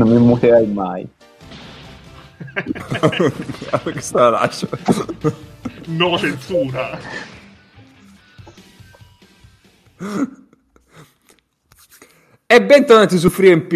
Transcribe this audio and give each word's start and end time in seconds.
Non 0.00 0.08
mi 0.08 0.16
muterai 0.16 0.66
mai. 0.66 1.06
Questa 3.82 4.18
la 4.18 4.30
lascio. 4.30 4.66
No 5.88 6.16
censura. 6.16 6.98
E 12.46 12.62
bentornati 12.62 13.18
su 13.18 13.28
FreeMP, 13.28 13.72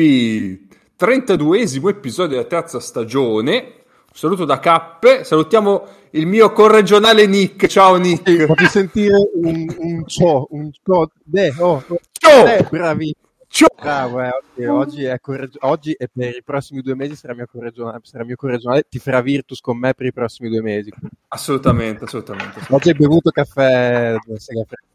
32esimo 0.98 1.88
episodio 1.90 2.36
della 2.36 2.48
terza 2.48 2.80
stagione. 2.80 3.52
Un 3.52 4.14
saluto 4.14 4.46
da 4.46 4.58
Cappe, 4.60 5.24
salutiamo 5.24 5.86
il 6.12 6.27
mio 6.27 6.52
corregionale 6.52 7.27
Nick. 7.27 7.66
Ciao 7.66 7.96
Nick. 7.96 8.30
Sì, 8.30 8.46
Fatti 8.46 8.66
sentire 8.68 9.28
un, 9.34 9.66
un 9.77 10.06
ciò, 10.06 10.46
un 10.48 10.70
ciò, 10.82 11.06
de, 11.22 11.52
oh, 11.58 11.84
oh, 11.86 12.00
Ciao! 12.12 12.46
eh, 12.46 12.66
bravi. 12.70 13.14
Ciao! 13.54 13.68
Bravo, 13.80 14.20
eh, 14.20 14.30
oggi, 14.30 14.64
oggi, 14.66 15.04
è 15.04 15.20
oggi 15.60 15.92
e 15.92 16.08
per 16.12 16.34
i 16.34 16.42
prossimi 16.42 16.80
due 16.80 16.96
mesi 16.96 17.14
sarà 17.14 17.34
mio 17.36 17.46
corregionale, 17.46 18.00
sarà 18.02 18.24
mio 18.24 18.34
corregionale, 18.34 18.84
ti 18.88 18.98
farà 18.98 19.20
Virtus 19.20 19.60
con 19.60 19.78
me 19.78 19.94
per 19.94 20.06
i 20.06 20.12
prossimi 20.12 20.48
due 20.48 20.60
mesi. 20.60 20.92
Assolutamente, 21.28 22.02
assolutamente. 22.02 22.58
Oggi 22.70 22.88
hai 22.88 22.96
bevuto 22.96 23.30
caffè 23.30 24.16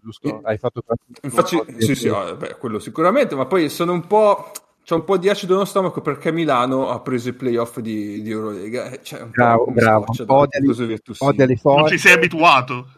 giusto? 0.01 0.41
Hai 0.43 0.57
fatto 0.57 0.83
Infatti, 1.21 1.57
sì, 1.77 1.95
sì, 1.95 2.09
oh, 2.09 2.35
beh, 2.35 2.57
quello 2.57 2.79
sicuramente, 2.79 3.33
ma 3.33 3.45
poi 3.45 3.69
sono 3.69 3.93
un 3.93 4.05
po'. 4.05 4.51
C'è 4.83 4.93
un 4.93 5.05
po' 5.05 5.17
di 5.17 5.29
acido 5.29 5.53
nello 5.53 5.63
stomaco 5.65 6.01
perché 6.01 6.33
Milano 6.33 6.89
ha 6.89 6.99
preso 6.99 7.29
i 7.29 7.33
playoff 7.33 7.79
di, 7.79 8.21
di 8.21 8.29
Eurolega. 8.29 8.89
eh, 8.89 9.01
Cioè, 9.01 9.21
un 9.21 9.29
Bravo, 9.29 9.63
po' 9.65 9.71
bravo. 9.71 10.05
Un 10.09 10.25
po' 10.25 10.47
di- 10.49 11.53
Non 11.63 11.87
ci 11.87 11.97
sei 11.97 12.11
abituato. 12.11 12.89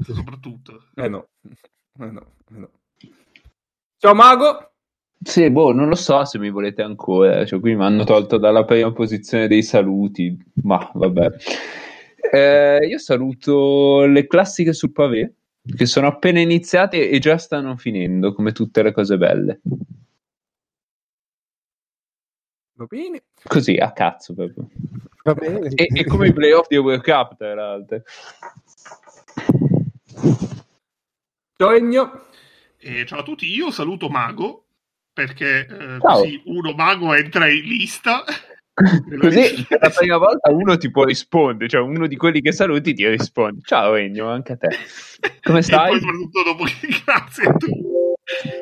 Soprattutto. 0.00 0.84
Eh 0.94 1.08
no. 1.08 1.26
Eh 2.00 2.10
no, 2.12 2.20
eh 2.54 2.58
no. 2.58 2.70
Ciao 3.96 4.14
Mago. 4.14 4.67
Sì, 5.20 5.50
boh, 5.50 5.72
non 5.72 5.88
lo 5.88 5.96
so 5.96 6.24
se 6.24 6.38
mi 6.38 6.50
volete 6.50 6.82
ancora. 6.82 7.44
Cioè, 7.44 7.58
qui 7.60 7.74
mi 7.74 7.82
hanno 7.82 8.04
tolto 8.04 8.38
dalla 8.38 8.64
prima 8.64 8.92
posizione 8.92 9.48
dei 9.48 9.62
saluti. 9.62 10.36
Ma 10.62 10.90
vabbè. 10.94 11.30
Eh, 12.32 12.86
io 12.86 12.98
saluto 12.98 14.04
le 14.04 14.26
classiche 14.26 14.72
sul 14.72 14.92
pavé, 14.92 15.34
che 15.76 15.86
sono 15.86 16.06
appena 16.06 16.40
iniziate 16.40 17.10
e 17.10 17.18
già 17.18 17.36
stanno 17.36 17.76
finendo, 17.76 18.32
come 18.32 18.52
tutte 18.52 18.82
le 18.82 18.92
cose 18.92 19.16
belle. 19.16 19.60
Va 22.74 22.84
bene. 22.84 23.24
Così, 23.42 23.74
a 23.74 23.92
cazzo 23.92 24.34
proprio. 24.34 24.68
Va 25.24 25.34
bene. 25.34 25.68
E, 25.74 25.88
e 25.92 26.04
come 26.04 26.28
i 26.28 26.32
playoff 26.32 26.68
di 26.68 26.76
World 26.76 27.02
Cup, 27.02 27.36
tra 27.36 27.54
l'altro. 27.54 28.02
Ciao 31.56 31.72
Ennio. 31.72 32.26
E 32.78 33.04
ciao 33.04 33.18
a 33.18 33.22
tutti, 33.24 33.52
io 33.52 33.72
saluto 33.72 34.08
Mago 34.08 34.67
perché 35.18 35.66
eh, 35.66 35.98
così 35.98 36.40
uno 36.44 36.72
Mago 36.74 37.12
entra 37.12 37.48
in 37.48 37.64
lista. 37.64 38.22
Così 39.18 39.66
per 39.68 39.80
la 39.80 39.90
prima 39.90 40.18
volta 40.18 40.52
uno 40.52 40.76
ti 40.76 40.88
può 40.88 41.02
rispondere, 41.02 41.68
cioè 41.68 41.80
uno 41.80 42.06
di 42.06 42.16
quelli 42.16 42.40
che 42.40 42.52
saluti 42.52 42.94
ti 42.94 43.08
risponde. 43.08 43.62
Ciao 43.64 43.96
Ennio, 43.96 44.28
anche 44.28 44.52
a 44.52 44.56
te. 44.56 44.68
Come 45.42 45.58
E 45.58 45.62
stai? 45.62 45.90
poi 45.90 45.98
soprattutto 45.98 46.42
dopo 46.44 46.62
che... 46.62 46.86
Grazie 47.04 47.54
tu. 47.58 48.14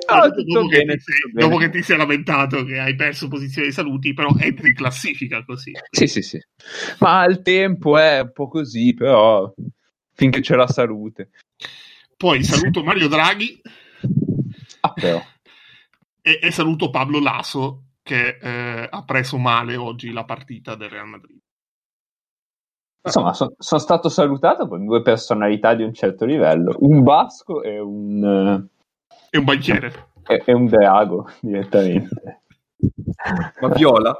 Ah, 0.06 0.28
dopo, 0.28 0.68
che 0.68 0.78
bene, 0.78 0.96
ti 0.96 1.02
sei, 1.02 1.32
dopo 1.34 1.56
che 1.58 1.68
ti 1.68 1.82
sei 1.82 1.98
lamentato 1.98 2.64
che 2.64 2.78
hai 2.78 2.94
perso 2.94 3.28
posizione 3.28 3.66
di 3.66 3.74
saluti, 3.74 4.14
però 4.14 4.34
entri 4.38 4.68
in 4.68 4.74
classifica 4.74 5.44
così. 5.44 5.72
Sì, 5.90 6.06
sì, 6.06 6.22
sì. 6.22 6.40
Ma 7.00 7.26
il 7.26 7.42
tempo 7.42 7.98
è 7.98 8.20
un 8.20 8.32
po' 8.32 8.48
così, 8.48 8.94
però 8.94 9.52
finché 10.14 10.40
c'è 10.40 10.56
la 10.56 10.68
salute. 10.68 11.28
Poi 12.16 12.42
saluto 12.42 12.82
Mario 12.82 13.08
Draghi 13.08 13.60
Ah, 14.80 14.92
però. 14.92 15.22
E, 16.26 16.40
e 16.42 16.50
saluto 16.50 16.90
Pablo 16.90 17.20
Laso 17.20 17.82
che 18.02 18.38
eh, 18.40 18.88
ha 18.90 19.04
preso 19.04 19.38
male 19.38 19.76
oggi 19.76 20.10
la 20.12 20.24
partita 20.24 20.74
del 20.74 20.90
Real 20.90 21.06
Madrid. 21.06 21.38
Insomma, 23.06 23.32
so- 23.32 23.54
sono 23.56 23.80
stato 23.80 24.08
salutato 24.08 24.66
con 24.66 24.84
due 24.84 25.02
personalità 25.02 25.74
di 25.74 25.84
un 25.84 25.94
certo 25.94 26.24
livello, 26.24 26.74
un 26.80 27.04
basco 27.04 27.62
e 27.62 27.78
un, 27.78 28.66
È 29.30 29.36
un 29.36 29.44
banchiere. 29.44 30.08
eh, 30.26 30.34
e, 30.34 30.42
e 30.46 30.52
un 30.52 30.66
drago 30.66 31.30
direttamente. 31.40 32.42
Ma 33.60 33.68
viola? 33.68 34.18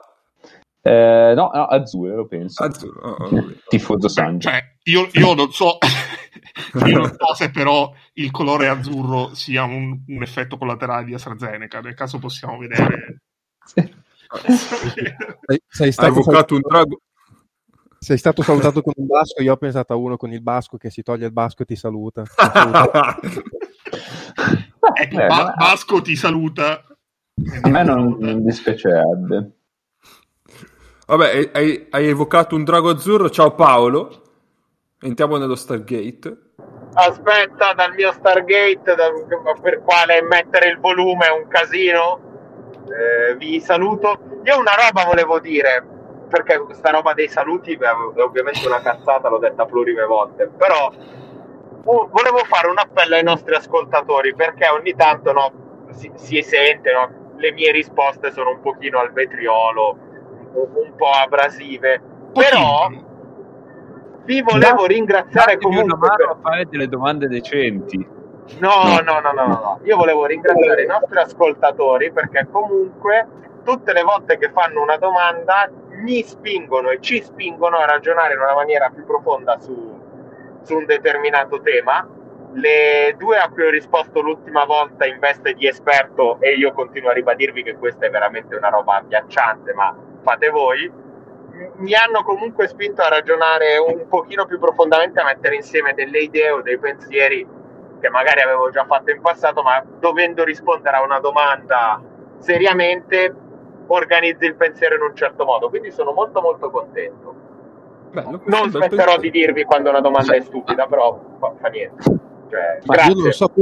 Eh, 0.80 1.32
no, 1.34 1.50
no, 1.52 1.64
azzurro 1.64 2.26
penso. 2.28 2.62
Azzurro. 2.62 3.16
oh, 3.16 3.36
oh. 3.36 3.52
Tifoso 3.66 4.06
sangue. 4.06 4.40
Cioè, 4.40 4.75
io, 4.86 5.08
io 5.12 5.34
non 5.34 5.52
so, 5.52 5.78
io 6.86 6.98
non 6.98 7.08
so 7.18 7.34
se 7.34 7.50
però 7.50 7.92
il 8.14 8.30
colore 8.30 8.68
azzurro 8.68 9.34
sia 9.34 9.64
un, 9.64 10.02
un 10.06 10.22
effetto 10.22 10.56
collaterale 10.58 11.04
di 11.04 11.14
AstraZeneca. 11.14 11.80
Nel 11.80 11.94
caso 11.94 12.18
possiamo 12.18 12.58
vedere. 12.58 13.22
Sei, 13.64 13.88
sei 15.68 15.86
Hai 15.86 15.92
stato 15.92 16.08
evocato 16.08 16.54
un 16.54 16.60
drago. 16.60 17.00
Sei 17.98 18.18
stato 18.18 18.42
salutato 18.42 18.82
con 18.82 18.92
un 18.96 19.06
basco, 19.06 19.42
io 19.42 19.52
ho 19.52 19.56
pensato 19.56 19.92
a 19.92 19.96
uno 19.96 20.16
con 20.16 20.32
il 20.32 20.42
basco 20.42 20.76
che 20.76 20.90
si 20.90 21.02
toglie 21.02 21.26
il 21.26 21.32
basco 21.32 21.62
e 21.62 21.66
ti 21.66 21.76
saluta. 21.76 22.22
ecco, 24.94 25.20
Eh, 25.20 25.26
Ba- 25.26 25.54
Basco 25.56 26.00
ti 26.02 26.14
saluta. 26.14 26.84
a 27.62 27.68
me 27.68 27.82
non, 27.82 28.16
non 28.20 28.44
dispiacerebbe. 28.44 29.50
Vabbè, 31.06 31.36
hai- 31.36 31.50
hai, 31.52 31.86
hai 31.90 32.06
evocato 32.06 32.54
un 32.54 32.62
drago 32.64 32.90
azzurro. 32.90 33.30
Ciao 33.30 33.54
Paolo. 33.54 34.22
Entriamo 35.00 35.36
nello 35.36 35.56
Stargate. 35.56 36.38
aspetta 36.94 37.74
dal 37.74 37.92
mio 37.94 38.12
Stargate 38.12 38.94
da- 38.94 39.12
per 39.60 39.82
quale 39.82 40.22
mettere 40.22 40.70
il 40.70 40.78
volume 40.78 41.26
è 41.26 41.30
un 41.30 41.46
casino? 41.48 42.20
Eh, 42.88 43.34
vi 43.36 43.60
saluto. 43.60 44.18
Io 44.44 44.58
una 44.58 44.74
roba 44.74 45.04
volevo 45.04 45.38
dire 45.38 45.84
perché 46.28 46.58
questa 46.58 46.90
roba 46.90 47.12
dei 47.12 47.28
saluti 47.28 47.72
è 47.74 48.20
ovviamente 48.20 48.66
una 48.66 48.80
cazzata 48.80 49.28
l'ho 49.28 49.38
detta 49.38 49.64
plurime 49.64 50.04
volte 50.06 50.48
però 50.48 50.90
vo- 51.82 52.08
volevo 52.10 52.38
fare 52.38 52.68
un 52.68 52.78
appello 52.78 53.14
ai 53.14 53.22
nostri 53.22 53.54
ascoltatori 53.54 54.34
perché 54.34 54.66
ogni 54.68 54.94
tanto 54.96 55.32
no, 55.32 55.52
si, 55.90 56.10
si 56.16 56.42
sente 56.42 56.92
no, 56.92 57.32
le 57.36 57.52
mie 57.52 57.70
risposte 57.70 58.32
sono 58.32 58.50
un 58.50 58.60
pochino 58.60 58.98
al 58.98 59.12
vetriolo 59.12 59.98
un, 60.54 60.68
un 60.72 60.94
po' 60.96 61.10
abrasive. 61.10 62.00
Però 62.32 62.90
vi 64.26 64.42
volevo 64.42 64.84
ringraziare 64.86 65.54
Datemi 65.54 65.78
una 65.78 65.94
comunque 65.94 66.10
per- 66.16 66.28
a 66.28 66.36
fare 66.42 66.66
delle 66.68 66.88
domande 66.88 67.28
decenti. 67.28 68.06
No, 68.58 68.82
no, 68.84 69.00
no, 69.00 69.20
no, 69.20 69.32
no, 69.32 69.46
no. 69.46 69.80
Io 69.84 69.96
volevo 69.96 70.26
ringraziare 70.26 70.82
i 70.82 70.86
nostri 70.86 71.18
ascoltatori 71.18 72.12
perché 72.12 72.46
comunque 72.50 73.26
tutte 73.64 73.92
le 73.92 74.02
volte 74.02 74.38
che 74.38 74.50
fanno 74.50 74.82
una 74.82 74.96
domanda 74.96 75.68
mi 76.02 76.22
spingono 76.22 76.90
e 76.90 77.00
ci 77.00 77.22
spingono 77.22 77.78
a 77.78 77.86
ragionare 77.86 78.34
in 78.34 78.40
una 78.40 78.54
maniera 78.54 78.90
più 78.90 79.04
profonda 79.04 79.58
su, 79.58 79.98
su 80.62 80.76
un 80.76 80.84
determinato 80.84 81.60
tema. 81.60 82.06
Le 82.52 83.14
due 83.18 83.38
a 83.38 83.48
cui 83.48 83.64
ho 83.64 83.70
risposto 83.70 84.20
l'ultima 84.20 84.64
volta 84.64 85.04
in 85.06 85.18
veste 85.18 85.52
di 85.54 85.66
esperto 85.66 86.38
e 86.40 86.54
io 86.54 86.72
continuo 86.72 87.10
a 87.10 87.12
ribadirvi 87.12 87.62
che 87.62 87.76
questa 87.76 88.06
è 88.06 88.10
veramente 88.10 88.54
una 88.54 88.68
roba 88.68 88.96
agghiacciante, 88.96 89.74
ma 89.74 89.94
fate 90.22 90.48
voi. 90.50 90.90
Mi 91.76 91.94
hanno 91.94 92.22
comunque 92.22 92.68
spinto 92.68 93.02
a 93.02 93.08
ragionare 93.08 93.78
un 93.78 94.06
pochino 94.08 94.46
più 94.46 94.58
profondamente, 94.58 95.20
a 95.20 95.24
mettere 95.24 95.56
insieme 95.56 95.94
delle 95.94 96.18
idee 96.18 96.50
o 96.50 96.62
dei 96.62 96.78
pensieri 96.78 97.46
che 98.00 98.10
magari 98.10 98.40
avevo 98.40 98.70
già 98.70 98.84
fatto 98.84 99.10
in 99.10 99.20
passato, 99.20 99.62
ma 99.62 99.82
dovendo 99.98 100.44
rispondere 100.44 100.96
a 100.96 101.02
una 101.02 101.18
domanda 101.18 102.02
seriamente, 102.38 103.34
organizzi 103.86 104.44
il 104.44 104.54
pensiero 104.56 104.96
in 104.96 105.02
un 105.02 105.14
certo 105.14 105.44
modo. 105.44 105.68
Quindi 105.68 105.90
sono 105.90 106.12
molto 106.12 106.40
molto 106.40 106.70
contento. 106.70 107.34
Bello, 108.10 108.40
Non 108.44 108.62
un 108.64 108.70
smetterò 108.70 109.16
di 109.18 109.30
dirvi 109.30 109.64
quando 109.64 109.90
una 109.90 110.00
domanda 110.00 110.34
è 110.34 110.40
stupida, 110.40 110.86
però 110.86 111.18
fa, 111.38 111.52
fa 111.58 111.68
niente. 111.68 112.02
Cioè, 112.48 112.80
Ma 112.84 112.94
grazie. 112.94 113.10
io 113.10 113.16
non 113.16 113.26
lo 113.26 113.32
so 113.32 113.52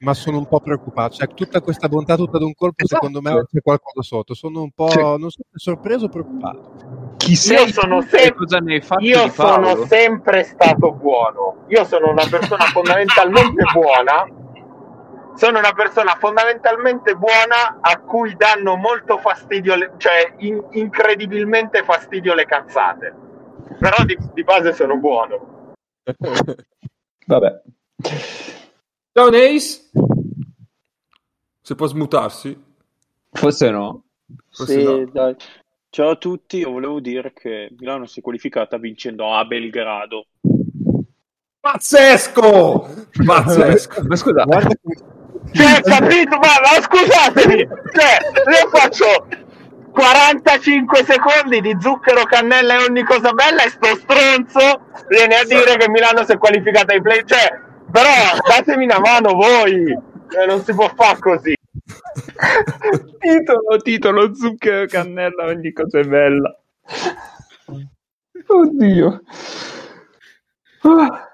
ma 0.00 0.14
sono 0.14 0.38
un 0.38 0.46
po' 0.46 0.60
preoccupato. 0.60 1.14
Cioè, 1.14 1.28
tutta 1.28 1.60
questa 1.60 1.88
bontà 1.88 2.16
tutta 2.16 2.38
d'un 2.38 2.54
colpo, 2.54 2.84
Esatto. 2.84 3.06
secondo 3.06 3.20
me 3.20 3.44
c'è 3.50 3.60
qualcosa 3.62 4.02
sotto. 4.02 4.34
Sono 4.34 4.62
un 4.62 4.70
po', 4.72 5.16
non 5.18 5.30
so 5.30 5.42
sorpreso 5.54 6.06
o 6.06 6.08
preoccupato. 6.08 7.03
Chi 7.24 7.36
sei 7.36 7.72
sono 7.72 8.00
tu 8.00 8.04
e 8.16 8.18
sem- 8.18 8.34
cosa 8.34 8.58
ne 8.58 8.74
hai 8.74 8.80
fatto 8.82 9.02
Io 9.02 9.28
sono 9.30 9.86
sempre 9.86 10.42
stato 10.44 10.92
buono. 10.92 11.64
Io 11.68 11.84
sono 11.84 12.10
una 12.10 12.26
persona 12.28 12.64
fondamentalmente 12.66 13.64
buona. 13.72 14.26
Sono 15.36 15.58
una 15.58 15.72
persona 15.72 16.16
fondamentalmente 16.16 17.14
buona 17.16 17.78
a 17.80 17.98
cui 17.98 18.36
danno 18.36 18.76
molto 18.76 19.18
fastidio, 19.18 19.74
le- 19.74 19.92
cioè 19.96 20.34
in- 20.38 20.62
incredibilmente 20.72 21.82
fastidio 21.82 22.34
le 22.34 22.44
cazzate. 22.44 23.14
Però 23.78 24.04
di, 24.04 24.16
di 24.34 24.44
base 24.44 24.72
sono 24.74 24.96
buono. 24.98 25.74
Vabbè. 27.26 27.62
Ciao 29.12 29.30
Neis. 29.30 29.90
Se 31.62 31.74
può 31.74 31.86
smutarsi. 31.86 32.62
Forse 33.32 33.70
no. 33.70 34.04
Forse 34.50 34.72
Sì, 34.78 34.84
no. 34.84 35.04
dai. 35.10 35.34
Ciao 35.94 36.10
a 36.10 36.16
tutti, 36.16 36.56
io 36.56 36.72
volevo 36.72 36.98
dire 36.98 37.32
che 37.32 37.68
Milano 37.78 38.06
si 38.06 38.18
è 38.18 38.22
qualificata 38.22 38.78
vincendo 38.78 39.32
a 39.32 39.44
Belgrado. 39.44 40.26
Pazzesco! 41.60 43.06
Pazzesco! 43.24 44.02
Ma 44.02 44.16
scusa, 44.16 44.42
Guarda 44.42 44.74
Cioè, 45.52 45.80
capito? 45.82 46.36
Ma, 46.38 46.58
ma 46.64 46.82
scusatemi! 46.82 47.68
Cioè, 47.92 48.18
io 48.60 48.68
faccio 48.70 49.28
45 49.92 51.04
secondi 51.04 51.60
di 51.60 51.76
zucchero, 51.78 52.24
cannella 52.24 52.74
e 52.74 52.84
ogni 52.88 53.04
cosa 53.04 53.30
bella 53.30 53.62
e 53.62 53.68
sto 53.68 53.94
stronzo 53.94 54.86
viene 55.06 55.36
a 55.36 55.44
dire 55.44 55.76
che 55.76 55.88
Milano 55.88 56.24
si 56.24 56.32
è 56.32 56.38
qualificata 56.38 56.92
ai 56.92 57.02
play. 57.02 57.22
Cioè, 57.24 57.56
però 57.92 58.10
datemi 58.48 58.82
una 58.82 58.98
mano 58.98 59.34
voi, 59.34 59.92
Eh, 59.92 60.46
non 60.46 60.60
si 60.64 60.74
può 60.74 60.90
fare 60.96 61.20
così. 61.20 61.53
Titolo, 63.18 63.76
titolo, 63.82 64.34
zucchero, 64.34 64.86
cannella, 64.86 65.46
ogni 65.46 65.72
cosa 65.72 65.98
è 66.00 66.04
bella. 66.04 66.58
Oddio. 68.46 69.22
Ah. 70.82 71.28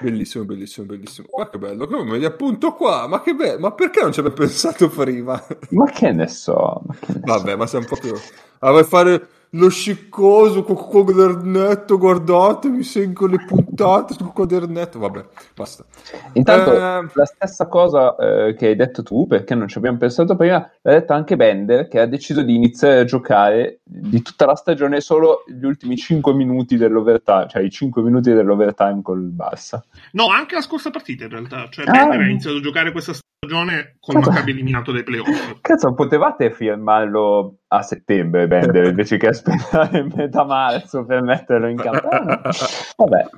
Bellissimo, 0.00 0.44
bellissimo, 0.44 0.86
bellissimo. 0.86 1.28
Ma 1.36 1.48
che 1.48 1.58
bello, 1.58 1.86
come 1.86 2.10
me 2.10 2.18
li 2.18 2.24
appunto 2.24 2.74
qua? 2.74 3.06
Ma 3.06 3.22
che 3.22 3.34
bello, 3.34 3.58
ma 3.58 3.72
perché 3.72 4.02
non 4.02 4.12
ci 4.12 4.20
avevo 4.20 4.34
pensato 4.42 4.88
prima? 4.88 5.42
Ma 5.70 5.90
che 5.90 6.12
ne 6.12 6.28
so. 6.28 6.82
Ma 6.84 6.94
che 6.94 7.12
ne 7.14 7.20
Vabbè, 7.24 7.56
ma 7.56 7.66
sei 7.66 7.80
un 7.80 7.86
po' 7.86 7.96
più... 7.96 8.12
Ah, 8.58 8.70
vuoi 8.70 8.84
fare 8.84 9.28
lo 9.54 9.68
sciccoso 9.68 10.62
con 10.62 10.76
quadernetto, 10.76 11.98
guardate, 11.98 12.68
mi 12.68 12.82
seguo 12.82 13.26
le 13.26 13.44
puntate 13.44 14.14
sul 14.14 14.32
quadernetto. 14.32 14.98
Vabbè, 14.98 15.24
basta. 15.54 15.84
Intanto 16.32 16.72
Eh, 16.72 17.10
la 17.12 17.24
stessa 17.24 17.66
cosa 17.66 18.16
eh, 18.16 18.54
che 18.54 18.68
hai 18.68 18.76
detto 18.76 19.02
tu, 19.02 19.26
perché 19.26 19.54
non 19.54 19.68
ci 19.68 19.76
abbiamo 19.76 19.98
pensato 19.98 20.36
prima, 20.36 20.70
l'ha 20.80 20.92
detto 20.92 21.12
anche 21.12 21.36
Bender, 21.36 21.86
che 21.88 22.00
ha 22.00 22.06
deciso 22.06 22.42
di 22.42 22.54
iniziare 22.54 23.00
a 23.00 23.04
giocare 23.04 23.80
di 23.84 24.22
tutta 24.22 24.46
la 24.46 24.54
stagione 24.54 25.00
solo 25.00 25.44
gli 25.46 25.64
ultimi 25.64 25.96
5 25.96 26.32
minuti 26.32 26.76
dell'overtime, 26.78 27.46
cioè 27.48 27.62
i 27.62 27.70
5 27.70 28.00
minuti 28.02 28.32
dell'overtime 28.32 29.02
col 29.02 29.30
Barça. 29.34 29.80
No, 30.12 30.28
anche 30.28 30.54
la 30.54 30.62
scorsa 30.62 30.90
partita 30.90 31.24
in 31.24 31.30
realtà. 31.30 31.68
Cioè, 31.70 31.84
Ah. 31.86 31.92
Bender 31.92 32.20
ha 32.20 32.24
iniziato 32.24 32.56
a 32.56 32.60
giocare 32.60 32.90
questa 32.90 33.12
stagione 33.12 33.96
con 34.00 34.14
Cosa? 34.14 34.30
Maccabi 34.30 34.52
eliminato 34.52 34.92
dai 34.92 35.02
playoff. 35.02 35.58
Cazzo, 35.60 35.92
potevate 35.94 36.50
firmarlo 36.52 37.56
a 37.72 37.82
settembre, 37.82 38.46
Bender, 38.46 38.84
invece 38.92 39.16
che 39.16 39.28
aspettare 39.28 40.06
metà 40.14 40.44
marzo 40.44 41.04
per 41.04 41.22
metterlo 41.22 41.68
in 41.68 41.76
campo. 41.78 42.08
Ah. 42.08 42.50
Vabbè. 42.96 43.28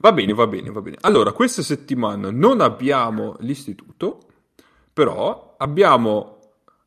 Va 0.00 0.12
bene, 0.12 0.32
va 0.32 0.46
bene, 0.46 0.70
va 0.70 0.80
bene. 0.80 0.96
Allora, 1.00 1.32
questa 1.32 1.62
settimana 1.62 2.30
non 2.30 2.60
abbiamo 2.60 3.36
l'istituto, 3.40 4.20
però 4.92 5.54
abbiamo 5.58 6.38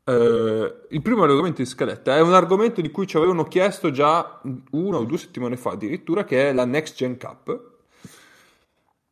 eh, 0.04 0.74
il 0.88 1.02
primo 1.02 1.22
argomento 1.22 1.62
di 1.62 1.68
scaletta. 1.68 2.16
È 2.16 2.20
un 2.20 2.34
argomento 2.34 2.80
di 2.80 2.90
cui 2.90 3.06
ci 3.06 3.16
avevano 3.16 3.44
chiesto 3.44 3.90
già 3.90 4.40
una 4.72 4.96
o 4.96 5.04
due 5.04 5.18
settimane 5.18 5.56
fa 5.56 5.72
addirittura, 5.72 6.24
che 6.24 6.48
è 6.48 6.52
la 6.52 6.64
Next 6.64 6.96
Gen 6.96 7.18
Cup. 7.18 7.70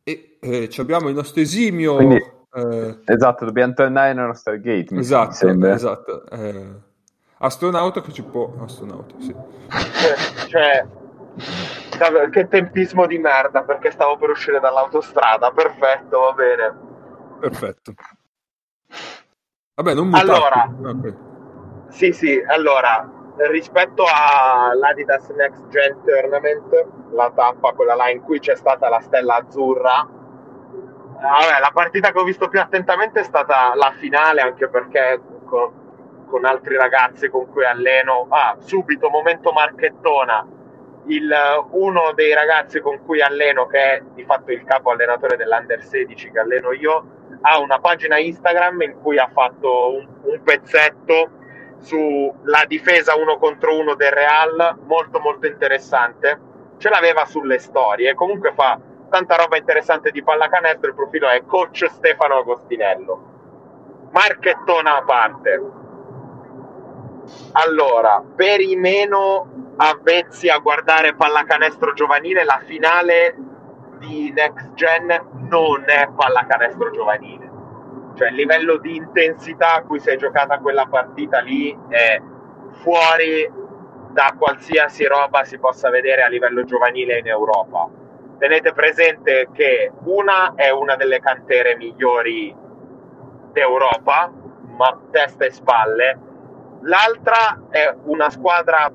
E 0.03 0.37
eh, 0.39 0.69
ci 0.69 0.81
abbiamo 0.81 1.09
il 1.09 1.15
nostro 1.15 1.41
esimio... 1.41 1.95
Quindi- 1.95 2.39
eh, 2.53 2.97
Esatto, 3.05 3.45
dobbiamo 3.45 3.73
tornare 3.73 4.13
nello 4.13 4.33
Stargate, 4.33 4.95
esatto, 4.97 5.47
esatto. 5.47 6.25
eh, 6.29 6.89
astronauta 7.41 8.01
che 8.01 8.11
ci 8.11 8.23
può... 8.23 8.51
Astronauta, 8.63 9.15
sì. 9.19 9.35
Cioè, 10.47 10.87
cavolo, 11.97 12.29
che 12.29 12.47
tempismo 12.47 13.05
di 13.05 13.17
merda 13.17 13.63
perché 13.63 13.91
stavo 13.91 14.17
per 14.17 14.29
uscire 14.29 14.59
dall'autostrada. 14.59 15.51
Perfetto, 15.51 16.19
va 16.19 16.31
bene. 16.31 16.73
Perfetto. 17.39 17.93
Vabbè, 19.75 19.93
non 19.93 20.07
mutarti. 20.07 20.29
Allora. 20.29 20.69
Ok. 20.91 21.15
Sì, 21.89 22.13
sì, 22.13 22.41
allora, 22.47 23.05
rispetto 23.49 24.05
all'Adidas 24.05 25.27
Next 25.29 25.67
Gen 25.67 26.01
Tournament, 26.05 26.87
la 27.11 27.31
tappa, 27.35 27.73
quella 27.73 27.95
là 27.95 28.09
in 28.09 28.21
cui 28.21 28.39
c'è 28.39 28.55
stata 28.55 28.87
la 28.87 29.01
stella 29.01 29.35
azzurra, 29.35 30.07
vabbè, 31.13 31.59
la 31.59 31.71
partita 31.73 32.11
che 32.11 32.19
ho 32.19 32.23
visto 32.23 32.47
più 32.47 32.61
attentamente 32.61 33.19
è 33.19 33.23
stata 33.23 33.75
la 33.75 33.93
finale, 33.97 34.39
anche 34.41 34.69
perché 34.69 35.21
con, 35.45 35.80
con 36.31 36.45
altri 36.45 36.77
ragazzi 36.77 37.29
con 37.29 37.51
cui 37.51 37.65
alleno, 37.65 38.25
ah, 38.29 38.55
subito, 38.59 39.09
momento 39.09 39.51
marchettona, 39.51 40.47
il, 41.07 41.29
uno 41.71 42.13
dei 42.15 42.33
ragazzi 42.33 42.79
con 42.79 43.03
cui 43.05 43.21
alleno, 43.21 43.67
che 43.67 43.77
è 43.77 44.01
di 44.13 44.23
fatto 44.23 44.51
il 44.51 44.63
capo 44.63 44.91
allenatore 44.91 45.35
dell'Under 45.35 45.83
16 45.83 46.31
che 46.31 46.39
alleno 46.39 46.71
io, 46.71 47.19
ha 47.41 47.59
una 47.59 47.79
pagina 47.79 48.17
Instagram 48.17 48.81
in 48.81 49.01
cui 49.01 49.19
ha 49.19 49.29
fatto 49.31 49.95
un, 49.95 50.07
un 50.21 50.41
pezzetto 50.41 51.29
sulla 51.79 52.63
difesa 52.67 53.15
uno 53.15 53.37
contro 53.37 53.77
uno 53.77 53.95
del 53.95 54.11
Real, 54.11 54.77
molto 54.85 55.19
molto 55.19 55.47
interessante. 55.47 56.39
Ce 56.77 56.89
l'aveva 56.89 57.25
sulle 57.25 57.59
storie, 57.59 58.13
comunque 58.13 58.53
fa 58.53 58.79
tanta 59.09 59.35
roba 59.35 59.57
interessante 59.57 60.09
di 60.11 60.23
pallacanestro, 60.23 60.87
il 60.87 60.95
profilo 60.95 61.27
è 61.27 61.43
coach 61.45 61.87
Stefano 61.89 62.37
Agostinello. 62.37 63.29
Marchettona 64.11 64.97
a 64.97 65.03
parte. 65.03 65.80
Allora, 67.53 68.23
per 68.35 68.61
i 68.61 68.75
meno 68.75 69.73
avvezzi 69.77 70.47
a 70.49 70.59
guardare 70.59 71.15
pallacanestro 71.15 71.93
giovanile, 71.93 72.43
la 72.43 72.61
finale 72.65 73.35
di 73.99 74.31
Next 74.31 74.73
Gen 74.73 75.07
non 75.49 75.83
è 75.85 76.07
pallacanestro 76.15 76.91
giovanile. 76.91 77.49
Cioè 78.15 78.29
il 78.29 78.35
livello 78.35 78.77
di 78.77 78.95
intensità 78.95 79.75
a 79.75 79.81
cui 79.83 79.99
si 79.99 80.09
è 80.09 80.17
giocata 80.17 80.59
quella 80.59 80.85
partita 80.85 81.39
lì 81.39 81.77
è 81.89 82.21
fuori 82.81 83.49
da 84.11 84.35
qualsiasi 84.37 85.05
roba 85.05 85.43
si 85.43 85.57
possa 85.57 85.89
vedere 85.89 86.23
a 86.23 86.27
livello 86.27 86.63
giovanile 86.63 87.19
in 87.19 87.27
Europa. 87.27 87.89
Tenete 88.37 88.73
presente 88.73 89.49
che 89.53 89.91
una 90.03 90.53
è 90.55 90.69
una 90.69 90.95
delle 90.95 91.19
cantere 91.19 91.77
migliori 91.77 92.53
d'Europa, 93.51 94.31
ma 94.77 94.99
testa 95.11 95.45
e 95.45 95.51
spalle. 95.51 96.19
L'altra 96.81 97.67
è 97.69 97.95
una 98.05 98.29
squadra 98.29 98.91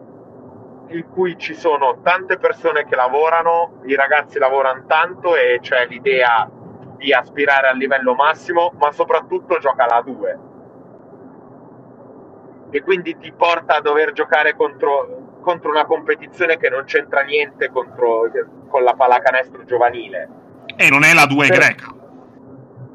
in 0.89 1.09
cui 1.11 1.37
ci 1.39 1.55
sono 1.55 2.01
tante 2.03 2.39
persone 2.39 2.85
che 2.85 2.95
lavorano, 2.97 3.81
i 3.85 3.95
ragazzi 3.95 4.39
lavorano 4.39 4.85
tanto 4.87 5.37
e 5.37 5.59
c'è 5.61 5.87
l'idea 5.87 6.49
di 6.97 7.13
aspirare 7.13 7.69
al 7.69 7.77
livello 7.77 8.15
massimo, 8.15 8.73
ma 8.79 8.91
soprattutto 8.93 9.59
gioca 9.59 9.87
la 9.87 10.03
2. 10.05 10.39
E 12.71 12.83
quindi 12.83 13.17
ti 13.19 13.33
porta 13.33 13.77
a 13.77 13.81
dover 13.81 14.13
giocare 14.13 14.55
contro, 14.55 15.39
contro 15.41 15.71
una 15.71 15.85
competizione 15.85 16.57
che 16.57 16.69
non 16.69 16.85
c'entra 16.85 17.23
niente 17.23 17.71
contro, 17.71 18.31
con 18.69 18.83
la 18.83 18.95
pallacanestro 18.95 19.65
giovanile. 19.65 20.29
E 20.77 20.91
non 20.91 21.05
è 21.05 21.13
la 21.15 21.27
2 21.27 21.47
Per- 21.47 21.57
greca. 21.57 21.95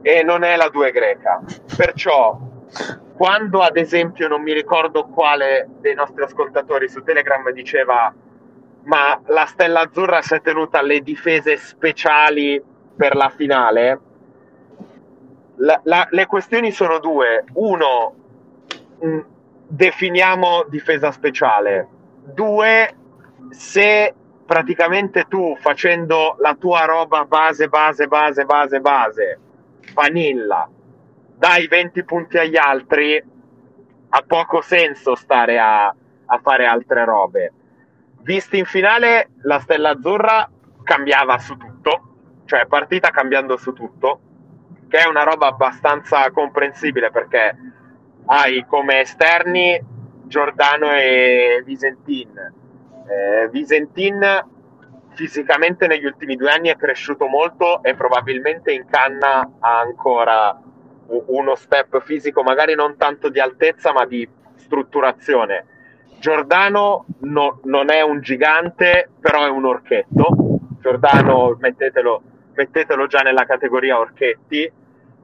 E 0.02 0.24
non 0.24 0.44
è 0.44 0.56
la 0.56 0.70
2 0.70 0.92
greca. 0.92 1.42
Perciò, 1.76 2.38
quando 3.16 3.62
ad 3.62 3.78
esempio 3.78 4.28
non 4.28 4.42
mi 4.42 4.54
ricordo 4.54 5.06
quale 5.06 5.68
dei 5.80 5.94
nostri 5.94 6.24
ascoltatori 6.24 6.88
su 6.88 7.04
Telegram 7.04 7.50
diceva 7.52 8.14
ma 8.84 9.20
la 9.28 9.46
Stella 9.46 9.82
Azzurra 9.82 10.22
si 10.22 10.34
è 10.36 10.42
tenuta 10.42 10.80
alle 10.80 11.02
difese 11.02 11.58
speciali 11.58 12.62
per 12.96 13.16
la 13.16 13.30
finale, 13.30 14.00
la- 15.58 15.80
la- 15.84 16.08
le 16.10 16.26
questioni 16.26 16.72
sono 16.72 17.00
due. 17.00 17.44
Uno, 17.54 18.16
mh, 19.00 19.20
definiamo 19.68 20.66
difesa 20.68 21.12
speciale. 21.12 21.88
Due, 22.24 22.96
se 23.50 24.14
praticamente 24.46 25.26
tu 25.28 25.56
facendo 25.60 26.36
la 26.40 26.56
tua 26.56 26.86
roba 26.86 27.24
base, 27.26 27.68
base, 27.68 28.08
base, 28.08 28.46
base, 28.46 28.80
base, 28.80 29.40
vanilla, 29.94 30.68
dai 31.42 31.66
20 31.66 32.04
punti 32.04 32.38
agli 32.38 32.56
altri, 32.56 33.20
ha 34.10 34.24
poco 34.28 34.62
senso 34.62 35.16
stare 35.16 35.58
a, 35.58 35.88
a 35.88 36.38
fare 36.38 36.68
altre 36.68 37.04
robe. 37.04 37.52
Visti 38.22 38.60
in 38.60 38.66
finale, 38.66 39.30
la 39.42 39.58
Stella 39.58 39.90
Azzurra 39.90 40.48
cambiava 40.84 41.40
su 41.40 41.58
tutto, 41.58 42.44
cioè 42.46 42.68
partita 42.68 43.10
cambiando 43.10 43.58
su 43.58 43.74
tutto, 43.74 44.20
che 44.88 45.00
è 45.00 45.08
una 45.08 45.24
roba 45.24 45.48
abbastanza 45.48 46.30
comprensibile 46.30 47.10
perché 47.10 47.58
hai 48.28 48.64
come 48.68 49.00
esterni 49.00 49.84
Giordano 50.26 50.92
e 50.92 51.64
Visentin. 51.66 52.54
Eh, 53.08 53.50
Visentin 53.50 54.46
fisicamente 55.16 55.88
negli 55.88 56.06
ultimi 56.06 56.36
due 56.36 56.52
anni 56.52 56.70
è 56.70 56.76
cresciuto 56.76 57.26
molto 57.26 57.82
e 57.82 57.96
probabilmente 57.96 58.72
in 58.72 58.86
canna 58.86 59.54
ha 59.60 59.80
ancora 59.80 60.70
uno 61.28 61.56
step 61.56 62.02
fisico, 62.02 62.44
magari 62.44 62.76
non 62.76 62.98
tanto 62.98 63.30
di 63.30 63.40
altezza, 63.40 63.92
ma 63.92 64.06
di 64.06 64.28
strutturazione. 64.56 65.66
Giordano 66.20 67.06
no- 67.20 67.60
non 67.64 67.92
è 67.92 68.02
un 68.02 68.22
gigante, 68.22 69.10
però 69.20 69.46
è 69.46 69.50
un 69.50 69.66
orchetto. 69.66 70.60
Giordano, 70.80 71.58
mettetelo, 71.60 72.22
mettetelo 72.54 73.08
già 73.08 73.20
nella 73.20 73.46
categoria 73.46 74.00
orchetti 74.00 74.72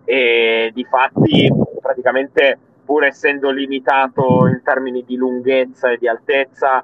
e 0.04 0.72
di 0.74 0.84
fatti 0.86 1.52
praticamente 1.82 2.58
pur 2.86 3.04
essendo 3.04 3.50
limitato 3.50 4.48
in 4.48 4.62
termini 4.64 5.04
di 5.06 5.18
lunghezza 5.18 5.92
e 5.92 5.98
di 5.98 6.08
altezza 6.08 6.84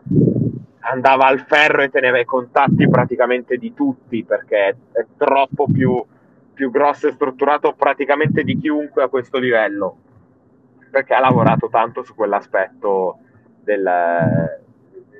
andava 0.83 1.27
al 1.27 1.39
ferro 1.47 1.81
e 1.81 1.89
teneva 1.89 2.19
i 2.19 2.25
contatti 2.25 2.89
praticamente 2.89 3.57
di 3.57 3.73
tutti 3.73 4.23
perché 4.23 4.75
è 4.91 5.05
troppo 5.17 5.65
più, 5.71 6.03
più 6.63 6.71
grosso 6.71 7.07
e 7.07 7.11
strutturato 7.11 7.73
praticamente 7.73 8.43
di 8.43 8.57
chiunque 8.57 9.03
a 9.03 9.09
questo 9.09 9.37
livello 9.37 9.97
perché 10.89 11.13
ha 11.13 11.19
lavorato 11.19 11.67
tanto 11.69 12.03
su 12.03 12.15
quell'aspetto 12.15 13.17
del, 13.59 14.61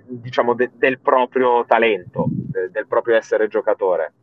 diciamo, 0.06 0.54
de, 0.54 0.70
del 0.76 1.00
proprio 1.00 1.66
talento, 1.66 2.28
de, 2.30 2.70
del 2.72 2.86
proprio 2.88 3.16
essere 3.16 3.48
giocatore. 3.48 4.14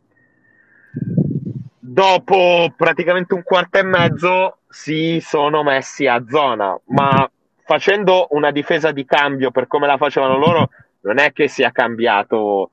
Dopo 1.79 2.73
praticamente 2.77 3.35
un 3.35 3.43
quarto 3.43 3.79
e 3.79 3.83
mezzo 3.83 4.59
si 4.69 5.19
sono 5.21 5.65
messi 5.65 6.07
a 6.07 6.25
zona, 6.27 6.79
ma 6.87 7.29
facendo 7.65 8.29
una 8.31 8.53
difesa 8.53 8.93
di 8.93 9.05
cambio 9.05 9.51
per 9.51 9.67
come 9.67 9.89
la 9.89 9.97
facevano 9.97 10.39
loro, 10.39 10.71
non 11.01 11.19
è 11.19 11.33
che 11.33 11.49
sia 11.49 11.73
cambiato 11.73 12.71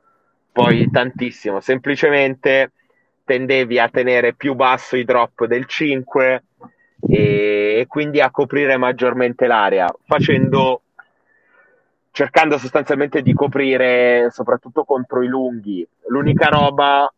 poi 0.51 0.87
tantissimo, 0.91 1.59
semplicemente 1.59 2.73
tendevi 3.27 3.77
a 3.77 3.89
tenere 3.89 4.33
più 4.33 4.55
basso 4.55 4.95
i 4.95 5.03
drop 5.03 5.45
del 5.45 5.65
5 5.65 6.43
e, 7.09 7.85
quindi 7.89 8.21
a 8.21 8.31
coprire 8.31 8.77
maggiormente 8.77 9.47
l'area, 9.47 9.93
facendo 10.05 10.83
cercando 12.11 12.57
sostanzialmente 12.57 13.21
di 13.21 13.33
coprire 13.33 14.29
soprattutto 14.31 14.85
contro 14.85 15.21
i 15.21 15.27
lunghi. 15.27 15.85
L'unica 16.07 16.47
roba, 16.47 17.13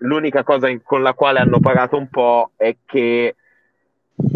l'unica 0.00 0.44
cosa 0.44 0.68
in, 0.68 0.82
con 0.82 1.02
la 1.02 1.14
quale 1.14 1.38
hanno 1.38 1.60
pagato 1.60 1.96
un 1.96 2.08
po' 2.08 2.50
è 2.54 2.76
che 2.84 3.34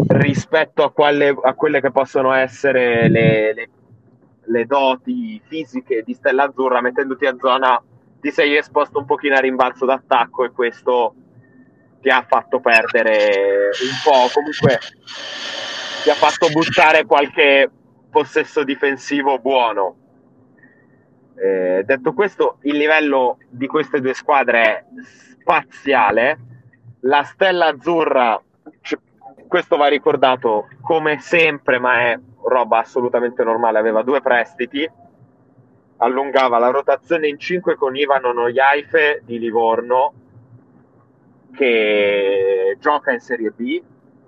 rispetto 0.07 0.83
a, 0.83 0.91
quale, 0.91 1.33
a 1.41 1.53
quelle 1.53 1.79
che 1.79 1.91
possono 1.91 2.33
essere 2.33 3.07
le, 3.07 3.53
le, 3.53 3.69
le, 4.45 4.65
doti 4.65 5.39
fisiche 5.45 6.01
di 6.03 6.13
Stella 6.13 6.45
Azzurra, 6.45 6.81
mettendoti 6.81 7.25
a 7.27 7.35
zona 7.39 7.81
ti 8.23 8.31
sei 8.31 8.55
esposto 8.55 8.99
un 8.99 9.05
pochino 9.05 9.35
a 9.35 9.41
rimbalzo 9.41 9.85
d'attacco 9.85 10.45
e 10.45 10.51
questo 10.51 11.13
ti 11.99 12.07
ha 12.07 12.23
fatto 12.25 12.61
perdere 12.61 13.71
un 13.81 13.99
po', 14.01 14.29
comunque 14.33 14.79
ti 16.03 16.09
ha 16.09 16.13
fatto 16.13 16.47
buttare 16.47 17.03
qualche 17.03 17.69
possesso 18.09 18.63
difensivo 18.63 19.39
buono. 19.39 19.97
Eh, 21.35 21.83
detto 21.85 22.13
questo, 22.13 22.59
il 22.61 22.77
livello 22.77 23.39
di 23.49 23.67
queste 23.67 23.99
due 23.99 24.13
squadre 24.13 24.61
è 24.61 24.83
spaziale. 25.41 26.39
La 27.01 27.23
Stella 27.23 27.67
Azzurra, 27.67 28.41
questo 29.49 29.75
va 29.75 29.87
ricordato 29.87 30.69
come 30.79 31.19
sempre, 31.19 31.77
ma 31.77 31.99
è 31.99 32.19
roba 32.45 32.79
assolutamente 32.79 33.43
normale, 33.43 33.79
aveva 33.79 34.01
due 34.01 34.21
prestiti, 34.21 34.89
allungava 36.03 36.59
la 36.59 36.69
rotazione 36.69 37.27
in 37.27 37.39
5 37.39 37.75
con 37.75 37.95
Ivano 37.95 38.33
Noiaife 38.33 39.21
di 39.23 39.39
Livorno, 39.39 40.13
che 41.53 42.77
gioca 42.79 43.11
in 43.11 43.19
Serie 43.19 43.51
B 43.51 43.81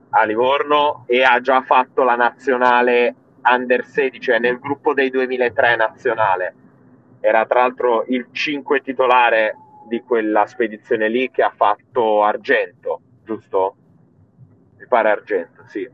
a 0.09 0.23
Livorno 0.23 1.03
e 1.07 1.23
ha 1.23 1.41
già 1.41 1.61
fatto 1.61 2.03
la 2.03 2.15
nazionale 2.15 3.15
under 3.43 3.83
16, 3.85 4.31
è 4.31 4.39
nel 4.39 4.59
gruppo 4.59 4.93
dei 4.93 5.09
2003 5.09 5.75
nazionale. 5.75 6.55
Era 7.19 7.45
tra 7.45 7.61
l'altro 7.61 8.05
il 8.07 8.27
5 8.31 8.81
titolare 8.81 9.57
di 9.87 10.01
quella 10.01 10.45
spedizione 10.45 11.09
lì 11.09 11.29
che 11.29 11.43
ha 11.43 11.51
fatto 11.53 12.23
argento, 12.23 13.01
giusto? 13.23 13.75
Mi 14.77 14.87
pare 14.87 15.09
argento, 15.09 15.63
sì. 15.67 15.87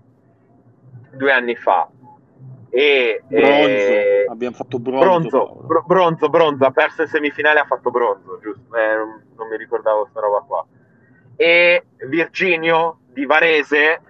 Due 1.14 1.32
anni 1.32 1.56
fa. 1.56 1.90
E, 2.74 3.22
bronzo, 3.28 3.68
e... 3.68 4.25
abbiamo 4.30 4.56
fatto 4.56 4.80
bronzo. 4.80 5.01
Bronzo, 5.04 5.62
br- 5.66 5.86
bronzo, 5.86 6.30
bronzo, 6.30 6.66
ha 6.66 6.72
perso 6.72 7.01
in 7.01 7.10
semifinale 7.10 7.60
ha 7.60 7.66
fatto 7.66 7.92
bronzo, 7.92 8.40
giusto? 8.42 8.75
Eh, 8.78 8.96
non, 8.96 9.24
non 9.36 9.48
mi 9.50 9.58
ricordavo 9.58 10.01
questa 10.04 10.22
roba 10.22 10.40
qua. 10.40 10.66
E 11.36 11.84
Virginio 12.08 13.00
di 13.08 13.25
Varese, 13.25 14.01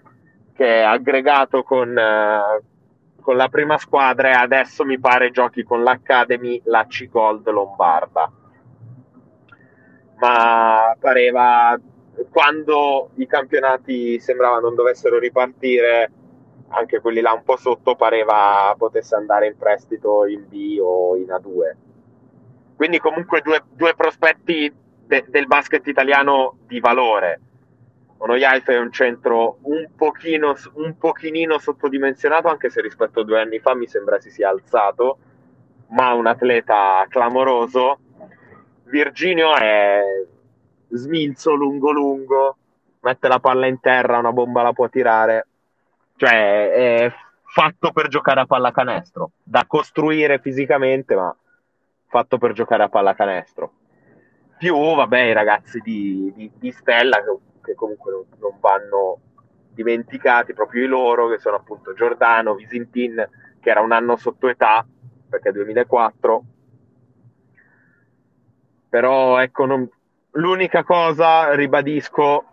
che 0.54 0.66
è 0.66 0.82
aggregato 0.82 1.64
con, 1.64 1.90
uh, 1.90 3.20
con 3.20 3.36
la 3.36 3.50
prima 3.50 3.80
squadra 3.80 4.30
e 4.30 4.34
adesso 4.34 4.86
mi 4.86 5.00
pare 5.00 5.32
giochi 5.32 5.64
con 5.64 5.82
l'Academy, 5.82 6.62
la 6.66 6.86
C 6.86 7.10
Gold 7.10 7.50
Lombarda. 7.50 8.32
Ma 10.20 10.96
pareva 11.00 11.80
quando 12.30 13.10
i 13.16 13.26
campionati 13.26 14.20
sembrava 14.20 14.60
non 14.60 14.76
dovessero 14.76 15.18
ripartire, 15.18 16.12
anche 16.72 17.00
quelli 17.00 17.22
là 17.22 17.34
un 17.34 17.44
po' 17.44 17.58
sotto 17.58 17.96
pareva 17.96 18.74
potesse 18.78 19.16
andare 19.16 19.48
in 19.48 19.58
prestito 19.58 20.26
in 20.26 20.48
B 20.48 20.78
o 20.82 21.16
in 21.16 21.28
A2. 21.28 21.76
Quindi 22.76 23.00
comunque 23.00 23.42
due, 23.42 23.64
due 23.74 23.94
prospetti 23.96 24.74
de, 25.06 25.26
del 25.28 25.48
basket 25.48 25.86
italiano 25.88 26.58
di 26.66 26.80
valore 26.80 27.42
Onoyaife 28.24 28.74
è 28.74 28.78
un 28.78 28.92
centro 28.92 29.58
un 29.64 29.90
pochino, 29.96 30.56
un 30.74 30.96
pochino 30.98 31.58
sottodimensionato, 31.58 32.50
anche 32.50 32.70
se 32.70 32.80
rispetto 32.80 33.22
a 33.22 33.24
due 33.24 33.42
anni 33.42 33.58
fa 33.58 33.74
mi 33.74 33.88
sembra 33.88 34.20
si 34.20 34.30
sia 34.30 34.50
alzato, 34.50 35.18
ma 35.88 36.14
un 36.14 36.28
atleta 36.28 37.04
clamoroso. 37.10 37.98
Virginio 38.84 39.56
è 39.56 40.04
smilzo, 40.90 41.56
lungo 41.56 41.92
lungo, 41.92 42.58
mette 43.00 43.28
la 43.28 43.40
palla 43.40 43.66
in 43.66 43.80
terra, 43.80 44.20
una 44.20 44.32
bomba 44.32 44.62
la 44.62 44.74
può 44.74 44.88
tirare, 44.88 45.48
cioè 46.22 46.72
è 46.72 47.14
fatto 47.46 47.92
per 47.92 48.08
giocare 48.08 48.42
a 48.42 48.46
pallacanestro, 48.46 49.32
da 49.42 49.66
costruire 49.66 50.38
fisicamente, 50.38 51.16
ma 51.16 51.36
fatto 52.10 52.38
per 52.38 52.54
giocare 52.54 52.84
a 52.84 52.90
pallacanestro. 52.90 53.72
Più, 54.60 54.76
vabbè, 54.76 55.20
i 55.20 55.34
ragazzi 55.34 55.80
di, 55.80 56.32
di, 56.36 56.52
di 56.60 56.72
Stella, 56.72 57.18
che 57.24 57.40
che 57.64 57.74
comunque 57.74 58.12
non, 58.12 58.26
non 58.40 58.60
vanno 58.60 59.20
dimenticati 59.74 60.54
proprio 60.54 60.84
i 60.84 60.88
loro, 60.88 61.28
che 61.28 61.40
sono 61.40 61.56
appunto 61.56 61.94
Giordano, 61.94 62.54
Visintin, 62.54 63.28
che 63.60 63.70
era 63.72 63.82
un 63.82 63.92
anno 63.92 64.16
sotto 64.16 64.48
età, 64.48 64.86
perché 65.28 65.50
è 65.50 65.52
2004. 65.54 66.44
Però 68.90 69.40
ecco, 69.40 69.66
non... 69.66 69.90
l'unica 70.34 70.84
cosa, 70.84 71.56
ribadisco, 71.56 72.46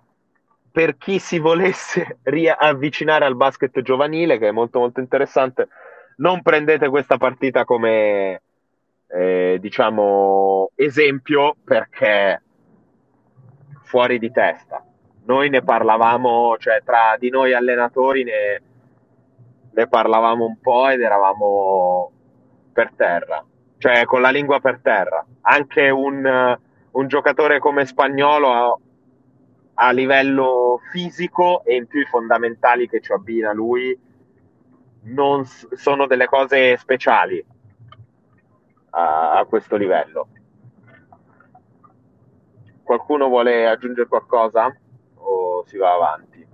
per 0.71 0.97
chi 0.97 1.19
si 1.19 1.39
volesse 1.39 2.19
riavvicinare 2.25 3.25
al 3.25 3.37
basket 3.37 3.81
giovanile, 3.83 4.39
che 4.39 4.49
è 4.49 4.53
molto 4.53 4.79
molto 4.79 5.01
interessante, 5.01 5.69
non 6.17 6.43
prendete 6.43 6.89
questa 6.89 7.17
partita 7.17 7.65
come, 7.65 8.43
eh, 9.07 9.59
diciamo, 9.61 10.71
esempio, 10.75 11.57
perché 11.65 12.43
fuori 13.83 14.19
di 14.19 14.31
testa 14.31 14.83
noi 15.29 15.51
ne 15.51 15.63
parlavamo, 15.63 16.57
cioè 16.59 16.83
tra 16.83 17.17
di 17.19 17.29
noi 17.29 17.53
allenatori 17.53 18.25
ne, 18.25 18.63
ne 19.71 19.87
parlavamo 19.87 20.45
un 20.45 20.59
po' 20.59 20.89
ed 20.89 21.03
eravamo 21.03 22.11
per 22.73 22.93
terra, 22.97 23.45
cioè 23.77 24.05
con 24.05 24.23
la 24.23 24.31
lingua 24.31 24.59
per 24.59 24.81
terra. 24.83 25.25
Anche 25.43 25.91
un, 25.91 26.59
un 26.91 27.09
giocatore 27.09 27.59
come 27.59 27.85
spagnolo 27.85 28.81
a, 29.78 29.90
livello 29.90 30.80
fisico 30.90 31.64
e 31.64 31.76
in 31.76 31.87
più 31.87 32.00
i 32.00 32.06
fondamentali 32.06 32.88
che 32.88 33.00
ci 33.00 33.12
abbina 33.12 33.52
lui 33.52 33.99
non 35.02 35.44
sono 35.44 36.06
delle 36.06 36.26
cose 36.26 36.76
speciali 36.76 37.44
a, 38.90 39.38
a 39.38 39.44
questo 39.44 39.76
livello. 39.76 40.28
Qualcuno 42.82 43.28
vuole 43.28 43.66
aggiungere 43.66 44.08
qualcosa? 44.08 44.75
o 45.28 45.64
si 45.66 45.76
va 45.76 45.94
avanti? 45.94 46.47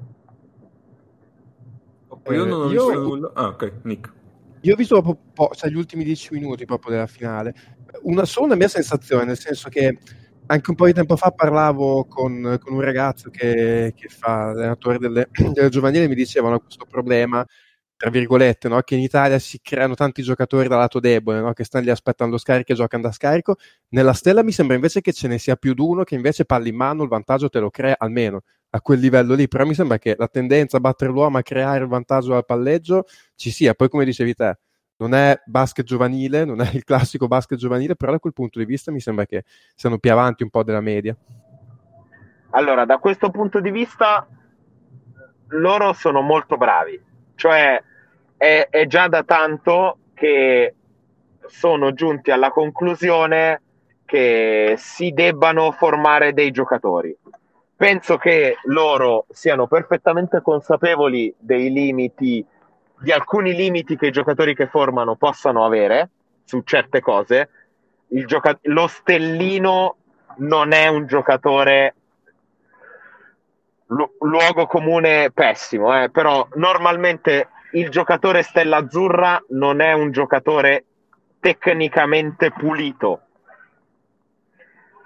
io 2.27 2.45
non 2.45 2.63
ho 2.63 2.69
visto 2.69 3.01
nulla. 3.01 3.31
Ah, 3.35 3.49
ok, 3.49 3.73
Nick. 3.83 4.13
Io 4.61 4.73
ho 4.73 4.77
visto 4.77 5.01
proprio 5.03 5.25
po- 5.35 5.51
cioè, 5.55 5.71
gli 5.71 5.77
ultimi 5.77 6.05
dieci 6.05 6.33
minuti 6.33 6.65
proprio 6.65 6.93
della 6.93 7.07
finale. 7.07 7.55
Una 8.03 8.25
sola 8.25 8.55
mia 8.57 8.69
sensazione, 8.69 9.25
nel 9.25 9.39
senso 9.39 9.69
che 9.69 9.99
anche 10.47 10.71
un 10.71 10.77
po' 10.77 10.87
di 10.87 10.93
tempo 10.93 11.17
fa 11.17 11.31
parlavo 11.31 12.05
con, 12.05 12.59
con 12.61 12.75
un 12.75 12.81
ragazzo 12.81 13.31
che, 13.31 13.93
che 13.97 14.09
fa 14.09 14.51
allenatore 14.51 14.99
delle, 14.99 15.29
delle 15.53 15.69
giovanili 15.69 16.05
e 16.05 16.09
mi 16.09 16.15
dicevano 16.15 16.61
questo 16.61 16.87
problema 16.89 17.45
tra 17.97 18.11
virgolette, 18.11 18.69
no? 18.69 18.81
che 18.83 18.97
in 18.97 19.01
Italia 19.01 19.39
si 19.39 19.61
creano 19.63 19.95
tanti 19.95 20.23
giocatori 20.23 20.69
da 20.69 20.77
lato 20.77 21.01
debole, 21.01 21.41
no? 21.41 21.53
che 21.53 21.65
stanno 21.65 21.85
lì 21.85 21.91
aspettando 21.91 22.37
scarico 22.39 22.73
e 22.73 22.75
giocano 22.75 23.05
da 23.05 23.13
scarico. 23.13 23.57
Nella 23.91 24.13
stella 24.13 24.43
mi 24.43 24.53
sembra 24.53 24.75
invece 24.75 25.01
che 25.01 25.13
ce 25.13 25.29
ne 25.29 25.39
sia 25.39 25.57
più 25.57 25.75
di 25.75 25.81
uno 25.81 26.03
che 26.03 26.15
invece 26.15 26.45
palli 26.45 26.71
in 26.71 26.77
mano, 26.77 27.03
il 27.05 27.09
vantaggio 27.09 27.49
te 27.49 27.61
lo 27.61 27.71
crea 27.71 27.95
almeno 27.97 28.43
a 28.71 28.81
quel 28.81 28.99
livello 28.99 29.35
lì. 29.35 29.49
Però 29.49 29.65
mi 29.65 29.75
sembra 29.75 29.99
che 29.99 30.17
la 30.19 30.29
tendenza 30.29 30.77
a 30.77 30.81
battere 30.81 31.13
l'uomo, 31.13 31.39
a 31.39 31.43
creare 31.43 31.85
il 31.85 31.89
vantaggio 31.89 32.35
al 32.35 32.45
palleggio 32.45 33.05
ci 33.37 33.51
sia. 33.51 33.75
Poi, 33.75 33.89
come 33.89 34.05
dicevi 34.05 34.35
te, 34.35 34.59
non 34.97 35.15
è 35.15 35.41
basket 35.45 35.85
giovanile, 35.85 36.45
non 36.45 36.61
è 36.61 36.71
il 36.73 36.85
classico 36.85 37.27
basket 37.27 37.59
giovanile, 37.59 37.97
però 37.97 38.13
da 38.13 38.19
quel 38.19 38.33
punto 38.33 38.59
di 38.59 38.65
vista 38.65 38.93
mi 38.93 39.01
sembra 39.01 39.27
che 39.27 39.45
siano 39.75 39.99
più 39.99 40.13
avanti 40.13 40.43
un 40.43 40.51
po' 40.51 40.63
della 40.63 40.81
media. 40.81 41.17
Allora, 42.51 42.85
da 42.85 42.99
questo 42.99 43.31
punto 43.31 43.61
di 43.61 43.71
vista, 43.71 44.27
loro 45.49 45.93
sono 45.93 46.21
molto 46.21 46.57
bravi 46.57 47.13
cioè 47.35 47.83
è, 48.37 48.69
è 48.71 48.87
già 48.87 49.09
da 49.09 49.23
tanto 49.23 49.99
che 50.15 50.75
sono 51.47 51.93
giunti 51.93 52.31
alla 52.31 52.51
conclusione 52.51 53.61
che 54.05 54.75
si 54.77 55.11
debbano 55.11 55.73
formare 55.73 56.33
dei 56.33 56.51
giocatori. 56.51 57.17
Penso 57.77 58.17
che 58.17 58.57
loro 58.65 59.27
siano 59.31 59.67
perfettamente 59.67 60.41
consapevoli 60.41 61.35
dei 61.39 61.71
limiti 61.73 62.45
di 62.99 63.13
alcuni 63.13 63.55
limiti 63.55 63.97
che 63.97 64.07
i 64.07 64.13
giocatori 64.13 64.55
che 64.55 64.67
formano 64.67 65.17
possano 65.17 65.65
avere 65.65 66.11
su 66.45 66.63
certe 66.63 67.01
cose. 67.01 67.49
Gioca- 68.07 68.59
lo 68.63 68.87
stellino 68.87 69.97
non 70.37 70.73
è 70.73 70.89
un 70.89 71.07
giocatore 71.07 71.95
lu- 73.87 74.11
luogo 74.21 74.67
comune 74.67 75.31
pessimo, 75.33 76.03
eh, 76.03 76.11
però 76.11 76.47
normalmente 76.55 77.49
il 77.73 77.89
giocatore 77.91 78.43
stella 78.43 78.79
azzurra 78.79 79.43
non 79.49 79.81
è 79.81 79.93
un 79.93 80.11
giocatore 80.11 80.85
tecnicamente 81.41 82.51
pulito. 82.51 83.21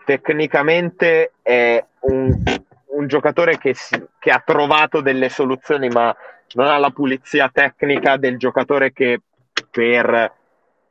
Tecnicamente 0.05 1.33
è 1.43 1.85
un, 2.01 2.43
un 2.99 3.07
giocatore 3.07 3.59
che, 3.59 3.75
si, 3.75 3.97
che 4.19 4.31
ha 4.31 4.43
trovato 4.45 5.01
delle 5.01 5.29
soluzioni, 5.29 5.89
ma 5.89 6.15
non 6.55 6.67
ha 6.67 6.79
la 6.79 6.91
pulizia 6.91 7.49
tecnica 7.53 8.17
del 8.17 8.37
giocatore 8.39 8.93
che 8.93 9.21
per 9.71 10.33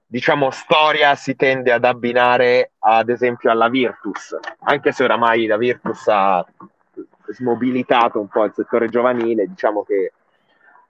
diciamo 0.10 0.52
storia 0.52 1.16
si 1.16 1.36
tende 1.36 1.74
ad 1.74 1.84
abbinare 1.84 2.72
ad 2.80 3.10
esempio 3.10 3.52
alla 3.52 3.68
Virtus, 3.68 4.38
anche 4.62 4.94
se 4.94 5.04
oramai 5.04 5.46
la 5.46 5.58
Virtus 5.58 6.08
ha 6.08 6.46
smobilitato 7.28 8.20
un 8.20 8.30
po' 8.30 8.46
il 8.46 8.54
settore 8.54 8.88
giovanile, 8.88 9.48
diciamo 9.48 9.84
che 9.84 10.14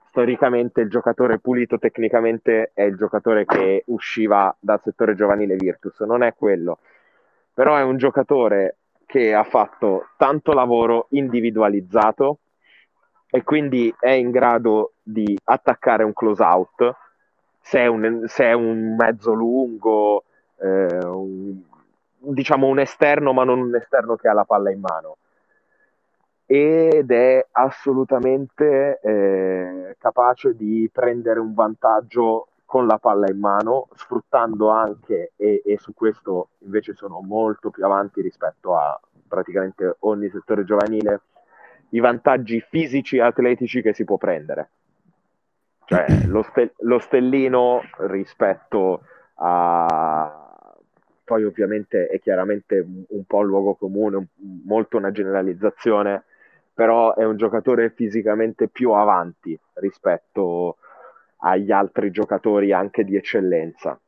storicamente 0.04 0.80
il 0.80 0.88
giocatore 0.88 1.40
pulito 1.40 1.78
tecnicamente 1.78 2.70
è 2.74 2.82
il 2.82 2.96
giocatore 2.96 3.44
che 3.44 3.82
usciva 3.86 4.54
dal 4.60 4.80
settore 4.82 5.16
giovanile 5.16 5.56
Virtus, 5.56 5.98
non 6.00 6.22
è 6.22 6.34
quello, 6.34 6.78
però 7.52 7.76
è 7.76 7.82
un 7.82 7.96
giocatore 7.96 8.77
che 9.08 9.32
ha 9.32 9.44
fatto 9.44 10.10
tanto 10.18 10.52
lavoro 10.52 11.06
individualizzato 11.12 12.40
e 13.30 13.42
quindi 13.42 13.92
è 13.98 14.10
in 14.10 14.30
grado 14.30 14.92
di 15.02 15.34
attaccare 15.44 16.04
un 16.04 16.12
close 16.12 16.42
out 16.42 16.96
se 17.62 17.78
è 17.78 17.86
un, 17.86 18.24
se 18.26 18.44
è 18.44 18.52
un 18.52 18.96
mezzo 18.96 19.32
lungo, 19.32 20.24
eh, 20.58 20.98
un, 21.06 21.58
diciamo 22.18 22.66
un 22.66 22.80
esterno, 22.80 23.32
ma 23.32 23.44
non 23.44 23.60
un 23.60 23.74
esterno 23.74 24.16
che 24.16 24.28
ha 24.28 24.34
la 24.34 24.44
palla 24.44 24.70
in 24.70 24.80
mano. 24.80 25.16
Ed 26.44 27.10
è 27.10 27.46
assolutamente 27.52 29.00
eh, 29.02 29.96
capace 29.98 30.54
di 30.54 30.88
prendere 30.92 31.40
un 31.40 31.54
vantaggio 31.54 32.48
con 32.68 32.86
la 32.86 32.98
palla 32.98 33.30
in 33.30 33.38
mano, 33.38 33.88
sfruttando 33.94 34.68
anche, 34.68 35.32
e, 35.36 35.62
e 35.64 35.78
su 35.78 35.94
questo 35.94 36.50
invece 36.58 36.92
sono 36.92 37.22
molto 37.22 37.70
più 37.70 37.82
avanti 37.82 38.20
rispetto 38.20 38.76
a 38.76 39.00
praticamente 39.26 39.96
ogni 40.00 40.28
settore 40.28 40.64
giovanile, 40.64 41.22
i 41.92 41.98
vantaggi 42.00 42.60
fisici 42.60 43.16
e 43.16 43.22
atletici 43.22 43.80
che 43.80 43.94
si 43.94 44.04
può 44.04 44.18
prendere. 44.18 44.68
Cioè 45.86 46.04
lo, 46.28 46.42
ste- 46.42 46.74
lo 46.80 46.98
stellino 46.98 47.80
rispetto 48.00 49.00
a 49.36 50.52
poi 51.24 51.44
ovviamente 51.44 52.06
è 52.08 52.20
chiaramente 52.20 52.86
un 53.08 53.24
po' 53.24 53.38
un 53.38 53.46
luogo 53.46 53.76
comune, 53.76 54.16
un, 54.16 54.26
molto 54.66 54.98
una 54.98 55.10
generalizzazione, 55.10 56.24
però 56.74 57.14
è 57.14 57.24
un 57.24 57.38
giocatore 57.38 57.88
fisicamente 57.88 58.68
più 58.68 58.90
avanti 58.92 59.58
rispetto 59.76 60.76
agli 61.38 61.70
altri 61.70 62.10
giocatori 62.10 62.72
anche 62.72 63.04
di 63.04 63.16
eccellenza. 63.16 63.98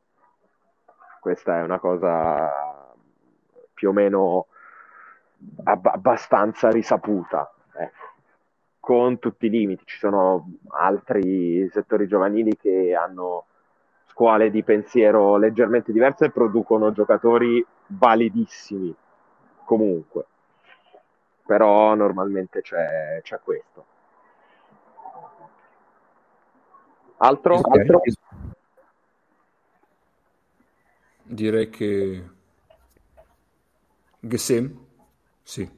Questa 1.19 1.57
è 1.59 1.61
una 1.61 1.79
cosa 1.79 2.93
più 3.73 3.89
o 3.89 3.91
meno 3.93 4.47
ab- 5.63 5.87
abbastanza 5.87 6.69
risaputa. 6.69 7.51
Ecco 7.73 8.09
con 8.81 9.19
tutti 9.19 9.45
i 9.45 9.49
limiti. 9.49 9.85
Ci 9.85 9.97
sono 9.99 10.53
altri 10.69 11.69
settori 11.71 12.07
giovanili 12.07 12.57
che 12.57 12.93
hanno 12.93 13.45
scuole 14.07 14.49
di 14.49 14.63
pensiero 14.63 15.37
leggermente 15.37 15.93
diverse 15.93 16.25
e 16.25 16.31
producono 16.31 16.91
giocatori 16.91 17.65
validissimi 17.87 18.93
comunque. 19.63 20.25
Però 21.45 21.93
normalmente 21.95 22.61
c'è, 22.61 23.21
c'è 23.21 23.39
questo. 23.43 23.85
Altro? 27.23 27.59
Okay. 27.59 27.79
Altro? 27.79 28.01
Direi 31.23 31.69
che 31.69 32.29
Gesem? 34.19 34.79
Sì. 35.43 35.69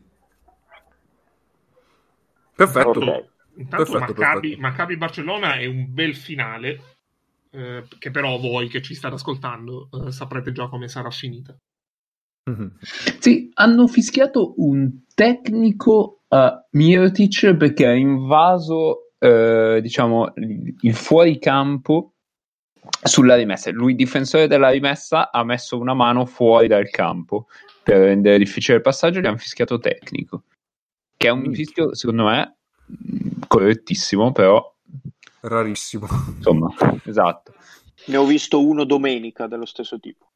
Perfetto. 2.55 2.99
Intanto, 2.99 3.29
intanto 3.55 3.91
Perfetto, 3.91 3.99
Maccabi, 3.99 4.39
perfetto. 4.47 4.61
Maccabi 4.61 4.97
Barcellona 4.97 5.53
è 5.55 5.65
un 5.65 5.93
bel 5.93 6.15
finale, 6.15 6.81
eh, 7.51 7.83
che 7.99 8.11
però 8.11 8.37
voi 8.37 8.67
che 8.69 8.81
ci 8.81 8.95
state 8.95 9.15
ascoltando 9.15 9.89
eh, 9.91 10.11
saprete 10.11 10.51
già 10.51 10.67
come 10.69 10.87
sarà 10.87 11.09
finita. 11.09 11.55
Mhm. 12.45 12.77
Sì, 13.19 13.51
hanno 13.53 13.87
fischiato 13.87 14.53
un 14.57 15.03
tecnico 15.13 16.23
a 16.29 16.65
Mirotic 16.71 17.55
perché 17.55 17.85
ha 17.85 17.95
invaso, 17.95 19.12
eh, 19.23 19.79
diciamo, 19.81 20.33
il 20.35 20.93
fuoricampo 20.93 22.15
sulla 23.01 23.35
rimessa. 23.35 23.71
Lui, 23.71 23.95
difensore 23.95 24.47
della 24.47 24.69
rimessa, 24.69 25.31
ha 25.31 25.45
messo 25.45 25.79
una 25.79 25.93
mano 25.93 26.25
fuori 26.25 26.67
dal 26.67 26.89
campo 26.89 27.47
per 27.81 27.99
rendere 27.99 28.37
difficile 28.37 28.77
il 28.77 28.83
passaggio. 28.83 29.21
Gli 29.21 29.25
hanno 29.25 29.37
fischiato 29.37 29.79
tecnico, 29.79 30.43
che 31.15 31.27
è 31.27 31.31
un 31.31 31.53
fischio, 31.53 31.95
secondo 31.95 32.25
me, 32.25 32.57
correttissimo, 33.47 34.33
però, 34.33 34.61
Rarissimo. 35.39 36.05
insomma, 36.35 36.67
esatto. 37.05 37.53
Ne 38.07 38.17
ho 38.17 38.25
visto 38.25 38.61
uno 38.61 38.83
domenica 38.83 39.47
dello 39.47 39.65
stesso 39.65 39.97
tipo. 40.01 40.31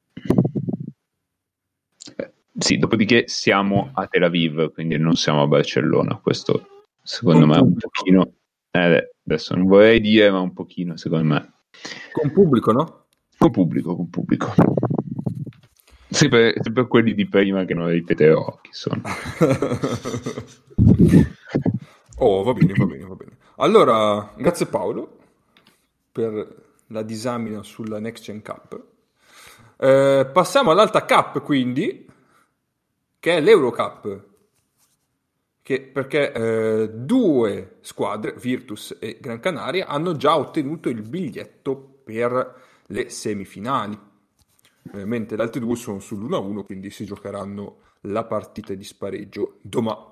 Eh, 2.15 2.31
Sì, 2.57 2.77
dopodiché 2.77 3.27
siamo 3.27 3.91
a 3.93 4.07
Tel 4.07 4.23
Aviv, 4.23 4.71
quindi 4.71 4.97
non 4.97 5.15
siamo 5.15 5.41
a 5.41 5.47
Barcellona. 5.47 6.15
Questo 6.15 6.85
secondo 7.03 7.41
Con 7.41 7.49
me 7.49 7.57
è 7.57 7.59
un 7.59 7.73
pochino. 7.73 8.31
Eh, 8.71 9.11
adesso 9.25 9.55
non 9.55 9.65
vorrei 9.67 9.99
dire, 9.99 10.29
ma 10.31 10.39
un 10.39 10.53
pochino, 10.53 10.97
secondo 10.97 11.33
me. 11.33 11.53
Con 12.11 12.31
pubblico, 12.31 12.71
no? 12.71 13.05
Con 13.37 13.51
pubblico, 13.51 13.95
con 13.95 14.09
pubblico. 14.09 14.53
Sempre, 16.09 16.55
sempre 16.61 16.87
quelli 16.87 17.13
di 17.13 17.27
prima 17.27 17.65
che 17.65 17.73
non 17.73 17.89
ripeterò 17.89 18.59
chi 18.61 18.69
sono. 18.71 19.01
oh, 22.17 22.43
va 22.43 22.53
bene, 22.53 22.73
va 22.73 22.85
bene, 22.85 23.05
va 23.05 23.15
bene. 23.15 23.37
Allora, 23.57 24.33
grazie 24.37 24.67
Paolo 24.67 25.17
per 26.11 26.65
la 26.87 27.01
disamina 27.03 27.61
sulla 27.63 27.99
Next 27.99 28.23
Gen 28.23 28.41
Cup. 28.41 28.81
Eh, 29.77 30.29
passiamo 30.31 30.71
all'Alta 30.71 31.05
Cup, 31.05 31.43
quindi, 31.43 32.09
che 33.19 33.35
è 33.35 33.41
l'Eurocup. 33.41 34.26
Che, 35.67 35.81
perché 35.81 36.31
eh, 36.31 36.89
due 36.93 37.79
squadre, 37.81 38.33
Virtus 38.39 38.95
e 39.01 39.17
Gran 39.19 39.41
Canaria, 39.41 39.87
hanno 39.87 40.15
già 40.15 40.37
ottenuto 40.37 40.87
il 40.87 41.01
biglietto 41.01 41.75
per 42.05 42.55
le 42.85 43.09
semifinali. 43.09 43.99
Eh, 44.93 45.03
mentre 45.03 45.35
le 45.35 45.43
altre 45.43 45.59
due 45.59 45.75
sono 45.75 45.97
sull'1-1, 45.97 46.63
quindi 46.63 46.89
si 46.89 47.03
giocheranno 47.03 47.79
la 48.03 48.23
partita 48.23 48.73
di 48.75 48.85
spareggio 48.85 49.57
domani, 49.61 50.05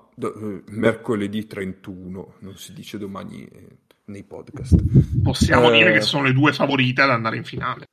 mercoledì 0.66 1.46
31, 1.46 2.34
non 2.40 2.54
si 2.58 2.74
dice 2.74 2.98
domani 2.98 3.46
eh, 3.46 3.66
nei 4.06 4.24
podcast. 4.24 4.76
Possiamo 5.22 5.70
Eh, 5.70 5.78
dire 5.78 5.92
che 5.92 6.02
sono 6.02 6.24
le 6.24 6.34
due 6.34 6.52
favorite 6.52 7.00
ad 7.00 7.08
andare 7.10 7.38
in 7.38 7.44
finale. 7.44 7.86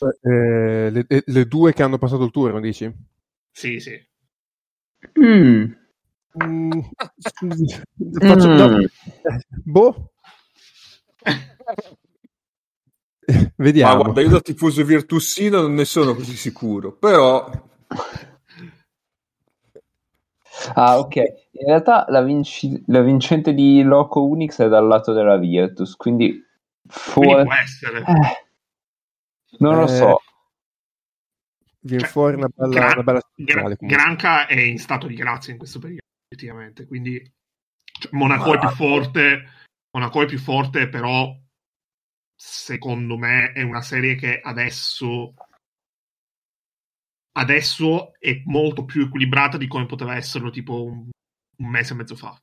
Eh, 0.00 0.90
le, 0.90 1.04
le- 1.08 1.22
le 1.26 1.46
due 1.46 1.72
che 1.72 1.82
hanno 1.82 1.98
passato 1.98 2.24
il 2.24 2.30
turno, 2.30 2.60
dici? 2.60 2.92
Sì, 3.52 3.80
sì. 3.80 3.98
Mm. 5.18 5.72
Mm, 6.44 6.70
faccio- 8.18 8.48
Mm. 8.48 8.56
no, 8.56 8.78
eh, 8.80 8.88
boh. 9.64 10.12
Ma 11.24 11.34
Vediamo. 13.56 14.02
guarda, 14.02 14.20
io 14.20 14.28
da 14.30 14.40
tifoso 14.40 14.84
virtussino 14.84 15.60
non 15.60 15.74
ne 15.74 15.84
sono 15.84 16.14
così 16.14 16.34
sicuro, 16.36 16.92
però 16.96 17.48
Ah, 20.74 20.98
ok. 20.98 21.16
In 21.16 21.66
realtà 21.66 22.04
la, 22.08 22.22
vinci- 22.22 22.82
la 22.86 23.00
vincente 23.00 23.54
di 23.54 23.82
Loco 23.82 24.24
Unix 24.26 24.60
è 24.60 24.68
dal 24.68 24.86
lato 24.86 25.12
della 25.12 25.36
Virtus, 25.38 25.96
quindi 25.96 26.28
Quindi 26.30 26.44
for- 27.32 27.42
può 27.44 27.54
essere. 27.54 27.98
eh, 28.00 28.44
non 29.58 29.76
lo 29.76 29.84
Eh, 29.84 29.88
so. 29.88 30.20
Viene 31.84 32.02
Cioè, 32.04 32.12
fuori 32.12 32.36
una 32.36 32.48
bella, 32.54 32.72
Gran- 32.72 32.92
una 32.92 33.02
bella 33.02 33.20
Gra-. 33.34 33.76
Granca 33.78 34.46
è 34.46 34.58
in 34.58 34.78
stato 34.78 35.06
di 35.06 35.14
grazia 35.14 35.52
in 35.52 35.58
questo 35.58 35.78
periodo, 35.78 36.02
effettivamente. 36.28 36.86
Quindi 36.86 37.20
cioè, 37.84 38.12
Monaco 38.12 38.50
Ma- 38.50 38.56
è 38.56 38.58
più 38.60 38.68
forte, 38.70 39.44
Monaco 39.90 40.22
è 40.22 40.26
più 40.26 40.38
forte, 40.38 40.88
però 40.88 41.36
secondo 42.34 43.16
me 43.16 43.52
è 43.52 43.62
una 43.62 43.82
serie 43.82 44.14
che 44.14 44.40
adesso 44.40 45.34
adesso 47.34 48.12
è 48.18 48.42
molto 48.44 48.84
più 48.84 49.02
equilibrata 49.02 49.56
di 49.56 49.66
come 49.66 49.86
poteva 49.86 50.16
esserlo 50.16 50.50
tipo 50.50 50.84
un, 50.84 51.08
un 51.58 51.68
mese 51.68 51.92
e 51.92 51.96
mezzo 51.96 52.14
fa. 52.14 52.36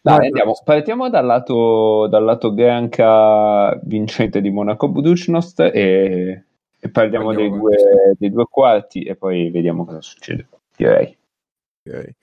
Dai, 0.00 0.26
andiamo. 0.26 0.52
Partiamo 0.64 1.08
dal 1.08 1.26
lato, 1.26 2.06
dal 2.08 2.24
lato 2.24 2.54
Granca 2.54 3.78
vincente 3.84 4.40
di 4.40 4.50
Monaco 4.50 4.88
Buducnost 4.88 5.60
e, 5.60 6.44
e 6.84 6.90
parliamo 6.90 7.32
dei 7.32 7.48
due, 7.48 7.76
dei 8.18 8.28
due, 8.28 8.46
quarti 8.50 9.04
e 9.04 9.14
poi 9.14 9.50
vediamo 9.50 9.84
cosa 9.84 10.00
succede, 10.00 10.48
direi. 10.76 11.16
Okay. 11.84 12.14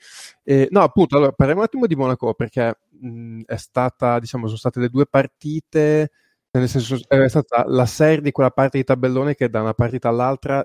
Eh, 0.44 0.68
no, 0.70 0.82
appunto, 0.82 1.16
allora 1.16 1.32
parliamo 1.32 1.60
un 1.60 1.66
attimo 1.66 1.86
di 1.86 1.96
Monaco 1.96 2.34
perché 2.34 2.78
mh, 2.90 3.42
è 3.46 3.56
stata, 3.56 4.18
diciamo, 4.18 4.46
sono 4.46 4.58
state 4.58 4.80
le 4.80 4.90
due 4.90 5.06
partite, 5.06 6.10
cioè, 6.50 6.60
nel 6.60 6.68
senso 6.68 6.96
eh, 7.08 7.24
è 7.24 7.28
stata 7.30 7.64
la 7.68 7.86
serie 7.86 8.20
di 8.20 8.32
quella 8.32 8.50
parte 8.50 8.76
di 8.76 8.84
tabellone 8.84 9.34
che 9.34 9.48
da 9.48 9.62
una 9.62 9.72
partita 9.72 10.10
all'altra 10.10 10.62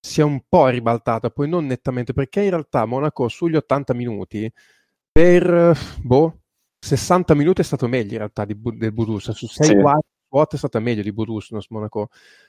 si 0.00 0.20
è 0.20 0.24
un 0.24 0.40
po' 0.48 0.68
ribaltata, 0.68 1.28
poi 1.28 1.46
non 1.46 1.66
nettamente, 1.66 2.14
perché 2.14 2.40
in 2.42 2.50
realtà 2.50 2.86
Monaco 2.86 3.28
sugli 3.28 3.56
80 3.56 3.92
minuti 3.92 4.50
per 5.12 5.76
boh, 6.02 6.40
60 6.78 7.34
minuti 7.34 7.60
è 7.60 7.64
stato 7.64 7.88
meglio 7.88 8.12
in 8.12 8.18
realtà 8.18 8.46
di, 8.46 8.58
del 8.58 8.92
Borussia, 8.92 9.34
su 9.34 9.46
6 9.46 9.66
sì 9.66 9.76
quota 10.34 10.56
è 10.56 10.58
stata 10.58 10.80
meglio 10.80 11.02
di 11.02 11.12
Budusnos 11.12 11.66
Monaco. 11.68 12.08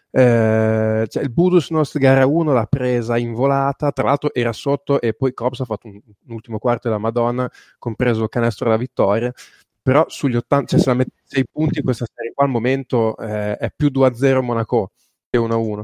Eh, 0.10 1.06
cioè, 1.08 1.22
il 1.22 1.32
Budusnos 1.32 1.96
gara 2.00 2.26
1 2.26 2.52
l'ha 2.52 2.66
presa 2.66 3.16
in 3.16 3.34
volata, 3.34 3.92
tra 3.92 4.06
l'altro 4.06 4.34
era 4.34 4.52
sotto 4.54 5.00
e 5.00 5.14
poi 5.14 5.36
Cops 5.36 5.60
ha 5.60 5.66
fatto 5.66 5.86
un, 5.88 5.94
un 5.94 6.34
ultimo 6.34 6.58
quarto 6.58 6.88
della 6.88 7.00
Madonna, 7.00 7.48
compreso 7.78 8.24
il 8.24 8.30
canestro 8.30 8.66
della 8.66 8.78
vittoria 8.78 9.32
però 9.84 10.04
sugli 10.08 10.36
80, 10.36 10.66
cioè 10.66 10.80
se 10.80 10.90
la 10.90 10.96
mette 10.96 11.12
6 11.26 11.46
punti 11.52 11.78
in 11.78 11.84
questa 11.84 12.08
serie 12.12 12.32
qua 12.34 12.46
al 12.46 12.50
momento 12.50 13.16
eh, 13.18 13.56
è 13.56 13.72
più 13.76 13.92
2-0 13.94 14.42
Monaco 14.42 14.94
che 15.30 15.38
1-1. 15.38 15.84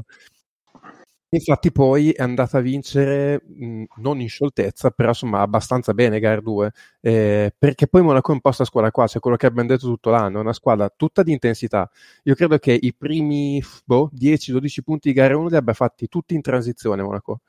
Infatti 1.34 1.72
poi 1.72 2.10
è 2.10 2.22
andata 2.22 2.58
a 2.58 2.60
vincere 2.60 3.42
mh, 3.46 3.84
non 3.96 4.20
in 4.20 4.28
scioltezza, 4.28 4.90
però 4.90 5.08
insomma 5.08 5.40
abbastanza 5.40 5.94
bene 5.94 6.20
gara 6.20 6.42
2, 6.42 6.72
eh, 7.00 7.54
perché 7.56 7.86
poi 7.88 8.02
Monaco 8.02 8.32
è 8.32 8.34
un 8.34 8.40
po' 8.42 8.52
sta 8.52 8.66
squadra 8.66 8.90
qua, 8.90 9.06
cioè 9.06 9.18
quello 9.22 9.36
che 9.38 9.46
abbiamo 9.46 9.68
detto 9.68 9.86
tutto 9.86 10.10
l'anno, 10.10 10.36
è 10.38 10.40
una 10.42 10.52
squadra 10.52 10.90
tutta 10.94 11.22
di 11.22 11.32
intensità. 11.32 11.90
Io 12.24 12.34
credo 12.34 12.58
che 12.58 12.78
i 12.78 12.94
primi 12.94 13.62
boh, 13.86 14.10
10-12 14.12 14.82
punti 14.82 15.08
di 15.08 15.14
gara 15.14 15.34
1 15.34 15.48
li 15.48 15.56
abbia 15.56 15.72
fatti 15.72 16.06
tutti 16.06 16.34
in 16.34 16.42
transizione 16.42 17.02
Monaco, 17.02 17.40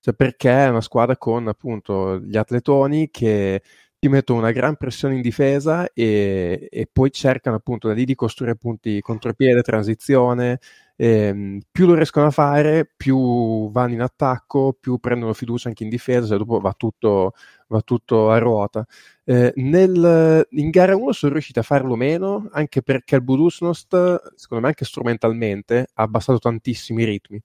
cioè 0.00 0.14
perché 0.14 0.50
è 0.50 0.68
una 0.68 0.80
squadra 0.80 1.16
con 1.16 1.48
appunto 1.48 2.18
gli 2.18 2.36
atletoni 2.36 3.08
che 3.10 3.62
ti 3.98 4.08
mettono 4.08 4.40
una 4.40 4.50
gran 4.50 4.74
pressione 4.76 5.14
in 5.14 5.20
difesa 5.22 5.88
e, 5.92 6.66
e 6.70 6.88
poi 6.90 7.12
cercano 7.12 7.56
appunto 7.56 7.86
da 7.88 7.94
lì 7.94 8.04
di 8.04 8.16
costruire 8.16 8.56
punti 8.56 9.00
contropiede, 9.00 9.62
transizione, 9.62 10.58
ehm, 11.04 11.60
più 11.70 11.86
lo 11.86 11.94
riescono 11.94 12.26
a 12.26 12.30
fare, 12.30 12.90
più 12.96 13.70
vanno 13.70 13.94
in 13.94 14.00
attacco, 14.02 14.76
più 14.78 14.98
prendono 14.98 15.32
fiducia 15.32 15.68
anche 15.68 15.82
in 15.84 15.88
difesa, 15.90 16.26
cioè 16.26 16.38
dopo 16.38 16.60
va 16.60 16.72
tutto, 16.76 17.32
va 17.68 17.80
tutto 17.82 18.30
a 18.30 18.38
ruota. 18.38 18.84
Eh, 19.24 19.52
nel, 19.56 20.46
in 20.50 20.70
gara 20.70 20.94
1 20.96 21.12
sono 21.12 21.32
riusciti 21.32 21.58
a 21.58 21.62
farlo 21.62 21.96
meno, 21.96 22.48
anche 22.52 22.82
perché 22.82 23.16
il 23.16 23.22
Budusnost, 23.22 24.34
secondo 24.36 24.62
me 24.62 24.68
anche 24.68 24.84
strumentalmente, 24.84 25.86
ha 25.94 26.02
abbassato 26.02 26.38
tantissimo 26.38 27.00
i 27.00 27.04
ritmi. 27.04 27.40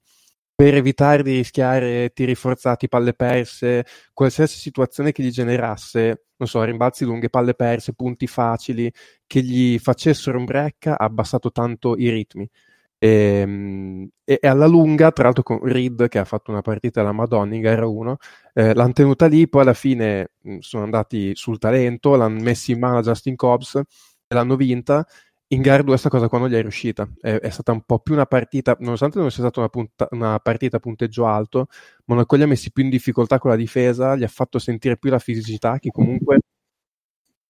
Per 0.54 0.74
evitare 0.74 1.22
di 1.22 1.36
rischiare 1.36 2.10
tiri 2.12 2.34
forzati, 2.34 2.88
palle 2.88 3.14
perse, 3.14 3.86
qualsiasi 4.12 4.58
situazione 4.58 5.12
che 5.12 5.22
gli 5.22 5.30
generasse, 5.30 6.24
non 6.36 6.48
so, 6.48 6.62
rimbalzi 6.64 7.04
lunghi, 7.04 7.30
palle 7.30 7.54
perse, 7.54 7.94
punti 7.94 8.26
facili, 8.26 8.92
che 9.26 9.40
gli 9.42 9.78
facessero 9.78 10.36
un 10.38 10.44
break, 10.44 10.86
ha 10.88 10.96
abbassato 10.96 11.52
tanto 11.52 11.96
i 11.96 12.08
ritmi. 12.10 12.48
E, 13.00 14.10
e, 14.24 14.38
alla 14.42 14.66
lunga, 14.66 15.12
tra 15.12 15.24
l'altro 15.24 15.44
con 15.44 15.60
Reed 15.62 16.08
che 16.08 16.18
ha 16.18 16.24
fatto 16.24 16.50
una 16.50 16.62
partita 16.62 17.00
alla 17.00 17.12
Madonna 17.12 17.54
in 17.54 17.60
gara 17.60 17.86
1, 17.86 18.16
eh, 18.54 18.74
l'hanno 18.74 18.92
tenuta 18.92 19.26
lì, 19.26 19.48
poi 19.48 19.62
alla 19.62 19.74
fine 19.74 20.32
mh, 20.42 20.58
sono 20.58 20.82
andati 20.84 21.34
sul 21.36 21.58
talento, 21.58 22.16
l'hanno 22.16 22.40
messi 22.40 22.72
in 22.72 22.80
mano 22.80 22.98
a 22.98 23.02
Justin 23.02 23.36
Cobbs 23.36 23.76
e 23.76 24.34
l'hanno 24.34 24.56
vinta. 24.56 25.06
In 25.50 25.62
gara 25.62 25.78
2 25.78 25.92
questa 25.92 26.10
cosa 26.10 26.28
qua 26.28 26.38
non 26.40 26.48
gli 26.48 26.54
è 26.54 26.60
riuscita, 26.60 27.08
è, 27.20 27.38
è, 27.38 27.48
stata 27.50 27.72
un 27.72 27.82
po' 27.82 28.00
più 28.00 28.12
una 28.14 28.26
partita, 28.26 28.76
nonostante 28.80 29.18
non 29.18 29.30
sia 29.30 29.42
stata 29.42 29.60
una, 29.60 29.70
punta, 29.70 30.06
una 30.10 30.38
partita 30.40 30.76
a 30.76 30.80
punteggio 30.80 31.24
alto, 31.26 31.68
Monaco 32.06 32.36
li 32.36 32.42
ha 32.42 32.46
messi 32.46 32.70
più 32.70 32.84
in 32.84 32.90
difficoltà 32.90 33.38
con 33.38 33.50
la 33.50 33.56
difesa, 33.56 34.14
gli 34.14 34.24
ha 34.24 34.28
fatto 34.28 34.58
sentire 34.58 34.98
più 34.98 35.10
la 35.10 35.18
fisicità 35.18 35.78
che 35.78 35.90
comunque 35.90 36.40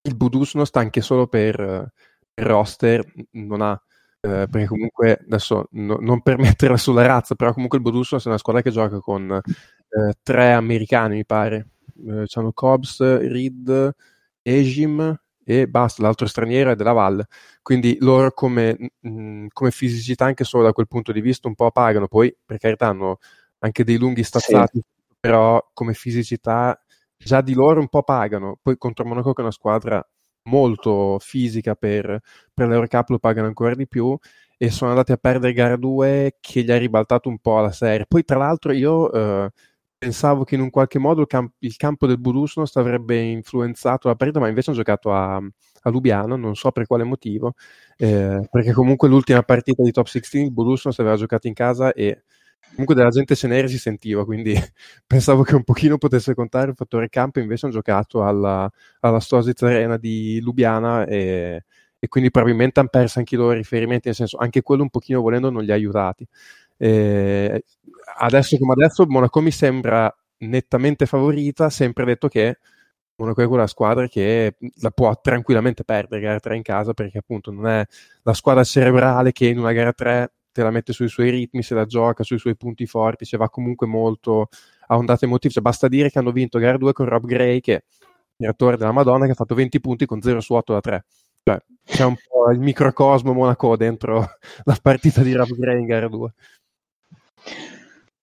il 0.03 0.17
Budusnost 0.17 0.77
anche 0.77 1.01
solo 1.01 1.27
per, 1.27 1.91
per 2.35 2.47
roster 2.47 3.05
non 3.33 3.63
ha 3.63 3.83
eh, 4.20 4.46
perché 4.50 4.66
comunque 4.66 5.20
adesso 5.24 5.68
no, 5.72 5.98
non 6.00 6.22
per 6.22 6.38
metterla 6.61 6.76
sulla 6.76 7.07
razza, 7.07 7.35
però 7.35 7.52
comunque 7.52 7.78
il 7.78 7.85
Bodussos 7.85 8.24
è 8.24 8.28
una 8.28 8.38
squadra 8.38 8.62
che 8.62 8.70
gioca 8.70 9.00
con 9.00 9.31
eh, 9.31 10.14
tre 10.22 10.52
americani, 10.52 11.16
mi 11.16 11.26
pare. 11.26 11.68
Eh, 12.07 12.24
c'hanno 12.26 12.52
Cobbs, 12.52 13.00
Reed, 13.00 13.94
Ejim 14.42 15.18
e 15.44 15.66
basta, 15.66 16.02
l'altro 16.02 16.26
straniero 16.26 16.70
è 16.72 16.74
della 16.76 16.92
Valle. 16.92 17.26
Quindi 17.62 17.96
loro 18.00 18.33
come, 18.33 18.76
mh, 19.00 19.46
come, 19.52 19.70
fisicità, 19.70 20.26
anche 20.26 20.44
solo 20.44 20.64
da 20.64 20.72
quel 20.72 20.88
punto 20.88 21.12
di 21.12 21.20
vista, 21.20 21.48
un 21.48 21.54
po' 21.54 21.70
pagano. 21.70 22.07
Poi, 22.07 22.35
per 22.44 22.59
carità, 22.59 22.88
hanno 22.88 23.18
anche 23.61 23.85
dei 23.85 23.96
lunghi 23.96 24.22
stazzati, 24.22 24.78
sì. 24.78 24.85
però 25.18 25.70
come 25.72 25.94
fisicità 25.94 26.81
già 27.16 27.40
di 27.40 27.54
loro 27.54 27.81
un 27.81 27.88
po' 27.88 28.02
pagano. 28.02 28.59
Poi 28.61 28.76
contro 28.76 29.04
Monaco 29.04 29.33
che 29.33 29.40
è 29.40 29.44
una 29.44 29.52
squadra 29.52 30.07
molto 30.49 31.19
fisica 31.21 31.75
per, 31.75 32.21
per 32.53 32.69
l'Eurocup 32.69 33.11
lo 33.11 33.19
pagano 33.19 33.47
ancora 33.47 33.75
di 33.75 33.87
più 33.87 34.17
e 34.57 34.71
sono 34.71 34.91
andati 34.91 35.13
a 35.13 35.17
perdere 35.17 35.53
gara 35.53 35.77
2 35.77 36.37
che 36.41 36.63
gli 36.65 36.71
ha 36.73 36.79
ribaltato 36.79 37.29
un 37.29 37.39
po' 37.39 37.61
la 37.61 37.71
serie. 37.71 38.07
Poi 38.09 38.25
tra 38.25 38.39
l'altro 38.39 38.73
io 38.73 39.13
eh, 39.13 39.51
pensavo 39.97 40.45
che 40.45 40.55
in 40.57 40.61
un 40.61 40.71
qualche 40.71 40.99
modo 40.99 41.23
il, 41.23 41.27
camp- 41.27 41.55
il 41.59 41.77
campo 41.77 42.07
del 42.07 42.19
Budusnost 42.19 42.77
avrebbe 42.77 43.21
influenzato 43.21 44.09
la 44.09 44.17
partita, 44.17 44.41
ma 44.41 44.49
invece 44.49 44.71
hanno 44.71 44.79
giocato 44.79 45.13
a, 45.13 45.37
a 45.37 45.91
Lubiano, 45.91 46.37
non 46.37 46.55
so 46.57 46.73
per 46.73 46.87
quale 46.87 47.05
motivo, 47.05 47.55
eh, 47.97 48.47
perché 48.51 48.73
comunque 48.73 49.09
l'ultima 49.09 49.43
partita 49.43 49.83
di 49.83 49.93
Top 49.93 50.07
16 50.07 50.39
il 50.39 50.53
Budusnost 50.53 50.99
aveva 51.01 51.17
giocato 51.17 51.47
in 51.47 51.55
casa 51.55 51.93
e 51.93 52.23
comunque 52.71 52.94
della 52.94 53.11
gente 53.11 53.35
ce 53.35 53.49
n'era 53.49 53.66
si 53.68 53.79
sentiva, 53.79 54.25
quindi 54.25 54.55
pensavo 55.07 55.42
che 55.42 55.55
un 55.55 55.64
pochino 55.64 55.99
potesse 55.99 56.35
contare 56.35 56.71
il 56.71 56.77
fattore 56.77 57.09
campo, 57.09 57.40
invece 57.40 57.66
hanno 57.66 57.75
giocato 57.75 58.25
alla, 58.25 58.71
alla 59.01 59.21
Stositz 59.21 59.62
Arena 59.62 59.97
di 59.97 60.40
Lubiana 60.40 61.05
e, 61.05 61.64
e, 61.99 62.09
quindi 62.09 62.31
probabilmente 62.31 62.81
hanno 62.81 62.88
perso 62.88 63.18
anche 63.18 63.35
i 63.35 63.38
loro 63.38 63.53
riferimenti, 63.53 64.07
nel 64.07 64.16
senso 64.16 64.37
anche 64.38 64.62
quello 64.62 64.83
un 64.83 64.90
pochino 64.90 65.21
volendo 65.21 65.51
non 65.51 65.64
li 65.64 65.73
ha 65.73 65.75
aiutati. 65.75 66.27
E 66.77 67.64
adesso 68.18 68.57
come 68.59 68.73
adesso 68.75 69.05
Monaco 69.09 69.40
mi 69.40 69.51
sembra 69.51 70.14
nettamente 70.38 71.07
favorita, 71.07 71.71
sempre 71.71 72.05
detto 72.05 72.29
che 72.29 72.59
Monaco 73.16 73.42
è 73.42 73.49
quella 73.49 73.66
squadra 73.66 74.07
che 74.07 74.57
la 74.81 74.90
può 74.92 75.18
tranquillamente 75.21 75.83
perdere 75.83 76.21
gara 76.21 76.38
3 76.38 76.57
in 76.57 76.62
casa 76.62 76.92
perché 76.94 77.18
appunto 77.18 77.51
non 77.51 77.66
è 77.66 77.85
la 78.23 78.33
squadra 78.33 78.62
cerebrale 78.62 79.33
che 79.33 79.47
in 79.47 79.59
una 79.59 79.73
gara 79.73 79.92
3 79.92 80.33
te 80.59 80.64
la 80.64 80.71
mette 80.73 80.92
sui 80.92 81.09
suoi 81.09 81.31
ritmi, 81.31 81.62
se 81.62 81.75
la 81.75 81.85
gioca 81.85 82.25
sui 82.25 82.38
suoi 82.38 82.57
punti 82.57 82.85
forti, 82.85 83.25
cioè 83.25 83.38
va 83.38 83.49
comunque 83.49 83.87
molto 83.87 84.49
a 84.88 84.97
ondate 84.97 85.25
emotive. 85.25 85.53
Cioè, 85.53 85.62
basta 85.62 85.87
dire 85.87 86.11
che 86.11 86.18
hanno 86.18 86.33
vinto 86.33 86.59
gara 86.59 86.77
2 86.77 86.92
con 86.92 87.07
Rob 87.07 87.25
Gray, 87.25 87.61
che 87.61 87.75
è 87.75 87.83
il 88.38 88.47
rettore 88.47 88.77
della 88.77 88.90
Madonna, 88.90 89.27
che 89.27 89.33
ha 89.33 89.37
fatto 89.37 89.55
20 89.55 89.81
punti 89.81 90.05
con 90.05 90.21
0 90.21 90.40
su 90.40 90.55
8 90.55 90.73
da 90.73 90.81
3. 90.81 91.05
Cioè, 91.44 91.62
c'è 91.85 92.05
un 92.05 92.16
po' 92.16 92.51
il 92.51 92.59
microcosmo 92.59 93.33
Monaco 93.33 93.77
dentro 93.77 94.18
la 94.64 94.77
partita 94.83 95.23
di 95.23 95.33
Rob 95.33 95.55
Gray 95.55 95.79
in 95.79 95.87
gara 95.87 96.09
2. 96.09 96.35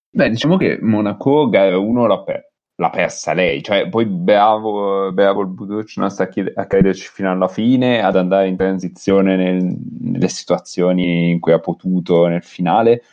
Beh, 0.09 0.29
diciamo 0.29 0.57
che 0.57 0.77
Monaco 0.81 1.47
gara 1.47 1.77
1 1.77 2.05
l'ha, 2.05 2.21
per- 2.21 2.51
l'ha 2.77 2.89
persa 2.89 3.33
lei, 3.33 3.63
cioè 3.63 3.87
poi 3.87 4.05
bravo, 4.05 5.11
bravo 5.13 5.41
il 5.41 5.47
Buducnost 5.47 6.19
a, 6.19 6.27
chied- 6.27 6.51
a 6.55 6.65
crederci 6.65 7.09
fino 7.09 7.31
alla 7.31 7.47
fine, 7.47 8.01
ad 8.03 8.17
andare 8.17 8.47
in 8.47 8.57
transizione 8.57 9.35
nel, 9.37 9.77
nelle 10.01 10.27
situazioni 10.27 11.31
in 11.31 11.39
cui 11.39 11.53
ha 11.53 11.59
potuto 11.59 12.27
nel 12.27 12.43
finale, 12.43 13.03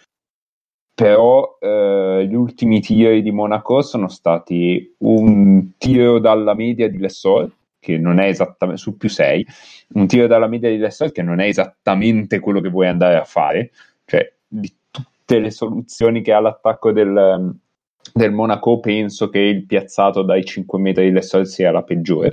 però 0.95 1.59
eh, 1.61 2.27
gli 2.29 2.35
ultimi 2.35 2.81
tiri 2.81 3.23
di 3.23 3.31
Monaco 3.31 3.83
sono 3.83 4.09
stati 4.09 4.95
un 4.99 5.77
tiro 5.79 6.19
dalla 6.19 6.55
media 6.55 6.89
di 6.89 6.99
Lessol, 6.99 7.51
che 7.79 7.99
non 7.99 8.19
è 8.19 8.27
esattamente 8.27 8.81
su 8.81 8.97
più 8.97 9.09
6, 9.09 9.47
un 9.95 10.07
tiro 10.07 10.27
dalla 10.27 10.49
media 10.49 10.71
di 10.71 10.79
Lessol 10.79 11.13
che 11.13 11.23
non 11.23 11.41
è 11.41 11.47
esattamente 11.47 12.41
quello 12.41 12.61
che 12.61 12.69
vuoi 12.69 12.89
andare 12.89 13.17
a 13.17 13.25
fare, 13.25 13.71
cioè 14.07 14.33
di 14.47 14.73
tutte 14.91 15.39
le 15.39 15.51
soluzioni 15.51 16.21
che 16.21 16.33
ha 16.33 16.41
l'attacco 16.41 16.93
del 16.93 17.57
del 18.13 18.33
Monaco 18.33 18.81
penso 18.81 19.29
che 19.29 19.39
il 19.39 19.65
piazzato 19.65 20.23
dai 20.23 20.45
5 20.45 20.79
metri 20.79 21.05
di 21.05 21.13
Lessol 21.13 21.47
sia 21.47 21.71
la 21.71 21.83
peggiore. 21.83 22.33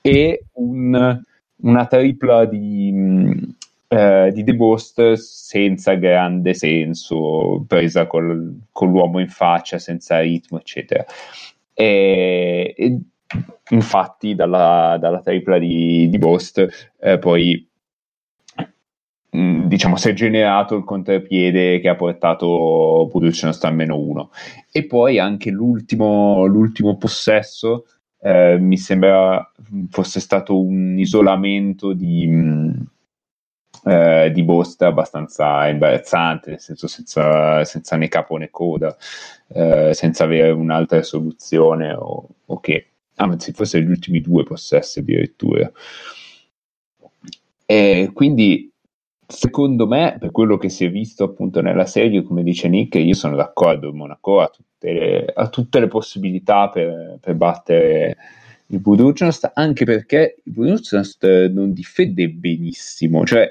E 0.00 0.44
un, 0.54 1.22
una 1.56 1.86
tripla 1.86 2.44
di, 2.44 3.54
eh, 3.88 4.30
di 4.32 4.42
De 4.42 4.54
Bost 4.54 5.12
senza 5.12 5.94
grande 5.94 6.54
senso 6.54 7.64
presa 7.66 8.06
col, 8.06 8.60
con 8.72 8.90
l'uomo 8.90 9.20
in 9.20 9.28
faccia 9.28 9.78
senza 9.78 10.20
ritmo 10.20 10.58
eccetera. 10.58 11.04
E, 11.74 12.74
e 12.76 12.98
infatti 13.70 14.34
dalla, 14.34 14.96
dalla, 15.00 15.20
tripla 15.20 15.58
di, 15.58 16.08
di 16.08 16.18
Bost 16.18 16.90
eh, 17.00 17.18
poi 17.18 17.66
diciamo 19.34 19.96
si 19.96 20.10
è 20.10 20.12
generato 20.12 20.76
il 20.76 20.84
contropiede 20.84 21.80
che 21.80 21.88
ha 21.88 21.96
portato 21.96 23.08
Puducnost 23.10 23.64
a 23.64 23.70
meno 23.70 23.96
uno 23.96 24.30
e 24.70 24.84
poi 24.84 25.18
anche 25.18 25.50
l'ultimo, 25.50 26.44
l'ultimo 26.44 26.98
possesso 26.98 27.86
eh, 28.20 28.58
mi 28.58 28.76
sembra 28.76 29.50
fosse 29.88 30.20
stato 30.20 30.60
un 30.60 30.98
isolamento 30.98 31.94
di, 31.94 32.26
mh, 32.26 32.86
eh, 33.84 34.30
di 34.32 34.42
Bost 34.42 34.82
abbastanza 34.82 35.66
imbarazzante, 35.66 36.50
nel 36.50 36.60
senso 36.60 36.86
senza, 36.86 37.64
senza 37.64 37.96
né 37.96 38.08
capo 38.08 38.36
né 38.36 38.50
coda, 38.50 38.94
eh, 39.48 39.92
senza 39.94 40.24
avere 40.24 40.50
un'altra 40.50 41.02
soluzione 41.02 41.94
o, 41.94 42.28
o 42.44 42.60
che, 42.60 42.86
anzi 43.16 43.52
forse 43.52 43.80
gli 43.82 43.88
ultimi 43.88 44.20
due 44.20 44.44
possessi 44.44 44.98
addirittura. 44.98 45.72
E 47.64 48.10
quindi 48.12 48.71
secondo 49.32 49.86
me, 49.86 50.16
per 50.20 50.30
quello 50.30 50.58
che 50.58 50.68
si 50.68 50.84
è 50.84 50.90
visto 50.90 51.24
appunto 51.24 51.60
nella 51.60 51.86
serie, 51.86 52.22
come 52.22 52.42
dice 52.42 52.68
Nick, 52.68 52.94
io 52.96 53.14
sono 53.14 53.34
d'accordo, 53.34 53.92
Monaco 53.92 54.40
ha 54.40 54.48
tutte 54.48 54.92
le, 54.92 55.24
ha 55.34 55.48
tutte 55.48 55.80
le 55.80 55.88
possibilità 55.88 56.68
per, 56.68 57.18
per 57.20 57.34
battere 57.34 58.16
il 58.66 58.78
Buducnost, 58.78 59.50
anche 59.54 59.84
perché 59.84 60.36
il 60.44 60.52
Buducnost 60.52 61.48
non 61.48 61.72
difende 61.72 62.28
benissimo, 62.28 63.24
cioè 63.24 63.50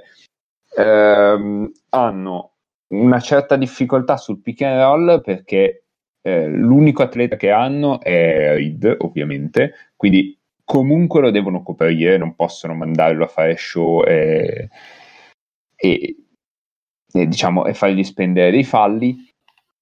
ehm, 0.78 1.72
hanno 1.90 2.52
una 2.90 3.20
certa 3.20 3.56
difficoltà 3.56 4.18
sul 4.18 4.42
pick 4.42 4.62
and 4.62 4.80
roll 4.80 5.22
perché 5.22 5.86
eh, 6.22 6.48
l'unico 6.48 7.04
atleta 7.04 7.36
che 7.36 7.50
hanno 7.50 8.00
è 8.02 8.56
Reed, 8.56 8.98
ovviamente, 9.00 9.74
quindi 9.96 10.38
comunque 10.64 11.22
lo 11.22 11.32
devono 11.32 11.64
coprire, 11.64 12.18
non 12.18 12.36
possono 12.36 12.74
mandarlo 12.76 13.26
a 13.26 13.28
fare 13.28 13.58
show 13.58 14.04
e, 14.06 14.70
e, 15.82 16.16
e, 17.12 17.28
diciamo, 17.28 17.66
e 17.66 17.74
fargli 17.74 18.04
spendere 18.04 18.52
dei 18.52 18.64
falli, 18.64 19.28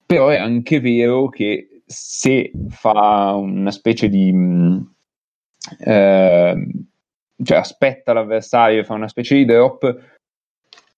però 0.05 0.29
è 0.29 0.37
anche 0.37 0.79
vero 0.79 1.27
che 1.27 1.81
se 1.85 2.51
fa 2.69 3.33
una 3.33 3.71
specie 3.71 4.07
di... 4.07 4.31
Mh, 4.31 4.93
eh, 5.79 6.67
cioè 7.43 7.57
aspetta 7.57 8.13
l'avversario, 8.13 8.83
fa 8.83 8.93
una 8.93 9.07
specie 9.07 9.35
di 9.35 9.45
drop, 9.45 10.17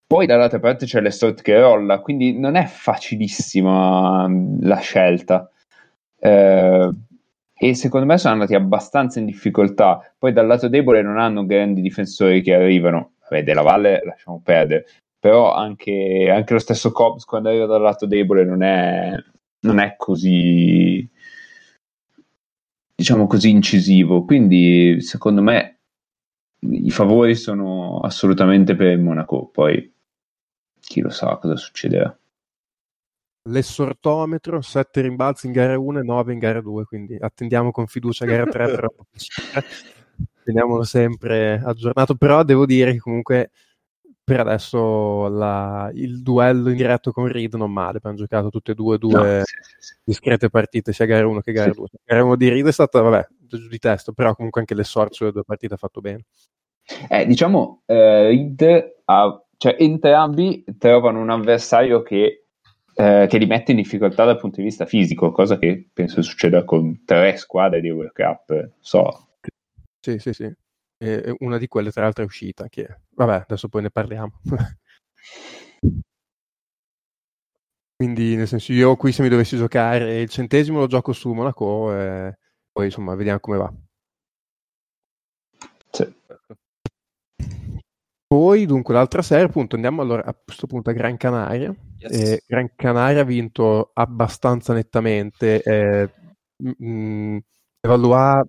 poi 0.05 0.25
dall'altra 0.25 0.59
parte 0.59 0.85
c'è 0.85 1.01
l'Estort 1.01 1.41
che 1.41 1.59
rolla, 1.59 1.99
quindi 1.99 2.37
non 2.37 2.55
è 2.55 2.65
facilissima 2.65 4.27
la 4.59 4.79
scelta. 4.79 5.49
Eh, 6.19 6.89
e 7.53 7.75
secondo 7.75 8.05
me 8.05 8.17
sono 8.17 8.33
andati 8.33 8.55
abbastanza 8.55 9.19
in 9.19 9.25
difficoltà. 9.25 10.13
Poi 10.17 10.33
dal 10.33 10.47
lato 10.47 10.67
debole 10.67 11.01
non 11.01 11.19
hanno 11.19 11.45
grandi 11.45 11.81
difensori 11.81 12.41
che 12.41 12.53
arrivano. 12.53 13.13
Vabbè, 13.31 13.43
della 13.43 13.61
Valle 13.61 14.01
lasciamo 14.03 14.41
perdere. 14.43 14.85
Però 15.17 15.53
anche, 15.53 16.29
anche 16.29 16.53
lo 16.53 16.59
stesso 16.59 16.91
Cobbs 16.91 17.23
quando 17.23 17.49
arriva 17.49 17.65
dal 17.65 17.81
lato 17.81 18.05
debole 18.05 18.43
non 18.43 18.61
è, 18.61 19.15
non 19.61 19.79
è 19.79 19.95
così 19.95 21.09
diciamo 22.93 23.27
così 23.27 23.49
incisivo. 23.49 24.25
Quindi 24.25 24.99
secondo 24.99 25.41
me 25.41 25.79
i 26.59 26.91
favori 26.91 27.35
sono 27.35 27.99
assolutamente 28.01 28.75
per 28.75 28.87
il 28.87 28.99
Monaco. 28.99 29.47
Poi 29.47 29.93
chi 30.79 30.99
lo 30.99 31.09
sa 31.09 31.37
cosa 31.37 31.55
succederà. 31.55 32.15
L'essortometro, 33.49 34.61
7 34.61 35.01
rimbalzi 35.01 35.47
in 35.47 35.53
gara 35.53 35.79
1 35.79 35.99
e 35.99 36.03
9 36.03 36.33
in 36.33 36.37
gara 36.37 36.61
2, 36.61 36.85
quindi 36.85 37.17
attendiamo 37.19 37.71
con 37.71 37.87
fiducia 37.87 38.25
gara 38.25 38.45
3, 38.45 38.65
però 38.69 38.87
teniamolo 40.43 40.83
sempre 40.83 41.61
aggiornato, 41.63 42.15
però 42.15 42.43
devo 42.43 42.65
dire 42.65 42.93
che 42.93 42.99
comunque 42.99 43.51
per 44.23 44.39
adesso 44.39 45.27
la, 45.27 45.91
il 45.93 46.21
duello 46.21 46.69
in 46.69 46.77
diretto 46.77 47.11
con 47.11 47.27
Reed 47.27 47.55
non 47.55 47.71
male, 47.71 47.97
abbiamo 47.97 48.15
giocato 48.15 48.49
tutte 48.49 48.71
e 48.71 48.75
due, 48.75 48.97
due 48.97 49.37
no, 49.37 49.43
sì, 49.43 49.55
sì, 49.79 49.95
discrete 50.03 50.49
partite, 50.49 50.93
sia 50.93 51.05
gara 51.05 51.27
1 51.27 51.41
che 51.41 51.51
gara 51.51 51.71
2. 51.71 51.87
Gara 52.03 52.23
1 52.23 52.35
di 52.35 52.49
Reed 52.49 52.67
è 52.67 52.71
stata, 52.71 53.01
vabbè, 53.01 53.27
giù 53.39 53.67
di 53.67 53.79
testo, 53.79 54.13
però 54.13 54.33
comunque 54.35 54.61
anche 54.61 54.75
l'essorcio 54.75 55.23
delle 55.23 55.33
due 55.33 55.43
partite 55.43 55.73
ha 55.73 55.77
fatto 55.77 55.99
bene. 56.01 56.23
Eh, 57.09 57.25
diciamo, 57.25 57.81
eh, 57.85 58.27
Reed 58.27 58.93
ha 59.05 59.43
cioè 59.61 59.75
entrambi 59.77 60.63
trovano 60.79 61.21
un 61.21 61.29
avversario 61.29 62.01
che, 62.01 62.45
eh, 62.95 63.27
che, 63.29 63.37
li 63.37 63.45
mette 63.45 63.69
in 63.69 63.77
difficoltà 63.77 64.25
dal 64.25 64.39
punto 64.39 64.55
di 64.55 64.63
vista 64.63 64.87
fisico, 64.87 65.31
cosa 65.31 65.59
che 65.59 65.89
penso 65.93 66.23
succeda 66.23 66.63
con 66.63 67.03
tre 67.05 67.37
squadre 67.37 67.79
di 67.79 67.91
World 67.91 68.11
Cup. 68.11 68.69
So. 68.79 69.27
Sì, 70.03 70.17
sì, 70.17 70.33
sì. 70.33 70.51
E 70.97 71.35
una 71.39 71.57
di 71.59 71.67
quelle, 71.67 71.91
tra 71.91 72.01
l'altro, 72.03 72.23
è 72.23 72.25
uscita. 72.25 72.67
Che... 72.69 73.01
Vabbè, 73.15 73.41
adesso 73.47 73.67
poi 73.69 73.83
ne 73.83 73.91
parliamo. 73.91 74.39
Quindi, 77.95 78.35
nel 78.35 78.47
senso, 78.47 78.73
io 78.73 78.95
qui 78.95 79.11
se 79.11 79.21
mi 79.21 79.29
dovessi 79.29 79.55
giocare 79.57 80.21
il 80.21 80.29
centesimo 80.29 80.79
lo 80.79 80.87
gioco 80.87 81.13
su 81.13 81.31
Monaco 81.33 81.93
e 81.95 82.35
poi 82.71 82.85
insomma 82.85 83.13
vediamo 83.15 83.39
come 83.39 83.57
va. 83.57 83.71
Sì. 85.93 86.05
Poi, 88.27 88.65
dunque, 88.65 88.93
l'altra 88.93 89.21
serie, 89.21 89.45
appunto, 89.45 89.75
andiamo 89.75 90.01
allora 90.01 90.23
a 90.23 90.33
questo 90.33 90.65
punto 90.67 90.89
a 90.89 90.93
Gran 90.93 91.17
Canaria. 91.17 91.73
Yes. 91.97 92.11
Eh, 92.11 92.43
Gran 92.47 92.71
Canaria 92.75 93.21
ha 93.21 93.25
vinto 93.25 93.91
abbastanza 93.93 94.73
nettamente. 94.73 95.61
Eh, 95.61 96.09
mh, 96.77 97.37
Evalua, 97.81 98.43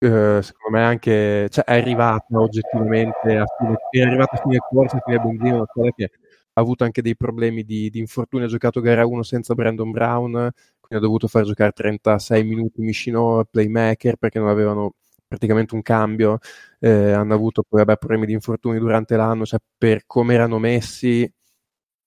eh, 0.00 0.40
secondo 0.42 0.76
me, 0.78 0.82
anche 0.84 1.48
cioè, 1.50 1.64
è 1.64 1.74
arrivata 1.78 2.38
oggettivamente 2.40 3.36
a 3.36 3.44
fine, 3.58 3.76
è 3.90 4.00
arrivata 4.00 4.36
a 4.36 4.40
fine 4.42 4.58
corsa, 4.58 5.00
fine 5.04 5.18
benzina, 5.18 5.56
una 5.56 5.66
squadra 5.66 5.92
che 5.96 6.10
ha 6.52 6.60
avuto 6.60 6.84
anche 6.84 7.02
dei 7.02 7.16
problemi 7.16 7.64
di, 7.64 7.90
di 7.90 7.98
infortuni, 7.98 8.44
ha 8.44 8.46
giocato 8.48 8.80
gara 8.80 9.06
1 9.06 9.22
senza 9.22 9.54
Brandon 9.54 9.90
Brown, 9.90 10.32
quindi 10.32 10.96
ha 10.96 10.98
dovuto 10.98 11.28
far 11.28 11.44
giocare 11.44 11.72
36 11.72 12.44
minuti 12.44 12.80
Mishino, 12.80 13.44
playmaker, 13.50 14.16
perché 14.16 14.38
non 14.38 14.48
avevano 14.48 14.94
praticamente 15.26 15.74
un 15.74 15.82
cambio, 15.82 16.38
eh, 16.80 17.12
hanno 17.12 17.34
avuto 17.34 17.62
poi 17.68 17.84
vabbè, 17.84 17.98
problemi 17.98 18.26
di 18.26 18.32
infortuni 18.32 18.78
durante 18.78 19.16
l'anno, 19.16 19.44
cioè 19.44 19.60
per 19.76 20.04
come 20.06 20.34
erano 20.34 20.58
messi, 20.58 21.30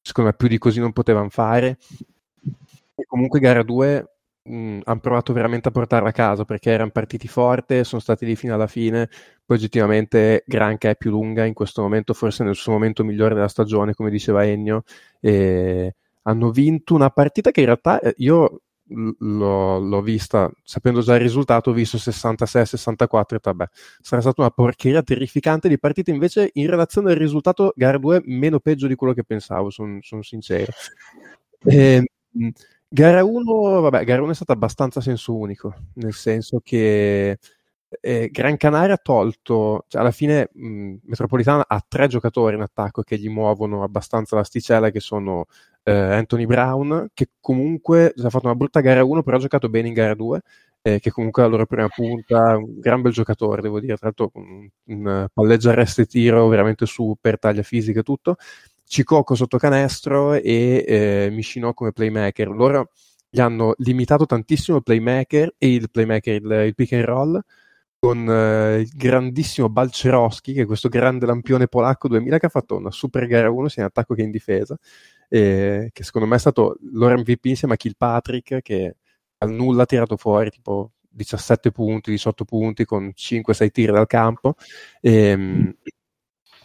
secondo 0.01 0.31
me 0.31 0.35
più 0.35 0.47
di 0.47 0.57
così 0.57 0.79
non 0.79 0.91
potevano 0.93 1.29
fare. 1.29 1.77
E 2.95 3.05
comunque 3.05 3.39
gara 3.39 3.63
2 3.63 4.10
hanno 4.43 4.99
provato 4.99 5.33
veramente 5.33 5.67
a 5.67 5.71
portarla 5.71 6.09
a 6.09 6.13
casa 6.13 6.45
perché 6.45 6.71
erano 6.71 6.89
partiti 6.89 7.27
forte, 7.27 7.83
sono 7.83 8.01
stati 8.01 8.25
lì 8.25 8.35
fino 8.35 8.53
alla 8.53 8.67
fine, 8.67 9.09
poi 9.45 9.57
oggettivamente 9.57 10.43
Granca 10.47 10.89
è 10.89 10.95
più 10.95 11.11
lunga 11.11 11.45
in 11.45 11.53
questo 11.53 11.81
momento, 11.81 12.13
forse 12.13 12.43
nel 12.43 12.55
suo 12.55 12.71
momento 12.71 13.03
migliore 13.03 13.35
della 13.35 13.47
stagione, 13.47 13.93
come 13.93 14.09
diceva 14.09 14.45
Ennio, 14.45 14.83
e 15.19 15.95
hanno 16.23 16.51
vinto 16.51 16.95
una 16.95 17.09
partita 17.09 17.51
che 17.51 17.59
in 17.59 17.65
realtà 17.67 17.99
eh, 17.99 18.13
io 18.17 18.61
l'ho, 18.93 19.79
l'ho, 19.79 20.01
vista, 20.01 20.51
sapendo 20.63 21.01
già 21.01 21.15
il 21.15 21.21
risultato, 21.21 21.69
ho 21.69 21.73
visto 21.73 21.97
66-64 21.97 23.35
e 23.35 23.39
vabbè, 23.41 23.65
sarà 24.01 24.21
stata 24.21 24.41
una 24.41 24.49
porcheria 24.49 25.01
terrificante 25.01 25.69
di 25.69 25.79
partita, 25.79 26.11
invece 26.11 26.49
in 26.53 26.69
relazione 26.69 27.11
al 27.11 27.17
risultato 27.17 27.73
gara 27.75 27.97
2 27.97 28.23
meno 28.25 28.59
peggio 28.59 28.87
di 28.87 28.95
quello 28.95 29.13
che 29.13 29.23
pensavo, 29.23 29.69
sono 29.69 29.99
son 30.01 30.23
sincero. 30.23 30.71
E, 31.63 32.03
ehm, 32.33 32.51
gara 32.93 33.23
1, 33.23 33.79
vabbè, 33.81 34.03
gara 34.03 34.21
1 34.21 34.31
è 34.31 34.35
stata 34.35 34.53
abbastanza 34.53 35.01
senso 35.01 35.35
unico, 35.37 35.73
nel 35.95 36.13
senso 36.13 36.59
che 36.63 37.37
eh, 38.01 38.29
Gran 38.31 38.57
Canaria 38.57 38.95
ha 38.95 38.99
tolto, 39.01 39.85
cioè 39.87 40.01
alla 40.01 40.11
fine 40.11 40.49
mh, 40.53 40.95
Metropolitana 41.03 41.65
ha 41.67 41.83
tre 41.87 42.07
giocatori 42.07 42.55
in 42.55 42.61
attacco 42.61 43.01
che 43.03 43.17
gli 43.17 43.29
muovono 43.29 43.83
abbastanza 43.83 44.35
l'asticella, 44.35 44.89
che 44.91 44.99
sono 44.99 45.45
eh, 45.83 45.91
Anthony 45.93 46.45
Brown, 46.45 47.09
che 47.13 47.29
comunque 47.39 48.13
ha 48.17 48.29
fatto 48.29 48.45
una 48.47 48.55
brutta 48.55 48.81
gara 48.81 49.03
1, 49.03 49.23
però 49.23 49.37
ha 49.37 49.39
giocato 49.39 49.69
bene 49.69 49.87
in 49.89 49.93
gara 49.93 50.13
2, 50.15 50.41
eh, 50.81 50.99
che 50.99 51.11
comunque 51.11 51.43
è 51.43 51.45
la 51.45 51.51
loro 51.51 51.65
prima 51.67 51.87
punta, 51.89 52.57
un 52.57 52.79
gran 52.79 53.01
bel 53.01 53.11
giocatore, 53.13 53.61
devo 53.61 53.79
dire, 53.79 53.95
tra 53.97 54.07
l'altro 54.07 54.31
un, 54.35 54.67
un 54.85 55.27
palleggia 55.33 55.71
arresto 55.71 56.01
e 56.01 56.05
tiro 56.07 56.47
veramente 56.47 56.85
super, 56.85 57.37
taglia 57.39 57.63
fisica 57.63 57.99
e 57.99 58.03
tutto. 58.03 58.35
Cicoco 58.91 59.35
sotto 59.35 59.57
canestro 59.57 60.33
e 60.33 60.83
eh, 60.85 61.29
Mishino 61.31 61.73
come 61.73 61.93
playmaker. 61.93 62.49
Loro 62.49 62.89
gli 63.29 63.39
hanno 63.39 63.73
limitato 63.77 64.25
tantissimo 64.25 64.77
il 64.77 64.83
playmaker 64.83 65.55
e 65.57 65.73
il 65.73 65.89
playmaker, 65.89 66.35
il, 66.35 66.51
il 66.67 66.75
pick 66.75 66.91
and 66.91 67.05
roll, 67.05 67.39
con 67.97 68.29
eh, 68.29 68.81
il 68.81 68.89
grandissimo 68.93 69.69
Balcerowski, 69.69 70.51
che 70.51 70.63
è 70.63 70.65
questo 70.65 70.89
grande 70.89 71.25
lampione 71.25 71.67
polacco 71.67 72.09
2000 72.09 72.37
che 72.37 72.45
ha 72.47 72.49
fatto 72.49 72.75
una 72.75 72.91
super 72.91 73.27
gara 73.27 73.49
1 73.49 73.69
sia 73.69 73.83
in 73.83 73.87
attacco 73.87 74.13
che 74.13 74.23
in 74.23 74.31
difesa 74.31 74.77
eh, 75.29 75.91
che 75.93 76.03
secondo 76.03 76.27
me 76.27 76.35
è 76.35 76.39
stato 76.39 76.75
loro 76.91 77.17
MVP 77.17 77.45
insieme 77.45 77.75
a 77.75 77.77
Kilpatrick 77.77 78.61
che 78.61 78.97
al 79.37 79.51
nulla 79.51 79.83
ha 79.83 79.85
tirato 79.85 80.17
fuori 80.17 80.49
tipo 80.49 80.91
17 81.07 81.71
punti, 81.71 82.11
18 82.11 82.43
punti 82.43 82.83
con 82.83 83.13
5-6 83.15 83.71
tiri 83.71 83.93
dal 83.93 84.07
campo. 84.07 84.55
E, 84.99 85.13
ehm, 85.13 85.75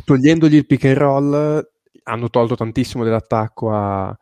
togliendogli 0.04 0.56
il 0.56 0.66
pick 0.66 0.84
and 0.86 0.96
roll 0.96 1.70
hanno 2.04 2.30
tolto 2.30 2.54
tantissimo 2.54 3.04
dell'attacco 3.04 3.72
a, 3.72 4.16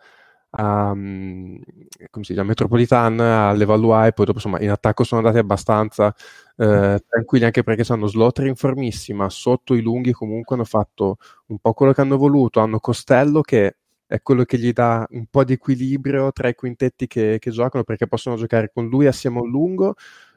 a, 0.51 0.91
come 0.95 2.25
si 2.25 2.33
chiama, 2.33 2.49
Metropolitan, 2.49 3.19
all'Evaluai, 3.21 4.13
poi 4.13 4.27
dopo 4.27 4.39
insomma 4.39 4.61
in 4.61 4.71
attacco 4.71 5.05
sono 5.05 5.21
andati 5.21 5.39
abbastanza 5.39 6.15
eh, 6.57 7.03
tranquilli 7.07 7.45
anche 7.45 7.63
perché 7.63 7.91
hanno 7.93 8.07
Slotter 8.07 8.47
in 8.47 8.57
formissima, 8.57 9.29
sotto 9.29 9.75
i 9.75 9.81
lunghi 9.81 10.13
comunque 10.13 10.55
hanno 10.57 10.65
fatto 10.65 11.17
un 11.47 11.59
po' 11.59 11.73
quello 11.73 11.93
che 11.93 12.01
hanno 12.01 12.17
voluto, 12.17 12.61
hanno 12.61 12.79
Costello 12.79 13.41
che 13.41 13.77
è 14.07 14.21
quello 14.23 14.45
che 14.45 14.59
gli 14.59 14.73
dà 14.73 15.07
un 15.11 15.27
po' 15.27 15.45
di 15.45 15.55
equilibrio 15.55 16.31
tra 16.33 16.49
i 16.49 16.55
quintetti 16.55 17.07
che, 17.07 17.39
che 17.41 17.51
giocano 17.51 17.85
perché 17.85 18.07
possono 18.07 18.37
giocare 18.37 18.71
con 18.73 18.87
lui 18.89 19.07
assieme 19.07 19.39
a 19.39 19.43
un 19.43 19.51
lungo 19.51 19.95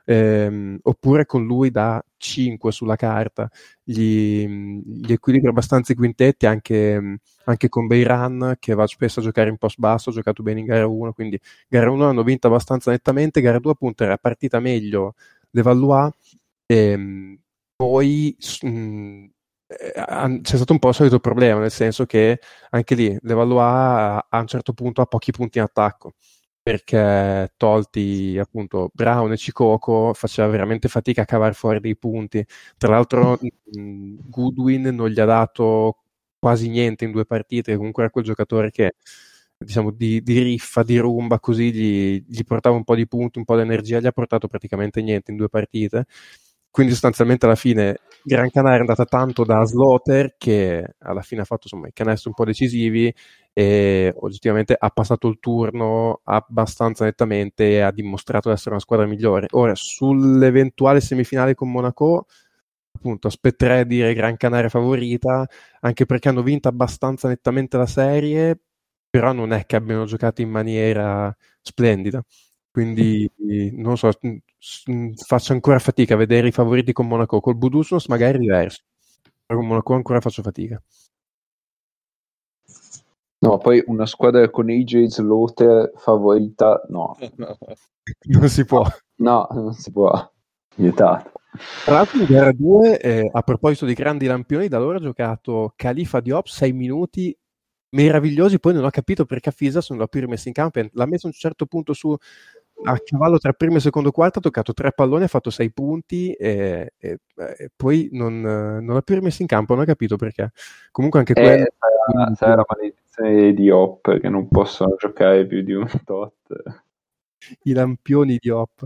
ehm, 0.10 0.80
oppure 0.84 1.26
con 1.26 1.46
lui 1.46 1.70
da 1.72 2.02
5 2.18 2.72
sulla 2.72 2.96
carta, 2.96 3.50
gli, 3.84 4.48
gli 4.48 5.12
equilibri 5.12 5.50
abbastanza 5.50 5.92
i 5.94 5.96
quintetti 5.96 6.46
anche, 6.46 7.20
anche 7.46 7.70
con 7.70 7.88
Beiran 7.88 8.56
che 8.60 8.74
va 8.74 8.88
spesso 8.88 9.20
a 9.20 9.24
giocare 9.24 9.50
in 9.50 9.58
post 9.58 9.80
basso, 9.80 10.10
ha 10.10 10.14
giocato 10.14 10.44
bene 10.44 10.62
in 10.62 10.66
gara 10.66 10.88
1, 10.88 11.14
quindi 11.14 11.40
gara 11.68 11.92
1 11.92 12.08
hanno 12.10 12.24
vinto 12.24 12.48
abbastanza 12.48 12.92
nettamente, 12.92 13.42
gara 13.42 13.60
2 13.60 13.72
appunto 13.74 14.04
era 14.04 14.18
partita 14.18 14.60
meglio 14.60 15.16
Levallois 15.52 16.12
e 16.66 16.76
ehm, 16.92 17.40
poi 17.76 18.36
mh, 18.64 19.26
eh, 19.68 20.40
c'è 20.42 20.56
stato 20.56 20.74
un 20.74 20.80
po' 20.80 20.90
il 20.90 20.96
solito 20.96 21.20
problema, 21.20 21.60
nel 21.60 21.72
senso 21.72 22.06
che 22.06 22.40
anche 22.72 22.96
lì 22.96 23.18
Levallois 23.22 24.22
a 24.30 24.40
un 24.40 24.48
certo 24.48 24.74
punto 24.74 25.02
ha 25.02 25.06
pochi 25.06 25.32
punti 25.32 25.58
in 25.60 25.66
attacco 25.66 26.14
perché 26.68 27.54
tolti 27.56 28.38
appunto 28.38 28.90
Brown 28.94 29.32
e 29.32 29.38
Cicoco 29.38 30.14
faceva 30.14 30.50
veramente 30.50 30.90
fatica 30.90 31.22
a 31.22 31.26
cavare 31.26 31.54
fuori 31.54 31.80
dei 31.80 31.96
punti. 31.96 32.46
Tra 32.78 32.90
l'altro 32.92 33.40
Goodwin 33.72 34.82
non 34.94 35.08
gli 35.08 35.20
ha 35.22 35.26
dato 35.26 36.00
quasi 36.38 36.68
niente 36.68 37.06
in 37.06 37.12
due 37.12 37.26
partite, 37.26 37.78
comunque 37.78 38.04
era 38.04 38.12
quel 38.12 38.26
giocatore 38.26 38.70
che 38.72 38.96
diciamo 39.58 39.92
di, 39.92 40.22
di 40.22 40.42
riffa, 40.42 40.84
di 40.84 40.98
rumba, 40.98 41.40
così 41.40 41.72
gli, 41.72 42.24
gli, 42.28 42.44
portava 42.44 42.76
un 42.76 42.84
po' 42.84 42.96
di 42.96 43.08
punti, 43.08 43.38
un 43.38 43.46
po' 43.46 43.56
di 43.56 43.62
energia, 43.62 44.02
gli 44.02 44.06
ha 44.06 44.12
portato 44.12 44.50
praticamente 44.50 45.02
niente 45.02 45.32
in 45.32 45.38
due 45.38 45.48
partite. 45.48 46.06
Quindi 46.72 46.92
sostanzialmente 46.94 47.46
alla 47.46 47.56
fine 47.56 47.98
Gran 48.24 48.50
Canaria 48.52 48.78
è 48.78 48.82
andata 48.82 49.06
tanto 49.06 49.44
da 49.44 49.64
Slaughter 49.66 50.36
che 50.38 50.96
alla 51.00 51.22
fine 51.22 51.42
ha 51.42 51.46
fatto 51.46 51.62
insomma, 51.64 51.88
i 51.88 51.94
canestri 51.94 52.30
un 52.30 52.36
po' 52.36 52.46
decisivi 52.46 53.12
e 53.54 54.14
oggettivamente 54.18 54.76
ha 54.78 54.90
passato 54.90 55.28
il 55.28 55.40
turno 55.40 56.22
abbastanza 56.24 57.06
nettamente 57.06 57.70
e 57.72 57.80
ha 57.80 57.92
dimostrato 57.92 58.50
di 58.50 58.56
essere 58.56 58.72
una 58.72 58.80
squadra 58.80 59.08
migliore. 59.08 59.48
Ora, 59.52 59.74
sull'eventuale 59.76 61.00
semifinale 61.02 61.56
con 61.56 61.72
Monaco, 61.72 62.28
appunto, 62.92 63.28
aspetterei 63.28 63.82
a 63.82 63.86
dire 63.86 64.14
Gran 64.14 64.38
Canaria 64.38 64.70
favorita, 64.70 65.48
anche 65.82 66.06
perché 66.06 66.30
hanno 66.30 66.44
vinto 66.44 66.68
abbastanza 66.68 67.28
nettamente 67.28 67.78
la 67.78 67.88
serie, 67.88 68.60
però 69.10 69.32
non 69.34 69.54
è 69.54 69.66
che 69.66 69.76
abbiano 69.78 70.06
giocato 70.06 70.42
in 70.42 70.50
maniera 70.50 71.36
splendida. 71.62 72.24
Quindi 72.72 73.30
non 73.74 73.98
so, 73.98 74.12
faccio 74.60 75.54
ancora 75.54 75.80
fatica 75.80 76.16
a 76.16 76.18
vedere 76.18 76.48
i 76.48 76.52
favoriti 76.52 76.94
con 76.94 77.08
Monaco. 77.08 77.40
Col 77.40 77.56
Budusnos 77.56 78.08
magari 78.08 78.38
è 78.38 78.40
diverso, 78.40 78.84
però 79.46 79.60
con 79.60 79.68
Monaco 79.68 79.94
ancora 79.94 80.22
faccio 80.22 80.42
fatica. 80.42 80.82
No, 83.40 83.60
poi 83.60 83.84
una 83.86 84.08
squadra 84.08 84.50
con 84.50 84.70
AJ 84.70 85.06
Slaughter 85.06 85.92
favorita, 85.96 86.84
no. 86.90 87.16
non 88.30 88.50
si 88.50 88.66
può. 88.66 88.84
No, 89.18 89.48
non 89.52 89.74
si 89.74 89.92
può. 89.92 90.32
Vietato. 90.76 91.32
Tra 91.86 91.96
l'altro 91.96 92.20
in 92.20 92.26
gara 92.26 92.52
2, 92.52 93.00
eh, 93.00 93.30
a 93.32 93.42
proposito 93.42 93.86
di 93.86 93.94
grandi 93.94 94.26
lampioni, 94.26 94.68
da 94.68 94.78
allora 94.78 94.98
ha 94.98 95.02
giocato 95.02 95.74
Khalifa 95.76 96.20
Diop 96.20 96.48
6 96.48 96.74
minuti 96.74 97.38
meravigliosi, 97.90 98.60
poi 98.60 98.74
non 98.74 98.84
ho 98.84 98.90
capito 98.90 99.26
perché 99.26 99.50
a 99.50 99.52
Fisa 99.52 99.82
non 99.90 100.00
l'ha 100.00 100.08
più 100.08 100.20
rimesso 100.20 100.48
in 100.48 100.54
campo, 100.54 100.82
l'ha 100.92 101.06
messo 101.06 101.28
a 101.28 101.30
un 101.30 101.36
certo 101.36 101.66
punto 101.66 101.94
su 101.94 102.16
a 102.84 103.00
cavallo 103.00 103.38
tra 103.40 103.54
primo 103.54 103.78
e 103.78 103.80
secondo 103.80 104.12
quarto 104.12 104.40
ha 104.40 104.42
toccato 104.42 104.74
tre 104.74 104.92
palloni, 104.92 105.24
ha 105.24 105.28
fatto 105.28 105.50
sei 105.50 105.72
punti 105.72 106.32
e, 106.34 106.94
e, 106.98 107.20
e 107.36 107.72
poi 107.76 108.10
non, 108.12 108.40
non, 108.40 108.94
l'ha 108.94 109.02
più 109.02 109.16
rimesso 109.16 109.42
in 109.42 109.48
campo, 109.48 109.74
non 109.74 109.84
ho 109.84 109.86
capito 109.86 110.16
perché. 110.16 110.52
Comunque 110.92 111.20
anche 111.20 111.34
eh, 111.34 111.42
quello... 111.42 111.66
Sarà, 111.78 112.36
sarà 112.36 112.56
la 112.56 112.66
maledizione 112.68 113.54
di 113.54 113.70
Hop 113.70 114.20
che 114.20 114.30
non 114.30 114.48
possono 114.48 114.96
giocare 114.96 115.46
più 115.46 115.62
di 115.64 115.74
un 115.74 115.88
tot. 116.06 116.34
I 117.64 117.74
lampioni 117.74 118.38
di 118.40 118.50
Hop. 118.50 118.86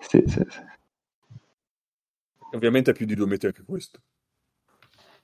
Sì, 0.00 0.22
sì, 0.26 0.44
sì. 0.48 0.60
Ovviamente 2.52 2.92
è 2.92 2.94
più 2.94 3.06
di 3.06 3.14
due 3.14 3.26
metri 3.26 3.48
anche 3.48 3.62
questo. 3.64 4.00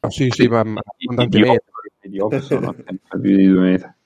Oh, 0.00 0.10
sì, 0.10 0.28
sì, 0.30 0.48
ma, 0.48 0.64
ma 0.64 0.80
abbondantemente. 0.84 1.64
I 2.02 2.08
di 2.08 2.18
Hop 2.18 2.36
sono 2.40 2.72
più 2.74 3.20
di 3.20 3.46
due 3.46 3.60
metri. 3.60 3.90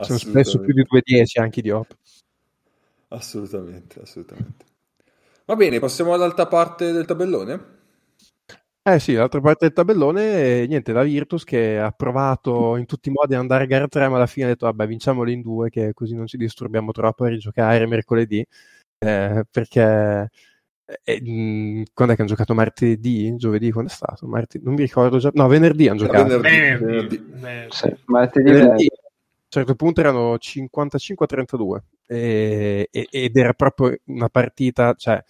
Sono 0.00 0.18
spesso 0.18 0.58
più 0.58 0.72
di 0.72 0.82
2,10 0.82 1.40
anche 1.40 1.62
di 1.62 1.70
Hop. 1.70 1.96
Assolutamente, 3.14 4.00
assolutamente. 4.00 4.64
Va 5.46 5.56
bene, 5.56 5.78
passiamo 5.78 6.14
all'altra 6.14 6.46
parte 6.46 6.90
del 6.90 7.04
tabellone. 7.04 7.72
Eh 8.86 8.98
sì, 8.98 9.14
l'altra 9.14 9.40
parte 9.40 9.66
del 9.66 9.74
tabellone, 9.74 10.66
niente, 10.66 10.92
la 10.92 11.04
Virtus 11.04 11.44
che 11.44 11.78
ha 11.78 11.90
provato 11.90 12.76
in 12.76 12.84
tutti 12.86 13.08
i 13.08 13.12
modi 13.12 13.34
ad 13.34 13.40
andare 13.40 13.64
a 13.64 13.66
gara 13.66 13.88
3, 13.88 14.08
ma 14.08 14.16
alla 14.16 14.26
fine 14.26 14.46
ha 14.46 14.48
detto, 14.48 14.66
vabbè, 14.66 14.86
vinciamoli 14.86 15.32
in 15.32 15.40
due, 15.40 15.70
che 15.70 15.94
così 15.94 16.14
non 16.14 16.26
ci 16.26 16.36
disturbiamo 16.36 16.92
troppo 16.92 17.24
a 17.24 17.28
rigiocare 17.28 17.86
mercoledì, 17.86 18.44
eh, 18.98 19.44
perché 19.50 20.30
eh, 21.04 21.22
mh, 21.22 21.84
quando 21.94 22.12
è 22.12 22.16
che 22.16 22.22
hanno 22.22 22.30
giocato 22.30 22.54
martedì? 22.54 23.34
Giovedì? 23.36 23.70
Quando 23.70 23.90
è 23.90 23.94
stato? 23.94 24.26
Martedì? 24.26 24.64
Non 24.64 24.74
mi 24.74 24.82
ricordo 24.82 25.18
già. 25.18 25.30
No, 25.32 25.46
venerdì 25.46 25.88
hanno 25.88 26.00
giocato. 26.00 26.40
Venerdì. 26.40 26.84
venerdì. 26.84 27.24
venerdì. 27.26 27.74
Sì, 27.74 27.96
martedì, 28.06 28.50
venerdì 28.50 28.86
a 28.86 29.00
un 29.04 29.48
certo 29.48 29.74
punto 29.76 30.00
erano 30.00 30.36
55 30.36 31.24
a 31.24 31.28
32 31.28 31.84
e, 32.06 32.88
e, 32.90 33.08
ed 33.10 33.36
era 33.36 33.52
proprio 33.54 33.96
una 34.06 34.28
partita, 34.28 34.94
cioè 34.94 35.22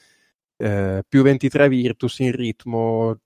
eh, 0.56 1.04
più 1.08 1.22
23 1.22 1.68
Virtus 1.68 2.18
in 2.20 2.32
ritmo, 2.32 3.18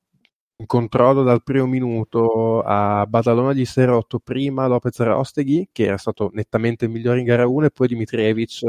in 0.57 0.67
controllo 0.67 1.23
dal 1.23 1.43
primo 1.43 1.67
minuto 1.67 2.63
a 2.63 3.07
Badalona 3.07 3.53
gli 3.53 3.65
si 3.65 3.81
è 3.81 3.85
rotto 3.87 4.19
prima 4.19 4.67
Lopez 4.67 4.99
Rosteghi 4.99 5.69
che 5.73 5.85
era 5.85 5.97
stato 5.99 6.31
nettamente 6.33 6.89
migliore 6.89 7.21
in 7.21 7.27
gara 7.27 7.47
1 7.47 7.67
e 7.67 7.71
poi 7.71 7.87
Dimitrievic 7.89 8.63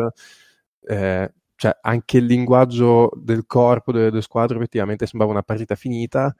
eh, 0.81 1.33
cioè 1.55 1.77
anche 1.81 2.17
il 2.17 2.25
linguaggio 2.25 3.11
del 3.15 3.45
corpo 3.45 3.91
delle 3.91 4.11
due 4.11 4.21
squadre 4.21 4.57
effettivamente 4.57 5.05
sembrava 5.05 5.33
una 5.33 5.43
partita 5.43 5.75
finita. 5.75 6.33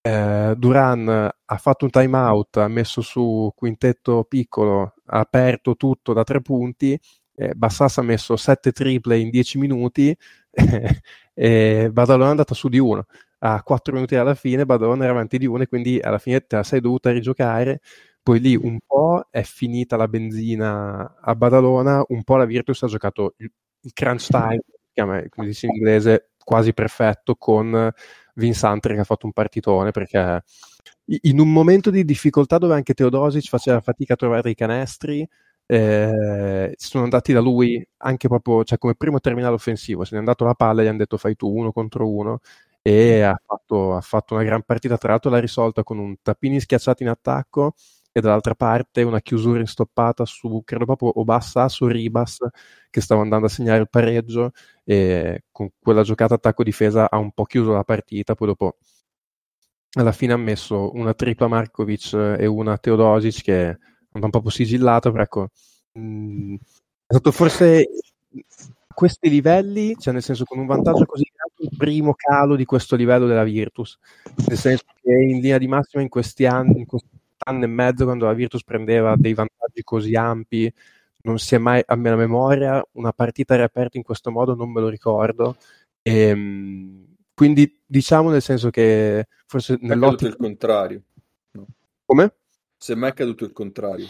Eh, 0.00 0.54
Duran 0.56 1.08
ha 1.08 1.56
fatto 1.58 1.84
un 1.84 1.90
time 1.92 2.16
out, 2.18 2.56
ha 2.58 2.68
messo 2.68 3.00
su 3.00 3.52
quintetto 3.54 4.24
piccolo, 4.24 4.94
ha 5.06 5.20
aperto 5.20 5.76
tutto 5.76 6.12
da 6.12 6.24
tre 6.24 6.42
punti, 6.42 6.98
eh, 7.36 7.54
Bassas 7.54 7.98
ha 7.98 8.02
messo 8.02 8.36
sette 8.36 8.72
triple 8.72 9.18
in 9.18 9.30
dieci 9.30 9.58
minuti 9.58 10.16
e 11.34 11.90
Badalone 11.92 12.26
è 12.26 12.30
andata 12.30 12.54
su 12.54 12.68
di 12.68 12.78
uno. 12.78 13.04
A 13.40 13.62
quattro 13.62 13.92
minuti 13.92 14.16
alla 14.16 14.34
fine 14.34 14.64
Badalone 14.64 15.04
era 15.04 15.12
avanti 15.12 15.38
di 15.38 15.46
uno 15.46 15.62
e 15.62 15.68
quindi 15.68 16.00
alla 16.00 16.18
fine 16.18 16.40
te 16.40 16.56
la 16.56 16.62
sei 16.62 16.80
dovuta 16.80 17.10
rigiocare. 17.12 17.80
Poi 18.22 18.40
lì 18.40 18.56
un 18.56 18.78
po' 18.84 19.28
è 19.30 19.42
finita 19.42 19.96
la 19.96 20.08
benzina 20.08 21.16
a 21.20 21.34
Badalona, 21.34 22.02
un 22.08 22.24
po' 22.24 22.36
la 22.36 22.46
Virtus 22.46 22.82
ha 22.82 22.88
giocato 22.88 23.34
il, 23.36 23.52
crunch 23.92 24.28
time, 24.28 24.62
come 24.94 25.46
dice 25.46 25.66
in 25.66 25.74
inglese, 25.76 26.30
quasi 26.42 26.72
perfetto 26.72 27.36
con 27.36 27.92
Vinsantri 28.34 28.94
che 28.94 29.00
ha 29.00 29.04
fatto 29.04 29.26
un 29.26 29.32
partitone 29.32 29.90
perché 29.92 30.42
in 31.22 31.38
un 31.38 31.52
momento 31.52 31.90
di 31.90 32.04
difficoltà 32.04 32.58
dove 32.58 32.74
anche 32.74 32.94
Teodosic 32.94 33.48
faceva 33.48 33.80
fatica 33.80 34.14
a 34.14 34.16
trovare 34.16 34.50
i 34.50 34.54
canestri 34.54 35.26
eh, 35.66 36.74
sono 36.76 37.04
andati 37.04 37.32
da 37.32 37.40
lui 37.40 37.84
anche 37.98 38.28
proprio 38.28 38.64
cioè 38.64 38.78
come 38.78 38.94
primo 38.94 39.20
terminale 39.20 39.54
offensivo. 39.54 40.04
Se 40.04 40.10
ne 40.12 40.18
è 40.18 40.20
andato 40.20 40.44
la 40.44 40.54
palla 40.54 40.80
e 40.80 40.84
gli 40.84 40.88
hanno 40.88 40.98
detto 40.98 41.16
fai 41.18 41.36
tu 41.36 41.48
uno 41.54 41.72
contro 41.72 42.08
uno 42.08 42.40
e 42.82 43.22
ha 43.22 43.36
fatto, 43.44 43.94
ha 43.96 44.00
fatto 44.00 44.34
una 44.34 44.44
gran 44.44 44.62
partita. 44.62 44.96
Tra 44.96 45.10
l'altro 45.10 45.30
l'ha 45.30 45.40
risolta 45.40 45.82
con 45.82 45.98
un 45.98 46.16
tappini 46.22 46.60
schiacciato 46.60 47.02
in 47.02 47.08
attacco 47.08 47.74
e 48.12 48.20
dall'altra 48.20 48.54
parte 48.54 49.02
una 49.02 49.20
chiusura 49.20 49.58
instoppata 49.60 50.24
su, 50.24 50.62
credo 50.64 50.84
proprio 50.86 51.20
Obassa 51.20 51.68
su 51.68 51.86
Ribas 51.86 52.38
che 52.88 53.00
stava 53.00 53.20
andando 53.22 53.46
a 53.46 53.48
segnare 53.48 53.80
il 53.80 53.88
pareggio. 53.90 54.52
E 54.84 55.44
con 55.50 55.70
quella 55.78 56.02
giocata 56.02 56.34
attacco-difesa 56.34 57.10
ha 57.10 57.18
un 57.18 57.32
po' 57.32 57.44
chiuso 57.44 57.72
la 57.72 57.84
partita, 57.84 58.34
poi 58.34 58.48
dopo 58.48 58.76
alla 59.98 60.12
fine 60.12 60.32
ha 60.34 60.36
messo 60.36 60.92
una 60.94 61.14
tripla 61.14 61.48
Markovic 61.48 62.12
e 62.38 62.46
una 62.46 62.76
Teodosic 62.78 63.42
che 63.42 63.78
un 64.24 64.30
po' 64.30 64.48
sigillato, 64.50 65.10
però 65.10 65.22
ecco, 65.22 65.48
mh, 65.92 66.00
mm, 66.00 66.54
è 66.54 67.12
stato 67.12 67.32
forse 67.32 67.88
a 68.88 68.94
questi 68.94 69.28
livelli, 69.28 69.94
cioè 69.98 70.12
nel 70.12 70.22
senso 70.22 70.44
con 70.44 70.58
un 70.58 70.66
vantaggio 70.66 71.04
così 71.06 71.30
grande, 71.32 71.70
il 71.70 71.76
primo 71.76 72.14
calo 72.14 72.56
di 72.56 72.64
questo 72.64 72.96
livello 72.96 73.26
della 73.26 73.44
Virtus, 73.44 73.98
nel 74.48 74.58
senso 74.58 74.84
che 75.00 75.10
in 75.10 75.40
linea 75.40 75.58
di 75.58 75.68
massima 75.68 76.02
in 76.02 76.08
questi 76.08 76.46
anni, 76.46 76.78
in 76.78 76.86
questi 76.86 77.08
anno 77.44 77.64
e 77.64 77.68
mezzo 77.68 78.04
quando 78.04 78.26
la 78.26 78.32
Virtus 78.32 78.64
prendeva 78.64 79.14
dei 79.16 79.34
vantaggi 79.34 79.82
così 79.82 80.14
ampi, 80.14 80.72
non 81.22 81.38
si 81.38 81.54
è 81.54 81.58
mai, 81.58 81.82
a 81.84 81.96
me 81.96 82.10
la 82.10 82.16
memoria, 82.16 82.82
una 82.92 83.12
partita 83.12 83.56
riaperta 83.56 83.96
in 83.96 84.04
questo 84.04 84.30
modo 84.30 84.54
non 84.54 84.70
me 84.70 84.80
lo 84.80 84.88
ricordo. 84.88 85.56
E, 86.00 86.28
ehm, 86.28 87.04
quindi 87.34 87.82
diciamo 87.84 88.30
nel 88.30 88.40
senso 88.40 88.70
che 88.70 89.26
forse 89.46 89.76
nell'ottica... 89.80 90.30
il 90.30 90.36
contrario. 90.36 91.02
No. 91.50 91.66
Come? 92.04 92.32
Se 92.78 92.94
mai 92.94 93.08
è 93.08 93.12
accaduto 93.12 93.44
il 93.44 93.52
contrario. 93.52 94.06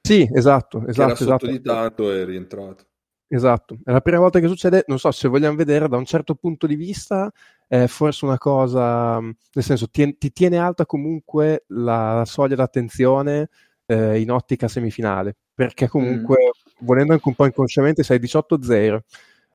Sì, 0.00 0.28
esatto, 0.32 0.86
esatto. 0.86 1.02
Era 1.02 1.14
sotto 1.14 1.22
esatto. 1.22 1.46
di 1.46 1.60
tanto 1.60 2.12
e 2.12 2.22
è 2.22 2.24
rientrato. 2.24 2.84
Esatto, 3.32 3.78
è 3.84 3.92
la 3.92 4.00
prima 4.00 4.18
volta 4.18 4.40
che 4.40 4.48
succede, 4.48 4.82
non 4.88 4.98
so 4.98 5.12
se 5.12 5.28
vogliamo 5.28 5.54
vedere 5.54 5.86
da 5.86 5.96
un 5.96 6.04
certo 6.04 6.34
punto 6.34 6.66
di 6.66 6.74
vista, 6.74 7.30
è 7.68 7.86
forse 7.86 8.24
una 8.24 8.38
cosa, 8.38 9.20
nel 9.20 9.64
senso 9.64 9.88
ti, 9.88 10.18
ti 10.18 10.32
tiene 10.32 10.58
alta 10.58 10.84
comunque 10.84 11.62
la 11.68 12.24
soglia 12.26 12.56
d'attenzione 12.56 13.48
eh, 13.86 14.20
in 14.20 14.32
ottica 14.32 14.66
semifinale, 14.66 15.36
perché 15.54 15.86
comunque 15.86 16.38
mm. 16.38 16.84
volendo 16.84 17.12
anche 17.12 17.28
un 17.28 17.34
po' 17.36 17.46
inconsciamente 17.46 18.02
sei 18.02 18.18
18-0, 18.18 18.98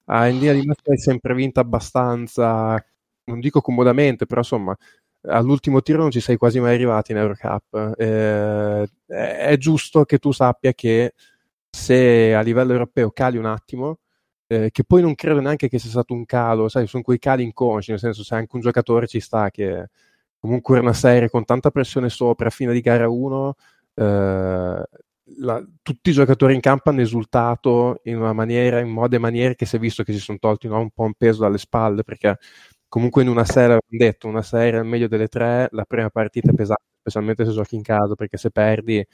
a 0.05 0.27
in 0.27 0.39
linea 0.39 0.53
di 0.53 0.65
massima 0.65 0.93
hai 0.93 0.97
sempre 0.97 1.33
vinto 1.33 1.59
abbastanza, 1.59 2.81
non 3.25 3.41
dico 3.41 3.59
comodamente, 3.59 4.25
però 4.25 4.39
insomma 4.39 4.73
all'ultimo 5.27 5.81
tiro 5.81 5.99
non 5.99 6.11
ci 6.11 6.19
sei 6.19 6.37
quasi 6.37 6.59
mai 6.59 6.75
arrivati 6.75 7.11
in 7.11 7.17
Eurocup. 7.17 7.93
Eh, 7.97 8.87
è 9.07 9.55
giusto 9.57 10.05
che 10.05 10.17
tu 10.17 10.31
sappia 10.31 10.73
che 10.73 11.13
se 11.69 12.33
a 12.33 12.41
livello 12.41 12.71
europeo 12.73 13.11
cali 13.11 13.37
un 13.37 13.45
attimo, 13.45 13.99
eh, 14.47 14.69
che 14.71 14.83
poi 14.83 15.01
non 15.01 15.15
credo 15.15 15.41
neanche 15.41 15.67
che 15.69 15.79
sia 15.79 15.89
stato 15.89 16.13
un 16.13 16.25
calo, 16.25 16.69
sai, 16.69 16.87
sono 16.87 17.03
quei 17.03 17.19
cali 17.19 17.43
inconsci, 17.43 17.91
nel 17.91 17.99
senso 17.99 18.23
se 18.23 18.35
anche 18.35 18.55
un 18.55 18.61
giocatore 18.61 19.07
ci 19.07 19.19
sta 19.19 19.49
che 19.49 19.89
comunque 20.39 20.77
è 20.77 20.81
una 20.81 20.93
serie 20.93 21.29
con 21.29 21.45
tanta 21.45 21.71
pressione 21.71 22.09
sopra, 22.09 22.49
fine 22.49 22.71
di 22.73 22.81
gara 22.81 23.09
1, 23.09 23.55
eh, 23.95 24.83
tutti 25.81 26.09
i 26.09 26.13
giocatori 26.13 26.53
in 26.53 26.61
campo 26.61 26.89
hanno 26.89 27.01
esultato 27.01 27.99
in 28.03 28.17
una 28.17 28.33
maniera, 28.33 28.79
in 28.79 28.89
modo 28.89 29.15
e 29.15 29.19
maniere 29.19 29.55
che 29.55 29.65
si 29.65 29.75
è 29.75 29.79
visto 29.79 30.03
che 30.03 30.13
si 30.13 30.19
sono 30.19 30.37
tolti 30.39 30.67
no, 30.67 30.79
un 30.79 30.91
po' 30.91 31.03
un 31.03 31.13
peso 31.15 31.41
dalle 31.41 31.57
spalle, 31.57 32.03
perché 32.03 32.37
comunque 32.95 33.23
in 33.23 33.27
una 33.27 33.43
serie, 33.43 33.75
ho 33.75 33.79
detto, 33.85 34.29
una 34.29 34.41
serie 34.41 34.79
al 34.79 34.85
meglio 34.85 35.09
delle 35.09 35.27
tre, 35.27 35.67
la 35.71 35.83
prima 35.83 36.09
partita 36.09 36.51
è 36.51 36.53
pesante, 36.53 36.83
specialmente 37.01 37.43
se 37.43 37.51
giochi 37.51 37.75
in 37.75 37.81
casa, 37.81 38.15
perché 38.15 38.37
se 38.37 38.51
perdi 38.51 39.05